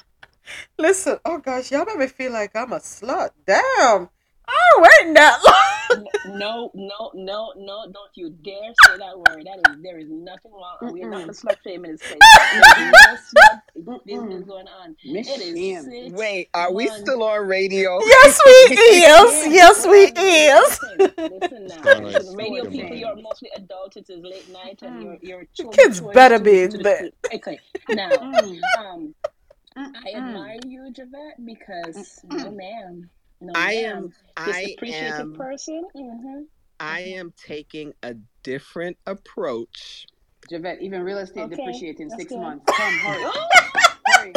Listen, 0.79 1.19
oh 1.25 1.37
gosh, 1.37 1.71
y'all 1.71 1.85
made 1.85 1.99
me 1.99 2.07
feel 2.07 2.31
like 2.31 2.55
I'm 2.55 2.73
a 2.73 2.79
slut. 2.79 3.29
Damn. 3.45 4.09
I 4.49 4.53
ain't 4.75 4.87
waiting 4.99 5.13
that 5.15 5.39
long. 5.47 6.07
No, 6.37 6.71
no, 6.73 7.11
no, 7.13 7.53
no! 7.55 7.85
Don't 7.91 8.11
you 8.15 8.29
dare 8.43 8.73
say 8.85 8.97
that 8.97 9.17
word. 9.17 9.45
That 9.45 9.59
is, 9.71 9.81
there 9.81 9.97
is 9.97 10.07
nothing 10.09 10.51
wrong. 10.51 10.93
We're 10.93 11.09
not 11.09 11.27
slut 11.29 11.55
shaming 11.63 11.91
this 11.91 12.01
place. 12.01 12.19
There's 14.05 14.21
no 14.21 14.37
slut 14.37 14.47
going 14.47 14.67
on. 14.67 14.95
Miss 15.05 15.27
It 15.29 15.41
is 15.41 15.85
six 15.85 16.13
Wait, 16.13 16.49
are 16.53 16.71
we 16.73 16.85
months. 16.87 17.01
still 17.01 17.23
on 17.23 17.47
radio? 17.47 17.99
Yes, 18.05 18.39
we 18.45 18.51
is. 18.51 19.47
Yes, 19.53 19.87
we 19.87 19.97
is. 20.21 20.79
Listen, 20.97 21.31
listen 21.41 21.67
now. 21.67 21.83
Sorry, 21.83 22.35
radio 22.35 22.63
sorry, 22.63 22.69
people, 22.77 22.95
you're 22.97 23.15
mostly 23.15 23.49
adults. 23.55 23.95
It 23.97 24.09
is 24.09 24.23
late 24.23 24.49
night, 24.51 24.79
and 24.81 25.01
you're 25.03 25.17
you're 25.21 25.45
children 25.53 25.73
Kids 25.73 26.01
better 26.01 26.39
be 26.39 26.63
in 26.63 26.81
bed. 26.83 27.11
Okay, 27.33 27.59
now, 27.89 28.09
Mm. 28.09 28.59
um, 28.79 29.15
I 29.77 30.11
admire 30.15 30.57
you, 30.65 30.91
Javette, 30.91 31.43
because 31.45 32.19
no, 32.25 32.51
ma'am, 32.51 33.09
no, 33.41 33.53
I 33.55 33.73
am 33.73 34.03
This 34.05 34.15
I 34.37 34.59
appreciative 34.75 35.15
am 35.17 35.33
person. 35.33 35.83
hmm 35.95 36.41
I 36.79 36.99
am 37.01 37.33
taking 37.37 37.93
a 38.03 38.15
different 38.43 38.97
approach. 39.07 40.05
Javette, 40.49 40.81
even 40.81 41.01
real 41.01 41.17
estate 41.17 41.45
Okay, 41.45 41.55
depreciating 41.55 42.09
that's 42.09 42.21
six 42.21 42.31
good. 42.31 42.39
months. 42.39 42.65
Come, 42.77 42.93
hurry. 42.99 43.23
hurry. 44.07 44.33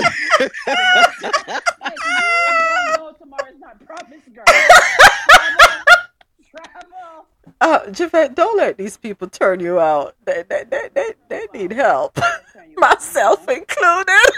Like, 1.80 1.98
you 2.04 2.16
don't 2.56 2.88
know 2.88 3.12
tomorrow's 3.18 3.58
not 3.60 3.84
promised, 3.86 4.32
girl. 4.34 4.44
Travel. 4.46 5.84
Travel. 6.50 7.26
Uh, 7.60 7.90
Javette, 7.90 8.34
don't 8.34 8.56
let 8.56 8.78
these 8.78 8.96
people 8.96 9.28
turn 9.28 9.60
you 9.60 9.78
out. 9.78 10.16
They, 10.24 10.44
they, 10.48 10.64
they, 10.68 10.88
they, 10.94 11.12
they 11.28 11.46
need 11.52 11.72
help. 11.72 12.14
Turn 12.52 12.70
you 12.70 12.76
on, 12.76 12.80
Myself 12.90 13.48
included. 13.48 14.30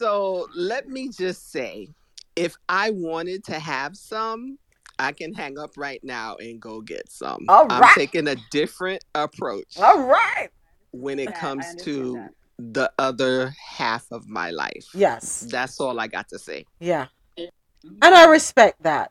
So 0.00 0.48
let 0.56 0.88
me 0.88 1.08
just 1.10 1.52
say, 1.52 1.88
if 2.36 2.56
I 2.68 2.90
wanted 2.90 3.44
to 3.44 3.58
have 3.58 3.96
some, 3.96 4.58
I 4.98 5.12
can 5.12 5.32
hang 5.34 5.58
up 5.58 5.72
right 5.76 6.02
now 6.04 6.36
and 6.36 6.60
go 6.60 6.80
get 6.80 7.10
some. 7.10 7.44
All 7.48 7.66
I'm 7.70 7.82
taking 7.94 8.28
a 8.28 8.36
different 8.50 9.04
approach 9.14 9.78
All 9.78 10.06
right. 10.06 10.48
when 10.92 11.18
it 11.18 11.34
comes 11.34 11.74
to 11.82 12.14
that. 12.14 12.30
the 12.58 12.92
other 12.98 13.52
half 13.58 14.06
of 14.12 14.28
my 14.28 14.50
life. 14.50 14.86
Yes. 14.94 15.40
That's 15.50 15.80
all 15.80 15.98
I 15.98 16.06
got 16.06 16.28
to 16.28 16.38
say. 16.38 16.66
Yeah. 16.78 17.06
And 17.36 18.14
I 18.14 18.26
respect 18.26 18.82
that. 18.84 19.10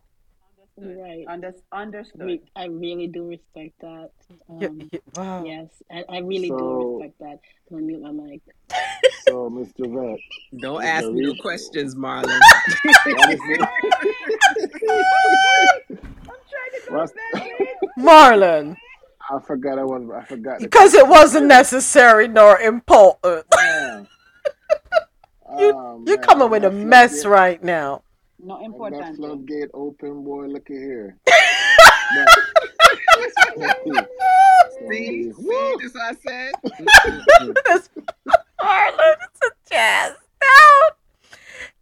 Understood. 0.77 1.03
Right. 1.03 1.25
Under, 1.27 1.53
understood. 1.73 2.21
Re- 2.21 2.41
I 2.55 2.65
really 2.65 3.07
do 3.07 3.27
respect 3.27 3.73
that. 3.81 4.11
You- 4.59 4.67
Um, 4.67 4.89
you- 4.93 5.01
wow. 5.15 5.43
yes, 5.43 5.67
I, 5.91 6.03
I 6.09 6.17
really 6.19 6.49
do 6.49 6.99
respect 6.99 7.19
that. 7.19 7.39
I'm 7.69 7.77
gonna 7.77 7.81
mute 7.85 8.01
my 8.01 8.11
mic. 8.11 8.41
So, 9.31 9.49
Mr. 9.49 9.87
Vet, 9.87 10.19
Don't 10.59 10.83
ask 10.83 11.07
me 11.07 11.21
no 11.25 11.33
questions, 11.41 11.95
Marlon. 11.95 12.37
what 13.05 13.29
is 13.29 13.39
it? 13.47 13.61
What's, 16.89 17.13
Marlon, 17.97 18.75
I 19.29 19.39
forgot 19.39 19.79
I 19.79 19.85
was. 19.85 20.03
I 20.13 20.25
forgot. 20.25 20.59
because 20.59 20.93
it 20.93 21.07
wasn't 21.07 21.45
necessary 21.45 22.27
nor 22.27 22.59
important. 22.59 23.49
question. 23.49 24.07
You, 25.59 25.73
Oh, 25.75 26.01
you're 26.07 26.17
man, 26.17 26.25
coming 26.25 26.49
with 26.49 26.63
a 26.63 26.71
mess 26.71 27.23
floodgate- 27.23 27.31
right 27.31 27.61
now. 27.63 28.03
No 28.39 28.57
That 28.57 28.63
important. 28.65 29.17
floodgate 29.17 29.69
open, 29.73 30.23
boy. 30.23 30.45
Look 30.47 30.69
at 30.69 30.75
here. 30.77 31.17
see, 34.89 35.23
see, 35.23 35.31
Woo. 35.37 35.77
this 35.81 35.93
I 35.95 36.13
said. 36.25 36.53
This 38.61 38.69
Marlon, 38.69 39.15
it's 39.23 39.39
a 39.47 39.69
jazz. 39.69 40.15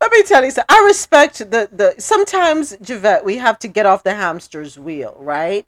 Let 0.02 0.12
me 0.14 0.24
tell 0.24 0.46
you 0.46 0.52
something. 0.52 0.76
I 0.76 0.86
respect 0.86 1.40
the 1.40 1.68
the. 1.72 1.96
Sometimes, 1.98 2.78
Javette, 2.82 3.26
we 3.26 3.38
have 3.38 3.60
to 3.60 3.68
get 3.68 3.86
off 3.86 4.04
the 4.04 4.16
hamster's 4.16 4.80
wheel, 4.80 5.16
right? 5.20 5.68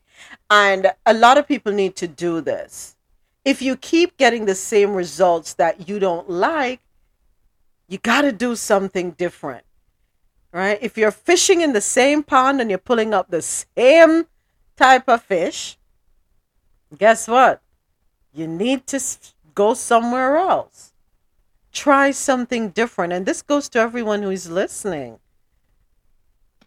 And 0.50 0.94
a 1.06 1.14
lot 1.14 1.38
of 1.38 1.48
people 1.48 1.74
need 1.74 1.98
to 1.98 2.08
do 2.08 2.40
this. 2.40 2.96
If 3.44 3.62
you 3.62 3.76
keep 3.76 4.18
getting 4.18 4.46
the 4.46 4.56
same 4.56 4.94
results 4.94 5.54
that 5.56 5.90
you 5.90 6.00
don't 6.00 6.30
like, 6.30 6.80
you 7.90 7.98
got 7.98 8.22
to 8.22 8.32
do 8.32 8.56
something 8.56 9.12
different, 9.12 9.66
right? 10.54 10.80
If 10.82 10.98
you're 10.98 11.12
fishing 11.12 11.60
in 11.60 11.74
the 11.74 11.82
same 11.82 12.24
pond 12.24 12.62
and 12.62 12.70
you're 12.70 12.80
pulling 12.80 13.14
up 13.14 13.30
the 13.30 13.42
same 13.42 14.28
type 14.78 15.10
of 15.10 15.24
fish, 15.24 15.78
guess 16.98 17.28
what? 17.28 17.62
You 18.34 18.48
need 18.48 18.88
to 18.88 19.00
go 19.56 19.74
somewhere 19.74 20.38
else. 20.38 20.91
Try 21.72 22.12
something 22.12 22.70
different. 22.72 23.14
And 23.14 23.26
this 23.26 23.42
goes 23.42 23.70
to 23.70 23.80
everyone 23.80 24.24
who's 24.24 24.50
listening. 24.50 25.20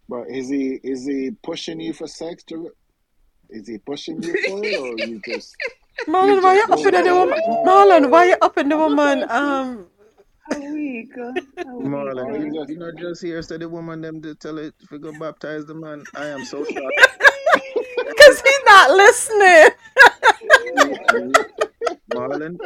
But 0.07 0.29
is 0.29 0.49
he 0.49 0.79
is 0.83 1.05
he 1.05 1.31
pushing 1.43 1.79
you 1.79 1.93
for 1.93 2.07
sex? 2.07 2.43
To, 2.45 2.71
is 3.49 3.67
he 3.67 3.77
pushing 3.79 4.21
you 4.21 4.33
for 4.47 4.63
it, 4.63 4.79
or 4.79 5.07
you 5.07 5.19
just? 5.25 5.55
Marlon, 6.07 6.43
why 6.43 6.55
you 6.55 6.63
up 6.63 6.85
in 6.85 7.03
the 7.03 7.15
woman? 7.15 7.39
Marlon, 7.65 8.09
why 8.11 8.25
you 8.25 8.35
up 8.41 8.57
in 8.57 8.69
the 8.69 8.77
woman? 8.77 9.25
Um, 9.29 9.87
A 10.53 10.59
week. 10.59 11.09
a 11.17 11.31
week, 11.33 11.87
Marlon, 11.87 12.53
you, 12.53 12.65
you 12.67 12.77
know, 12.77 12.91
just 12.99 13.21
here, 13.23 13.41
so 13.41 13.57
the 13.57 13.67
woman 13.69 14.01
them 14.01 14.21
to 14.21 14.35
tell 14.35 14.57
it 14.59 14.73
if 14.81 14.91
you 14.91 14.99
go 14.99 15.11
baptize 15.17 15.65
the 15.65 15.73
man. 15.73 16.03
I 16.15 16.27
am 16.27 16.43
so 16.45 16.63
shocked. 16.65 17.17
because 17.95 18.41
he's 18.41 18.63
not 18.65 18.91
listening. 18.91 19.69
Marlon, 22.13 22.57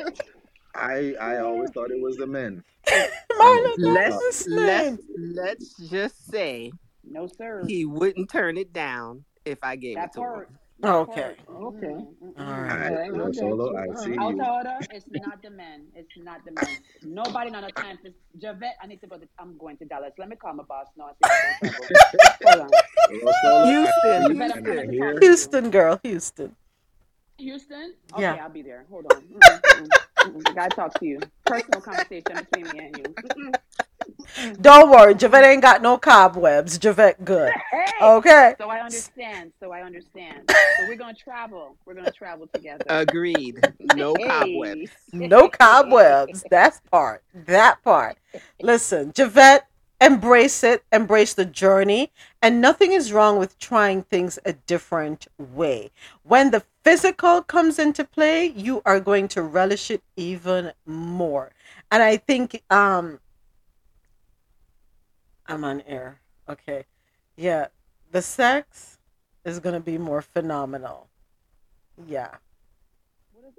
I 0.75 1.15
I 1.19 1.37
always 1.39 1.71
thought 1.71 1.91
it 1.91 2.01
was 2.01 2.17
the 2.17 2.27
men. 2.27 2.63
Marlon, 2.91 3.77
Let's 3.77 4.47
let's 4.47 4.47
listening. 4.47 4.99
let's 5.17 5.89
just 5.89 6.29
say 6.29 6.71
No, 7.03 7.27
sir. 7.27 7.65
he 7.67 7.85
wouldn't 7.85 8.29
turn 8.29 8.57
it 8.57 8.73
down 8.73 9.25
if 9.45 9.59
I 9.63 9.75
gave 9.75 9.97
That 9.97 10.05
it 10.05 10.13
to 10.13 10.19
him. 10.21 10.25
part. 10.25 10.49
Oh, 10.83 10.99
okay. 11.01 11.35
Okay. 11.49 11.87
All 11.87 12.33
All 12.39 12.45
right. 12.45 12.91
right, 12.91 13.13
Yo 13.13 13.31
Solo, 13.33 13.75
I 13.77 13.85
see 13.95 14.11
you. 14.11 14.41
of 14.41 14.83
it's 14.91 15.05
not 15.09 15.41
the 15.43 15.49
men. 15.49 15.87
It's 15.95 16.09
not 16.17 16.45
the 16.45 16.51
men. 16.51 16.77
Nobody 17.03 17.49
not 17.51 17.63
a 17.63 17.71
time 17.71 17.97
for 18.01 18.09
Javette. 18.39 18.75
I 18.81 18.87
need 18.87 19.01
to 19.01 19.07
go. 19.07 19.17
To, 19.17 19.27
I'm 19.39 19.57
going 19.57 19.77
to 19.77 19.85
Dallas. 19.85 20.13
Let 20.17 20.29
me 20.29 20.35
call 20.35 20.53
my 20.53 20.63
boss 20.63 20.87
now. 20.97 21.09
and 21.09 21.31
I 21.31 21.53
can. 21.53 21.89
Hold 22.43 22.61
on. 22.61 22.71
Yo 23.09 23.59
I 23.63 23.63
Houston, 23.63 24.21
see 24.21 24.27
Javette, 24.27 24.51
I'm 24.51 24.63
and 24.63 24.87
to 24.87 24.93
hear. 24.93 25.15
talk 25.15 25.19
to 25.21 25.25
you. 25.27 25.27
Houston, 25.27 25.69
girl, 25.69 25.99
Houston. 26.03 26.55
Houston? 27.37 27.93
Okay, 28.13 28.21
Yeah. 28.21 28.35
I'll 28.37 28.49
be 28.49 28.61
there. 28.61 28.85
Hold 28.89 29.05
on. 29.07 29.21
Mm-mm. 29.33 29.93
Gotta 30.55 30.75
talk 30.75 30.93
to 30.99 31.05
you. 31.05 31.19
Personal 31.45 31.81
conversation 31.81 32.23
between 32.35 32.77
me 32.77 32.85
and 32.85 32.97
you. 32.97 33.51
Don't 34.61 34.89
worry, 34.91 35.15
Javette 35.15 35.45
ain't 35.45 35.61
got 35.61 35.81
no 35.81 35.97
cobwebs. 35.97 36.77
Javette 36.77 37.23
good. 37.25 37.51
Hey! 37.71 37.85
Okay. 38.01 38.55
So 38.57 38.69
I 38.69 38.79
understand. 38.79 39.53
So 39.59 39.71
I 39.71 39.81
understand. 39.81 40.49
So 40.49 40.55
we're 40.87 40.95
gonna 40.95 41.13
travel. 41.13 41.75
We're 41.85 41.95
gonna 41.95 42.11
travel 42.11 42.47
together. 42.53 42.85
Agreed. 42.89 43.59
No 43.95 44.13
cobwebs. 44.15 44.91
No 45.13 45.49
cobwebs. 45.49 46.43
That's 46.49 46.79
part. 46.91 47.23
That 47.33 47.81
part. 47.83 48.17
Listen, 48.61 49.11
Javette, 49.13 49.67
embrace 50.01 50.63
it, 50.63 50.83
embrace 50.91 51.33
the 51.33 51.45
journey, 51.45 52.11
and 52.41 52.61
nothing 52.61 52.93
is 52.93 53.11
wrong 53.11 53.37
with 53.37 53.59
trying 53.59 54.03
things 54.03 54.39
a 54.45 54.53
different 54.53 55.27
way. 55.37 55.91
When 56.23 56.51
the 56.51 56.63
physical 56.83 57.41
comes 57.41 57.77
into 57.79 58.03
play, 58.03 58.45
you 58.45 58.81
are 58.85 58.99
going 58.99 59.27
to 59.29 59.41
relish 59.41 59.91
it 59.91 60.03
even 60.15 60.71
more. 60.85 61.51
And 61.91 62.01
I 62.01 62.17
think 62.17 62.63
um 62.69 63.19
I'm 65.47 65.63
on 65.63 65.81
air. 65.81 66.19
Okay. 66.47 66.85
Yeah. 67.35 67.67
The 68.11 68.21
sex 68.21 68.99
is 69.43 69.59
going 69.59 69.73
to 69.73 69.79
be 69.81 69.97
more 69.97 70.21
phenomenal. 70.21 71.07
Yeah. 72.07 72.35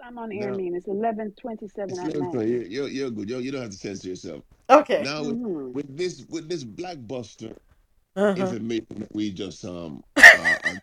What 0.01 0.06
does 0.06 0.12
I'm 0.12 0.18
on 0.18 0.32
air 0.32 0.51
No. 0.51 0.56
mean? 0.56 0.74
It's 0.74 0.89
eleven 0.89 1.32
twenty 1.40 1.68
seven 1.68 1.98
at 1.98 2.14
no, 2.14 2.20
no, 2.20 2.39
night. 2.39 2.48
you're, 2.48 2.62
you're, 2.64 2.89
you're 2.89 3.10
good. 3.10 3.28
You're, 3.28 3.40
you 3.40 3.51
don't 3.52 3.62
have 3.62 3.70
to 3.70 3.77
censor 3.77 4.09
yourself. 4.09 4.43
Okay. 4.68 5.02
Now 5.02 5.24
with, 5.24 5.36
Mhm. 5.36 5.72
with 5.72 5.97
this 5.97 6.24
with 6.28 6.48
this 6.48 6.64
blackbuster 6.64 7.55
Uh-huh. 8.16 8.40
information 8.40 8.86
that 8.97 9.14
we 9.14 9.31
just 9.31 9.64
um 9.64 10.02
uh, 10.16 10.56
uh, 10.64 10.74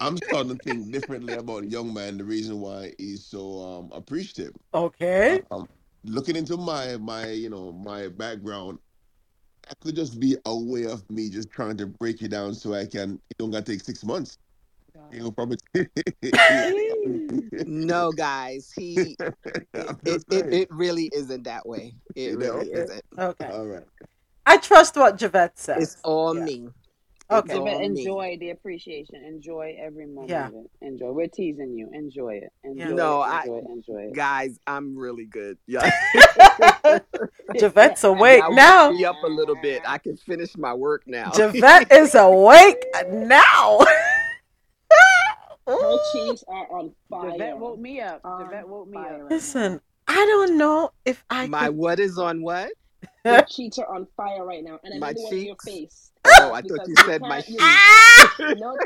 I'm 0.00 0.16
starting 0.16 0.56
to 0.56 0.58
think 0.62 0.90
differently 0.90 1.34
about 1.34 1.64
a 1.64 1.66
young 1.66 1.92
man. 1.92 2.18
The 2.18 2.24
reason 2.24 2.60
why 2.60 2.92
he's 2.98 3.24
so 3.26 3.60
um 3.60 3.90
appreciative. 3.92 4.52
Okay. 4.74 5.42
Um, 5.50 5.68
looking 6.04 6.36
into 6.36 6.56
my 6.56 6.96
my 6.96 7.30
you 7.30 7.50
know 7.50 7.72
my 7.72 8.08
background, 8.08 8.78
that 9.68 9.78
could 9.80 9.96
just 9.96 10.18
be 10.18 10.36
a 10.46 10.56
way 10.56 10.86
of 10.86 11.08
me 11.10 11.28
just 11.30 11.50
trying 11.50 11.76
to 11.78 11.86
break 11.86 12.22
it 12.22 12.28
down 12.28 12.54
so 12.54 12.74
I 12.74 12.86
can. 12.86 13.20
It 13.30 13.38
don't 13.38 13.50
gotta 13.50 13.64
take 13.64 13.80
six 13.82 14.04
months. 14.04 14.38
You 15.12 15.20
know, 15.20 15.30
probably. 15.30 15.58
No, 17.66 18.12
guys, 18.12 18.72
he 18.76 19.16
I'm 19.74 19.98
it, 20.04 20.24
it, 20.30 20.52
it 20.52 20.68
really 20.70 21.10
isn't 21.12 21.44
that 21.44 21.66
way. 21.66 21.94
It 22.14 22.32
You 22.32 22.38
really 22.38 22.70
Okay. 22.72 22.80
isn't. 22.82 23.02
Okay. 23.18 23.46
All 23.52 23.66
right. 23.66 23.84
I 24.46 24.56
trust 24.58 24.96
what 24.96 25.16
Javette 25.18 25.58
says. 25.58 25.82
It's 25.82 25.96
all 26.04 26.36
Yeah. 26.36 26.44
me. 26.44 26.68
Okay. 27.28 27.44
It's 27.54 27.58
all 27.58 27.64
But 27.64 27.78
me. 27.80 27.84
enjoy 27.86 28.36
the 28.38 28.50
appreciation. 28.50 29.16
Enjoy 29.24 29.76
every 29.80 30.06
moment 30.06 30.30
Yeah. 30.30 30.46
of 30.46 30.54
it. 30.54 30.70
Enjoy. 30.82 31.10
We're 31.10 31.26
teasing 31.26 31.74
you. 31.76 31.90
Enjoy 31.92 32.34
it. 32.34 32.52
Enjoy 32.62 32.94
No, 32.94 33.22
it. 33.22 33.26
I 33.26 33.40
Enjoy 33.42 33.58
it. 33.58 33.64
Enjoy 33.68 33.98
it. 34.10 34.14
guys, 34.14 34.60
I'm 34.68 34.96
really 34.96 35.24
good. 35.26 35.58
Yeah. 35.66 35.90
Javette's 37.56 38.04
awake 38.04 38.42
Y'all 38.42 38.54
now. 38.54 38.88
woke 38.90 38.98
me 38.98 39.04
up 39.04 39.16
a 39.24 39.28
little 39.28 39.56
bit. 39.56 39.82
I 39.86 39.98
can 39.98 40.16
finish 40.16 40.56
my 40.56 40.72
work 40.74 41.02
now. 41.06 41.30
Javette 41.32 41.90
is 41.92 42.14
awake 42.14 42.84
now. 43.10 43.80
Her 45.66 45.98
cheeks 46.12 46.44
are 46.48 46.78
on 46.78 46.92
fire. 47.10 47.32
Javette 47.32 47.58
woke 47.58 47.78
me 47.78 48.00
up. 48.00 48.20
On 48.24 48.44
Javette 48.44 48.68
woke 48.68 48.88
me 48.88 48.94
fire 48.98 49.24
up. 49.24 49.30
Listen, 49.30 49.80
I 50.06 50.14
don't 50.14 50.56
know 50.58 50.90
if 51.04 51.24
I 51.28 51.46
my 51.48 51.66
could. 51.66 51.76
what 51.76 51.98
is 52.00 52.18
on 52.18 52.42
what? 52.42 52.70
Your 53.24 53.42
cheeks 53.48 53.78
are 53.78 53.92
on 53.92 54.06
fire 54.16 54.44
right 54.44 54.62
now, 54.62 54.78
and 54.84 54.94
I 54.94 54.98
My 54.98 55.08
know 55.12 55.14
the 55.14 55.22
one 55.24 55.32
on 55.34 55.40
your 55.44 55.56
face. 55.64 56.12
Oh, 56.40 56.52
I 56.52 56.60
thought 56.60 56.86
you 56.88 56.94
you 56.96 56.96
said 57.06 57.20
my 57.20 57.40
can't- 57.40 57.48
you- 57.48 57.58
sheets. 57.60 58.60
No, 58.60 58.76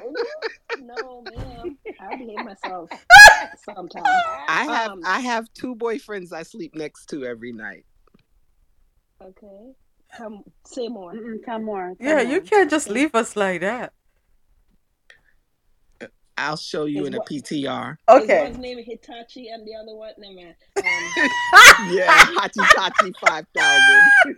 no, 0.81 1.25
ma'am. 1.35 1.79
I 1.99 2.17
behave 2.17 2.45
myself 2.45 2.91
sometimes. 3.65 4.07
I 4.49 4.65
have 4.69 4.91
Um, 4.93 5.01
I 5.05 5.21
have 5.21 5.51
two 5.55 5.75
boyfriends 5.75 6.33
I 6.35 6.43
sleep 6.43 6.75
next 6.75 7.07
to 7.11 7.25
every 7.25 7.53
night. 7.53 7.85
Okay, 9.23 9.73
come 10.17 10.43
say 10.67 10.89
more. 10.89 11.13
Mm-mm, 11.15 11.43
come 11.45 11.65
more. 11.65 11.95
Come 11.97 12.07
Yeah, 12.07 12.21
you 12.21 12.41
can't 12.43 12.71
just 12.71 12.89
leave 12.91 13.15
us 13.15 13.37
like 13.37 13.61
that. 13.63 13.93
I'll 16.41 16.57
show 16.57 16.85
you 16.87 17.05
in 17.07 17.15
a 17.15 17.19
what- 17.19 17.29
PTR. 17.29 17.93
Is 17.93 18.23
Okay. 18.23 18.43
one's 18.45 18.59
name 18.59 18.79
Hitachi 18.85 19.49
and 19.49 19.67
the 19.67 19.75
other 19.75 19.95
one? 19.95 20.13
Never 20.19 20.35
mind. 20.35 20.55
Um, 20.79 21.93
Yeah, 21.97 22.09
Hachi 22.27 22.65
Tachi 22.77 23.13
five 23.25 23.47
thousand. 23.57 24.37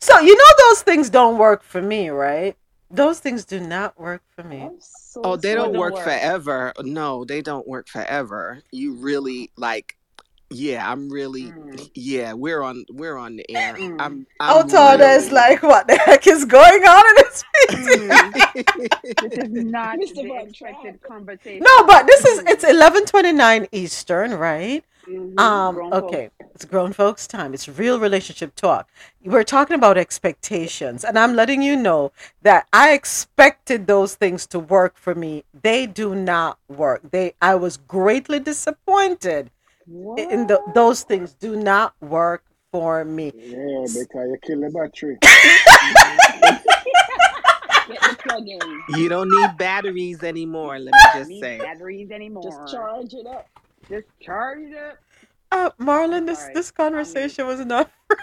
So 0.00 0.18
you 0.20 0.34
know 0.34 0.44
those 0.68 0.82
things 0.82 1.10
don't 1.10 1.38
work 1.38 1.62
for 1.62 1.82
me, 1.82 2.08
right? 2.08 2.56
Those 2.90 3.18
things 3.20 3.44
do 3.44 3.60
not 3.60 3.98
work 4.00 4.22
for 4.34 4.42
me. 4.42 4.70
So 4.80 5.20
Oh, 5.24 5.36
they 5.36 5.54
don't 5.54 5.72
don't 5.72 5.80
work 5.80 5.94
work? 5.94 6.04
forever. 6.04 6.72
No, 6.82 7.24
they 7.24 7.42
don't 7.42 7.66
work 7.66 7.88
forever. 7.88 8.62
You 8.70 8.94
really 8.94 9.50
like 9.56 9.96
Yeah, 10.50 10.90
I'm 10.90 11.08
really. 11.08 11.44
Mm. 11.44 11.90
Yeah, 11.94 12.32
we're 12.34 12.62
on. 12.62 12.84
We're 12.90 13.16
on 13.16 13.36
the 13.36 13.50
air. 13.50 13.74
Mm. 13.74 13.96
I'm. 13.98 14.26
I'm 14.38 14.64
Outarda 14.68 15.16
is 15.16 15.32
like, 15.32 15.62
what 15.62 15.88
the 15.88 15.96
heck 15.96 16.26
is 16.26 16.44
going 16.44 16.82
on 16.84 17.08
in 17.08 17.14
this 17.16 17.44
meeting? 17.54 18.08
Mm. 18.08 18.92
This 19.20 19.38
is 19.38 19.64
not 19.64 19.98
Mr. 19.98 20.14
the 20.14 20.28
Von 20.28 20.48
expected 20.48 21.02
conversation. 21.02 21.62
no, 21.64 21.84
but 21.86 22.06
this 22.06 22.24
is 22.24 22.42
it's 22.46 22.64
eleven 22.64 23.04
twenty 23.06 23.32
nine 23.32 23.66
Eastern, 23.72 24.34
right? 24.34 24.84
Mhm. 25.08 25.38
Um, 25.38 25.74
Grown 25.74 25.94
folks. 25.94 26.14
okay, 26.14 26.30
it's 26.54 26.64
grown 26.64 26.92
folks' 26.92 27.26
time. 27.28 27.54
It's 27.54 27.68
real 27.68 27.98
relationship 28.00 28.54
talk. 28.56 28.88
We're 29.24 29.44
talking 29.44 29.74
about 29.76 29.96
expectations, 29.98 31.04
and 31.04 31.18
I'm 31.18 31.34
letting 31.36 31.62
you 31.62 31.76
know 31.76 32.12
that 32.42 32.66
I 32.72 32.92
expected 32.92 33.86
those 33.86 34.14
things 34.16 34.46
to 34.48 34.58
work 34.58 34.96
for 34.96 35.14
me. 35.14 35.44
They 35.54 35.86
do 35.86 36.14
not 36.14 36.58
work. 36.68 37.02
They 37.10 37.34
I 37.42 37.54
was 37.56 37.76
greatly 37.76 38.40
disappointed 38.40 39.50
in 39.86 40.46
the, 40.46 40.60
What? 40.64 40.74
those 40.74 41.02
things 41.02 41.34
do 41.34 41.56
not 41.56 41.94
work 42.00 42.44
for 42.72 43.04
me. 43.04 43.32
Yeah, 43.34 43.84
because 43.86 43.96
you 43.96 44.36
kill 44.42 44.60
the 44.60 44.70
battery. 44.70 45.18
Get 47.88 48.00
the 48.00 48.16
plug 48.20 48.48
in. 48.48 48.58
you 49.00 49.08
don't 49.08 49.28
need 49.30 49.56
batteries 49.58 50.22
anymore. 50.24 50.78
Let 50.78 50.92
me 50.92 50.98
just 51.14 51.30
Need 51.30 51.40
say. 51.40 51.58
batteries 51.58 52.10
anymore. 52.10 52.42
Just 52.42 52.72
charge 52.72 53.14
it 53.14 53.26
up. 53.26 53.48
Just 53.88 54.06
charge 54.20 54.58
it 54.70 54.76
up. 54.76 54.98
Uh, 55.52 55.70
Marlon, 55.80 56.26
this 56.26 56.40
Sorry. 56.40 56.54
this 56.54 56.70
conversation 56.72 57.46
was 57.46 57.64
not 57.64 57.88
for 58.08 58.16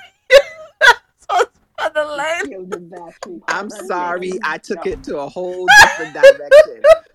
so 1.17 1.37
it's 1.39 1.59
for 1.79 1.89
the 1.93 2.05
lane. 2.05 2.49
Kill 2.49 2.65
the 2.65 2.79
battery. 2.79 3.39
I'm 3.47 3.69
sorry. 3.69 4.33
I 4.43 4.57
took 4.57 4.85
it 4.85 5.01
to 5.05 5.19
a 5.19 5.29
whole 5.29 5.65
different 5.81 6.13
direction. 6.13 6.81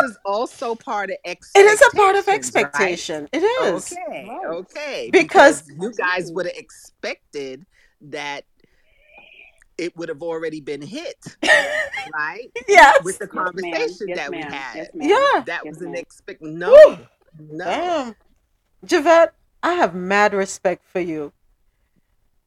But 0.00 0.06
this 0.06 0.10
is 0.12 0.18
also 0.24 0.74
part 0.74 1.10
of 1.10 1.16
expectation. 1.24 1.68
It 1.68 1.72
is 1.72 1.82
a 1.82 1.96
part 1.96 2.16
of 2.16 2.28
expectations, 2.28 3.30
right? 3.32 3.42
expectation. 3.42 3.68
It 3.68 3.74
is. 3.74 3.92
Okay, 3.92 4.26
Right. 4.28 4.46
okay. 4.46 5.10
Because- 5.12 5.62
Because 5.62 5.80
you 5.80 5.92
guys 5.92 6.32
would 6.32 6.46
have 6.46 6.56
expected 6.56 7.64
that 8.02 8.44
it 9.76 9.96
would 9.96 10.08
have 10.08 10.22
already 10.22 10.60
been 10.60 10.82
hit, 10.82 11.16
right? 12.14 12.48
Yes. 12.68 13.02
With 13.02 13.18
the 13.18 13.26
conversation 13.26 14.08
Yes, 14.08 14.16
that 14.18 14.30
we 14.30 14.40
had. 14.40 14.74
Yes. 14.76 14.88
Yeah. 14.94 15.42
That 15.46 15.62
Yes, 15.64 15.74
was 15.74 15.78
an 15.82 15.92
ma'am. 15.92 16.00
expect. 16.00 16.40
Woo. 16.42 16.52
No, 16.52 16.98
no. 17.40 17.64
Damn. 17.64 18.14
Javette, 18.84 19.34
I 19.62 19.72
have 19.72 19.94
mad 19.94 20.32
respect 20.34 20.84
for 20.86 21.00
you. 21.00 21.32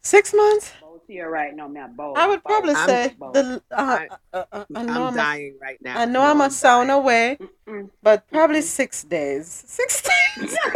Six 0.03 0.33
months? 0.33 0.71
Both 1.07 1.13
here 1.13 1.29
right 1.29 1.55
now, 1.55 1.67
man. 1.67 1.95
Both. 1.95 2.17
I 2.17 2.27
would 2.27 2.43
both, 2.43 2.51
probably 2.51 2.73
I'm- 2.75 2.87
say 2.87 3.15
the 3.19 3.61
uh, 3.71 3.75
I- 3.75 4.07
uh, 4.37 4.43
uh, 4.51 4.65
I 4.75 4.83
know 4.83 4.91
I'm 4.91 4.97
I'm 5.07 5.13
a, 5.13 5.17
dying 5.17 5.57
right 5.61 5.81
now. 5.81 5.99
I 5.99 6.05
know 6.05 6.11
No, 6.21 6.21
I'm 6.31 6.41
a 6.41 6.45
I'm 6.45 6.49
sound 6.51 6.91
away, 6.91 7.37
Mm-mm. 7.67 7.89
but 8.03 8.27
probably 8.29 8.61
six 8.61 9.03
days. 9.03 9.47
Six 9.67 10.01
days. 10.37 10.57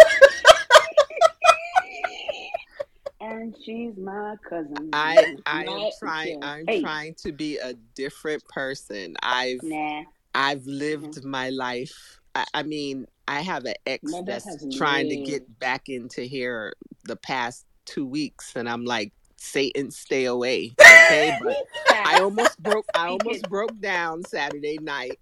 And 3.23 3.55
she's 3.63 3.95
my 3.97 4.35
cousin. 4.49 4.89
I 4.93 5.35
I 5.45 5.63
am 5.65 5.91
trying. 5.99 6.43
I'm 6.43 6.65
Hey. 6.67 6.81
trying 6.81 7.13
to 7.23 7.31
be 7.31 7.57
a 7.59 7.75
different 7.93 8.43
person. 8.45 9.15
I've 9.21 9.61
Nah. 9.61 10.03
I've 10.33 10.65
lived 10.65 11.23
my 11.23 11.49
life. 11.51 12.19
I, 12.33 12.45
I 12.55 12.63
mean, 12.63 13.05
I 13.27 13.41
have 13.41 13.65
an 13.65 13.75
ex 13.85 14.01
Mother 14.09 14.25
that's 14.25 14.45
has 14.45 14.75
trying 14.75 15.07
to 15.09 15.17
get 15.17 15.59
back 15.59 15.87
into 15.87 16.21
here 16.23 16.73
the 17.03 17.15
past 17.15 17.65
two 17.85 18.07
weeks, 18.07 18.55
and 18.55 18.67
I'm 18.67 18.85
like, 18.85 19.13
Satan, 19.41 19.89
stay 19.91 20.25
away. 20.25 20.75
Okay, 20.87 21.31
but 21.43 21.57
I 22.05 22.19
almost 22.19 22.61
broke. 22.61 22.85
I 22.93 23.07
almost 23.07 23.49
broke 23.49 23.77
down 23.79 24.23
Saturday 24.23 24.77
night 24.77 25.19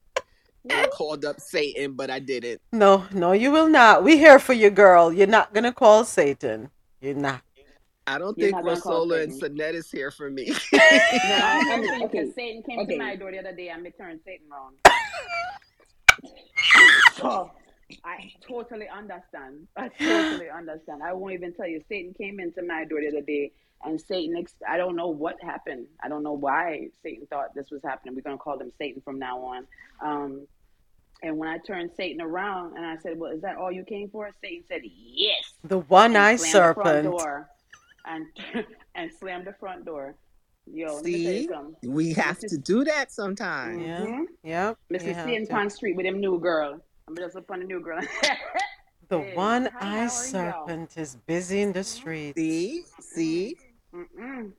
and 0.70 0.90
called 0.91 1.26
up 1.26 1.40
Satan, 1.40 1.94
but 1.94 2.10
I 2.12 2.20
didn't. 2.20 2.62
No, 2.74 3.06
no, 3.14 3.32
you 3.32 3.52
will 3.52 3.70
not. 3.70 4.04
We 4.04 4.18
here 4.18 4.38
for 4.38 4.54
you, 4.54 4.70
girl. 4.70 5.12
You're 5.12 5.28
not 5.28 5.54
gonna 5.54 5.74
call 5.74 6.04
Satan. 6.04 6.70
You're 7.02 7.16
not. 7.16 7.41
I 8.06 8.18
don't 8.18 8.38
You're 8.38 8.50
think 8.50 8.58
not 8.58 8.66
gonna 8.66 8.82
call 8.82 9.06
Rosola 9.06 9.24
and 9.24 9.34
Satan. 9.34 9.76
Is 9.76 9.90
here 9.90 10.12
for 10.12 10.30
me. 10.30 10.52
No, 11.24 11.36
I'm 11.38 11.62
I'm 11.72 11.84
Okay. 11.86 12.02
because 12.02 12.36
Satan 12.36 12.64
came 12.64 12.80
Okay. 12.80 12.94
to 12.94 13.00
my 13.00 13.16
door 13.16 13.32
the 13.32 13.40
other 13.40 13.56
day 13.56 13.70
and 13.70 13.84
me 13.84 13.91
turned 13.91 14.20
Satan 14.26 14.48
around. 14.52 14.76
so 17.18 17.24
oh, 17.24 17.52
I 18.04 18.32
totally 18.48 18.88
understand. 18.90 19.68
I 19.78 19.90
totally 20.04 20.50
understand. 20.50 21.04
I 21.04 21.14
won't 21.14 21.34
even 21.34 21.54
tell 21.54 21.68
you. 21.68 21.82
Satan 21.88 22.14
came 22.14 22.40
into 22.40 22.64
my 22.64 22.86
door 22.86 23.00
the 23.02 23.08
other 23.08 23.26
day 23.26 23.52
and 23.84 23.99
Satan, 23.99 24.35
ex- 24.38 24.56
I 24.68 24.77
don't 24.77 24.95
know 24.95 25.07
what 25.10 25.41
happened. 25.41 25.88
I 26.03 26.10
don't 26.10 26.23
know 26.23 26.34
why 26.34 26.88
Satan 27.01 27.26
thought 27.27 27.53
this 27.56 27.72
was 27.72 27.81
happening. 27.84 28.15
We're 28.15 28.22
going 28.22 28.38
to 28.38 28.41
call 28.43 28.60
him 28.60 28.72
Satan 28.77 29.01
from 29.01 29.19
now 29.19 29.39
on. 29.39 29.68
Um, 30.03 30.47
and 31.23 31.38
when 31.38 31.49
I 31.49 31.57
turned 31.60 31.91
Satan 31.95 32.22
around 32.22 32.76
and 32.77 32.85
I 32.85 32.97
said, 32.97 33.18
Well, 33.19 33.31
is 33.31 33.41
that 33.41 33.57
all 33.57 33.72
you 33.72 33.84
came 33.84 34.10
for? 34.10 34.30
Satan 34.41 34.64
said, 34.68 34.81
Yes. 34.84 35.53
The 35.64 35.80
one 35.80 36.15
eyed 36.15 36.18
eye 36.18 36.31
the 36.34 36.38
serpent. 36.39 37.03
door 37.03 37.49
and 38.06 38.26
and 38.95 39.11
slammed 39.19 39.45
the 39.47 39.53
front 39.60 39.85
door. 39.85 40.15
Yo, 40.72 40.95
let 40.95 41.03
me 41.06 41.23
tell 41.23 41.34
you 41.34 41.76
See, 41.81 41.88
we 41.89 42.14
have 42.14 42.39
This 42.39 42.51
to 42.51 42.57
do 42.57 42.84
that 42.85 43.11
sometime. 43.11 43.80
Yeah. 43.81 43.99
Mhm. 44.06 44.26
Yep. 44.43 44.77
you 44.89 44.97
Mr. 44.99 45.14
have 45.14 45.26
Satan 45.26 45.45
to. 45.47 45.51
Pond 45.53 45.72
Street 45.72 45.95
with 45.95 46.06
him 46.06 46.19
new 46.19 46.39
girl. 46.39 46.80
I'm 47.07 47.15
just 47.18 47.35
up 47.35 47.49
on 47.49 47.60
the 47.60 47.65
new 47.65 47.81
girl. 47.81 47.99
The 49.10 49.19
Hey, 49.23 49.35
one 49.35 49.65
hi, 49.65 49.69
how 49.72 49.88
are 49.88 49.91
eye 49.91 50.03
y'all? 50.03 50.10
serpent 50.10 50.95
is 50.97 51.15
busy 51.26 51.61
in 51.64 51.73
the 51.73 51.84
streets. 51.84 52.38
See, 52.39 52.84
see. 53.01 53.57
Mm-mm. 53.94 54.53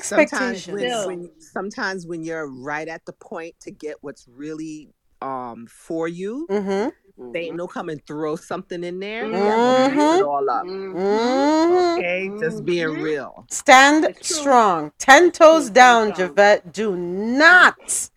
Sometimes 0.00 0.66
when, 0.66 1.06
when 1.06 1.30
sometimes 1.38 2.06
when 2.06 2.24
you're 2.24 2.48
right 2.50 2.88
at 2.88 3.04
the 3.06 3.12
point 3.12 3.54
to 3.60 3.70
get 3.70 3.96
what's 4.00 4.26
really 4.28 4.90
um 5.22 5.66
for 5.68 6.08
you, 6.08 6.46
Mm-hmm. 6.50 7.32
Satan 7.32 7.56
will 7.58 7.68
come 7.68 7.88
and 7.88 8.04
throw 8.06 8.36
something 8.36 8.82
in 8.82 8.98
there 8.98 9.24
Mhm. 9.24 9.30
that 9.30 9.60
will 9.60 9.74
mess 9.74 9.96
Mhm. 9.96 10.18
it 10.18 10.22
all 10.22 10.50
up. 10.50 10.66
Mhm. 10.66 10.94
Mm-hmm. 10.96 11.98
Okay, 11.98 12.30
just 12.40 12.64
being 12.64 12.88
Mhm. 12.88 13.02
real. 13.02 13.46
Stand 13.50 14.14
strong. 14.20 14.92
Ten 14.98 15.30
toes 15.30 15.64
Stand 15.64 15.74
down, 15.74 16.14
strong. 16.14 16.28
Javette. 16.28 16.72
Do 16.72 16.96
not 16.96 18.10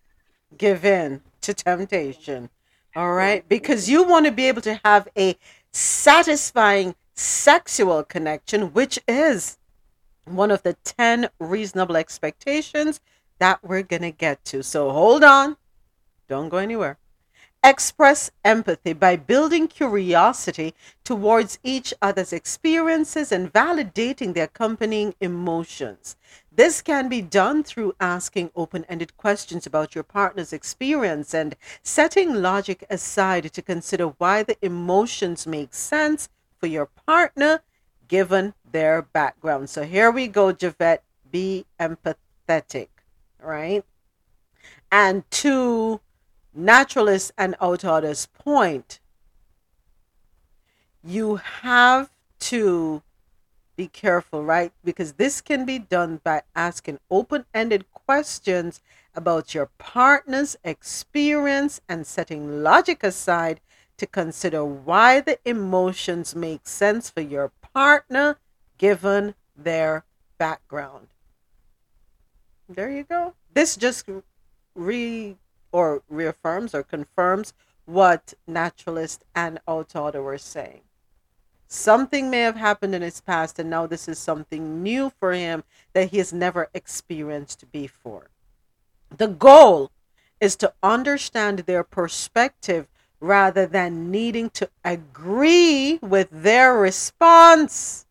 give 0.56 0.84
in 0.84 1.22
to 1.42 1.54
temptation. 1.54 2.50
All 2.96 3.12
right? 3.12 3.48
Because 3.48 3.88
you 3.88 4.02
want 4.02 4.26
to 4.26 4.32
be 4.32 4.46
able 4.46 4.62
to 4.62 4.80
have 4.84 5.08
a 5.16 5.36
satisfying 5.72 6.94
sexual 7.14 8.02
connection, 8.04 8.72
which 8.72 8.98
is 9.06 9.58
one 10.28 10.50
of 10.50 10.62
the 10.62 10.74
10 10.84 11.28
reasonable 11.38 11.96
expectations 11.96 13.00
that 13.38 13.62
we're 13.62 13.82
going 13.82 14.02
to 14.02 14.10
get 14.10 14.44
to. 14.46 14.62
So 14.62 14.90
hold 14.90 15.24
on. 15.24 15.56
Don't 16.28 16.48
go 16.48 16.58
anywhere. 16.58 16.98
Express 17.64 18.30
empathy 18.44 18.92
by 18.92 19.16
building 19.16 19.66
curiosity 19.66 20.74
towards 21.02 21.58
each 21.64 21.92
other's 22.00 22.32
experiences 22.32 23.32
and 23.32 23.52
validating 23.52 24.32
the 24.32 24.40
accompanying 24.40 25.14
emotions. 25.20 26.14
This 26.52 26.80
can 26.82 27.08
be 27.08 27.20
done 27.20 27.64
through 27.64 27.94
asking 27.98 28.52
open 28.54 28.84
ended 28.88 29.16
questions 29.16 29.66
about 29.66 29.94
your 29.94 30.04
partner's 30.04 30.52
experience 30.52 31.34
and 31.34 31.56
setting 31.82 32.34
logic 32.34 32.84
aside 32.88 33.52
to 33.52 33.62
consider 33.62 34.06
why 34.06 34.44
the 34.44 34.56
emotions 34.64 35.46
make 35.46 35.74
sense 35.74 36.28
for 36.58 36.68
your 36.68 36.86
partner 36.86 37.62
given 38.08 38.54
their 38.70 39.02
background. 39.02 39.70
So 39.70 39.84
here 39.84 40.10
we 40.10 40.28
go, 40.28 40.52
Javette. 40.52 41.02
Be 41.30 41.66
empathetic, 41.78 42.88
right? 43.40 43.84
And 44.90 45.30
to 45.30 46.00
naturalist 46.54 47.32
and 47.36 47.54
outorders 47.60 48.26
point, 48.32 49.00
you 51.04 51.36
have 51.36 52.10
to 52.40 53.02
be 53.76 53.86
careful, 53.86 54.42
right? 54.42 54.72
Because 54.84 55.12
this 55.12 55.40
can 55.40 55.64
be 55.64 55.78
done 55.78 56.20
by 56.24 56.42
asking 56.56 56.98
open 57.10 57.44
ended 57.54 57.84
questions 57.92 58.80
about 59.14 59.54
your 59.54 59.66
partner's 59.78 60.56
experience 60.64 61.80
and 61.88 62.06
setting 62.06 62.62
logic 62.62 63.04
aside 63.04 63.60
to 63.96 64.06
consider 64.06 64.64
why 64.64 65.20
the 65.20 65.38
emotions 65.44 66.34
make 66.34 66.66
sense 66.66 67.10
for 67.10 67.20
your 67.20 67.50
partner 67.78 68.36
given 68.76 69.36
their 69.56 70.04
background. 70.36 71.06
There 72.68 72.90
you 72.90 73.04
go. 73.04 73.34
This 73.54 73.76
just 73.76 74.04
re 74.74 75.36
or 75.70 76.02
reaffirms 76.08 76.74
or 76.74 76.82
confirms 76.82 77.52
what 77.84 78.34
naturalist 78.48 79.22
and 79.32 79.60
outorder 79.68 80.20
were 80.24 80.38
saying. 80.38 80.80
Something 81.68 82.28
may 82.30 82.40
have 82.40 82.56
happened 82.56 82.96
in 82.96 83.02
his 83.02 83.20
past, 83.20 83.60
and 83.60 83.70
now 83.70 83.86
this 83.86 84.08
is 84.08 84.18
something 84.18 84.82
new 84.82 85.12
for 85.20 85.32
him 85.32 85.62
that 85.92 86.10
he 86.10 86.18
has 86.18 86.32
never 86.32 86.70
experienced 86.74 87.70
before. 87.70 88.30
The 89.16 89.28
goal 89.28 89.92
is 90.40 90.56
to 90.56 90.72
understand 90.82 91.60
their 91.60 91.84
perspective 91.84 92.88
rather 93.20 93.66
than 93.66 94.10
needing 94.10 94.50
to 94.50 94.68
agree 94.84 95.98
with 96.02 96.28
their 96.30 96.74
response. 96.74 98.06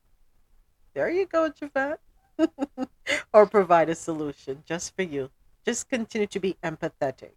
There 0.93 1.09
you 1.09 1.25
go, 1.25 1.49
Javette. 1.49 1.99
or 3.33 3.45
provide 3.45 3.89
a 3.89 3.95
solution 3.95 4.63
just 4.65 4.95
for 4.95 5.01
you. 5.03 5.29
Just 5.65 5.89
continue 5.89 6.27
to 6.27 6.39
be 6.39 6.57
empathetic. 6.63 7.31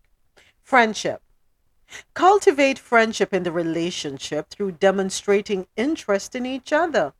Friendship. 0.63 1.23
Cultivate 2.15 2.79
friendship 2.79 3.35
in 3.35 3.43
the 3.43 3.51
relationship 3.51 4.49
through 4.51 4.73
demonstrating 4.73 5.67
interest 5.77 6.37
in 6.37 6.47
each 6.47 6.73
other, 6.73 7.13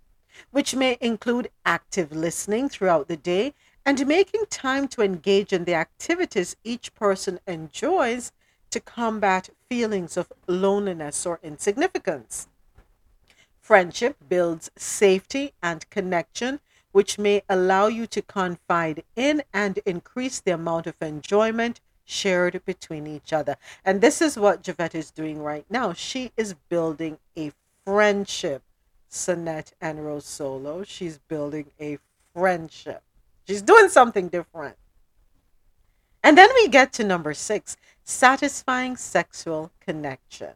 which 0.51 0.77
may 0.77 0.97
include 1.01 1.51
active 1.65 2.13
listening 2.13 2.69
throughout 2.69 3.09
the 3.09 3.17
day 3.17 3.55
and 3.85 4.07
making 4.07 4.47
time 4.51 4.87
to 4.87 5.03
engage 5.03 5.53
in 5.53 5.65
the 5.65 5.75
activities 5.75 6.55
each 6.63 6.95
person 6.95 7.41
enjoys 7.47 8.31
to 8.71 8.81
combat 8.81 9.51
feelings 9.69 10.17
of 10.17 10.33
loneliness 10.47 11.27
or 11.27 11.41
insignificance. 11.43 12.49
Friendship 13.61 14.17
builds 14.29 14.71
safety 14.77 15.53
and 15.63 15.89
connection, 15.91 16.61
which 16.93 17.19
may 17.19 17.43
allow 17.49 17.87
you 17.87 18.07
to 18.09 18.23
confide 18.23 19.05
in 19.15 19.43
and 19.53 19.79
increase 19.87 20.41
the 20.41 20.53
amount 20.53 20.87
of 20.87 20.95
enjoyment 21.01 21.81
shared 22.05 22.61
between 22.65 23.07
each 23.07 23.33
other. 23.33 23.57
And 23.85 24.01
this 24.01 24.21
is 24.21 24.37
what 24.37 24.63
Javette 24.63 24.97
is 24.97 25.11
doing 25.11 25.41
right 25.41 25.65
now. 25.71 25.93
She 25.93 26.33
is 26.37 26.55
building 26.69 27.19
a 27.37 27.53
friendship. 27.85 28.63
Sinette 29.11 29.73
and 29.81 29.99
Rosolo, 30.01 30.87
She's 30.87 31.19
building 31.19 31.67
a 31.81 31.99
friendship. 32.33 33.03
She's 33.47 33.63
doing 33.63 33.89
something 33.89 34.29
different. 34.29 34.77
And 36.23 36.37
then 36.37 36.51
we 36.55 36.69
get 36.69 36.93
to 36.95 37.05
number 37.05 37.35
six 37.35 37.77
satisfying 38.05 38.97
sexual 38.97 39.71
connection. 39.81 40.55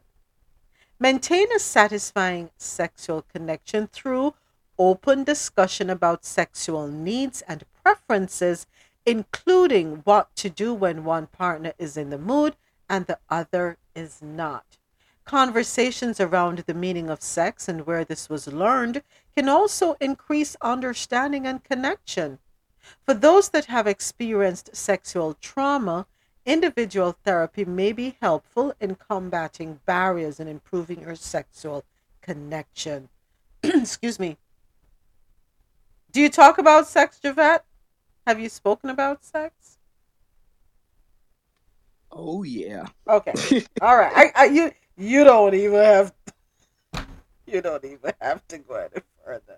Maintain 0.99 1.51
a 1.51 1.59
satisfying 1.59 2.51
sexual 2.57 3.23
connection 3.33 3.87
through 3.87 4.33
open 4.77 5.23
discussion 5.23 5.89
about 5.89 6.25
sexual 6.25 6.87
needs 6.87 7.41
and 7.43 7.63
preferences, 7.83 8.67
including 9.05 10.01
what 10.03 10.35
to 10.35 10.49
do 10.49 10.73
when 10.73 11.03
one 11.03 11.27
partner 11.27 11.73
is 11.77 11.97
in 11.97 12.09
the 12.09 12.17
mood 12.17 12.55
and 12.89 13.05
the 13.05 13.19
other 13.29 13.77
is 13.95 14.21
not. 14.21 14.77
Conversations 15.25 16.19
around 16.19 16.59
the 16.59 16.73
meaning 16.73 17.09
of 17.09 17.21
sex 17.21 17.67
and 17.67 17.87
where 17.87 18.05
this 18.05 18.29
was 18.29 18.47
learned 18.47 19.01
can 19.35 19.49
also 19.49 19.95
increase 19.99 20.55
understanding 20.61 21.47
and 21.47 21.63
connection. 21.63 22.37
For 23.05 23.13
those 23.13 23.49
that 23.49 23.65
have 23.65 23.87
experienced 23.87 24.75
sexual 24.75 25.35
trauma, 25.35 26.07
individual 26.45 27.15
therapy 27.23 27.65
may 27.65 27.91
be 27.91 28.15
helpful 28.21 28.73
in 28.79 28.95
combating 28.95 29.79
barriers 29.85 30.39
and 30.39 30.49
improving 30.49 31.01
your 31.01 31.15
sexual 31.15 31.83
connection. 32.21 33.09
Excuse 33.63 34.19
me. 34.19 34.37
Do 36.11 36.21
you 36.21 36.29
talk 36.29 36.57
about 36.57 36.87
sex, 36.87 37.19
Javette? 37.19 37.65
Have 38.25 38.39
you 38.39 38.49
spoken 38.49 38.89
about 38.89 39.23
sex? 39.23 39.77
Oh 42.11 42.43
yeah. 42.43 42.85
Okay. 43.07 43.33
All 43.81 43.97
right. 43.97 44.13
I, 44.15 44.31
I 44.35 44.45
you 44.45 44.71
you 44.97 45.23
don't 45.25 45.53
even 45.53 45.75
have 45.75 46.13
you 47.45 47.61
don't 47.61 47.83
even 47.83 48.13
have 48.21 48.47
to 48.47 48.57
go 48.59 48.75
any 48.75 49.03
further. 49.23 49.57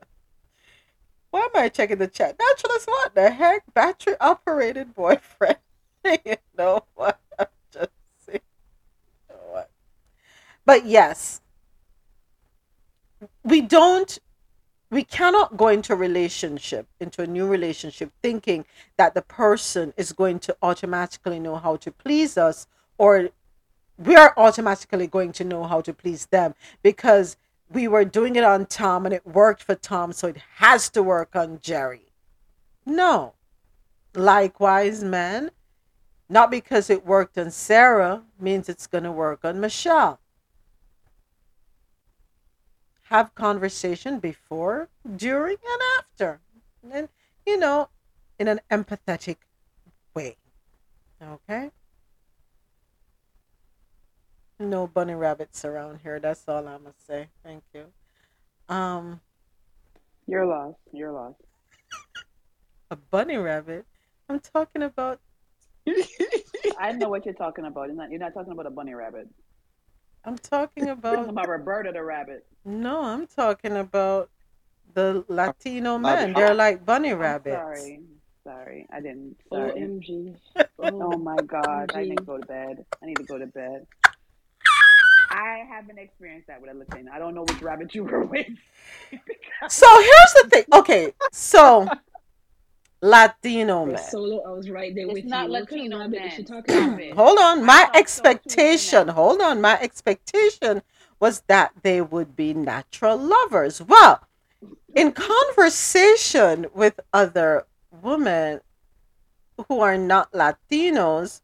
Why 1.37 1.43
am 1.43 1.65
I 1.65 1.69
checking 1.69 1.99
the 1.99 2.07
chat? 2.07 2.35
Naturalist, 2.39 2.87
what 2.87 3.13
the 3.13 3.29
heck? 3.29 3.71
Battery 3.71 4.15
operated 4.19 4.95
boyfriend. 4.95 5.57
you 6.03 6.37
know 6.57 6.83
what? 6.95 7.19
I'm 7.37 7.45
just 7.71 7.91
saying. 8.25 8.39
You 9.29 9.35
know 9.35 9.41
what? 9.51 9.69
But 10.65 10.87
yes, 10.87 11.41
we 13.43 13.61
don't 13.61 14.17
we 14.89 15.03
cannot 15.03 15.57
go 15.57 15.67
into 15.67 15.93
a 15.93 15.95
relationship 15.95 16.87
into 16.99 17.21
a 17.21 17.27
new 17.27 17.45
relationship 17.45 18.11
thinking 18.23 18.65
that 18.97 19.13
the 19.13 19.21
person 19.21 19.93
is 19.95 20.13
going 20.13 20.39
to 20.39 20.57
automatically 20.63 21.39
know 21.39 21.57
how 21.57 21.75
to 21.75 21.91
please 21.91 22.35
us 22.35 22.65
or 22.97 23.29
we 23.99 24.15
are 24.15 24.33
automatically 24.37 25.05
going 25.05 25.33
to 25.33 25.43
know 25.43 25.65
how 25.65 25.81
to 25.81 25.93
please 25.93 26.25
them 26.27 26.55
because 26.81 27.37
we 27.69 27.87
were 27.87 28.05
doing 28.05 28.35
it 28.35 28.43
on 28.43 28.65
Tom 28.65 29.05
and 29.05 29.13
it 29.13 29.25
worked 29.25 29.63
for 29.63 29.75
Tom, 29.75 30.13
so 30.13 30.27
it 30.27 30.37
has 30.55 30.89
to 30.89 31.03
work 31.03 31.35
on 31.35 31.59
Jerry. 31.61 32.13
No. 32.85 33.33
Likewise, 34.15 35.03
men, 35.03 35.51
not 36.29 36.49
because 36.49 36.89
it 36.89 37.05
worked 37.05 37.37
on 37.37 37.51
Sarah 37.51 38.23
means 38.39 38.69
it's 38.69 38.87
going 38.87 39.03
to 39.03 39.11
work 39.11 39.43
on 39.43 39.59
Michelle. 39.59 40.19
Have 43.03 43.35
conversation 43.35 44.19
before, 44.19 44.89
during, 45.15 45.57
and 45.71 45.81
after. 45.99 46.41
And, 46.91 47.09
you 47.45 47.57
know, 47.57 47.89
in 48.39 48.47
an 48.47 48.59
empathetic 48.69 49.37
way. 50.13 50.35
Okay? 51.21 51.71
No 54.59 54.87
bunny 54.87 55.13
rabbits 55.13 55.63
around 55.65 55.99
here. 56.01 56.19
That's 56.19 56.43
all 56.47 56.67
I'm 56.67 56.83
gonna 56.83 56.93
say. 57.05 57.27
Thank 57.43 57.63
you. 57.73 57.85
Um, 58.73 59.21
You're 60.25 60.45
lost. 60.45 60.77
You're 60.91 61.11
lost. 61.11 61.39
a 62.89 62.95
bunny 62.95 63.37
rabbit. 63.37 63.85
I'm 64.29 64.39
talking 64.39 64.83
about. 64.83 65.19
I 66.79 66.91
know 66.91 67.09
what 67.09 67.25
you're 67.25 67.33
talking 67.35 67.65
about. 67.65 67.87
You're 67.87 67.95
not, 67.95 68.09
you're 68.11 68.19
not 68.19 68.33
talking 68.33 68.51
about 68.51 68.65
a 68.65 68.71
bunny 68.71 68.93
rabbit. 68.93 69.29
I'm 70.25 70.37
talking 70.37 70.85
You're 70.87 70.95
talking 70.95 71.19
about. 71.19 71.29
about 71.29 71.47
Roberta 71.49 71.91
the 71.93 72.03
rabbit. 72.03 72.45
No, 72.65 73.01
I'm 73.03 73.27
talking 73.27 73.77
about 73.77 74.29
the 74.93 75.23
Latino 75.29 75.97
men. 75.97 76.33
They're 76.33 76.53
like 76.53 76.83
bunny 76.85 77.11
I'm 77.11 77.19
rabbits. 77.19 77.55
sorry. 77.55 78.01
Sorry. 78.43 78.87
I 78.91 79.01
didn't. 79.01 79.37
Sorry. 79.53 79.71
OMG. 79.71 80.35
Oh 80.79 81.17
my 81.17 81.35
God. 81.37 81.91
I 81.95 82.03
need 82.03 82.17
to 82.17 82.23
go 82.23 82.37
to 82.37 82.45
bed. 82.45 82.85
I 83.01 83.05
need 83.05 83.17
to 83.17 83.23
go 83.23 83.37
to 83.37 83.47
bed. 83.47 83.85
I 85.37 85.63
haven't 85.69 85.99
experienced 85.99 86.47
that 86.47 86.61
with 86.61 86.71
a 86.71 86.73
Latino. 86.73 87.11
I 87.11 87.19
don't 87.19 87.35
know 87.35 87.43
which 87.43 87.61
rabbit 87.61 87.93
you 87.93 88.03
were 88.03 88.25
with. 88.33 88.47
So 89.69 89.87
here's 89.99 90.33
the 90.43 90.49
thing. 90.49 90.63
Okay, 90.73 91.13
so 91.31 91.87
Latino 93.01 93.85
For 93.85 93.91
men. 93.91 93.97
solo, 94.03 94.41
I 94.47 94.51
was 94.51 94.69
right 94.69 94.93
there 94.95 95.05
It's 95.05 95.13
with 95.13 95.25
not 95.25 95.47
you. 95.47 95.51
What 95.53 95.61
Latino 95.71 95.95
of 95.97 96.11
rabbit 96.11 96.25
is 96.25 96.33
she 96.33 96.37
men. 96.39 96.45
talking 96.45 96.73
Stop 96.75 96.87
about? 96.87 97.01
it. 97.01 97.13
Hold 97.15 97.37
on. 97.39 97.63
My 97.65 97.75
thought 97.83 97.93
so 97.93 97.99
expectation, 97.99 99.07
hold 99.09 99.41
on. 99.41 99.61
My 99.61 99.79
expectation 99.79 100.81
was 101.19 101.41
that 101.47 101.71
they 101.83 102.01
would 102.01 102.35
be 102.35 102.53
natural 102.53 103.17
lovers. 103.17 103.81
Well, 103.81 104.21
in 104.95 105.11
conversation 105.11 106.65
with 106.73 106.99
other 107.13 107.65
women 107.91 108.61
who 109.67 109.79
are 109.81 109.97
not 109.97 110.31
Latinos, 110.31 111.41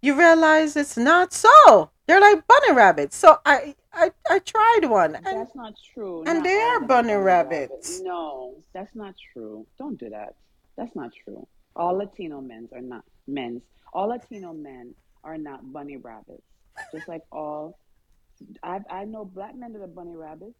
you 0.00 0.16
realize 0.16 0.76
it's 0.76 0.96
not 0.96 1.32
so. 1.32 1.90
They're 2.06 2.20
like 2.20 2.46
bunny 2.46 2.72
rabbits. 2.74 3.16
So 3.16 3.38
I 3.46 3.74
I, 3.92 4.12
I 4.30 4.38
tried 4.40 4.86
one. 4.90 5.16
And 5.24 5.40
That's 5.40 5.54
not 5.54 5.74
true. 5.94 6.24
and 6.26 6.42
Not 6.42 6.44
they 6.44 6.60
are 6.60 6.76
of 6.76 6.82
them 6.82 6.90
are 6.90 7.02
bunny 7.02 7.14
bunny 7.14 7.24
rabbits. 7.24 7.72
rabbits. 7.72 8.00
No, 8.02 8.56
that's 8.74 8.94
not 8.94 9.14
true. 9.32 9.66
Don't 9.78 9.98
do 9.98 10.10
that. 10.10 10.34
That's 10.76 10.94
not 10.96 11.10
true. 11.24 11.46
All 11.76 11.96
Latino 11.98 12.40
men 12.40 12.68
are 12.74 12.82
not 12.82 13.04
men's. 13.26 13.62
All 13.92 14.08
Latino 14.08 14.52
men 14.52 14.94
are 15.24 15.38
not 15.38 15.72
bunny 15.72 15.96
rabbits. 15.96 16.42
Just 16.92 17.08
like 17.08 17.22
all, 17.32 17.78
I 18.62 18.80
I 18.90 19.04
know 19.04 19.24
black 19.24 19.56
men 19.56 19.72
that 19.74 19.82
are 19.82 19.86
bunny 19.88 20.16
rabbits. 20.16 20.56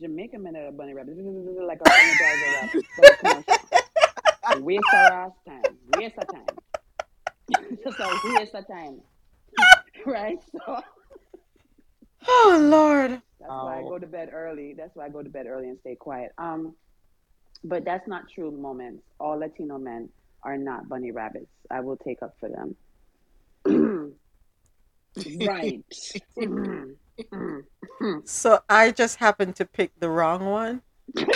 Jamaican 0.00 0.42
men 0.42 0.54
that 0.54 0.64
are 0.64 0.72
bunny 0.72 0.94
rabbits. 0.94 1.18
Like 1.20 1.80
a 1.80 1.90
energizer 1.90 2.52
rabbit. 2.52 2.84
That's 2.96 3.12
a 3.12 3.16
commercial. 3.18 3.56
Waste 4.50 4.92
our 4.94 5.12
ass 5.26 5.32
time. 5.46 5.78
Waste 5.96 6.16
of 6.18 6.28
time. 6.28 6.58
Just 7.84 8.00
a 8.00 8.20
waste 8.24 8.54
of 8.54 8.66
time. 8.68 9.00
right? 10.06 10.38
So. 10.52 10.80
Oh 12.28 12.60
Lord. 12.62 13.10
That's 13.40 13.50
why 13.50 13.78
I 13.78 13.82
Oh. 13.82 13.88
go 13.88 13.98
to 13.98 14.06
bed 14.06 14.30
early. 14.32 14.74
That's 14.78 14.94
why 14.94 15.06
I 15.06 15.08
go 15.08 15.22
to 15.24 15.28
bed 15.28 15.46
early 15.48 15.68
and 15.68 15.78
stay 15.80 15.96
quiet. 15.96 16.30
Um, 16.38 16.76
but 17.64 17.84
that's 17.84 18.06
not 18.06 18.28
true. 18.32 18.52
Moments. 18.52 19.02
All 19.18 19.38
Latino 19.40 19.76
men 19.78 20.08
are 20.44 20.56
not 20.56 20.88
bunny 20.88 21.10
rabbits. 21.10 21.50
I 21.68 21.80
will 21.80 21.96
take 21.96 22.22
up 22.22 22.36
for 22.38 22.48
them. 22.48 22.76
Right. 25.40 25.84
So 28.24 28.60
I 28.68 28.90
just 28.92 29.16
happened 29.16 29.56
to 29.56 29.64
pick 29.66 29.92
the 30.00 30.08
wrong 30.08 30.46
one. 30.46 30.82
Get 31.16 31.28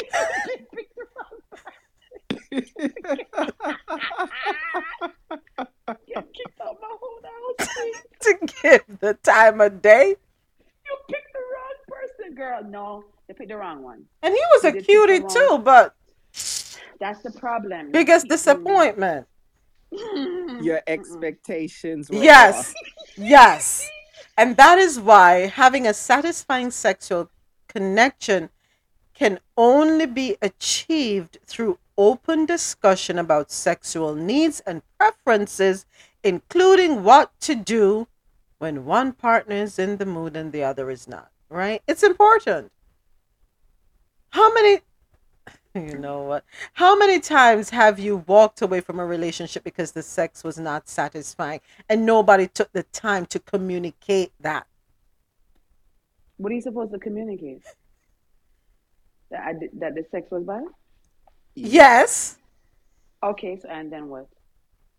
kicked 6.32 6.60
out 6.60 6.76
my 6.80 6.97
whole 7.01 7.20
house. 7.22 7.68
Please. 8.39 8.51
to 8.53 8.55
give 8.62 9.01
the 9.01 9.15
time 9.15 9.61
of 9.61 9.81
day. 9.82 10.16
You 10.85 10.97
picked 11.09 11.32
the 11.32 11.39
wrong 11.39 11.74
person, 11.89 12.35
girl. 12.35 12.65
No, 12.65 13.05
they 13.27 13.35
picked 13.35 13.48
the 13.51 13.57
wrong 13.57 13.82
one. 13.82 14.05
And 14.23 14.32
he 14.35 14.40
was 14.55 14.65
You 14.65 14.69
a 14.70 14.73
did 14.73 14.78
pick 14.81 14.86
the 14.86 14.93
cutie 14.93 15.20
wrong- 15.20 15.28
too, 15.31 15.59
but 15.62 15.94
That's 17.01 17.23
the 17.23 17.32
problem. 17.39 17.90
biggest 17.93 18.28
disappointment. 18.28 19.27
Your 20.61 20.81
expectations 20.86 22.11
were 22.11 22.16
Yes. 22.16 22.70
off. 22.70 22.74
Yes. 23.16 23.89
And 24.36 24.57
that 24.59 24.78
is 24.78 25.01
why 25.01 25.47
having 25.47 25.86
a 25.86 25.94
satisfying 25.94 26.70
sexual 26.70 27.31
connection 27.69 28.51
can 29.15 29.40
only 29.57 30.05
be 30.05 30.36
achieved 30.43 31.39
through 31.47 31.78
open 31.97 32.44
discussion 32.44 33.19
about 33.19 33.51
sexual 33.51 34.15
needs 34.15 34.61
and 34.66 34.82
preferences, 34.98 35.86
including 36.23 37.03
what 37.05 37.32
to 37.40 37.55
do 37.55 38.07
when 38.59 38.85
one 38.85 39.12
partner 39.12 39.57
is 39.57 39.78
in 39.78 39.97
the 39.99 40.07
mood 40.07 40.37
and 40.37 40.53
the 40.53 40.65
other 40.65 40.91
is 40.91 41.07
not, 41.07 41.31
right? 41.49 41.83
It's 41.87 42.03
important. 42.03 42.73
How 44.31 44.53
many 44.53 44.81
you 45.74 45.99
know 45.99 46.23
what? 46.23 46.45
How 46.73 46.97
many 46.97 47.20
times 47.20 47.70
have 47.70 47.99
you 47.99 48.24
walked 48.27 48.62
away 48.62 48.81
from 48.81 48.99
a 48.99 49.05
relationship 49.05 49.62
because 49.62 49.93
the 49.93 50.03
sex 50.03 50.43
was 50.43 50.59
not 50.59 50.89
satisfying 50.89 51.61
and 51.89 52.07
nobody 52.07 52.47
took 52.47 52.73
the 52.73 52.83
time 52.85 53.27
to 53.27 53.39
communicate 53.39 54.33
that? 54.41 54.66
What 56.39 56.53
are 56.53 56.55
you 56.55 56.62
supposed 56.62 56.93
to 56.93 56.99
communicate? 56.99 57.62
That 59.31 59.41
I 59.41 59.53
that 59.74 59.95
the 59.95 60.05
sex 60.11 60.31
was 60.31 60.45
bad. 60.45 60.65
Yes. 61.55 62.39
Okay, 63.23 63.59
so 63.61 63.69
and 63.69 63.91
then 63.93 64.09
what? 64.09 64.28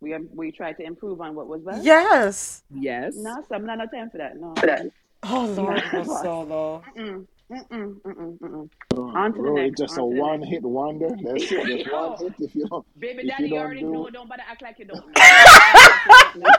We 0.01 0.15
we 0.33 0.51
tried 0.51 0.73
to 0.77 0.83
improve 0.83 1.21
on 1.21 1.35
what 1.35 1.47
was 1.47 1.61
bad. 1.63 1.83
Yes. 1.83 2.63
Yes. 2.69 3.15
No, 3.15 3.43
so 3.49 3.55
I'm 3.55 3.65
not 3.65 3.79
no 3.79 3.87
time 3.87 4.09
for 4.09 4.17
that. 4.19 4.37
No. 4.39 4.53
Oh, 4.63 4.89
oh 5.23 5.45
Lord, 5.47 5.83
No. 5.91 6.03
Rosolo. 6.03 6.83
Mm-mm, 6.97 7.27
mm-mm, 7.51 8.01
mm-mm, 8.01 8.39
mm-mm. 8.39 8.69
Oh, 8.95 9.11
on 9.15 9.33
to 9.33 9.41
the 9.41 9.51
next. 9.51 9.79
it's 9.81 9.81
just 9.81 9.97
on 9.97 9.99
a 9.99 10.05
one 10.05 10.41
next. 10.41 10.51
hit 10.51 10.63
wonder. 10.63 11.09
That's 11.23 11.51
it. 11.51 11.67
Just 11.67 11.85
Yo, 11.87 11.93
one 11.97 12.17
hit. 12.19 12.33
If 12.39 12.55
you 12.55 12.67
don't, 12.67 12.85
baby 12.99 13.23
if 13.23 13.27
daddy, 13.27 13.49
you 13.49 13.49
you 13.49 13.55
don't 13.55 13.59
already 13.59 13.81
do, 13.81 13.91
know. 13.91 14.09
Don't 14.09 14.29
bother 14.29 14.43
act 14.49 14.61
like 14.61 14.79
you 14.79 14.85
don't 14.85 15.07
know. 15.07 15.13
Act 15.17 15.81
like 15.83 16.05
you 16.05 16.13
don't 16.13 16.35
know. 16.35 16.53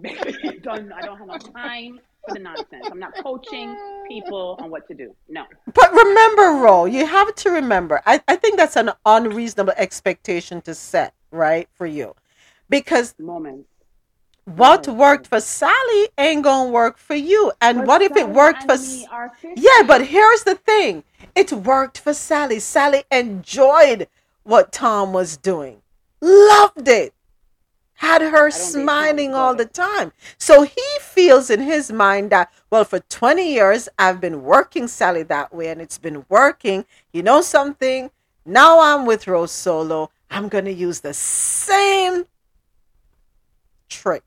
Baby, 0.00 0.60
don't, 0.62 0.92
I 0.92 1.02
don't 1.02 1.18
have 1.18 1.28
no 1.28 1.38
time 1.38 2.00
for 2.26 2.34
the 2.34 2.40
nonsense. 2.40 2.86
I'm 2.90 2.98
not 2.98 3.14
coaching 3.22 3.76
people 4.08 4.56
on 4.60 4.70
what 4.70 4.86
to 4.88 4.94
do. 4.94 5.14
No. 5.28 5.44
But 5.72 5.92
remember, 5.92 6.62
Ro, 6.62 6.84
you 6.84 7.06
have 7.06 7.34
to 7.36 7.50
remember. 7.50 8.02
I, 8.06 8.20
I 8.28 8.36
think 8.36 8.56
that's 8.56 8.76
an 8.76 8.90
unreasonable 9.04 9.74
expectation 9.76 10.60
to 10.62 10.74
set, 10.74 11.14
right, 11.30 11.68
for 11.74 11.86
you. 11.86 12.14
Because 12.68 13.14
Moments. 13.18 13.68
what 14.44 14.88
worked 14.88 15.28
for 15.28 15.40
Sally 15.40 16.08
ain't 16.18 16.42
gonna 16.42 16.70
work 16.70 16.98
for 16.98 17.14
you. 17.14 17.52
And 17.60 17.78
But 17.78 17.86
what 17.86 18.02
if 18.02 18.16
it 18.16 18.28
worked 18.28 18.64
for 18.64 18.76
Yeah, 19.56 19.82
but 19.86 20.06
here's 20.06 20.42
the 20.42 20.56
thing. 20.56 21.04
It 21.34 21.52
worked 21.52 21.98
for 21.98 22.14
Sally. 22.14 22.60
Sally 22.60 23.04
enjoyed 23.10 24.08
what 24.42 24.72
Tom 24.72 25.12
was 25.12 25.36
doing. 25.36 25.82
Loved 26.20 26.88
it. 26.88 27.12
Had 27.96 28.20
her 28.20 28.26
I 28.26 28.30
don't 28.30 28.42
date 28.42 28.50
Tom, 28.50 28.82
smiling 28.82 29.34
all 29.34 29.54
the 29.54 29.64
time. 29.64 30.12
So 30.38 30.62
he 30.62 30.82
feels 31.00 31.48
in 31.50 31.60
his 31.60 31.90
mind 31.90 32.30
that, 32.30 32.52
well, 32.70 32.84
for 32.84 33.00
20 33.00 33.52
years, 33.52 33.88
I've 33.98 34.20
been 34.20 34.42
working 34.42 34.86
Sally 34.86 35.22
that 35.24 35.54
way 35.54 35.68
and 35.68 35.80
it's 35.80 35.98
been 35.98 36.26
working. 36.28 36.84
You 37.12 37.22
know 37.22 37.40
something? 37.40 38.10
Now 38.44 38.80
I'm 38.80 39.06
with 39.06 39.26
Rose 39.26 39.52
Solo. 39.52 40.10
I'm 40.30 40.48
going 40.48 40.66
to 40.66 40.72
use 40.72 41.00
the 41.00 41.14
same 41.14 42.26
tricks. 43.88 44.25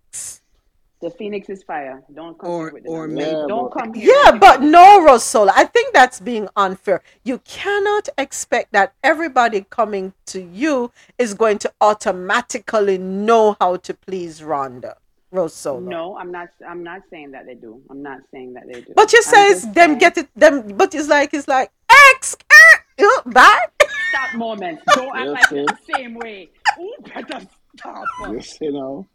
The 1.02 1.10
Phoenix 1.12 1.50
is 1.50 1.64
fire. 1.64 2.02
Don't 2.14 2.38
come 2.40 2.50
Or 2.50 2.72
with 2.72 2.84
the 2.84 2.90
or 2.90 3.08
nonsense. 3.08 3.32
yeah, 3.32 3.48
Don't 3.48 3.72
but 3.74 3.84
come 3.84 3.94
here 3.94 4.14
Yeah, 4.26 4.32
but 4.38 4.62
no, 4.62 5.02
Rosola. 5.06 5.52
I 5.56 5.66
think 5.66 5.94
that's 5.94 6.20
being 6.20 6.50
unfair. 6.56 7.02
You 7.24 7.40
cannot 7.40 8.10
expect 8.18 8.74
that 8.74 8.94
everybody 9.04 9.66
coming 9.70 10.14
to 10.28 10.42
you 10.42 10.92
is 11.18 11.34
going 11.34 11.58
to 11.60 11.72
automatically 11.82 12.98
know 12.98 13.56
how 13.62 13.78
to 13.78 13.94
please 13.94 14.42
Rhonda, 14.42 14.96
Rosola. 15.34 15.82
No, 15.90 16.18
I'm 16.18 16.32
not. 16.32 16.50
I'm 16.68 16.84
not 16.84 17.02
saying 17.10 17.32
that 17.32 17.46
they 17.46 17.56
do. 17.56 17.82
I'm 17.90 18.04
not 18.04 18.20
saying 18.34 18.54
that 18.54 18.64
they 18.68 18.82
do. 18.82 18.94
But 18.96 19.14
you 19.14 19.20
I'm 19.20 19.24
say 19.24 19.48
it's 19.52 19.66
them 19.68 19.90
saying 19.92 20.00
get 20.00 20.18
it 20.18 20.28
them, 20.36 20.76
but 20.76 20.94
it's 20.96 21.08
like 21.08 21.34
it's 21.34 21.48
like 21.48 21.72
X, 22.16 22.36
uh, 22.52 23.06
uh, 23.06 23.22
bye. 23.28 23.66
stop 24.10 24.34
moment. 24.34 24.80
Don't 24.96 25.16
act 25.16 25.30
like 25.30 25.50
the 25.50 25.78
same 25.96 26.16
way. 26.16 26.50
Ooh, 26.80 26.94
better 27.14 27.40
stop. 27.78 28.06
yes, 28.32 28.58
you 28.62 28.72
know. 28.74 29.08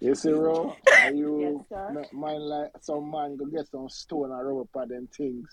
You 0.00 0.14
see, 0.14 0.30
bro, 0.30 0.70
are 0.70 0.76
Yes, 1.10 1.14
you 1.16 1.66
sir. 1.68 2.06
mind 2.12 2.42
like 2.42 2.70
some 2.80 3.10
man 3.10 3.36
go 3.36 3.44
get 3.46 3.68
some 3.68 3.88
stone 3.88 4.32
and 4.32 4.46
rub 4.46 4.60
up 4.60 4.68
on 4.76 4.88
them 4.88 5.08
things 5.14 5.46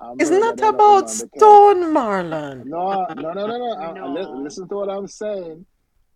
and 0.00 0.20
It's 0.20 0.30
not 0.30 0.58
about 0.60 1.10
Stone 1.10 1.92
Marlon. 1.94 2.64
no, 2.66 3.06
no, 3.16 3.32
no, 3.32 3.46
no, 3.46 3.58
no. 3.58 3.72
I, 3.78 3.86
I, 3.90 3.92
No. 3.94 4.30
listen 4.42 4.68
to 4.68 4.74
what 4.76 4.88
I'm 4.90 5.06
saying 5.08 5.66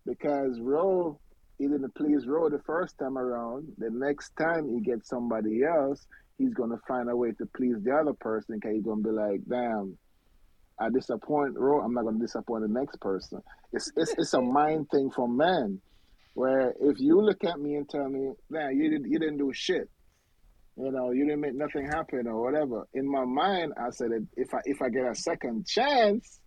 because 0.05 0.59
Ro, 0.59 1.19
he 1.57 1.67
didn't 1.67 1.93
please 1.95 2.25
Ro 2.27 2.49
the 2.49 2.61
first 2.65 2.97
time 2.97 3.17
around. 3.17 3.67
The 3.77 3.89
next 3.91 4.31
time 4.39 4.69
he 4.69 4.79
gets 4.81 5.09
somebody 5.09 5.63
else, 5.63 6.05
he's 6.37 6.53
gonna 6.53 6.79
find 6.87 7.09
a 7.09 7.15
way 7.15 7.31
to 7.33 7.45
please 7.55 7.75
the 7.83 7.91
other 7.95 8.13
person. 8.13 8.59
Cause 8.59 8.71
he's 8.73 8.83
gonna 8.83 9.01
be 9.01 9.11
like, 9.11 9.41
damn. 9.49 9.97
I 10.79 10.89
disappoint 10.89 11.53
Ro, 11.57 11.81
I'm 11.81 11.93
not 11.93 12.03
gonna 12.05 12.19
disappoint 12.19 12.63
the 12.63 12.79
next 12.79 12.99
person. 12.99 13.39
It's 13.71 13.91
it's 13.95 14.13
it's 14.17 14.33
a 14.33 14.41
mind 14.41 14.87
thing 14.91 15.09
for 15.11 15.27
men. 15.27 15.81
Where 16.35 16.73
if 16.81 16.99
you 16.99 17.21
look 17.21 17.43
at 17.45 17.59
me 17.59 17.75
and 17.75 17.89
tell 17.89 18.09
me, 18.09 18.33
man, 18.49 18.77
you 18.77 18.89
didn't 18.89 19.09
you 19.09 19.19
didn't 19.19 19.37
do 19.37 19.51
shit, 19.53 19.89
you 20.75 20.91
know, 20.91 21.11
you 21.11 21.23
didn't 21.23 21.39
make 21.39 21.55
nothing 21.55 21.87
happen 21.87 22.27
or 22.27 22.41
whatever. 22.41 22.85
In 22.93 23.09
my 23.09 23.23
mind, 23.23 23.71
I 23.81 23.89
said 23.89 24.09
if 24.35 24.53
I 24.53 24.59
if 24.65 24.81
I 24.81 24.89
get 24.89 25.05
a 25.05 25.15
second 25.15 25.65
chance, 25.65 26.41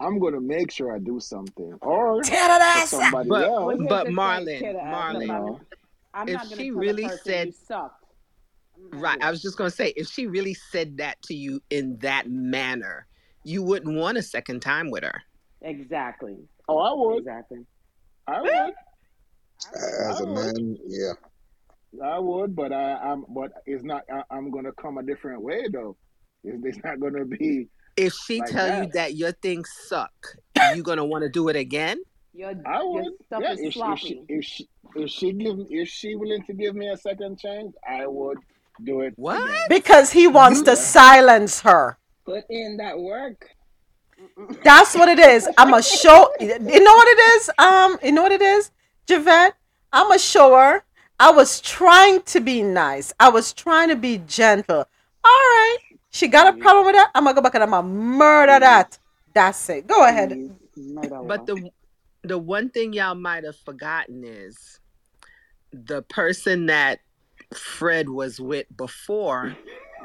I'm 0.00 0.18
gonna 0.18 0.40
make 0.40 0.72
sure 0.72 0.92
I 0.92 0.98
do 0.98 1.20
something. 1.20 1.72
Or 1.80 2.20
Tear 2.22 2.48
that 2.48 2.58
for 2.58 2.82
ass 2.82 2.94
up. 2.94 3.00
somebody 3.02 3.28
but 3.28 3.48
Well, 3.48 3.70
else, 3.70 3.78
here's 3.78 3.88
but 3.88 3.98
the 3.98 4.04
thing, 4.06 4.16
Marlon, 4.16 4.58
kiddo. 4.58 4.78
I'm 4.80 5.20
you 5.22 5.28
Marlon, 5.28 5.50
not. 5.50 5.60
I'm 6.14 6.28
if 6.28 6.34
not 6.34 6.46
she 6.56 6.70
really 6.72 7.08
said 7.22 7.46
you 7.46 7.52
sucked. 7.52 8.04
I'm 8.76 8.90
not 8.90 9.00
right, 9.00 9.18
I 9.22 9.30
was 9.30 9.40
just 9.40 9.56
gonna 9.56 9.70
say 9.70 9.92
if 9.94 10.08
she 10.08 10.26
really 10.26 10.54
said 10.54 10.96
that 10.96 11.22
to 11.22 11.34
you 11.34 11.60
in 11.70 11.98
that 11.98 12.28
manner, 12.28 13.06
you 13.44 13.62
wouldn't 13.62 13.96
want 13.96 14.18
a 14.18 14.22
second 14.22 14.62
time 14.62 14.90
with 14.90 15.04
her. 15.04 15.22
Exactly. 15.62 16.38
Oh, 16.68 16.78
I 16.78 16.92
would. 16.92 17.18
Exactly. 17.18 17.58
I 18.28 18.42
would. 18.42 18.74
As 20.10 20.20
a 20.20 20.26
would. 20.26 20.34
man, 20.34 20.76
yeah. 20.86 21.12
I 22.04 22.18
would, 22.18 22.54
but 22.54 22.72
I, 22.72 22.94
I'm. 22.96 23.24
But 23.28 23.52
it's 23.66 23.82
not. 23.82 24.02
I, 24.12 24.22
I'm 24.30 24.50
gonna 24.50 24.72
come 24.72 24.98
a 24.98 25.02
different 25.02 25.42
way 25.42 25.66
though. 25.72 25.96
It's, 26.44 26.62
it's 26.64 26.84
not 26.84 27.00
gonna 27.00 27.24
be 27.24 27.68
If 27.96 28.12
she 28.12 28.40
like 28.40 28.50
tell 28.50 28.66
you 28.68 28.82
that. 28.86 28.92
that 28.92 29.14
your 29.16 29.32
things 29.32 29.70
suck, 29.88 30.12
you 30.76 30.82
gonna 30.82 31.04
want 31.04 31.22
to 31.22 31.28
do 31.30 31.48
it 31.48 31.56
again? 31.56 31.98
Your 32.34 32.50
I 32.66 32.82
your 32.82 32.84
would. 32.84 33.12
stuff 33.26 33.42
Yeah. 33.42 33.52
is 33.54 33.60
If 33.60 33.72
she, 33.72 33.80
if 33.80 33.98
she 33.98 34.22
if 34.28 34.44
she 34.44 34.68
if 34.96 35.10
she 35.10 35.32
give 35.32 35.56
if 35.70 35.88
she 35.88 36.14
willing 36.14 36.44
to 36.44 36.52
give 36.52 36.74
me 36.76 36.88
a 36.90 36.96
second 36.96 37.38
chance, 37.40 37.74
I 37.88 38.06
would 38.06 38.38
do 38.84 39.00
it 39.00 39.14
What? 39.16 39.40
again. 39.42 39.56
Because 39.68 40.12
he 40.12 40.28
wants 40.28 40.58
You 40.60 40.64
to 40.66 40.76
silence 40.76 41.60
her. 41.62 41.98
Put 42.26 42.44
in 42.50 42.76
that 42.76 42.98
work. 42.98 43.48
That's 44.62 44.94
what 44.94 45.08
it 45.08 45.18
is. 45.18 45.48
I'm 45.58 45.74
a 45.74 45.82
show. 45.82 46.32
You 46.40 46.58
know 46.58 46.94
what 46.94 47.08
it 47.08 47.20
is? 47.36 47.50
Um, 47.58 47.98
you 48.02 48.12
know 48.12 48.22
what 48.22 48.32
it 48.32 48.42
is, 48.42 48.70
Javette. 49.06 49.54
I'm 49.92 50.10
a 50.12 50.18
shower. 50.18 50.84
I 51.18 51.30
was 51.30 51.60
trying 51.60 52.22
to 52.22 52.40
be 52.40 52.62
nice. 52.62 53.12
I 53.18 53.30
was 53.30 53.52
trying 53.52 53.88
to 53.88 53.96
be 53.96 54.18
gentle. 54.18 54.78
All 54.78 54.84
right. 55.24 55.78
She 56.10 56.28
got 56.28 56.54
a 56.54 56.56
problem 56.58 56.86
with 56.86 56.94
that. 56.94 57.10
I'm 57.14 57.24
gonna 57.24 57.34
go 57.34 57.42
back 57.42 57.54
and 57.54 57.64
I'm 57.64 57.70
gonna 57.70 57.88
murder 57.88 58.60
that. 58.60 58.98
That's 59.34 59.68
it. 59.70 59.86
Go 59.86 60.06
ahead. 60.06 60.50
But 60.76 61.46
the 61.46 61.70
the 62.22 62.38
one 62.38 62.70
thing 62.70 62.92
y'all 62.92 63.14
might 63.14 63.44
have 63.44 63.56
forgotten 63.56 64.22
is 64.24 64.78
the 65.72 66.02
person 66.02 66.66
that 66.66 67.00
Fred 67.54 68.08
was 68.08 68.40
with 68.40 68.66
before 68.76 69.56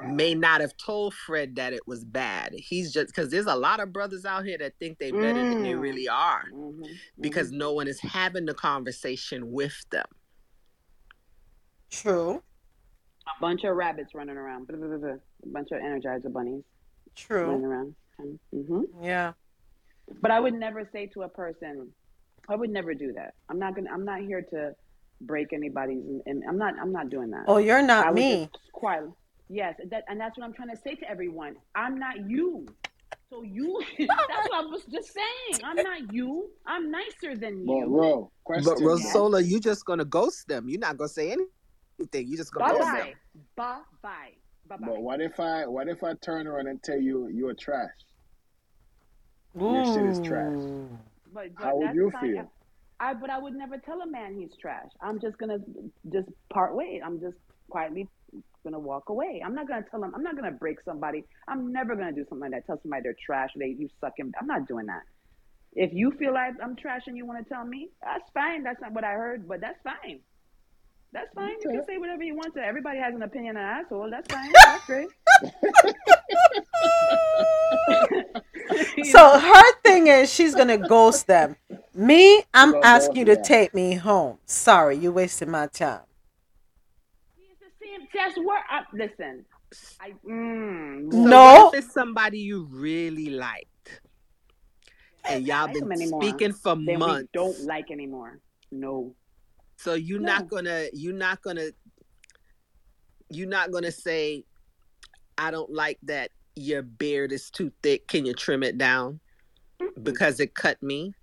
may 0.08 0.34
not 0.36 0.62
have 0.62 0.76
told 0.78 1.14
Fred 1.14 1.56
that 1.56 1.74
it 1.74 1.88
was 1.88 2.04
bad. 2.04 2.54
He's 2.54 2.92
just 2.94 3.08
because 3.08 3.30
there's 3.30 3.46
a 3.46 3.56
lot 3.56 3.80
of 3.80 3.92
brothers 3.94 4.26
out 4.26 4.46
here 4.46 4.58
that 4.58 4.74
think 4.80 4.98
they 5.00 5.12
better 5.12 5.34
than 5.34 5.64
they 5.64 5.72
Mm. 5.74 5.82
really 5.82 6.08
are 6.08 6.46
Mm-hmm. 6.54 6.84
because 7.22 7.50
Mm-hmm. 7.50 7.58
no 7.58 7.74
one 7.74 7.88
is 7.88 8.00
having 8.00 8.46
the 8.46 8.54
conversation 8.54 9.52
with 9.52 9.86
them. 9.92 10.06
True. 11.90 12.42
A 13.28 13.40
bunch 13.42 13.64
of 13.64 13.76
rabbits 13.76 14.14
running 14.14 14.38
around. 14.38 14.68
Blah, 14.68 14.78
blah, 14.78 14.88
blah, 14.88 14.98
blah. 14.98 15.10
A 15.12 15.48
bunch 15.48 15.70
of 15.72 15.80
Energizer 15.82 16.32
bunnies 16.32 16.64
True. 17.16 17.44
running 17.46 17.62
True. 17.62 17.72
around. 17.72 17.96
hmm 18.52 18.82
Yeah. 19.02 19.34
But 20.22 20.32
I 20.32 20.40
would 20.40 20.54
never 20.54 20.88
say 20.92 21.08
to 21.14 21.22
a 21.24 21.30
person, 21.30 21.90
I 22.50 22.56
would 22.56 22.70
never 22.70 22.94
do 22.94 23.14
that. 23.14 23.36
I'm 23.50 23.58
not 23.58 23.74
gonna. 23.76 23.90
I'm 23.90 24.04
not 24.04 24.20
here 24.20 24.42
to 24.42 24.76
break 25.22 25.54
anybody's. 25.54 26.04
And 26.26 26.44
I'm 26.48 26.58
not. 26.58 26.74
I'm 26.80 26.92
not 26.92 27.10
doing 27.10 27.32
that. 27.32 27.46
Oh, 27.48 27.58
you're 27.58 27.78
I 27.78 27.82
not 27.82 28.08
would 28.08 28.16
me. 28.16 28.50
just 28.54 28.72
quietly. 28.74 29.12
Yes, 29.54 29.76
that, 29.92 30.04
and 30.08 30.20
that's 30.20 30.36
what 30.36 30.46
I'm 30.46 30.54
trying 30.54 30.72
to 30.72 30.76
say 30.76 30.96
to 30.96 31.08
everyone. 31.08 31.56
I'm 31.76 32.00
not 32.00 32.28
you. 32.28 32.66
So 33.30 33.44
you. 33.44 33.80
that's 34.00 34.10
what 34.50 34.54
I 34.54 34.66
was 34.66 34.84
just 34.92 35.14
saying. 35.14 35.64
I'm 35.64 35.76
not 35.76 36.12
you. 36.12 36.50
I'm 36.66 36.90
nicer 36.90 37.36
than 37.36 37.64
But 37.64 37.74
you. 37.76 37.86
bro, 37.88 38.32
But 38.48 38.64
question 38.64 38.84
though. 38.84 38.96
Yes. 38.96 39.16
Rosola, 39.16 39.48
you 39.48 39.60
just 39.60 39.86
gonna 39.86 40.06
ghost 40.06 40.48
them. 40.48 40.68
You're 40.68 40.80
not 40.80 40.98
gonna 40.98 41.08
say 41.08 41.32
anything. 41.32 42.28
You 42.28 42.36
just 42.36 42.52
gonna 42.52 42.66
Bye 42.74 42.80
ghost 42.80 42.92
bye. 42.92 42.98
them. 42.98 43.14
Bye 43.56 43.80
bye. 44.02 44.10
Bye 44.70 44.78
bye. 44.78 44.88
But 44.88 45.02
what 45.04 45.22
if 45.22 45.40
I 45.40 45.68
what 45.68 45.88
if 45.88 46.04
I 46.04 46.16
turn 46.16 46.48
around 46.48 46.66
and 46.66 46.82
tell 46.82 47.00
you 47.00 47.28
you're 47.28 47.54
trash? 47.54 47.92
Your 49.56 49.86
shit 49.86 50.04
is 50.08 50.20
trash. 50.22 50.52
Ooh. 50.56 50.90
But 51.32 51.50
How 51.58 51.76
would 51.76 51.94
you 51.94 52.10
fine. 52.10 52.34
feel? 52.34 52.52
I 53.00 53.14
but 53.14 53.30
I 53.30 53.38
would 53.38 53.54
never 53.54 53.78
tell 53.78 54.02
a 54.02 54.08
man 54.08 54.34
he's 54.36 54.56
trash. 54.60 54.90
I'm 55.00 55.22
just 55.22 55.38
gonna 55.38 55.60
just 56.12 56.28
part 56.52 56.76
ways. 56.76 57.02
I'm 57.06 57.20
just 57.22 57.38
quietly 57.70 58.08
gonna 58.64 58.80
walk 58.80 59.10
away. 59.10 59.42
I'm 59.46 59.56
not 59.56 59.68
gonna 59.68 59.86
tell 59.90 60.02
them. 60.02 60.14
I'm 60.16 60.24
not 60.24 60.36
gonna 60.36 60.52
break 60.52 60.78
somebody. 60.86 61.26
I'm 61.48 61.72
never 61.72 61.96
gonna 61.96 62.12
do 62.12 62.26
something 62.30 62.40
like 62.40 62.52
that. 62.52 62.68
Tell 62.68 62.80
somebody 62.82 63.04
they're 63.04 63.16
trash. 63.26 63.50
They 63.56 63.76
you 63.78 63.90
suck 64.02 64.14
him. 64.18 64.34
I'm 64.40 64.48
not 64.48 64.68
doing 64.68 64.88
that. 64.88 65.04
If 65.74 65.92
you 65.94 66.12
feel 66.12 66.34
like 66.34 66.54
I'm 66.64 66.76
trash 66.76 67.04
and 67.08 67.18
you 67.18 67.26
want 67.26 67.44
to 67.44 67.54
tell 67.54 67.66
me, 67.66 67.90
that's 68.04 68.30
fine. 68.34 68.64
That's 68.64 68.80
not 68.82 68.94
what 68.94 69.04
I 69.04 69.14
heard, 69.14 69.48
but 69.48 69.60
that's 69.60 69.80
fine. 69.84 70.20
That's 71.12 71.32
fine. 71.34 71.56
You 71.64 71.70
can 71.70 71.86
say 71.86 71.98
whatever 71.98 72.24
you 72.24 72.36
want 72.36 72.56
to. 72.56 72.62
Everybody 72.62 73.00
has 73.00 73.14
an 73.14 73.22
opinion 73.22 73.58
on 73.58 73.64
asshole. 73.64 74.10
That's 74.10 74.32
fine. 74.34 74.52
That's 74.66 74.86
great. 74.86 75.08
So 79.04 79.40
her 79.40 79.74
thing 79.84 80.08
is 80.08 80.34
she's 80.34 80.56
gonna 80.56 80.78
ghost 80.78 81.28
them. 81.28 81.56
Me, 81.94 82.44
I'm 82.54 82.76
asking 82.84 83.18
you 83.18 83.26
to 83.26 83.36
take 83.36 83.74
me 83.74 83.96
home. 83.96 84.38
Sorry, 84.46 84.98
you 84.98 85.12
wasted 85.12 85.48
my 85.48 85.68
time. 85.68 86.02
It's 87.94 88.06
the 88.14 88.20
same 88.20 88.26
test 88.34 88.38
word. 88.46 88.62
I, 88.70 88.82
listen, 88.94 89.46
I 90.02 90.12
mm, 90.28 91.12
So 91.12 91.18
No. 91.30 91.54
what 91.54 91.76
if 91.76 91.86
it's 91.86 91.94
somebody 91.94 92.40
you 92.40 92.68
really 92.72 93.30
liked? 93.30 94.02
And 95.30 95.46
y'all 95.48 95.66
like 95.68 95.78
'em 95.78 95.90
been 95.90 96.02
anymore. 96.02 96.26
speaking 96.26 96.54
for 96.54 96.76
then 96.76 96.86
we 96.86 96.96
months. 96.98 97.30
don't 97.34 97.60
like 97.62 97.92
anymore. 97.92 98.40
No. 98.72 99.16
So 99.78 99.94
you're 99.94 100.20
No. 100.20 100.26
not 100.28 100.48
gonna 100.50 100.88
you're 100.94 101.14
not 101.14 101.42
gonna 101.42 101.70
you're 103.30 103.48
not 103.48 103.72
gonna 103.72 103.92
say, 103.92 104.44
I 105.38 105.52
don't 105.52 105.72
like 105.72 106.00
that 106.04 106.32
your 106.56 106.82
beard 106.84 107.32
is 107.32 107.50
too 107.50 107.72
thick. 107.82 108.08
Can 108.08 108.26
you 108.26 108.34
trim 108.34 108.64
it 108.64 108.78
down? 108.78 109.20
Because 110.02 110.40
it 110.40 110.54
cut 110.56 110.82
me. 110.84 111.14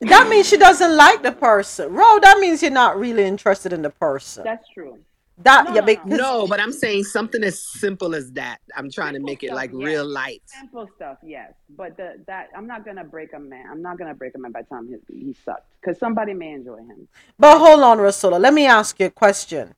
That 0.00 0.28
means 0.30 0.48
she 0.48 0.56
doesn't 0.56 0.96
like 0.96 1.22
the 1.22 1.32
person. 1.32 1.92
Ro, 1.92 2.18
that 2.20 2.38
means 2.38 2.62
you're 2.62 2.70
not 2.70 2.98
really 2.98 3.24
interested 3.24 3.72
in 3.72 3.82
the 3.82 3.90
person. 3.90 4.44
That's 4.44 4.66
true. 4.72 4.98
That 5.42 5.66
No, 5.66 5.74
yeah, 5.74 5.80
no, 5.80 5.80
no. 5.80 5.86
because 5.86 6.18
No, 6.18 6.46
but 6.46 6.60
I'm 6.60 6.72
saying 6.72 7.04
something 7.04 7.42
as 7.44 7.58
simple 7.58 8.14
as 8.14 8.32
that. 8.32 8.58
I'm 8.76 8.90
trying 8.90 9.14
to 9.14 9.16
Simple 9.16 9.30
make 9.30 9.42
it 9.42 9.54
like 9.54 9.70
yes. 9.72 9.82
real 9.86 10.06
light. 10.06 10.42
Simple 10.46 10.88
stuff, 10.96 11.18
yes. 11.24 11.52
But 11.76 11.96
the, 11.96 12.22
that 12.26 12.48
I'm 12.56 12.66
not 12.66 12.84
gonna 12.84 13.04
break 13.04 13.32
a 13.32 13.38
man. 13.40 13.66
I'm 13.70 13.82
not 13.82 13.98
gonna 13.98 14.14
break 14.14 14.34
a 14.34 14.38
man 14.38 14.52
by 14.52 14.62
the 14.62 14.68
time 14.68 14.88
he, 14.88 15.26
he 15.26 15.32
sucked, 15.44 15.72
because 15.80 15.98
somebody 15.98 16.34
may 16.34 16.52
enjoy 16.52 16.78
him. 16.78 17.08
but 17.38 17.58
hold 17.58 17.80
on, 17.80 17.98
Rasola. 17.98 18.38
Let 18.40 18.52
me 18.54 18.66
ask 18.66 19.00
you 19.00 19.06
a 19.06 19.10
question. 19.10 19.74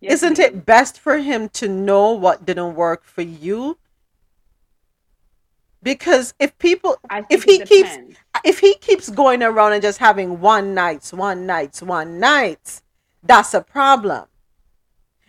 Yes, 0.00 0.14
Isn't 0.14 0.38
ma'am. 0.38 0.46
it 0.48 0.66
best 0.66 1.00
for 1.00 1.18
him 1.18 1.48
to 1.50 1.68
know 1.68 2.12
what 2.12 2.44
didn't 2.46 2.74
work 2.74 3.04
for 3.04 3.22
you? 3.22 3.78
Because 5.82 6.34
if 6.38 6.58
people 6.58 6.96
if 7.30 7.44
he 7.44 7.60
keeps 7.60 7.90
if 8.44 8.58
he 8.58 8.74
keeps 8.74 9.08
going 9.08 9.42
around 9.42 9.72
and 9.72 9.82
just 9.82 9.98
having 9.98 10.40
one 10.40 10.74
nights, 10.74 11.12
one 11.12 11.46
nights, 11.46 11.82
one 11.82 12.20
nights, 12.20 12.82
that's 13.22 13.54
a 13.54 13.60
problem. 13.62 14.26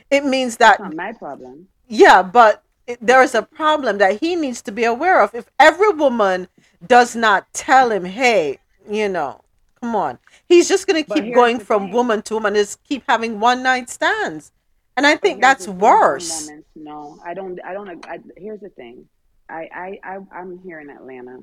It 0.09 0.25
means 0.25 0.57
that 0.57 0.73
It's 0.73 0.79
not 0.81 0.95
my 0.95 1.13
problem. 1.13 1.67
yeah, 1.87 2.21
but 2.23 2.63
it, 2.87 2.97
there 3.01 3.21
is 3.21 3.35
a 3.35 3.43
problem 3.43 3.97
that 3.99 4.19
he 4.19 4.35
needs 4.35 4.61
to 4.63 4.71
be 4.71 4.83
aware 4.83 5.21
of. 5.21 5.33
If 5.35 5.49
every 5.59 5.89
woman 5.89 6.47
does 6.85 7.15
not 7.15 7.51
tell 7.53 7.91
him, 7.91 8.05
"Hey, 8.05 8.59
you 8.89 9.07
know, 9.09 9.41
come 9.79 9.95
on," 9.95 10.17
he's 10.47 10.67
just 10.67 10.87
gonna 10.87 11.03
keep 11.03 11.33
going 11.33 11.59
from 11.59 11.83
thing. 11.85 11.93
woman 11.93 12.21
to 12.23 12.33
woman, 12.35 12.55
just 12.55 12.83
keep 12.83 13.03
having 13.07 13.39
one 13.39 13.61
night 13.61 13.89
stands, 13.89 14.51
and 14.97 15.05
I 15.05 15.15
think 15.15 15.41
that's 15.41 15.65
the 15.65 15.71
thing, 15.71 15.79
some 15.79 15.89
worse. 15.89 16.47
moments, 16.47 16.69
no, 16.75 17.19
I 17.23 17.33
don't. 17.35 17.59
I 17.63 17.73
don't. 17.73 18.05
I, 18.07 18.19
here's 18.37 18.61
the 18.61 18.69
thing. 18.69 19.05
I, 19.49 19.67
I, 19.73 19.99
I, 20.03 20.17
I'm 20.31 20.59
here 20.59 20.79
in 20.79 20.89
Atlanta, 20.91 21.39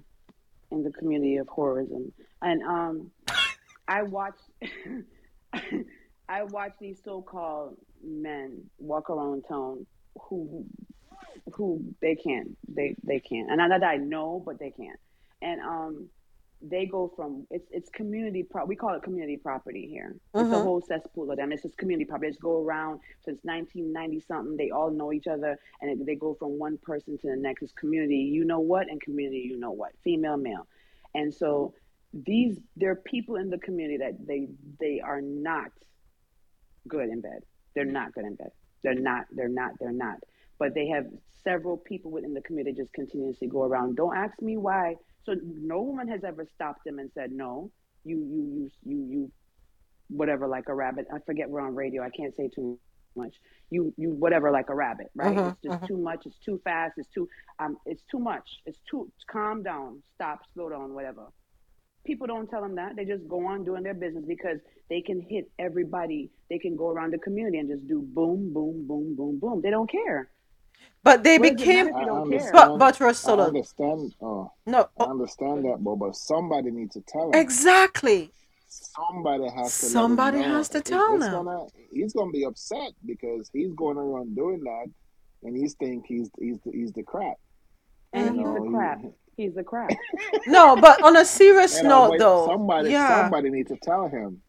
in 0.70 0.82
the 0.84 0.92
community 0.92 1.36
of 1.38 1.48
horrorism, 1.48 2.12
and 2.42 2.62
um, 2.62 3.10
I 3.88 4.02
watch, 4.02 4.38
I 6.28 6.42
watch 6.44 6.72
these 6.80 6.98
so-called 7.04 7.76
men 8.04 8.62
walk 8.78 9.10
around 9.10 9.44
town 9.48 9.86
who, 10.28 10.64
who 11.52 11.82
they 12.00 12.14
can't, 12.16 12.56
they, 12.68 12.94
they 13.04 13.20
can't, 13.20 13.48
and 13.50 13.58
not 13.58 13.70
that 13.70 13.82
I 13.84 13.96
know, 13.96 14.42
but 14.44 14.58
they 14.58 14.70
can't, 14.70 14.98
and 15.42 15.60
um, 15.60 16.08
they 16.62 16.86
go 16.86 17.12
from 17.14 17.46
it's 17.50 17.68
it's 17.70 17.90
community 17.90 18.42
pro 18.42 18.64
we 18.64 18.74
call 18.76 18.94
it 18.94 19.02
community 19.02 19.36
property 19.36 19.86
here. 19.86 20.16
It's 20.38 20.52
a 20.52 20.54
Mhm. 20.54 20.62
whole 20.62 20.80
cesspool 20.80 21.30
of 21.30 21.36
them. 21.36 21.52
It's 21.52 21.62
just 21.62 21.76
community 21.76 22.06
property. 22.06 22.28
They 22.28 22.32
just 22.32 22.40
go 22.42 22.62
around 22.62 23.00
since 23.24 23.40
1990 23.44 24.20
something. 24.20 24.56
They 24.56 24.70
all 24.70 24.90
know 24.90 25.12
each 25.12 25.26
other, 25.26 25.58
and 25.80 25.90
it, 25.90 26.06
they 26.06 26.14
go 26.14 26.34
from 26.34 26.58
one 26.58 26.78
person 26.78 27.18
to 27.18 27.26
the 27.28 27.36
next. 27.36 27.62
It's 27.62 27.72
community, 27.72 28.16
you 28.16 28.44
know 28.44 28.60
what, 28.60 28.88
and 28.90 29.00
community, 29.00 29.38
you 29.40 29.58
know 29.58 29.70
what, 29.72 29.92
female, 30.02 30.38
male, 30.38 30.66
and 31.14 31.32
so 31.32 31.74
these 32.14 32.58
there 32.76 32.90
are 32.92 32.96
people 32.96 33.36
in 33.36 33.50
the 33.50 33.58
community 33.58 33.98
that 33.98 34.26
they 34.26 34.48
they 34.80 35.00
are 35.00 35.20
not 35.20 35.70
good 36.88 37.08
in 37.10 37.20
bed. 37.20 37.42
They're 37.76 37.86
not 37.86 38.14
good 38.14 38.26
in 38.26 38.36
bed. 38.36 38.52
They're 38.84 38.96
not. 38.96 39.26
They're 39.32 39.48
not. 39.48 39.72
They're 39.80 39.92
not. 39.92 40.18
But 40.58 40.74
they 40.74 40.88
have 40.88 41.06
several 41.44 41.78
people 41.78 42.12
within 42.12 42.34
the 42.34 42.42
community 42.42 42.76
just 42.76 42.94
continuously 42.94 43.48
go 43.48 43.64
around. 43.64 43.96
Don't 43.96 44.16
ask 44.16 44.42
me 44.42 44.58
why. 44.58 44.96
So 45.24 45.36
no 45.44 45.82
woman 45.82 46.08
has 46.08 46.24
ever 46.24 46.46
stopped 46.54 46.84
them 46.86 46.98
and 47.00 47.12
said 47.14 47.32
no. 47.32 47.72
You 48.04 48.18
you 48.18 48.42
you 48.54 48.70
you 48.84 49.06
you 49.10 49.32
whatever 50.08 50.48
like 50.48 50.68
a 50.68 50.74
rabbit. 50.74 51.06
I 51.14 51.18
forget 51.26 51.50
we're 51.50 51.60
on 51.60 51.74
radio. 51.76 52.02
I 52.02 52.10
can't 52.10 52.34
say 52.36 52.48
too 52.54 52.78
much. 53.16 53.34
You 53.70 53.92
you 53.96 54.10
whatever 54.10 54.50
like 54.50 54.68
a 54.70 54.74
rabbit, 54.74 55.08
right? 55.16 55.40
Mhm, 55.40 55.48
It's 55.48 55.60
just 55.62 55.80
mhm. 55.82 55.86
too 55.86 55.98
much. 55.98 56.26
It's 56.26 56.38
too 56.38 56.60
fast. 56.64 56.94
It's 56.98 57.08
too 57.10 57.28
um. 57.58 57.78
It's 57.86 58.04
too 58.10 58.18
much. 58.20 58.48
It's 58.66 58.80
too 58.90 59.10
calm 59.30 59.62
down. 59.62 60.02
Stop. 60.14 60.40
Slow 60.54 60.70
down. 60.70 60.94
Whatever. 60.94 61.26
People 62.06 62.26
don't 62.28 62.48
tell 62.48 62.62
them 62.62 62.76
that. 62.76 62.96
They 62.96 63.04
just 63.04 63.26
go 63.28 63.46
on 63.46 63.64
doing 63.64 63.82
their 63.82 63.94
business 63.94 64.24
because 64.26 64.58
they 64.88 65.00
can 65.02 65.20
hit 65.20 65.50
everybody. 65.58 66.30
They 66.50 66.58
can 66.58 66.76
go 66.76 66.90
around 66.90 67.12
the 67.12 67.18
community 67.18 67.58
and 67.58 67.68
just 67.68 67.86
do 67.88 68.00
boom, 68.02 68.52
boom, 68.52 68.86
boom, 68.86 69.16
boom, 69.16 69.38
boom. 69.40 69.60
They 69.62 69.70
don't 69.70 69.90
care. 69.90 70.30
But 71.02 71.24
they 71.24 71.38
What 71.38 71.44
does 71.50 71.60
it 71.60 71.66
matter 71.66 71.66
became 71.66 71.88
if 71.88 71.96
I 71.96 72.04
don't 72.06 72.28
care? 72.28 72.52
but 72.52 72.68
understand. 72.68 72.78
but 72.78 72.94
I 73.24 73.28
understand. 73.46 74.14
Oh, 74.22 74.52
no, 74.66 74.88
I 74.98 75.04
oh, 75.04 75.10
understand 75.10 75.64
that, 75.64 75.78
but 75.84 75.96
but 75.96 76.16
somebody 76.16 76.70
needs 76.70 76.94
to 76.94 77.02
tell 77.02 77.32
him. 77.32 77.40
exactly. 77.40 78.32
Somebody 78.68 79.44
has 79.48 79.80
to 79.80 79.86
Somebody 79.88 80.38
let 80.38 80.46
him 80.46 80.52
know. 80.52 80.58
has 80.58 80.68
to 80.70 80.80
tell 80.80 81.14
it's 81.16 81.24
him. 81.24 81.32
gonna. 81.32 81.66
He's 81.92 82.12
gonna 82.12 82.32
be 82.32 82.44
upset 82.44 82.92
because 83.04 83.50
he's 83.52 83.72
going 83.74 83.96
around 83.98 84.36
doing 84.36 84.60
that, 84.64 84.86
and 85.42 85.56
he's 85.56 85.74
think 85.74 86.04
he's 86.06 86.30
he's 86.38 86.58
the, 86.64 86.72
he's 86.72 86.92
the 86.92 87.02
crap. 87.02 87.36
And 88.12 88.34
You 88.36 88.36
he's 88.36 88.44
know, 88.44 88.54
the 88.54 88.60
he- 88.60 88.70
crap. 88.70 89.00
He's 89.36 89.54
the 89.54 89.64
crap. 89.64 89.90
No, 90.46 90.76
but 90.76 91.02
on 91.02 91.16
a 91.16 91.24
serious 91.24 91.78
you 91.78 91.84
know, 91.84 91.88
note, 91.88 92.10
but 92.10 92.18
though, 92.20 92.46
somebody 92.46 92.90
yeah. 92.90 93.22
somebody 93.22 93.50
needs 93.50 93.68
to 93.70 93.76
tell 93.76 94.08
him. 94.08 94.42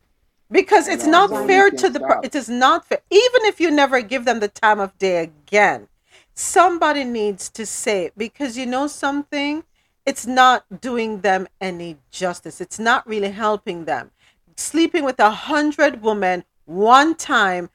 because 0.51 0.87
You 0.87 0.93
it's 0.93 1.05
not 1.07 1.29
fair 1.47 1.69
to 1.71 1.89
the 1.89 1.99
per- 1.99 2.21
stop. 2.21 2.25
it 2.25 2.35
is 2.35 2.49
not 2.49 2.85
fair 2.87 2.99
even 3.11 3.41
if 3.45 3.59
you 3.59 3.69
never 3.71 4.01
give 4.01 4.25
them 4.25 4.39
the 4.39 4.47
time 4.47 4.79
of 4.79 4.97
day 4.97 5.23
again 5.23 5.87
somebody 6.35 7.03
needs 7.03 7.49
to 7.49 7.65
say 7.65 8.05
it 8.05 8.13
because 8.17 8.57
you 8.57 8.65
know 8.65 8.87
something 8.87 9.63
it's 10.05 10.25
not 10.27 10.63
doing 10.79 11.21
them 11.21 11.47
any 11.59 11.97
justice 12.11 12.61
it's 12.61 12.79
not 12.79 13.05
really 13.07 13.31
helping 13.31 13.85
them 13.85 14.11
sleeping 14.55 15.03
with 15.03 15.19
a 15.19 15.31
hundred 15.31 16.01
women 16.01 16.43
one 16.65 17.13
time 17.15 17.69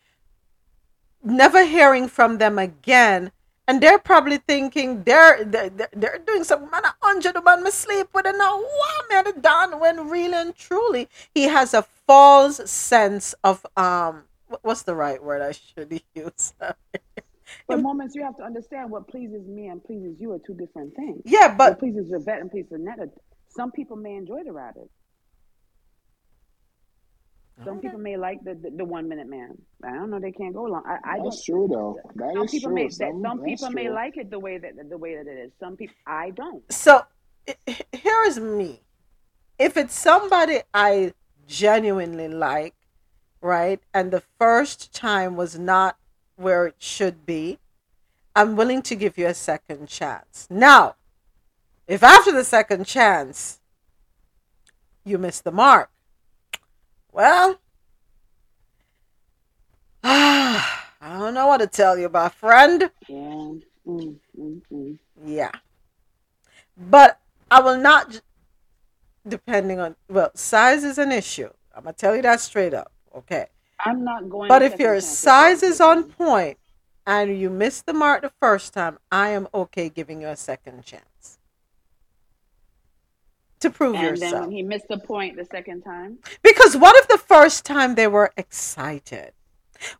never 1.23 1.65
hearing 1.67 2.09
from 2.09 2.39
them 2.39 2.59
again 2.59 3.33
and 3.69 3.83
they're 3.83 3.99
probably 3.99 4.39
thinking 4.39 5.03
they're 5.05 5.45
they're, 5.45 5.71
they're- 5.71 5.91
doing 6.27 6.45
some 6.45 6.71
man 6.71 6.85
a 6.85 6.95
hundred 7.03 7.35
women 7.37 7.65
me 7.65 7.71
sleep 7.71 8.09
with 8.15 8.27
and 8.27 8.39
now 8.39 8.59
what 8.59 9.07
man 9.11 9.25
done 9.43 9.81
when 9.81 10.09
really 10.11 10.35
and 10.35 10.57
truly 10.57 11.09
he 11.35 11.45
has 11.45 11.75
a 11.75 11.83
false 12.07 12.59
sense 12.71 13.35
of 13.45 13.65
um 13.77 14.25
what's 14.63 14.83
the 14.85 14.95
right 14.95 15.23
word 15.23 15.43
I 15.43 15.53
should 15.53 16.03
use 16.15 16.55
But 17.69 17.81
moments 17.81 18.15
you 18.15 18.25
have 18.25 18.37
to 18.39 18.45
understand 18.45 18.91
what 18.91 19.09
pleases 19.09 19.47
me 19.49 19.69
and 19.69 19.83
pleases 19.85 20.17
you 20.21 20.33
are 20.33 20.41
two 20.47 20.55
different 20.55 20.95
things. 20.97 21.25
yeah 21.25 21.57
What 21.63 21.79
but 21.79 21.81
pleases 21.81 22.13
Yvette 22.13 22.41
and 22.41 22.51
pleases 22.51 22.73
Netta. 22.79 23.11
Some 23.49 23.73
people 23.73 23.97
may 23.97 24.15
enjoy 24.17 24.45
the 24.45 24.53
rabbit. 24.53 24.91
Some 27.65 27.81
people 27.81 27.99
may 27.99 28.17
like 28.17 28.43
the, 28.45 28.55
the, 28.55 28.71
the 28.79 28.85
one 28.85 29.09
minute 29.09 29.29
man. 29.29 29.57
I 29.85 29.93
don't 29.93 30.11
know. 30.11 30.19
They 30.19 30.33
can't 30.33 30.55
go 30.55 30.65
long. 30.65 30.83
I, 30.87 30.99
I 31.13 31.17
don't. 31.19 31.25
That's 31.27 31.45
true 31.45 31.69
though. 31.71 31.97
That 32.17 32.33
Some 32.35 32.45
is 32.45 32.51
people 32.51 32.71
true. 32.71 32.75
may 32.75 32.89
that 32.89 32.99
Some, 32.99 33.23
some 33.23 33.43
people 33.45 33.71
may 33.71 33.89
like 33.91 34.17
it 34.17 34.31
the 34.31 34.39
way 34.39 34.59
that 34.59 34.73
the 34.89 34.99
way 34.99 35.17
that 35.17 35.27
it 35.27 35.39
is. 35.39 35.53
Some 35.61 35.77
people 35.77 35.95
I 36.07 36.31
don't. 36.31 36.63
so 36.73 37.03
here 37.93 38.23
is 38.25 38.39
me 38.39 38.81
if 39.59 39.77
it's 39.77 39.95
somebody 39.99 40.61
I 40.73 41.13
genuinely 41.47 42.29
like 42.29 42.75
right 43.41 43.81
and 43.93 44.11
the 44.13 44.23
first 44.39 44.93
time 44.95 45.37
was 45.37 45.59
not 45.59 45.97
where 46.37 46.67
it 46.67 46.77
should 46.79 47.27
be 47.27 47.59
I'm 48.35 48.57
willing 48.57 48.81
to 48.83 48.95
give 48.95 49.19
you 49.19 49.27
a 49.27 49.35
second 49.35 49.89
chance 49.89 50.47
now 50.51 50.95
if 51.89 52.03
after 52.03 52.31
the 52.33 52.45
second 52.45 52.87
chance 52.87 53.61
you 55.05 55.19
miss 55.19 55.41
the 55.41 55.51
mark 55.53 55.91
well 57.13 57.59
I 60.05 61.19
don't 61.19 61.35
know 61.35 61.47
what 61.47 61.59
to 61.59 61.67
tell 61.69 61.97
you, 61.97 62.09
my 62.09 62.29
friend. 62.29 62.91
Yeah. 63.09 63.17
Mm, 63.87 64.17
mm, 64.39 64.63
mm. 64.73 64.99
Yeah. 65.25 65.51
But 66.77 67.21
I 67.51 67.61
will 67.61 67.79
not, 67.79 68.21
depending 69.27 69.79
on, 69.79 69.95
well, 70.09 70.31
size 70.35 70.83
is 70.83 70.99
an 70.99 71.13
issue. 71.13 71.51
I'm 71.75 71.85
going 71.85 71.95
to 71.95 71.99
tell 72.01 72.17
you 72.17 72.23
that 72.23 72.41
straight 72.41 72.75
up. 72.75 72.91
Okay. 73.15 73.47
I'm 73.79 74.05
not 74.05 74.29
going. 74.29 74.49
But 74.49 74.63
if 74.63 74.79
your 74.79 75.01
size 75.01 75.63
is 75.63 75.81
on 75.81 76.05
point 76.05 76.59
and 77.07 77.39
you 77.39 77.51
miss 77.51 77.83
the 77.83 77.93
mark 77.93 78.23
the 78.23 78.33
first 78.41 78.73
time, 78.75 78.99
I 79.11 79.31
am 79.31 79.49
okay 79.55 79.89
giving 79.89 80.21
you 80.21 80.29
a 80.29 80.37
second 80.37 80.85
chance 80.85 81.39
to 83.63 83.71
prove 83.71 83.95
yourself. 83.97 84.23
and 84.23 84.33
then 84.35 84.41
when 84.43 84.51
he 84.51 84.63
missed 84.63 84.89
the 84.89 84.99
point 84.99 85.37
the 85.37 85.45
second 85.45 85.83
time, 85.83 86.19
Because 86.43 86.77
what 86.77 86.97
if 86.97 87.09
the 87.09 87.19
first 87.19 87.65
time 87.65 87.95
they 87.95 88.07
were 88.07 88.33
excited? 88.37 89.33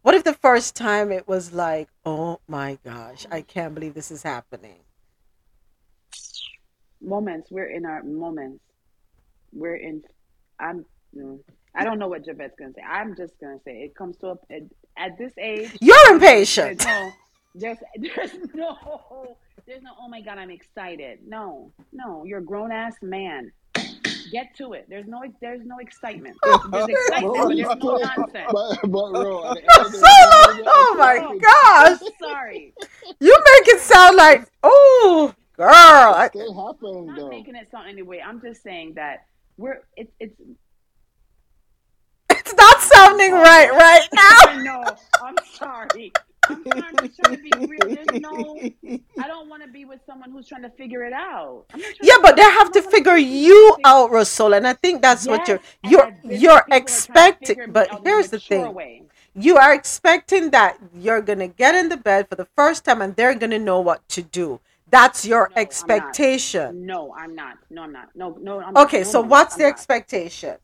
What 0.03 0.15
if 0.15 0.23
the 0.23 0.35
first 0.35 0.77
time 0.77 1.11
it 1.11 1.27
was 1.27 1.53
like, 1.53 1.89
oh 2.07 2.41
my 2.47 2.79
gosh, 2.85 3.27
I 3.33 3.41
can't 3.43 3.75
believe 3.75 3.95
this 3.95 4.11
is 4.13 4.23
happening? 4.23 4.81
Moments. 7.01 7.51
We're 7.51 7.71
in 7.71 7.85
our 7.85 8.03
moments. 8.05 8.63
We're 9.53 9.75
in. 9.77 10.03
I'm. 10.61 10.85
mm, 11.17 11.41
I 11.75 11.85
don't 11.85 11.99
know 11.99 12.07
what 12.09 12.25
Javette's 12.25 12.55
gonna 12.59 12.73
say. 12.75 12.83
I'm 12.83 13.17
just 13.17 13.33
gonna 13.41 13.59
say 13.65 13.73
it 13.83 13.97
comes 13.97 14.17
to 14.19 14.27
a 14.29 14.37
at, 14.55 14.63
at 14.97 15.19
this 15.19 15.33
age. 15.39 15.77
You're 15.81 16.13
impatient. 16.15 16.85
no. 16.85 17.11
There's 17.55 17.79
there's 17.97 18.33
no. 18.55 19.37
There's 19.67 19.83
no. 19.83 19.91
Oh 20.01 20.09
my 20.09 20.21
God! 20.21 20.39
I'm 20.39 20.51
excited. 20.51 21.21
No, 21.27 21.73
no. 21.93 22.25
You're 22.25 22.41
a 22.41 22.45
grown 22.45 22.73
ass 22.73 22.95
man. 23.03 23.53
Get 24.33 24.55
to 24.57 24.73
it. 24.73 24.87
There's 24.89 25.07
no. 25.07 25.23
There's 25.41 25.65
no 25.65 25.79
excitement. 25.79 26.37
There's 26.43 26.89
excitement, 26.89 27.35
but 27.37 27.49
there's 27.55 27.77
no 27.77 27.97
nonsense. 27.99 28.51
but, 28.51 28.79
but 28.83 29.13
bro, 29.13 29.51
at 29.51 29.55
the 29.55 29.61
end 29.61 29.87
of 29.87 29.93
the 29.93 29.99
day, 29.99 30.05
Solo! 30.05 30.65
Oh 30.67 30.97
my 30.99 31.19
Bro, 31.19 31.39
gosh! 31.39 31.99
I'm 32.03 32.09
sorry. 32.19 32.75
You 33.21 33.31
make 33.39 33.69
it 33.75 33.81
sound 33.81 34.17
like, 34.17 34.47
oh, 34.63 35.35
girl. 35.57 35.69
I, 35.71 36.27
It 36.27 36.31
still 36.33 36.55
happens 36.67 36.97
I'm 36.97 37.07
not 37.07 37.17
though. 37.17 37.29
making 37.29 37.57
it 37.57 37.71
sound 37.71 37.89
anyway. 37.89 38.23
I'm 38.25 38.41
just 38.41 38.63
saying 38.63 38.95
that 38.95 39.27
we're. 39.59 39.83
It's. 39.97 40.13
It's. 40.19 40.35
it's 42.31 42.55
not 42.55 42.81
sounding 42.81 43.33
oh, 43.35 43.43
right 43.43 43.71
right 43.71 44.09
now. 44.13 44.39
I 44.49 44.63
know. 44.63 44.97
I'm 45.23 45.37
sorry. 45.45 46.13
I'm, 46.49 46.67
trying, 46.67 46.99
just 46.99 47.17
trying 47.17 47.33
to 47.33 47.39
be 47.39 47.57
real. 47.59 47.91
There's 47.91 48.13
no. 48.13 48.73
I 49.19 49.27
don't 49.29 49.49
want 49.49 49.63
to 49.63 49.69
be 49.69 49.85
with 49.85 50.01
someone 50.07 50.31
who's 50.33 50.49
trying 50.49 50.63
to 50.63 50.71
figure 50.71 51.05
it 51.05 51.13
out. 51.13 51.67
I'm 51.73 51.81
not 51.83 51.95
Yeah, 52.01 52.17
but 52.23 52.37
they 52.37 52.43
have 52.43 52.73
to 52.73 52.83
don't 52.83 52.85
want 52.85 52.99
to 53.03 53.05
figure 53.05 53.17
you 53.17 53.77
out, 53.85 54.11
Russell, 54.11 54.55
and 54.55 54.67
I 54.67 54.75
think 54.75 55.03
that's 55.03 55.29
what 55.29 55.49
you're 55.49 55.61
you're 55.83 56.11
I've 56.13 56.23
been 56.23 56.43
with 56.43 56.43
you're 56.43 56.63
people 56.67 56.81
who 56.81 56.93
are 56.93 57.01
trying 57.03 57.35
to 57.43 57.47
expecting. 57.47 57.57
But 57.69 57.89
out 57.91 58.07
in 58.07 58.21
a 58.21 58.29
here's 58.29 58.31
the 58.31 58.41
thing: 58.41 58.75
way. 58.75 59.03
you 59.35 59.57
are 59.57 59.75
expecting 59.75 60.51
that 60.51 60.79
you're 60.95 61.23
gonna 61.23 61.49
get 61.49 61.75
in 61.75 61.89
the 61.89 61.97
bed 61.97 62.29
for 62.29 62.37
the 62.37 62.49
first 62.57 62.85
time, 62.85 63.03
and 63.03 63.17
they're 63.17 63.35
gonna 63.35 63.59
know 63.59 63.81
what 63.81 64.09
to 64.11 64.23
do. 64.23 64.61
That's 64.91 65.25
your 65.27 65.51
No, 65.51 65.57
I'm 65.57 65.61
expectation. 65.63 66.87
No, 66.87 67.15
I'm 67.15 67.35
not. 67.35 67.59
No, 67.71 67.83
I'm 67.83 67.93
not. 67.93 68.09
No, 68.15 68.37
no, 68.41 68.61
I'm. 68.61 68.77
Okay, 68.77 69.05
No, 69.05 69.05
so 69.05 69.23
no, 69.23 69.29
what's 69.29 69.55
I'm 69.55 69.59
the 69.59 69.65
not. 69.65 69.71
expectation? 69.71 70.57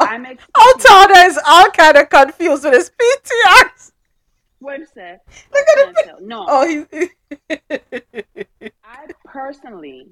I'm 0.00 0.26
expecting. 0.26 0.54
Oh, 0.56 0.76
Tana 0.80 1.26
is 1.28 1.40
all 1.46 1.70
kind 1.70 1.96
of 1.96 2.10
confused 2.10 2.64
with 2.64 2.74
his 2.74 2.90
PTRs. 2.90 3.91
What 4.62 4.80
is 4.80 4.92
that? 4.96 5.20
Look 5.52 5.66
I 5.68 5.72
at 5.72 5.94
can't 5.96 5.98
him. 6.20 6.28
No, 6.28 6.46
Oh, 6.48 6.66
he. 6.66 7.08
I 8.84 9.08
personally, 9.24 10.08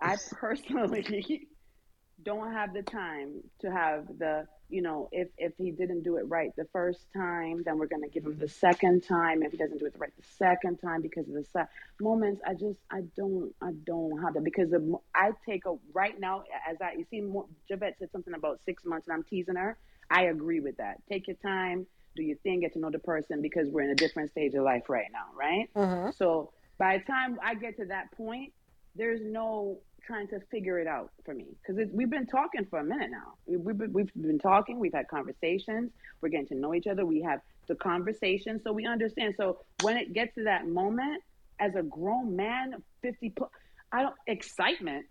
I 0.00 0.16
personally 0.32 1.48
don't 2.22 2.52
have 2.52 2.72
the 2.74 2.82
time 2.82 3.42
to 3.60 3.70
have 3.70 4.06
the, 4.18 4.46
you 4.68 4.82
know, 4.82 5.08
if 5.12 5.28
if 5.38 5.52
he 5.58 5.72
didn't 5.72 6.02
do 6.04 6.16
it 6.18 6.22
right 6.28 6.50
the 6.56 6.66
first 6.72 7.06
time, 7.14 7.62
then 7.64 7.78
we're 7.78 7.86
gonna 7.86 8.08
give 8.08 8.24
him 8.24 8.38
the 8.38 8.46
mm-hmm. 8.46 8.66
second 8.66 9.02
time. 9.04 9.42
If 9.42 9.52
he 9.52 9.58
doesn't 9.58 9.78
do 9.78 9.86
it 9.86 9.94
right 9.98 10.12
the 10.16 10.26
second 10.38 10.78
time 10.78 11.02
because 11.02 11.28
of 11.28 11.34
the 11.34 11.44
se- 11.44 11.70
moments, 12.00 12.42
I 12.46 12.54
just 12.54 12.80
I 12.90 13.02
don't 13.16 13.52
I 13.62 13.72
don't 13.86 14.22
have 14.22 14.34
that 14.34 14.44
because 14.44 14.70
the, 14.70 14.98
I 15.14 15.32
take 15.46 15.66
a 15.66 15.74
right 15.92 16.18
now 16.18 16.44
as 16.70 16.76
I 16.80 16.92
you 16.98 17.06
see 17.10 17.20
Mo- 17.22 17.48
Javette 17.68 17.96
said 17.98 18.10
something 18.12 18.34
about 18.34 18.60
six 18.64 18.84
months 18.84 19.08
and 19.08 19.14
I'm 19.14 19.24
teasing 19.24 19.56
her. 19.56 19.78
I 20.10 20.24
agree 20.24 20.60
with 20.60 20.76
that. 20.78 21.02
Take 21.08 21.28
your 21.28 21.36
time, 21.36 21.86
do 22.16 22.22
your 22.22 22.36
thing, 22.38 22.60
get 22.60 22.72
to 22.74 22.78
know 22.78 22.90
the 22.90 22.98
person 22.98 23.40
because 23.40 23.68
we're 23.68 23.82
in 23.82 23.90
a 23.90 23.94
different 23.94 24.30
stage 24.30 24.54
of 24.54 24.64
life 24.64 24.88
right 24.88 25.08
now, 25.12 25.26
right? 25.36 25.72
Mhm. 25.74 26.14
So 26.14 26.52
by 26.78 26.98
the 26.98 27.04
time 27.04 27.38
I 27.42 27.54
get 27.54 27.76
to 27.76 27.86
that 27.86 28.10
point, 28.12 28.52
there's 28.96 29.20
no 29.22 29.78
trying 30.02 30.26
to 30.28 30.40
figure 30.50 30.78
it 30.78 30.86
out 30.86 31.10
for 31.24 31.34
me 31.34 31.46
because 31.60 31.88
we've 31.92 32.10
been 32.10 32.26
talking 32.26 32.64
for 32.64 32.80
a 32.80 32.84
minute 32.84 33.10
now. 33.10 33.34
We, 33.46 33.56
we've 33.58 33.78
been, 33.78 33.92
we've 33.92 34.14
been 34.14 34.38
talking, 34.38 34.78
we've 34.78 34.94
had 34.94 35.06
conversations, 35.08 35.92
we're 36.20 36.30
getting 36.30 36.48
to 36.48 36.54
know 36.54 36.74
each 36.74 36.86
other. 36.86 37.04
We 37.06 37.20
have 37.22 37.40
the 37.68 37.74
conversation, 37.76 38.60
so 38.64 38.72
we 38.72 38.86
understand. 38.86 39.34
So 39.36 39.60
when 39.82 39.96
it 39.96 40.12
gets 40.12 40.34
to 40.36 40.44
that 40.44 40.66
moment, 40.66 41.22
as 41.60 41.74
a 41.76 41.82
grown 41.82 42.34
man, 42.34 42.82
fifty, 43.02 43.30
plus, 43.30 43.50
I 43.92 44.02
don't 44.02 44.14
excitement. 44.26 45.06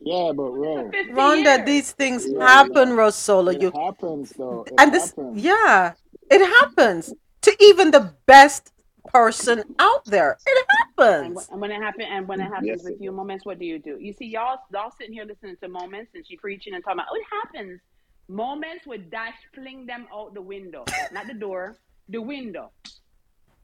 Yeah, 0.00 0.32
but 0.34 0.52
For 0.72 0.86
bro, 0.92 0.94
Rhonda, 1.10 1.58
years. 1.58 1.64
these 1.64 1.92
things 1.92 2.26
yeah, 2.26 2.38
happen, 2.38 2.90
yeah. 2.90 2.90
Rosolo. 2.90 3.52
It 3.52 3.60
You 3.60 3.74
happens 3.74 4.32
though. 4.36 4.66
It 4.70 4.78
and 4.78 4.92
this, 4.92 5.14
happens. 5.16 5.34
yeah, 5.34 5.94
it 6.30 6.40
happens 6.40 7.14
to 7.42 7.56
even 7.60 7.90
the 7.90 8.14
best 8.26 8.72
person 9.06 9.64
out 9.78 10.04
there. 10.06 10.38
It 10.46 10.66
happens. 10.98 11.48
and 11.50 11.60
when 11.60 11.70
it 11.70 11.80
happens, 11.80 12.08
and 12.10 12.28
when 12.28 12.40
it 12.40 12.48
happens 12.48 12.66
Yes, 12.66 12.84
with 12.84 12.94
it 12.94 13.00
you, 13.00 13.12
moments, 13.12 13.44
what 13.44 13.58
do 13.58 13.64
you 13.66 13.78
do? 13.78 13.98
You 14.00 14.12
see, 14.12 14.26
y'all, 14.26 14.58
y'all 14.72 14.90
sitting 14.98 15.14
here 15.14 15.24
listening 15.24 15.56
to 15.62 15.68
moments, 15.68 16.12
and 16.14 16.26
she 16.26 16.36
preaching 16.36 16.74
and 16.74 16.84
talking 16.84 16.98
about, 17.00 17.06
oh, 17.12 17.16
it 17.16 17.26
happens. 17.30 17.80
Moments 18.28 18.86
would 18.86 19.10
dash, 19.10 19.34
fling 19.54 19.86
them 19.86 20.06
out 20.12 20.34
the 20.34 20.42
window, 20.42 20.90
not 21.10 21.26
the 21.26 21.34
door, 21.34 21.78
the 22.08 22.20
window. 22.22 22.72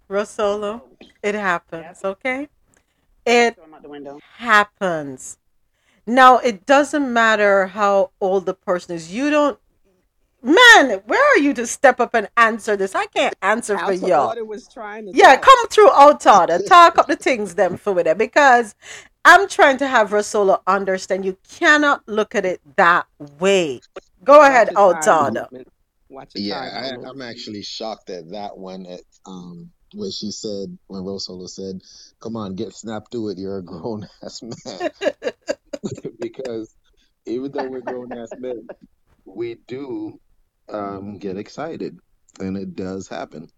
Rosolo, 0.08 0.82
So, 0.82 0.96
it 1.22 1.34
yep, 1.76 1.96
happens. 1.96 2.04
Okay, 2.04 2.48
it 3.26 3.56
throw 3.56 3.64
them 3.64 3.74
out 3.74 3.82
the 3.82 3.88
happens. 4.38 5.38
Now 6.06 6.38
it 6.38 6.66
doesn't 6.66 7.12
matter 7.12 7.68
how 7.68 8.12
old 8.20 8.46
the 8.46 8.54
person 8.54 8.94
is. 8.96 9.12
You 9.12 9.30
don't, 9.30 9.58
man. 10.42 11.02
Where 11.06 11.34
are 11.34 11.38
you 11.38 11.54
to 11.54 11.66
step 11.66 12.00
up 12.00 12.14
and 12.14 12.28
answer 12.36 12.76
this? 12.76 12.94
I 12.94 13.06
can't 13.06 13.34
answer 13.42 13.78
for 13.78 13.92
Alta 13.92 14.06
y'all. 14.08 14.28
Order 14.28 14.44
was 14.44 14.68
trying 14.68 15.06
to 15.06 15.14
Yeah, 15.14 15.36
talk. 15.36 15.42
come 15.42 15.68
through 15.68 15.88
Outada. 15.90 16.64
Talk 16.64 16.98
up 16.98 17.08
the 17.08 17.16
things 17.16 17.54
them 17.56 17.76
for 17.78 17.92
with 17.92 18.06
it 18.06 18.18
because 18.18 18.74
I'm 19.24 19.48
trying 19.48 19.78
to 19.78 19.88
have 19.88 20.10
Rosolo 20.10 20.60
understand 20.66 21.24
you 21.24 21.38
cannot 21.48 22.06
look 22.08 22.34
at 22.34 22.44
it 22.46 22.60
that 22.76 23.06
way. 23.40 23.82
Go 24.24 24.42
Watch 24.42 24.46
ahead, 24.46 24.70
your 24.70 24.78
time, 24.78 25.20
Outada. 25.20 25.48
Moment. 25.50 25.68
Watch 26.10 26.34
your 26.34 26.44
Yeah, 26.44 26.56
I, 26.60 27.08
I'm 27.10 27.22
actually 27.22 27.62
shocked 27.62 28.10
at 28.10 28.30
that 28.30 28.58
one. 28.58 28.86
At 28.86 29.02
um, 29.26 29.70
when 29.94 30.10
she 30.12 30.30
said, 30.32 30.78
when 30.88 31.02
Rosolo 31.02 31.48
said, 31.48 31.80
"Come 32.20 32.36
on, 32.36 32.54
get 32.56 32.74
snapped 32.74 33.12
to 33.12 33.28
it. 33.30 33.38
You're 33.38 33.58
a 33.58 33.64
grown 33.64 34.08
ass 34.24 34.42
man." 34.42 34.90
because 36.36 36.74
even 37.26 37.52
though 37.52 37.64
we're 37.64 37.80
grown 37.80 38.12
ass 38.16 38.34
men, 38.36 38.68
we 39.24 39.56
do 39.66 40.18
um 40.72 41.18
get 41.18 41.36
excited, 41.36 41.98
and 42.40 42.56
it 42.56 42.74
does 42.74 43.08
happen. 43.08 43.48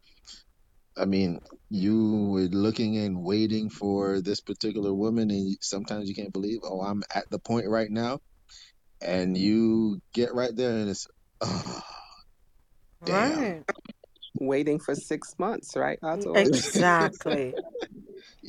I 0.99 1.05
mean, 1.05 1.41
you 1.69 2.29
were 2.31 2.43
looking 2.43 2.97
and 2.99 3.23
waiting 3.23 3.69
for 3.71 4.21
this 4.21 4.41
particular 4.41 4.95
woman, 4.95 5.31
and 5.31 5.57
sometimes 5.61 6.09
you 6.09 6.15
can't 6.15 6.33
believe, 6.33 6.61
oh, 6.65 6.81
I'm 6.81 7.03
at 7.15 7.29
the 7.31 7.39
point 7.39 7.69
right 7.69 7.91
now, 7.91 8.21
and 9.03 9.37
you 9.37 10.01
get 10.15 10.35
right 10.35 10.55
there, 10.57 10.71
and 10.79 10.89
it's, 10.91 11.07
oh, 11.43 11.83
damn. 13.05 13.39
Right. 13.39 13.63
Waiting 14.41 14.79
for 14.79 14.95
six 14.95 15.35
months, 15.39 15.77
right? 15.77 15.99
Alta 16.03 16.29
Order. 16.31 16.51
Exactly. 16.51 17.55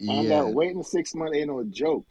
And 0.07 0.29
Yeah. 0.29 0.29
that 0.29 0.49
waiting 0.49 0.83
six 0.83 1.15
months 1.15 1.37
ain't 1.37 1.47
no 1.47 1.63
joke. 1.69 2.05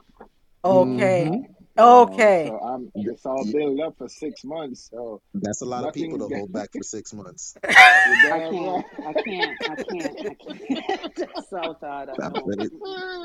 Okay. 0.64 1.30
hmm 1.30 1.55
You 1.76 1.84
know, 1.84 2.00
Okay. 2.02 2.46
so 2.48 2.58
I'm 2.58 2.90
it's 2.94 3.26
all 3.26 3.44
built 3.52 3.80
up 3.80 3.98
for 3.98 4.08
six 4.08 4.44
months. 4.44 4.88
So 4.90 5.20
That's 5.34 5.60
a 5.62 5.66
lot 5.66 5.86
of 5.86 5.94
people 5.94 6.18
to 6.18 6.34
hold 6.34 6.52
back 6.52 6.70
for 6.72 6.82
six 6.82 7.12
months. 7.12 7.54
I 7.64 8.48
can't. 8.50 8.86
I 9.06 9.12
can't, 9.12 9.58
I 9.68 9.76
can't, 9.76 10.18
I 10.26 10.34
can't. 10.34 11.30
so 11.50 11.74
thought 11.80 12.08
I'm 12.22 12.32
no. 12.32 12.42
ready. 12.46 12.68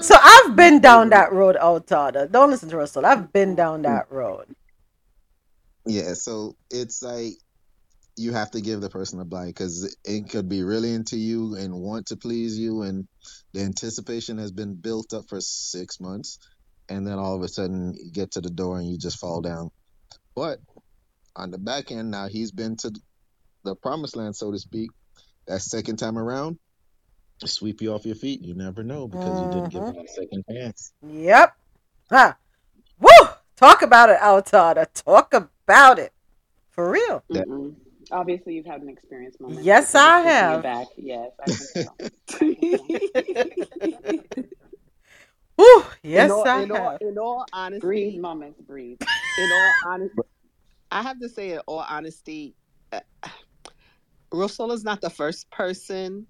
So 0.01 0.15
I've 0.21 0.55
been 0.55 0.81
down 0.81 1.09
that 1.09 1.31
road, 1.31 1.55
Outada. 1.61 2.31
Don't 2.31 2.49
listen 2.49 2.69
to 2.69 2.77
Russell. 2.77 3.05
I've 3.05 3.31
been 3.31 3.55
down 3.55 3.79
mm. 3.79 3.83
that 3.83 4.11
road. 4.11 4.47
Yeah, 5.85 6.13
so 6.13 6.55
it's 6.69 7.01
like 7.01 7.33
you 8.17 8.33
have 8.33 8.51
to 8.51 8.61
give 8.61 8.81
the 8.81 8.89
person 8.89 9.19
a 9.19 9.25
blind 9.25 9.49
because 9.49 9.95
it 10.03 10.29
could 10.29 10.49
be 10.49 10.63
really 10.63 10.93
into 10.93 11.17
you 11.17 11.55
and 11.55 11.73
want 11.73 12.07
to 12.07 12.17
please 12.17 12.57
you, 12.59 12.83
and 12.83 13.07
the 13.53 13.61
anticipation 13.61 14.37
has 14.37 14.51
been 14.51 14.75
built 14.75 15.13
up 15.13 15.25
for 15.29 15.39
six 15.41 15.99
months, 15.99 16.37
and 16.91 17.07
then 17.07 17.17
all 17.17 17.35
of 17.35 17.41
a 17.41 17.47
sudden 17.47 17.95
you 17.97 18.11
get 18.11 18.31
to 18.31 18.41
the 18.41 18.49
door 18.49 18.77
and 18.77 18.89
you 18.89 18.97
just 18.97 19.19
fall 19.19 19.41
down. 19.41 19.71
But 20.35 20.59
on 21.35 21.51
the 21.51 21.57
back 21.57 21.91
end, 21.91 22.11
now 22.11 22.27
he's 22.27 22.51
been 22.51 22.75
to 22.77 22.93
the 23.63 23.75
promised 23.75 24.15
land, 24.15 24.35
so 24.35 24.51
to 24.51 24.59
speak. 24.59 24.89
That 25.47 25.61
second 25.61 25.97
time 25.97 26.17
around, 26.17 26.59
sweep 27.43 27.81
you 27.81 27.93
off 27.93 28.05
your 28.05 28.15
feet. 28.15 28.41
You 28.41 28.53
never 28.53 28.83
know 28.83 29.07
because 29.07 29.41
you 29.41 29.47
didn't 29.47 29.69
give 29.69 29.81
him 29.81 29.93
mm-hmm. 29.93 30.01
a 30.01 30.07
second 30.07 30.43
chance. 30.51 30.93
Yep. 31.07 31.55
Huh. 32.09 32.33
Woo! 32.99 33.09
Talk 33.55 33.81
about 33.81 34.09
it, 34.09 34.17
Outada. 34.19 34.85
Talk 34.93 35.33
about 35.33 35.97
it. 35.97 36.13
For 36.69 36.91
real. 36.91 37.23
That 37.29 37.47
Mm-mm. 37.47 37.75
Obviously, 38.11 38.55
you've 38.55 38.65
had 38.65 38.81
an 38.81 38.89
experience 38.89 39.39
moment 39.39 39.63
Yes, 39.63 39.95
I 39.95 40.19
it's 40.19 40.27
taking 40.27 40.37
you 40.37 40.51
have. 40.51 40.63
back. 40.63 40.87
Yes, 40.97 41.31
I 44.33 44.45
can 45.59 45.65
tell. 45.65 45.67
I 45.67 45.75
can 45.75 45.77
tell. 45.77 45.81
Woo! 45.81 45.83
in 46.15 46.31
Yes, 46.31 46.31
all, 46.31 46.47
I 46.47 46.51
in 46.53 46.71
all, 46.71 46.93
in 47.01 47.17
all 47.19 47.45
Breathe, 47.79 48.15
honesty, 48.15 48.17
moments, 48.17 48.61
breathe. 48.61 48.99
in 49.37 49.51
all 49.51 49.75
honesty, 49.85 50.15
I 50.91 51.03
have 51.03 51.19
to 51.21 51.29
say, 51.29 51.51
in 51.53 51.59
all 51.67 51.85
honesty, 51.87 52.55
uh, 52.91 53.01
Rosola's 54.33 54.83
not 54.83 55.01
the 55.01 55.09
first 55.11 55.51
person 55.51 56.27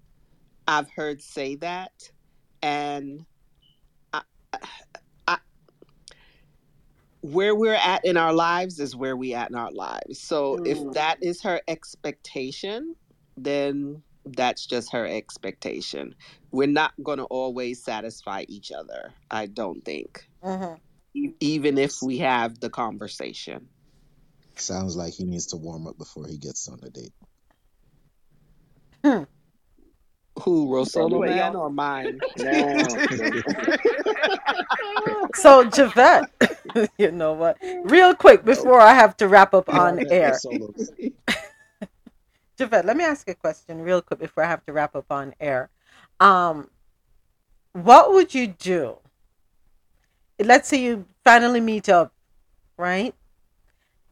I've 0.68 0.90
heard 0.90 1.22
say 1.22 1.56
that, 1.56 1.92
and 2.62 3.24
I, 4.12 4.22
I, 5.28 5.38
where 7.22 7.54
we're 7.54 7.74
at 7.74 8.04
in 8.04 8.16
our 8.16 8.32
lives 8.32 8.80
is 8.80 8.96
where 8.96 9.16
we 9.16 9.34
at 9.34 9.50
in 9.50 9.56
our 9.56 9.72
lives. 9.72 10.20
So 10.22 10.58
if 10.64 10.82
Mm. 10.82 10.92
that 10.92 11.18
is 11.22 11.42
her 11.42 11.60
expectation, 11.68 12.96
then 13.36 14.02
That's 14.24 14.66
just 14.66 14.92
her 14.92 15.06
expectation. 15.06 16.14
We're 16.52 16.68
not 16.68 16.92
going 17.02 17.18
to 17.18 17.24
always 17.24 17.82
satisfy 17.82 18.44
each 18.48 18.70
other, 18.72 19.12
I 19.30 19.46
don't 19.46 19.84
think, 19.84 20.26
Mhm. 20.44 20.78
e- 21.14 21.32
even 21.40 21.78
if 21.78 22.02
we 22.02 22.18
have 22.18 22.60
the 22.60 22.70
conversation. 22.70 23.68
Sounds 24.56 24.96
like 24.96 25.14
he 25.14 25.24
needs 25.24 25.46
to 25.46 25.56
warm 25.56 25.86
up 25.86 25.98
before 25.98 26.26
he 26.26 26.36
gets 26.38 26.68
on 26.68 26.78
the 26.80 26.90
date. 26.90 27.12
Who, 30.42 30.68
Rosolo 30.68 31.18
Wait, 31.18 31.30
Man 31.30 31.52
y'all- 31.54 31.62
or 31.62 31.70
mine? 31.70 32.20
So 35.34 35.64
Javette, 35.64 36.30
you 36.98 37.10
know 37.10 37.32
what? 37.32 37.58
Real 37.84 38.14
quick 38.14 38.44
before 38.44 38.80
I 38.80 38.94
have 38.94 39.16
to 39.18 39.28
wrap 39.28 39.54
up 39.54 39.68
on 39.68 39.98
air. 40.10 40.38
Let 42.70 42.96
me 42.96 43.04
ask 43.04 43.26
you 43.26 43.32
a 43.32 43.36
question 43.36 43.80
real 43.82 44.02
quick 44.02 44.20
before 44.20 44.44
I 44.44 44.48
have 44.48 44.64
to 44.66 44.72
wrap 44.72 44.94
up 44.94 45.06
on 45.10 45.34
air. 45.40 45.70
Um, 46.20 46.70
what 47.72 48.12
would 48.12 48.34
you 48.34 48.46
do? 48.46 48.98
Let's 50.38 50.68
say 50.68 50.82
you 50.82 51.06
finally 51.24 51.60
meet 51.60 51.88
up, 51.88 52.12
right? 52.76 53.14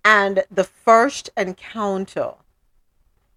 And 0.05 0.45
the 0.51 0.65
first 0.65 1.31
encounter, 1.37 2.33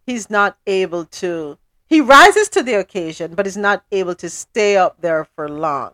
he's 0.06 0.30
not 0.30 0.58
able 0.66 1.06
to, 1.06 1.58
he 1.86 2.00
rises 2.02 2.50
to 2.50 2.64
the 2.64 2.76
occasion, 2.76 3.36
but 3.36 3.48
is 3.48 3.58
not 3.58 3.84
able 3.92 4.16
to 4.16 4.30
stay 4.30 4.78
up 4.78 5.02
there 5.02 5.26
for 5.26 5.50
long. 5.50 5.94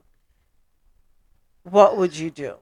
What 1.63 1.97
would 1.97 2.17
you 2.17 2.29
do? 2.29 2.55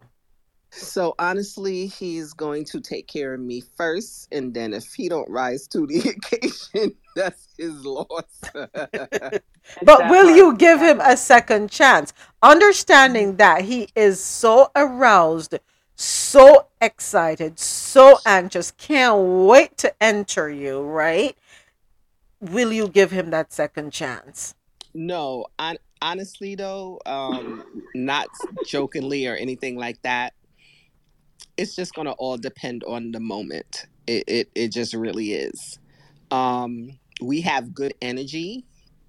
So 0.69 1.15
honestly, 1.17 1.87
he's 1.87 2.33
going 2.33 2.65
to 2.65 2.81
take 2.81 3.07
care 3.07 3.33
of 3.33 3.39
me 3.39 3.61
first, 3.61 4.27
and 4.31 4.53
then 4.53 4.73
if 4.73 4.93
he 4.93 5.09
don't 5.09 5.29
rise 5.29 5.67
to 5.69 5.87
the 5.87 5.99
occasion, 6.17 6.95
that's 7.15 7.47
his 7.57 7.85
loss. 7.85 8.41
But 9.83 10.09
will 10.09 10.33
you 10.33 10.55
give 10.55 10.79
him 10.79 11.01
a 11.01 11.17
second 11.17 11.69
chance? 11.69 12.13
Understanding 12.41 13.35
that 13.35 13.63
he 13.63 13.89
is 13.95 14.23
so 14.23 14.71
aroused, 14.75 15.55
so 15.95 16.67
excited, 16.79 17.59
so 17.59 18.19
anxious, 18.25 18.71
can't 18.71 19.19
wait 19.19 19.77
to 19.79 19.93
enter 20.01 20.49
you, 20.49 20.81
right? 20.81 21.35
Will 22.39 22.71
you 22.71 22.87
give 22.87 23.11
him 23.11 23.29
that 23.31 23.51
second 23.51 23.91
chance? 23.91 24.55
no, 24.97 25.45
on, 25.59 25.77
honestly 26.01 26.55
though, 26.55 26.99
um, 27.05 27.63
not 27.93 28.27
jokingly 28.65 29.27
or 29.27 29.35
anything 29.35 29.77
like 29.77 30.01
that. 30.01 30.33
It's 31.57 31.75
just 31.75 31.93
gonna 31.93 32.11
all 32.13 32.37
depend 32.37 32.83
on 32.85 33.11
the 33.11 33.19
moment. 33.19 33.85
It 34.05 34.23
it, 34.27 34.51
it 34.55 34.71
just 34.71 34.93
really 34.93 35.33
is. 35.33 35.79
Um, 36.31 36.99
we 37.21 37.41
have 37.41 37.73
good 37.73 37.93
energy, 38.01 38.65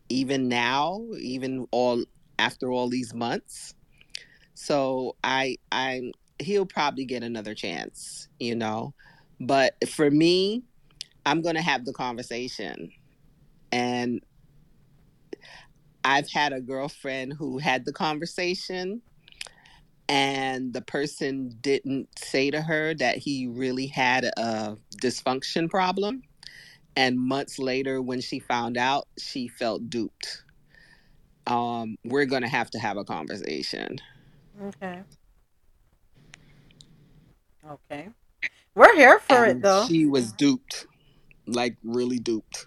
even 0.09 0.49
now, 0.49 1.05
even 1.21 1.67
all 1.71 2.05
after 2.39 2.71
all 2.71 2.89
these 2.89 3.15
months. 3.15 3.75
So 4.55 5.17
I 5.23 5.57
I 5.73 6.13
he'll 6.41 6.67
probably 6.67 7.05
get 7.05 7.23
another 7.23 7.55
chance, 7.55 8.29
you 8.39 8.55
know. 8.55 8.95
But 9.41 9.75
for 9.89 10.11
me, 10.11 10.65
I'm 11.27 11.43
gonna 11.43 11.63
have 11.63 11.85
the 11.85 11.93
conversation. 11.93 12.91
And 13.71 14.23
I've 16.05 16.31
had 16.31 16.53
a 16.53 16.61
girlfriend 16.61 17.35
who 17.35 17.59
had 17.59 17.85
the 17.85 17.93
conversation 17.93 19.03
and 20.09 20.73
the 20.73 20.81
person 20.81 21.51
didn't 21.61 22.09
say 22.19 22.51
to 22.51 22.63
her 22.63 22.95
that 22.95 23.19
he 23.19 23.47
really 23.47 23.87
had 23.87 24.25
a 24.25 24.77
dysfunction 25.03 25.69
problem. 25.69 26.23
And 26.97 27.19
months 27.19 27.59
later, 27.59 28.01
when 28.03 28.21
she 28.21 28.39
found 28.41 28.77
out, 28.77 29.07
she 29.19 29.49
felt 29.49 29.89
duped. 29.89 30.43
Um, 31.47 31.97
we're 32.05 32.27
gonna 32.27 32.49
have 32.49 32.71
to 32.71 32.79
have 32.79 32.97
a 32.97 33.05
conversation. 33.05 33.99
Okay. 34.63 35.03
Okay. 37.71 38.09
We're 38.75 38.95
here 38.97 39.19
for 39.19 39.47
it 39.47 39.63
though. 39.63 39.87
she 39.87 40.07
was 40.07 40.33
duped, 40.33 40.87
like 41.47 41.77
really 41.83 42.19
duped. 42.19 42.67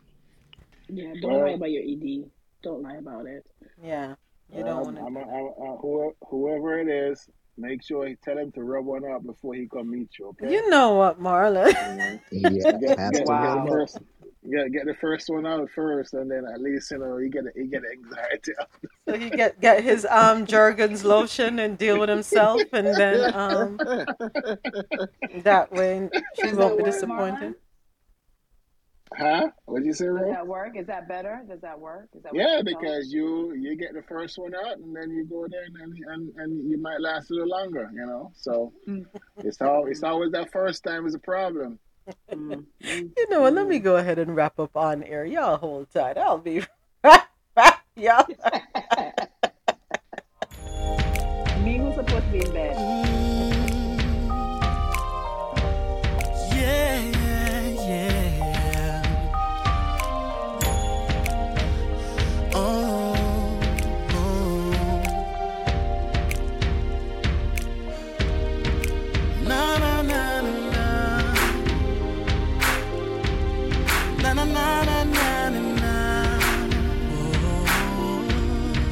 Yeah, 0.90 1.14
don't 1.22 1.40
lie 1.42 1.50
about 1.52 1.72
your 1.72 1.84
ED. 1.84 2.30
Don't 2.64 2.84
lie 2.84 2.96
about 2.96 3.26
it. 3.26 3.46
Yeah. 3.84 4.16
You 4.54 4.62
Um, 4.62 4.66
don't 4.66 4.84
want 4.84 4.98
to. 4.98 5.04
I'm, 5.04 5.18
I'm, 5.18 5.78
whoever, 5.78 6.12
whoever 6.30 6.80
it 6.80 6.88
is, 6.90 7.28
make 7.58 7.84
sure 7.84 8.08
you 8.08 8.18
tell 8.24 8.38
him 8.38 8.52
to 8.54 8.64
rub 8.64 8.86
one 8.86 9.04
up 9.12 9.24
before 9.26 9.54
he 9.56 9.68
come 9.68 9.92
meet 9.92 10.10
you. 10.20 10.28
Okay. 10.30 10.52
You 10.54 10.70
know 10.70 10.96
what, 10.96 11.22
Marla? 11.22 11.74
Yeah, 12.32 12.72
Get, 12.80 12.80
get, 12.82 12.98
to 13.14 13.26
get 13.42 13.54
the 13.54 13.66
first, 13.70 13.98
get, 14.50 14.72
get 14.72 14.86
the 14.86 14.96
first 14.96 15.30
one 15.30 15.46
out 15.46 15.70
first, 15.76 16.14
and 16.14 16.30
then 16.32 16.46
at 16.54 16.62
least 16.62 16.92
you 16.92 16.98
know 17.00 17.18
you 17.18 17.30
get 17.30 17.44
you 17.56 17.66
get 17.68 17.84
anxiety. 17.92 18.54
So 19.08 19.18
he 19.18 19.30
get 19.30 19.60
get 19.62 19.84
his 19.84 20.06
um 20.10 20.46
Jergens 20.46 21.04
lotion 21.06 21.60
and 21.60 21.78
deal 21.78 22.00
with 22.00 22.10
himself, 22.10 22.62
and 22.74 22.88
then 22.88 23.34
um 23.36 23.78
that 25.44 25.72
way 25.72 26.10
she 26.36 26.52
Does 26.52 26.58
won't 26.58 26.78
be 26.78 26.84
work, 26.84 26.92
disappointed. 26.92 27.56
Huh? 29.18 29.50
What'd 29.66 29.86
you 29.86 29.94
say, 29.94 30.06
Does 30.06 30.14
Ro? 30.16 30.32
that 30.32 30.48
work? 30.48 30.78
Is 30.78 30.88
that 30.88 31.08
better? 31.08 31.44
Does 31.48 31.60
that 31.62 31.78
work? 31.80 32.08
Is 32.16 32.24
that 32.24 32.34
Yeah, 32.34 32.62
because 32.64 33.12
you 33.12 33.54
you 33.54 33.76
get 33.76 33.94
the 33.94 34.04
first 34.04 34.38
one 34.38 34.54
out, 34.56 34.78
and 34.78 34.96
then 34.96 35.12
you 35.12 35.26
go 35.26 35.46
there, 35.50 35.64
and 35.66 35.98
and, 36.08 36.32
and 36.38 36.70
you 36.72 36.78
might 36.78 37.02
last 37.02 37.30
a 37.30 37.34
little 37.34 37.50
longer. 37.50 37.90
You 37.94 38.06
know, 38.06 38.32
so 38.36 38.72
it's 39.38 39.62
all 39.62 39.88
it's 39.88 40.04
always 40.04 40.32
that 40.32 40.52
first 40.52 40.84
time 40.86 41.06
is 41.06 41.14
a 41.16 41.20
problem. 41.20 41.78
Mm, 42.32 42.66
mm, 42.84 43.12
You 43.18 43.30
know 43.30 43.42
what? 43.42 43.54
Let 43.54 43.68
me 43.68 43.80
mm. 43.80 43.84
go 43.84 43.98
ahead 43.98 44.18
and 44.18 44.36
wrap 44.36 44.60
up 44.60 44.76
on 44.78 45.04
air. 45.04 45.26
Y'all 45.26 45.58
hold 45.58 45.92
tight. 45.94 46.18
I'll 46.18 46.38
be 46.38 46.64
back, 47.04 47.30
y'all. 47.96 48.26
Me 51.64 51.78
who's 51.78 51.96
supposed 51.96 52.26
to 52.26 52.32
be 52.32 52.40
in 52.40 52.52
bed. 52.54 53.08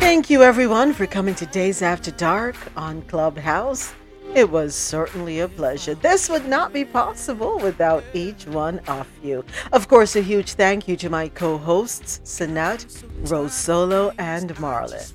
Thank 0.09 0.31
you, 0.31 0.41
everyone, 0.41 0.93
for 0.93 1.05
coming 1.05 1.35
to 1.35 1.45
Dayz 1.45 1.83
After 1.83 2.09
Dark 2.09 2.55
on 2.75 3.03
Clubhouse. 3.03 3.93
It 4.35 4.49
was 4.49 4.75
certainly 4.75 5.39
a 5.39 5.47
pleasure. 5.47 5.95
This 5.95 6.29
would 6.29 6.47
not 6.47 6.71
be 6.71 6.85
possible 6.85 7.57
without 7.59 8.03
each 8.13 8.45
one 8.45 8.79
of 8.87 9.07
you. 9.23 9.43
Of 9.73 9.87
course, 9.87 10.15
a 10.15 10.21
huge 10.21 10.53
thank 10.53 10.87
you 10.87 10.95
to 10.97 11.09
my 11.09 11.29
co 11.29 11.57
hosts, 11.57 12.21
Sinette, 12.23 13.03
Rose 13.29 13.53
Solo, 13.53 14.13
and 14.17 14.55
Marlon. 14.55 15.13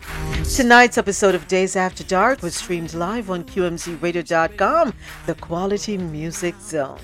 Tonight's 0.56 0.98
episode 0.98 1.34
of 1.34 1.48
Dayz 1.48 1.76
After 1.76 2.04
Dark 2.04 2.42
was 2.42 2.56
streamed 2.56 2.92
live 2.94 3.30
on 3.30 3.44
QMZRadio.com, 3.44 4.92
the 5.26 5.34
Quality 5.36 5.96
Music 5.96 6.54
Zone. 6.60 6.98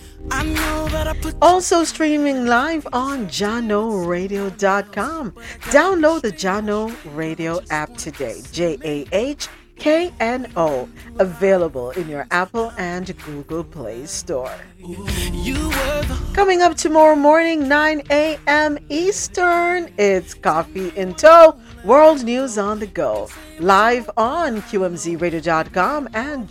Also 1.40 1.84
streaming 1.84 2.44
live 2.46 2.86
on 2.92 3.26
JahknoRadio.com. 3.28 5.30
Download 5.32 6.20
the 6.20 6.32
Jahkno 6.32 6.94
Radio 7.14 7.60
app 7.70 7.96
today. 7.96 8.42
J 8.52 8.76
A 8.84 9.06
H 9.12 9.48
K 9.80 10.12
N 10.20 10.52
O. 10.56 10.88
Available 11.18 11.90
in 11.90 12.08
your 12.08 12.26
Apple 12.30 12.72
and 12.78 13.12
Google 13.24 13.64
Play 13.64 14.06
Store. 14.06 14.54
Coming 16.32 16.62
up 16.62 16.76
tomorrow 16.76 17.16
morning, 17.16 17.66
9 17.66 18.02
a.m. 18.10 18.78
Eastern, 18.88 19.90
it's 19.98 20.34
Coffee 20.34 20.90
in 20.90 21.14
Tow, 21.14 21.58
World 21.84 22.22
News 22.24 22.56
on 22.58 22.78
the 22.78 22.86
Go. 22.86 23.28
Live 23.58 24.08
on 24.16 24.62
QMZRadio.com 24.62 26.08
and 26.14 26.48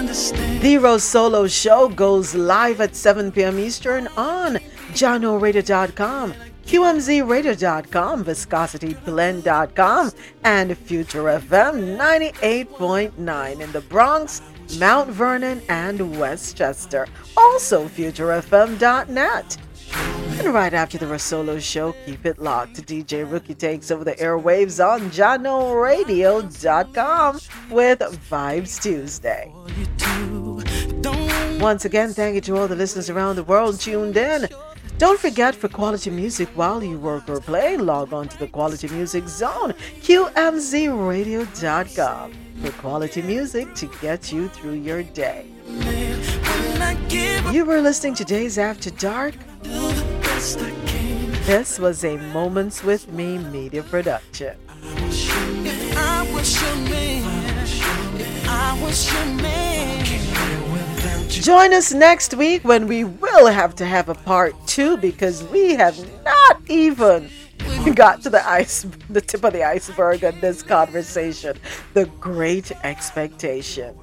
understand. 0.00 0.62
The 0.62 0.78
Rose 0.78 1.04
Solo 1.04 1.46
Show 1.46 1.88
goes 1.88 2.34
live 2.34 2.80
at 2.80 2.96
7 2.96 3.32
p.m. 3.32 3.58
Eastern 3.58 4.06
on 4.16 4.56
JahknoRadio.com, 4.92 6.34
QMZRadio.com, 6.70 8.24
ViscosityBlend.com, 8.24 10.12
and 10.44 10.78
Future 10.78 11.24
FM 11.24 11.98
98.9 11.98 13.60
in 13.60 13.72
the 13.72 13.80
Bronx, 13.80 14.40
Mount 14.78 15.10
Vernon, 15.10 15.60
and 15.68 16.16
Westchester. 16.16 17.08
Also, 17.36 17.88
FutureFM.net. 17.88 19.56
And 20.38 20.54
right 20.54 20.72
after 20.72 20.96
the 20.96 21.06
Rosolo 21.06 21.60
show, 21.60 21.92
keep 22.06 22.24
it 22.24 22.38
locked. 22.38 22.86
DJ 22.86 23.28
Rookie 23.28 23.56
takes 23.56 23.90
over 23.90 24.04
the 24.04 24.14
airwaves 24.14 24.78
on 24.78 25.10
JahknoRadio.com 25.10 27.40
with 27.68 27.98
Vibes 28.30 28.80
Tuesday. 28.80 29.52
You 29.76 29.86
do. 29.96 30.62
Don't 31.00 31.58
Once 31.58 31.84
again, 31.84 32.12
thank 32.12 32.36
you 32.36 32.40
to 32.42 32.56
all 32.56 32.68
the 32.68 32.76
listeners 32.76 33.10
around 33.10 33.34
the 33.34 33.42
world 33.42 33.80
tuned 33.80 34.16
in. 34.16 34.46
Don't 35.00 35.18
forget 35.18 35.54
for 35.54 35.68
quality 35.68 36.10
music 36.10 36.50
while 36.54 36.84
you 36.84 36.98
work 36.98 37.26
or 37.26 37.40
play, 37.40 37.78
log 37.78 38.12
on 38.12 38.28
to 38.28 38.36
the 38.36 38.46
Quality 38.46 38.86
Music 38.88 39.26
Zone, 39.26 39.72
QMZRadio.com, 40.02 42.32
for 42.62 42.72
quality 42.72 43.22
music 43.22 43.74
to 43.76 43.86
get 44.02 44.30
you 44.30 44.48
through 44.48 44.74
your 44.74 45.02
day. 45.02 45.46
You 47.50 47.64
were 47.64 47.80
listening 47.80 48.14
to 48.16 48.26
Dayz 48.26 48.58
After 48.58 48.90
Dark. 48.90 49.36
This 51.46 51.78
was 51.78 52.04
a 52.04 52.18
Moments 52.34 52.84
with 52.84 53.10
Me 53.10 53.38
media 53.38 53.82
production. 53.82 54.54
I 54.68 56.28
was 56.30 56.60
your 56.60 56.76
man, 56.90 57.24
I 58.46 58.78
was 58.82 59.10
your 59.10 59.24
man. 59.24 60.19
Join 61.30 61.72
us 61.72 61.92
next 61.92 62.34
week 62.34 62.64
when 62.64 62.88
we 62.88 63.04
will 63.04 63.46
have 63.46 63.76
to 63.76 63.86
have 63.86 64.08
a 64.08 64.14
part 64.14 64.54
two 64.66 64.96
because 64.96 65.44
we 65.44 65.74
have 65.74 65.96
not 66.24 66.60
even 66.68 67.30
got 67.94 68.20
to 68.22 68.30
the 68.30 68.46
ice, 68.46 68.84
the 69.08 69.20
tip 69.20 69.44
of 69.44 69.52
the 69.52 69.62
iceberg 69.62 70.24
on 70.24 70.38
this 70.40 70.62
conversation. 70.62 71.56
The 71.94 72.06
great 72.20 72.72
expectation. 72.82 73.96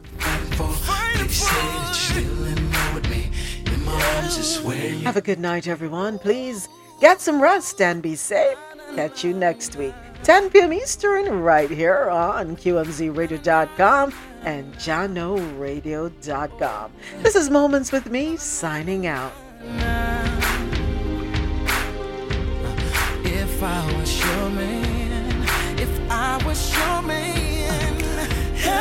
Have 5.04 5.18
a 5.18 5.22
good 5.22 5.40
night, 5.40 5.68
everyone. 5.68 6.20
Please 6.20 6.70
get 7.02 7.20
some 7.22 7.42
rest 7.42 7.82
and 7.82 8.02
be 8.02 8.16
safe. 8.16 8.58
Catch 8.96 9.24
you 9.24 9.34
next 9.34 9.76
week, 9.76 9.94
10 10.24 10.50
p.m. 10.50 10.74
Eastern, 10.74 11.42
right 11.42 11.70
here 11.70 12.10
on 12.10 12.56
QMZRadio.com 12.58 14.14
and 14.44 14.74
JohnORadio.com. 14.76 16.92
This 17.24 17.36
is 17.36 17.50
Moments 17.50 17.92
with 17.92 18.10
Me 18.10 18.38
signing 18.38 19.08
out. 19.08 19.34
If 23.24 23.64
I 23.64 23.98
was 23.98 24.20
your 24.20 24.50
man, 24.52 25.80
if 25.80 26.12
I 26.12 26.38
was 26.46 26.78
your 26.78 27.02
man, 27.02 28.00
help. 28.56 28.78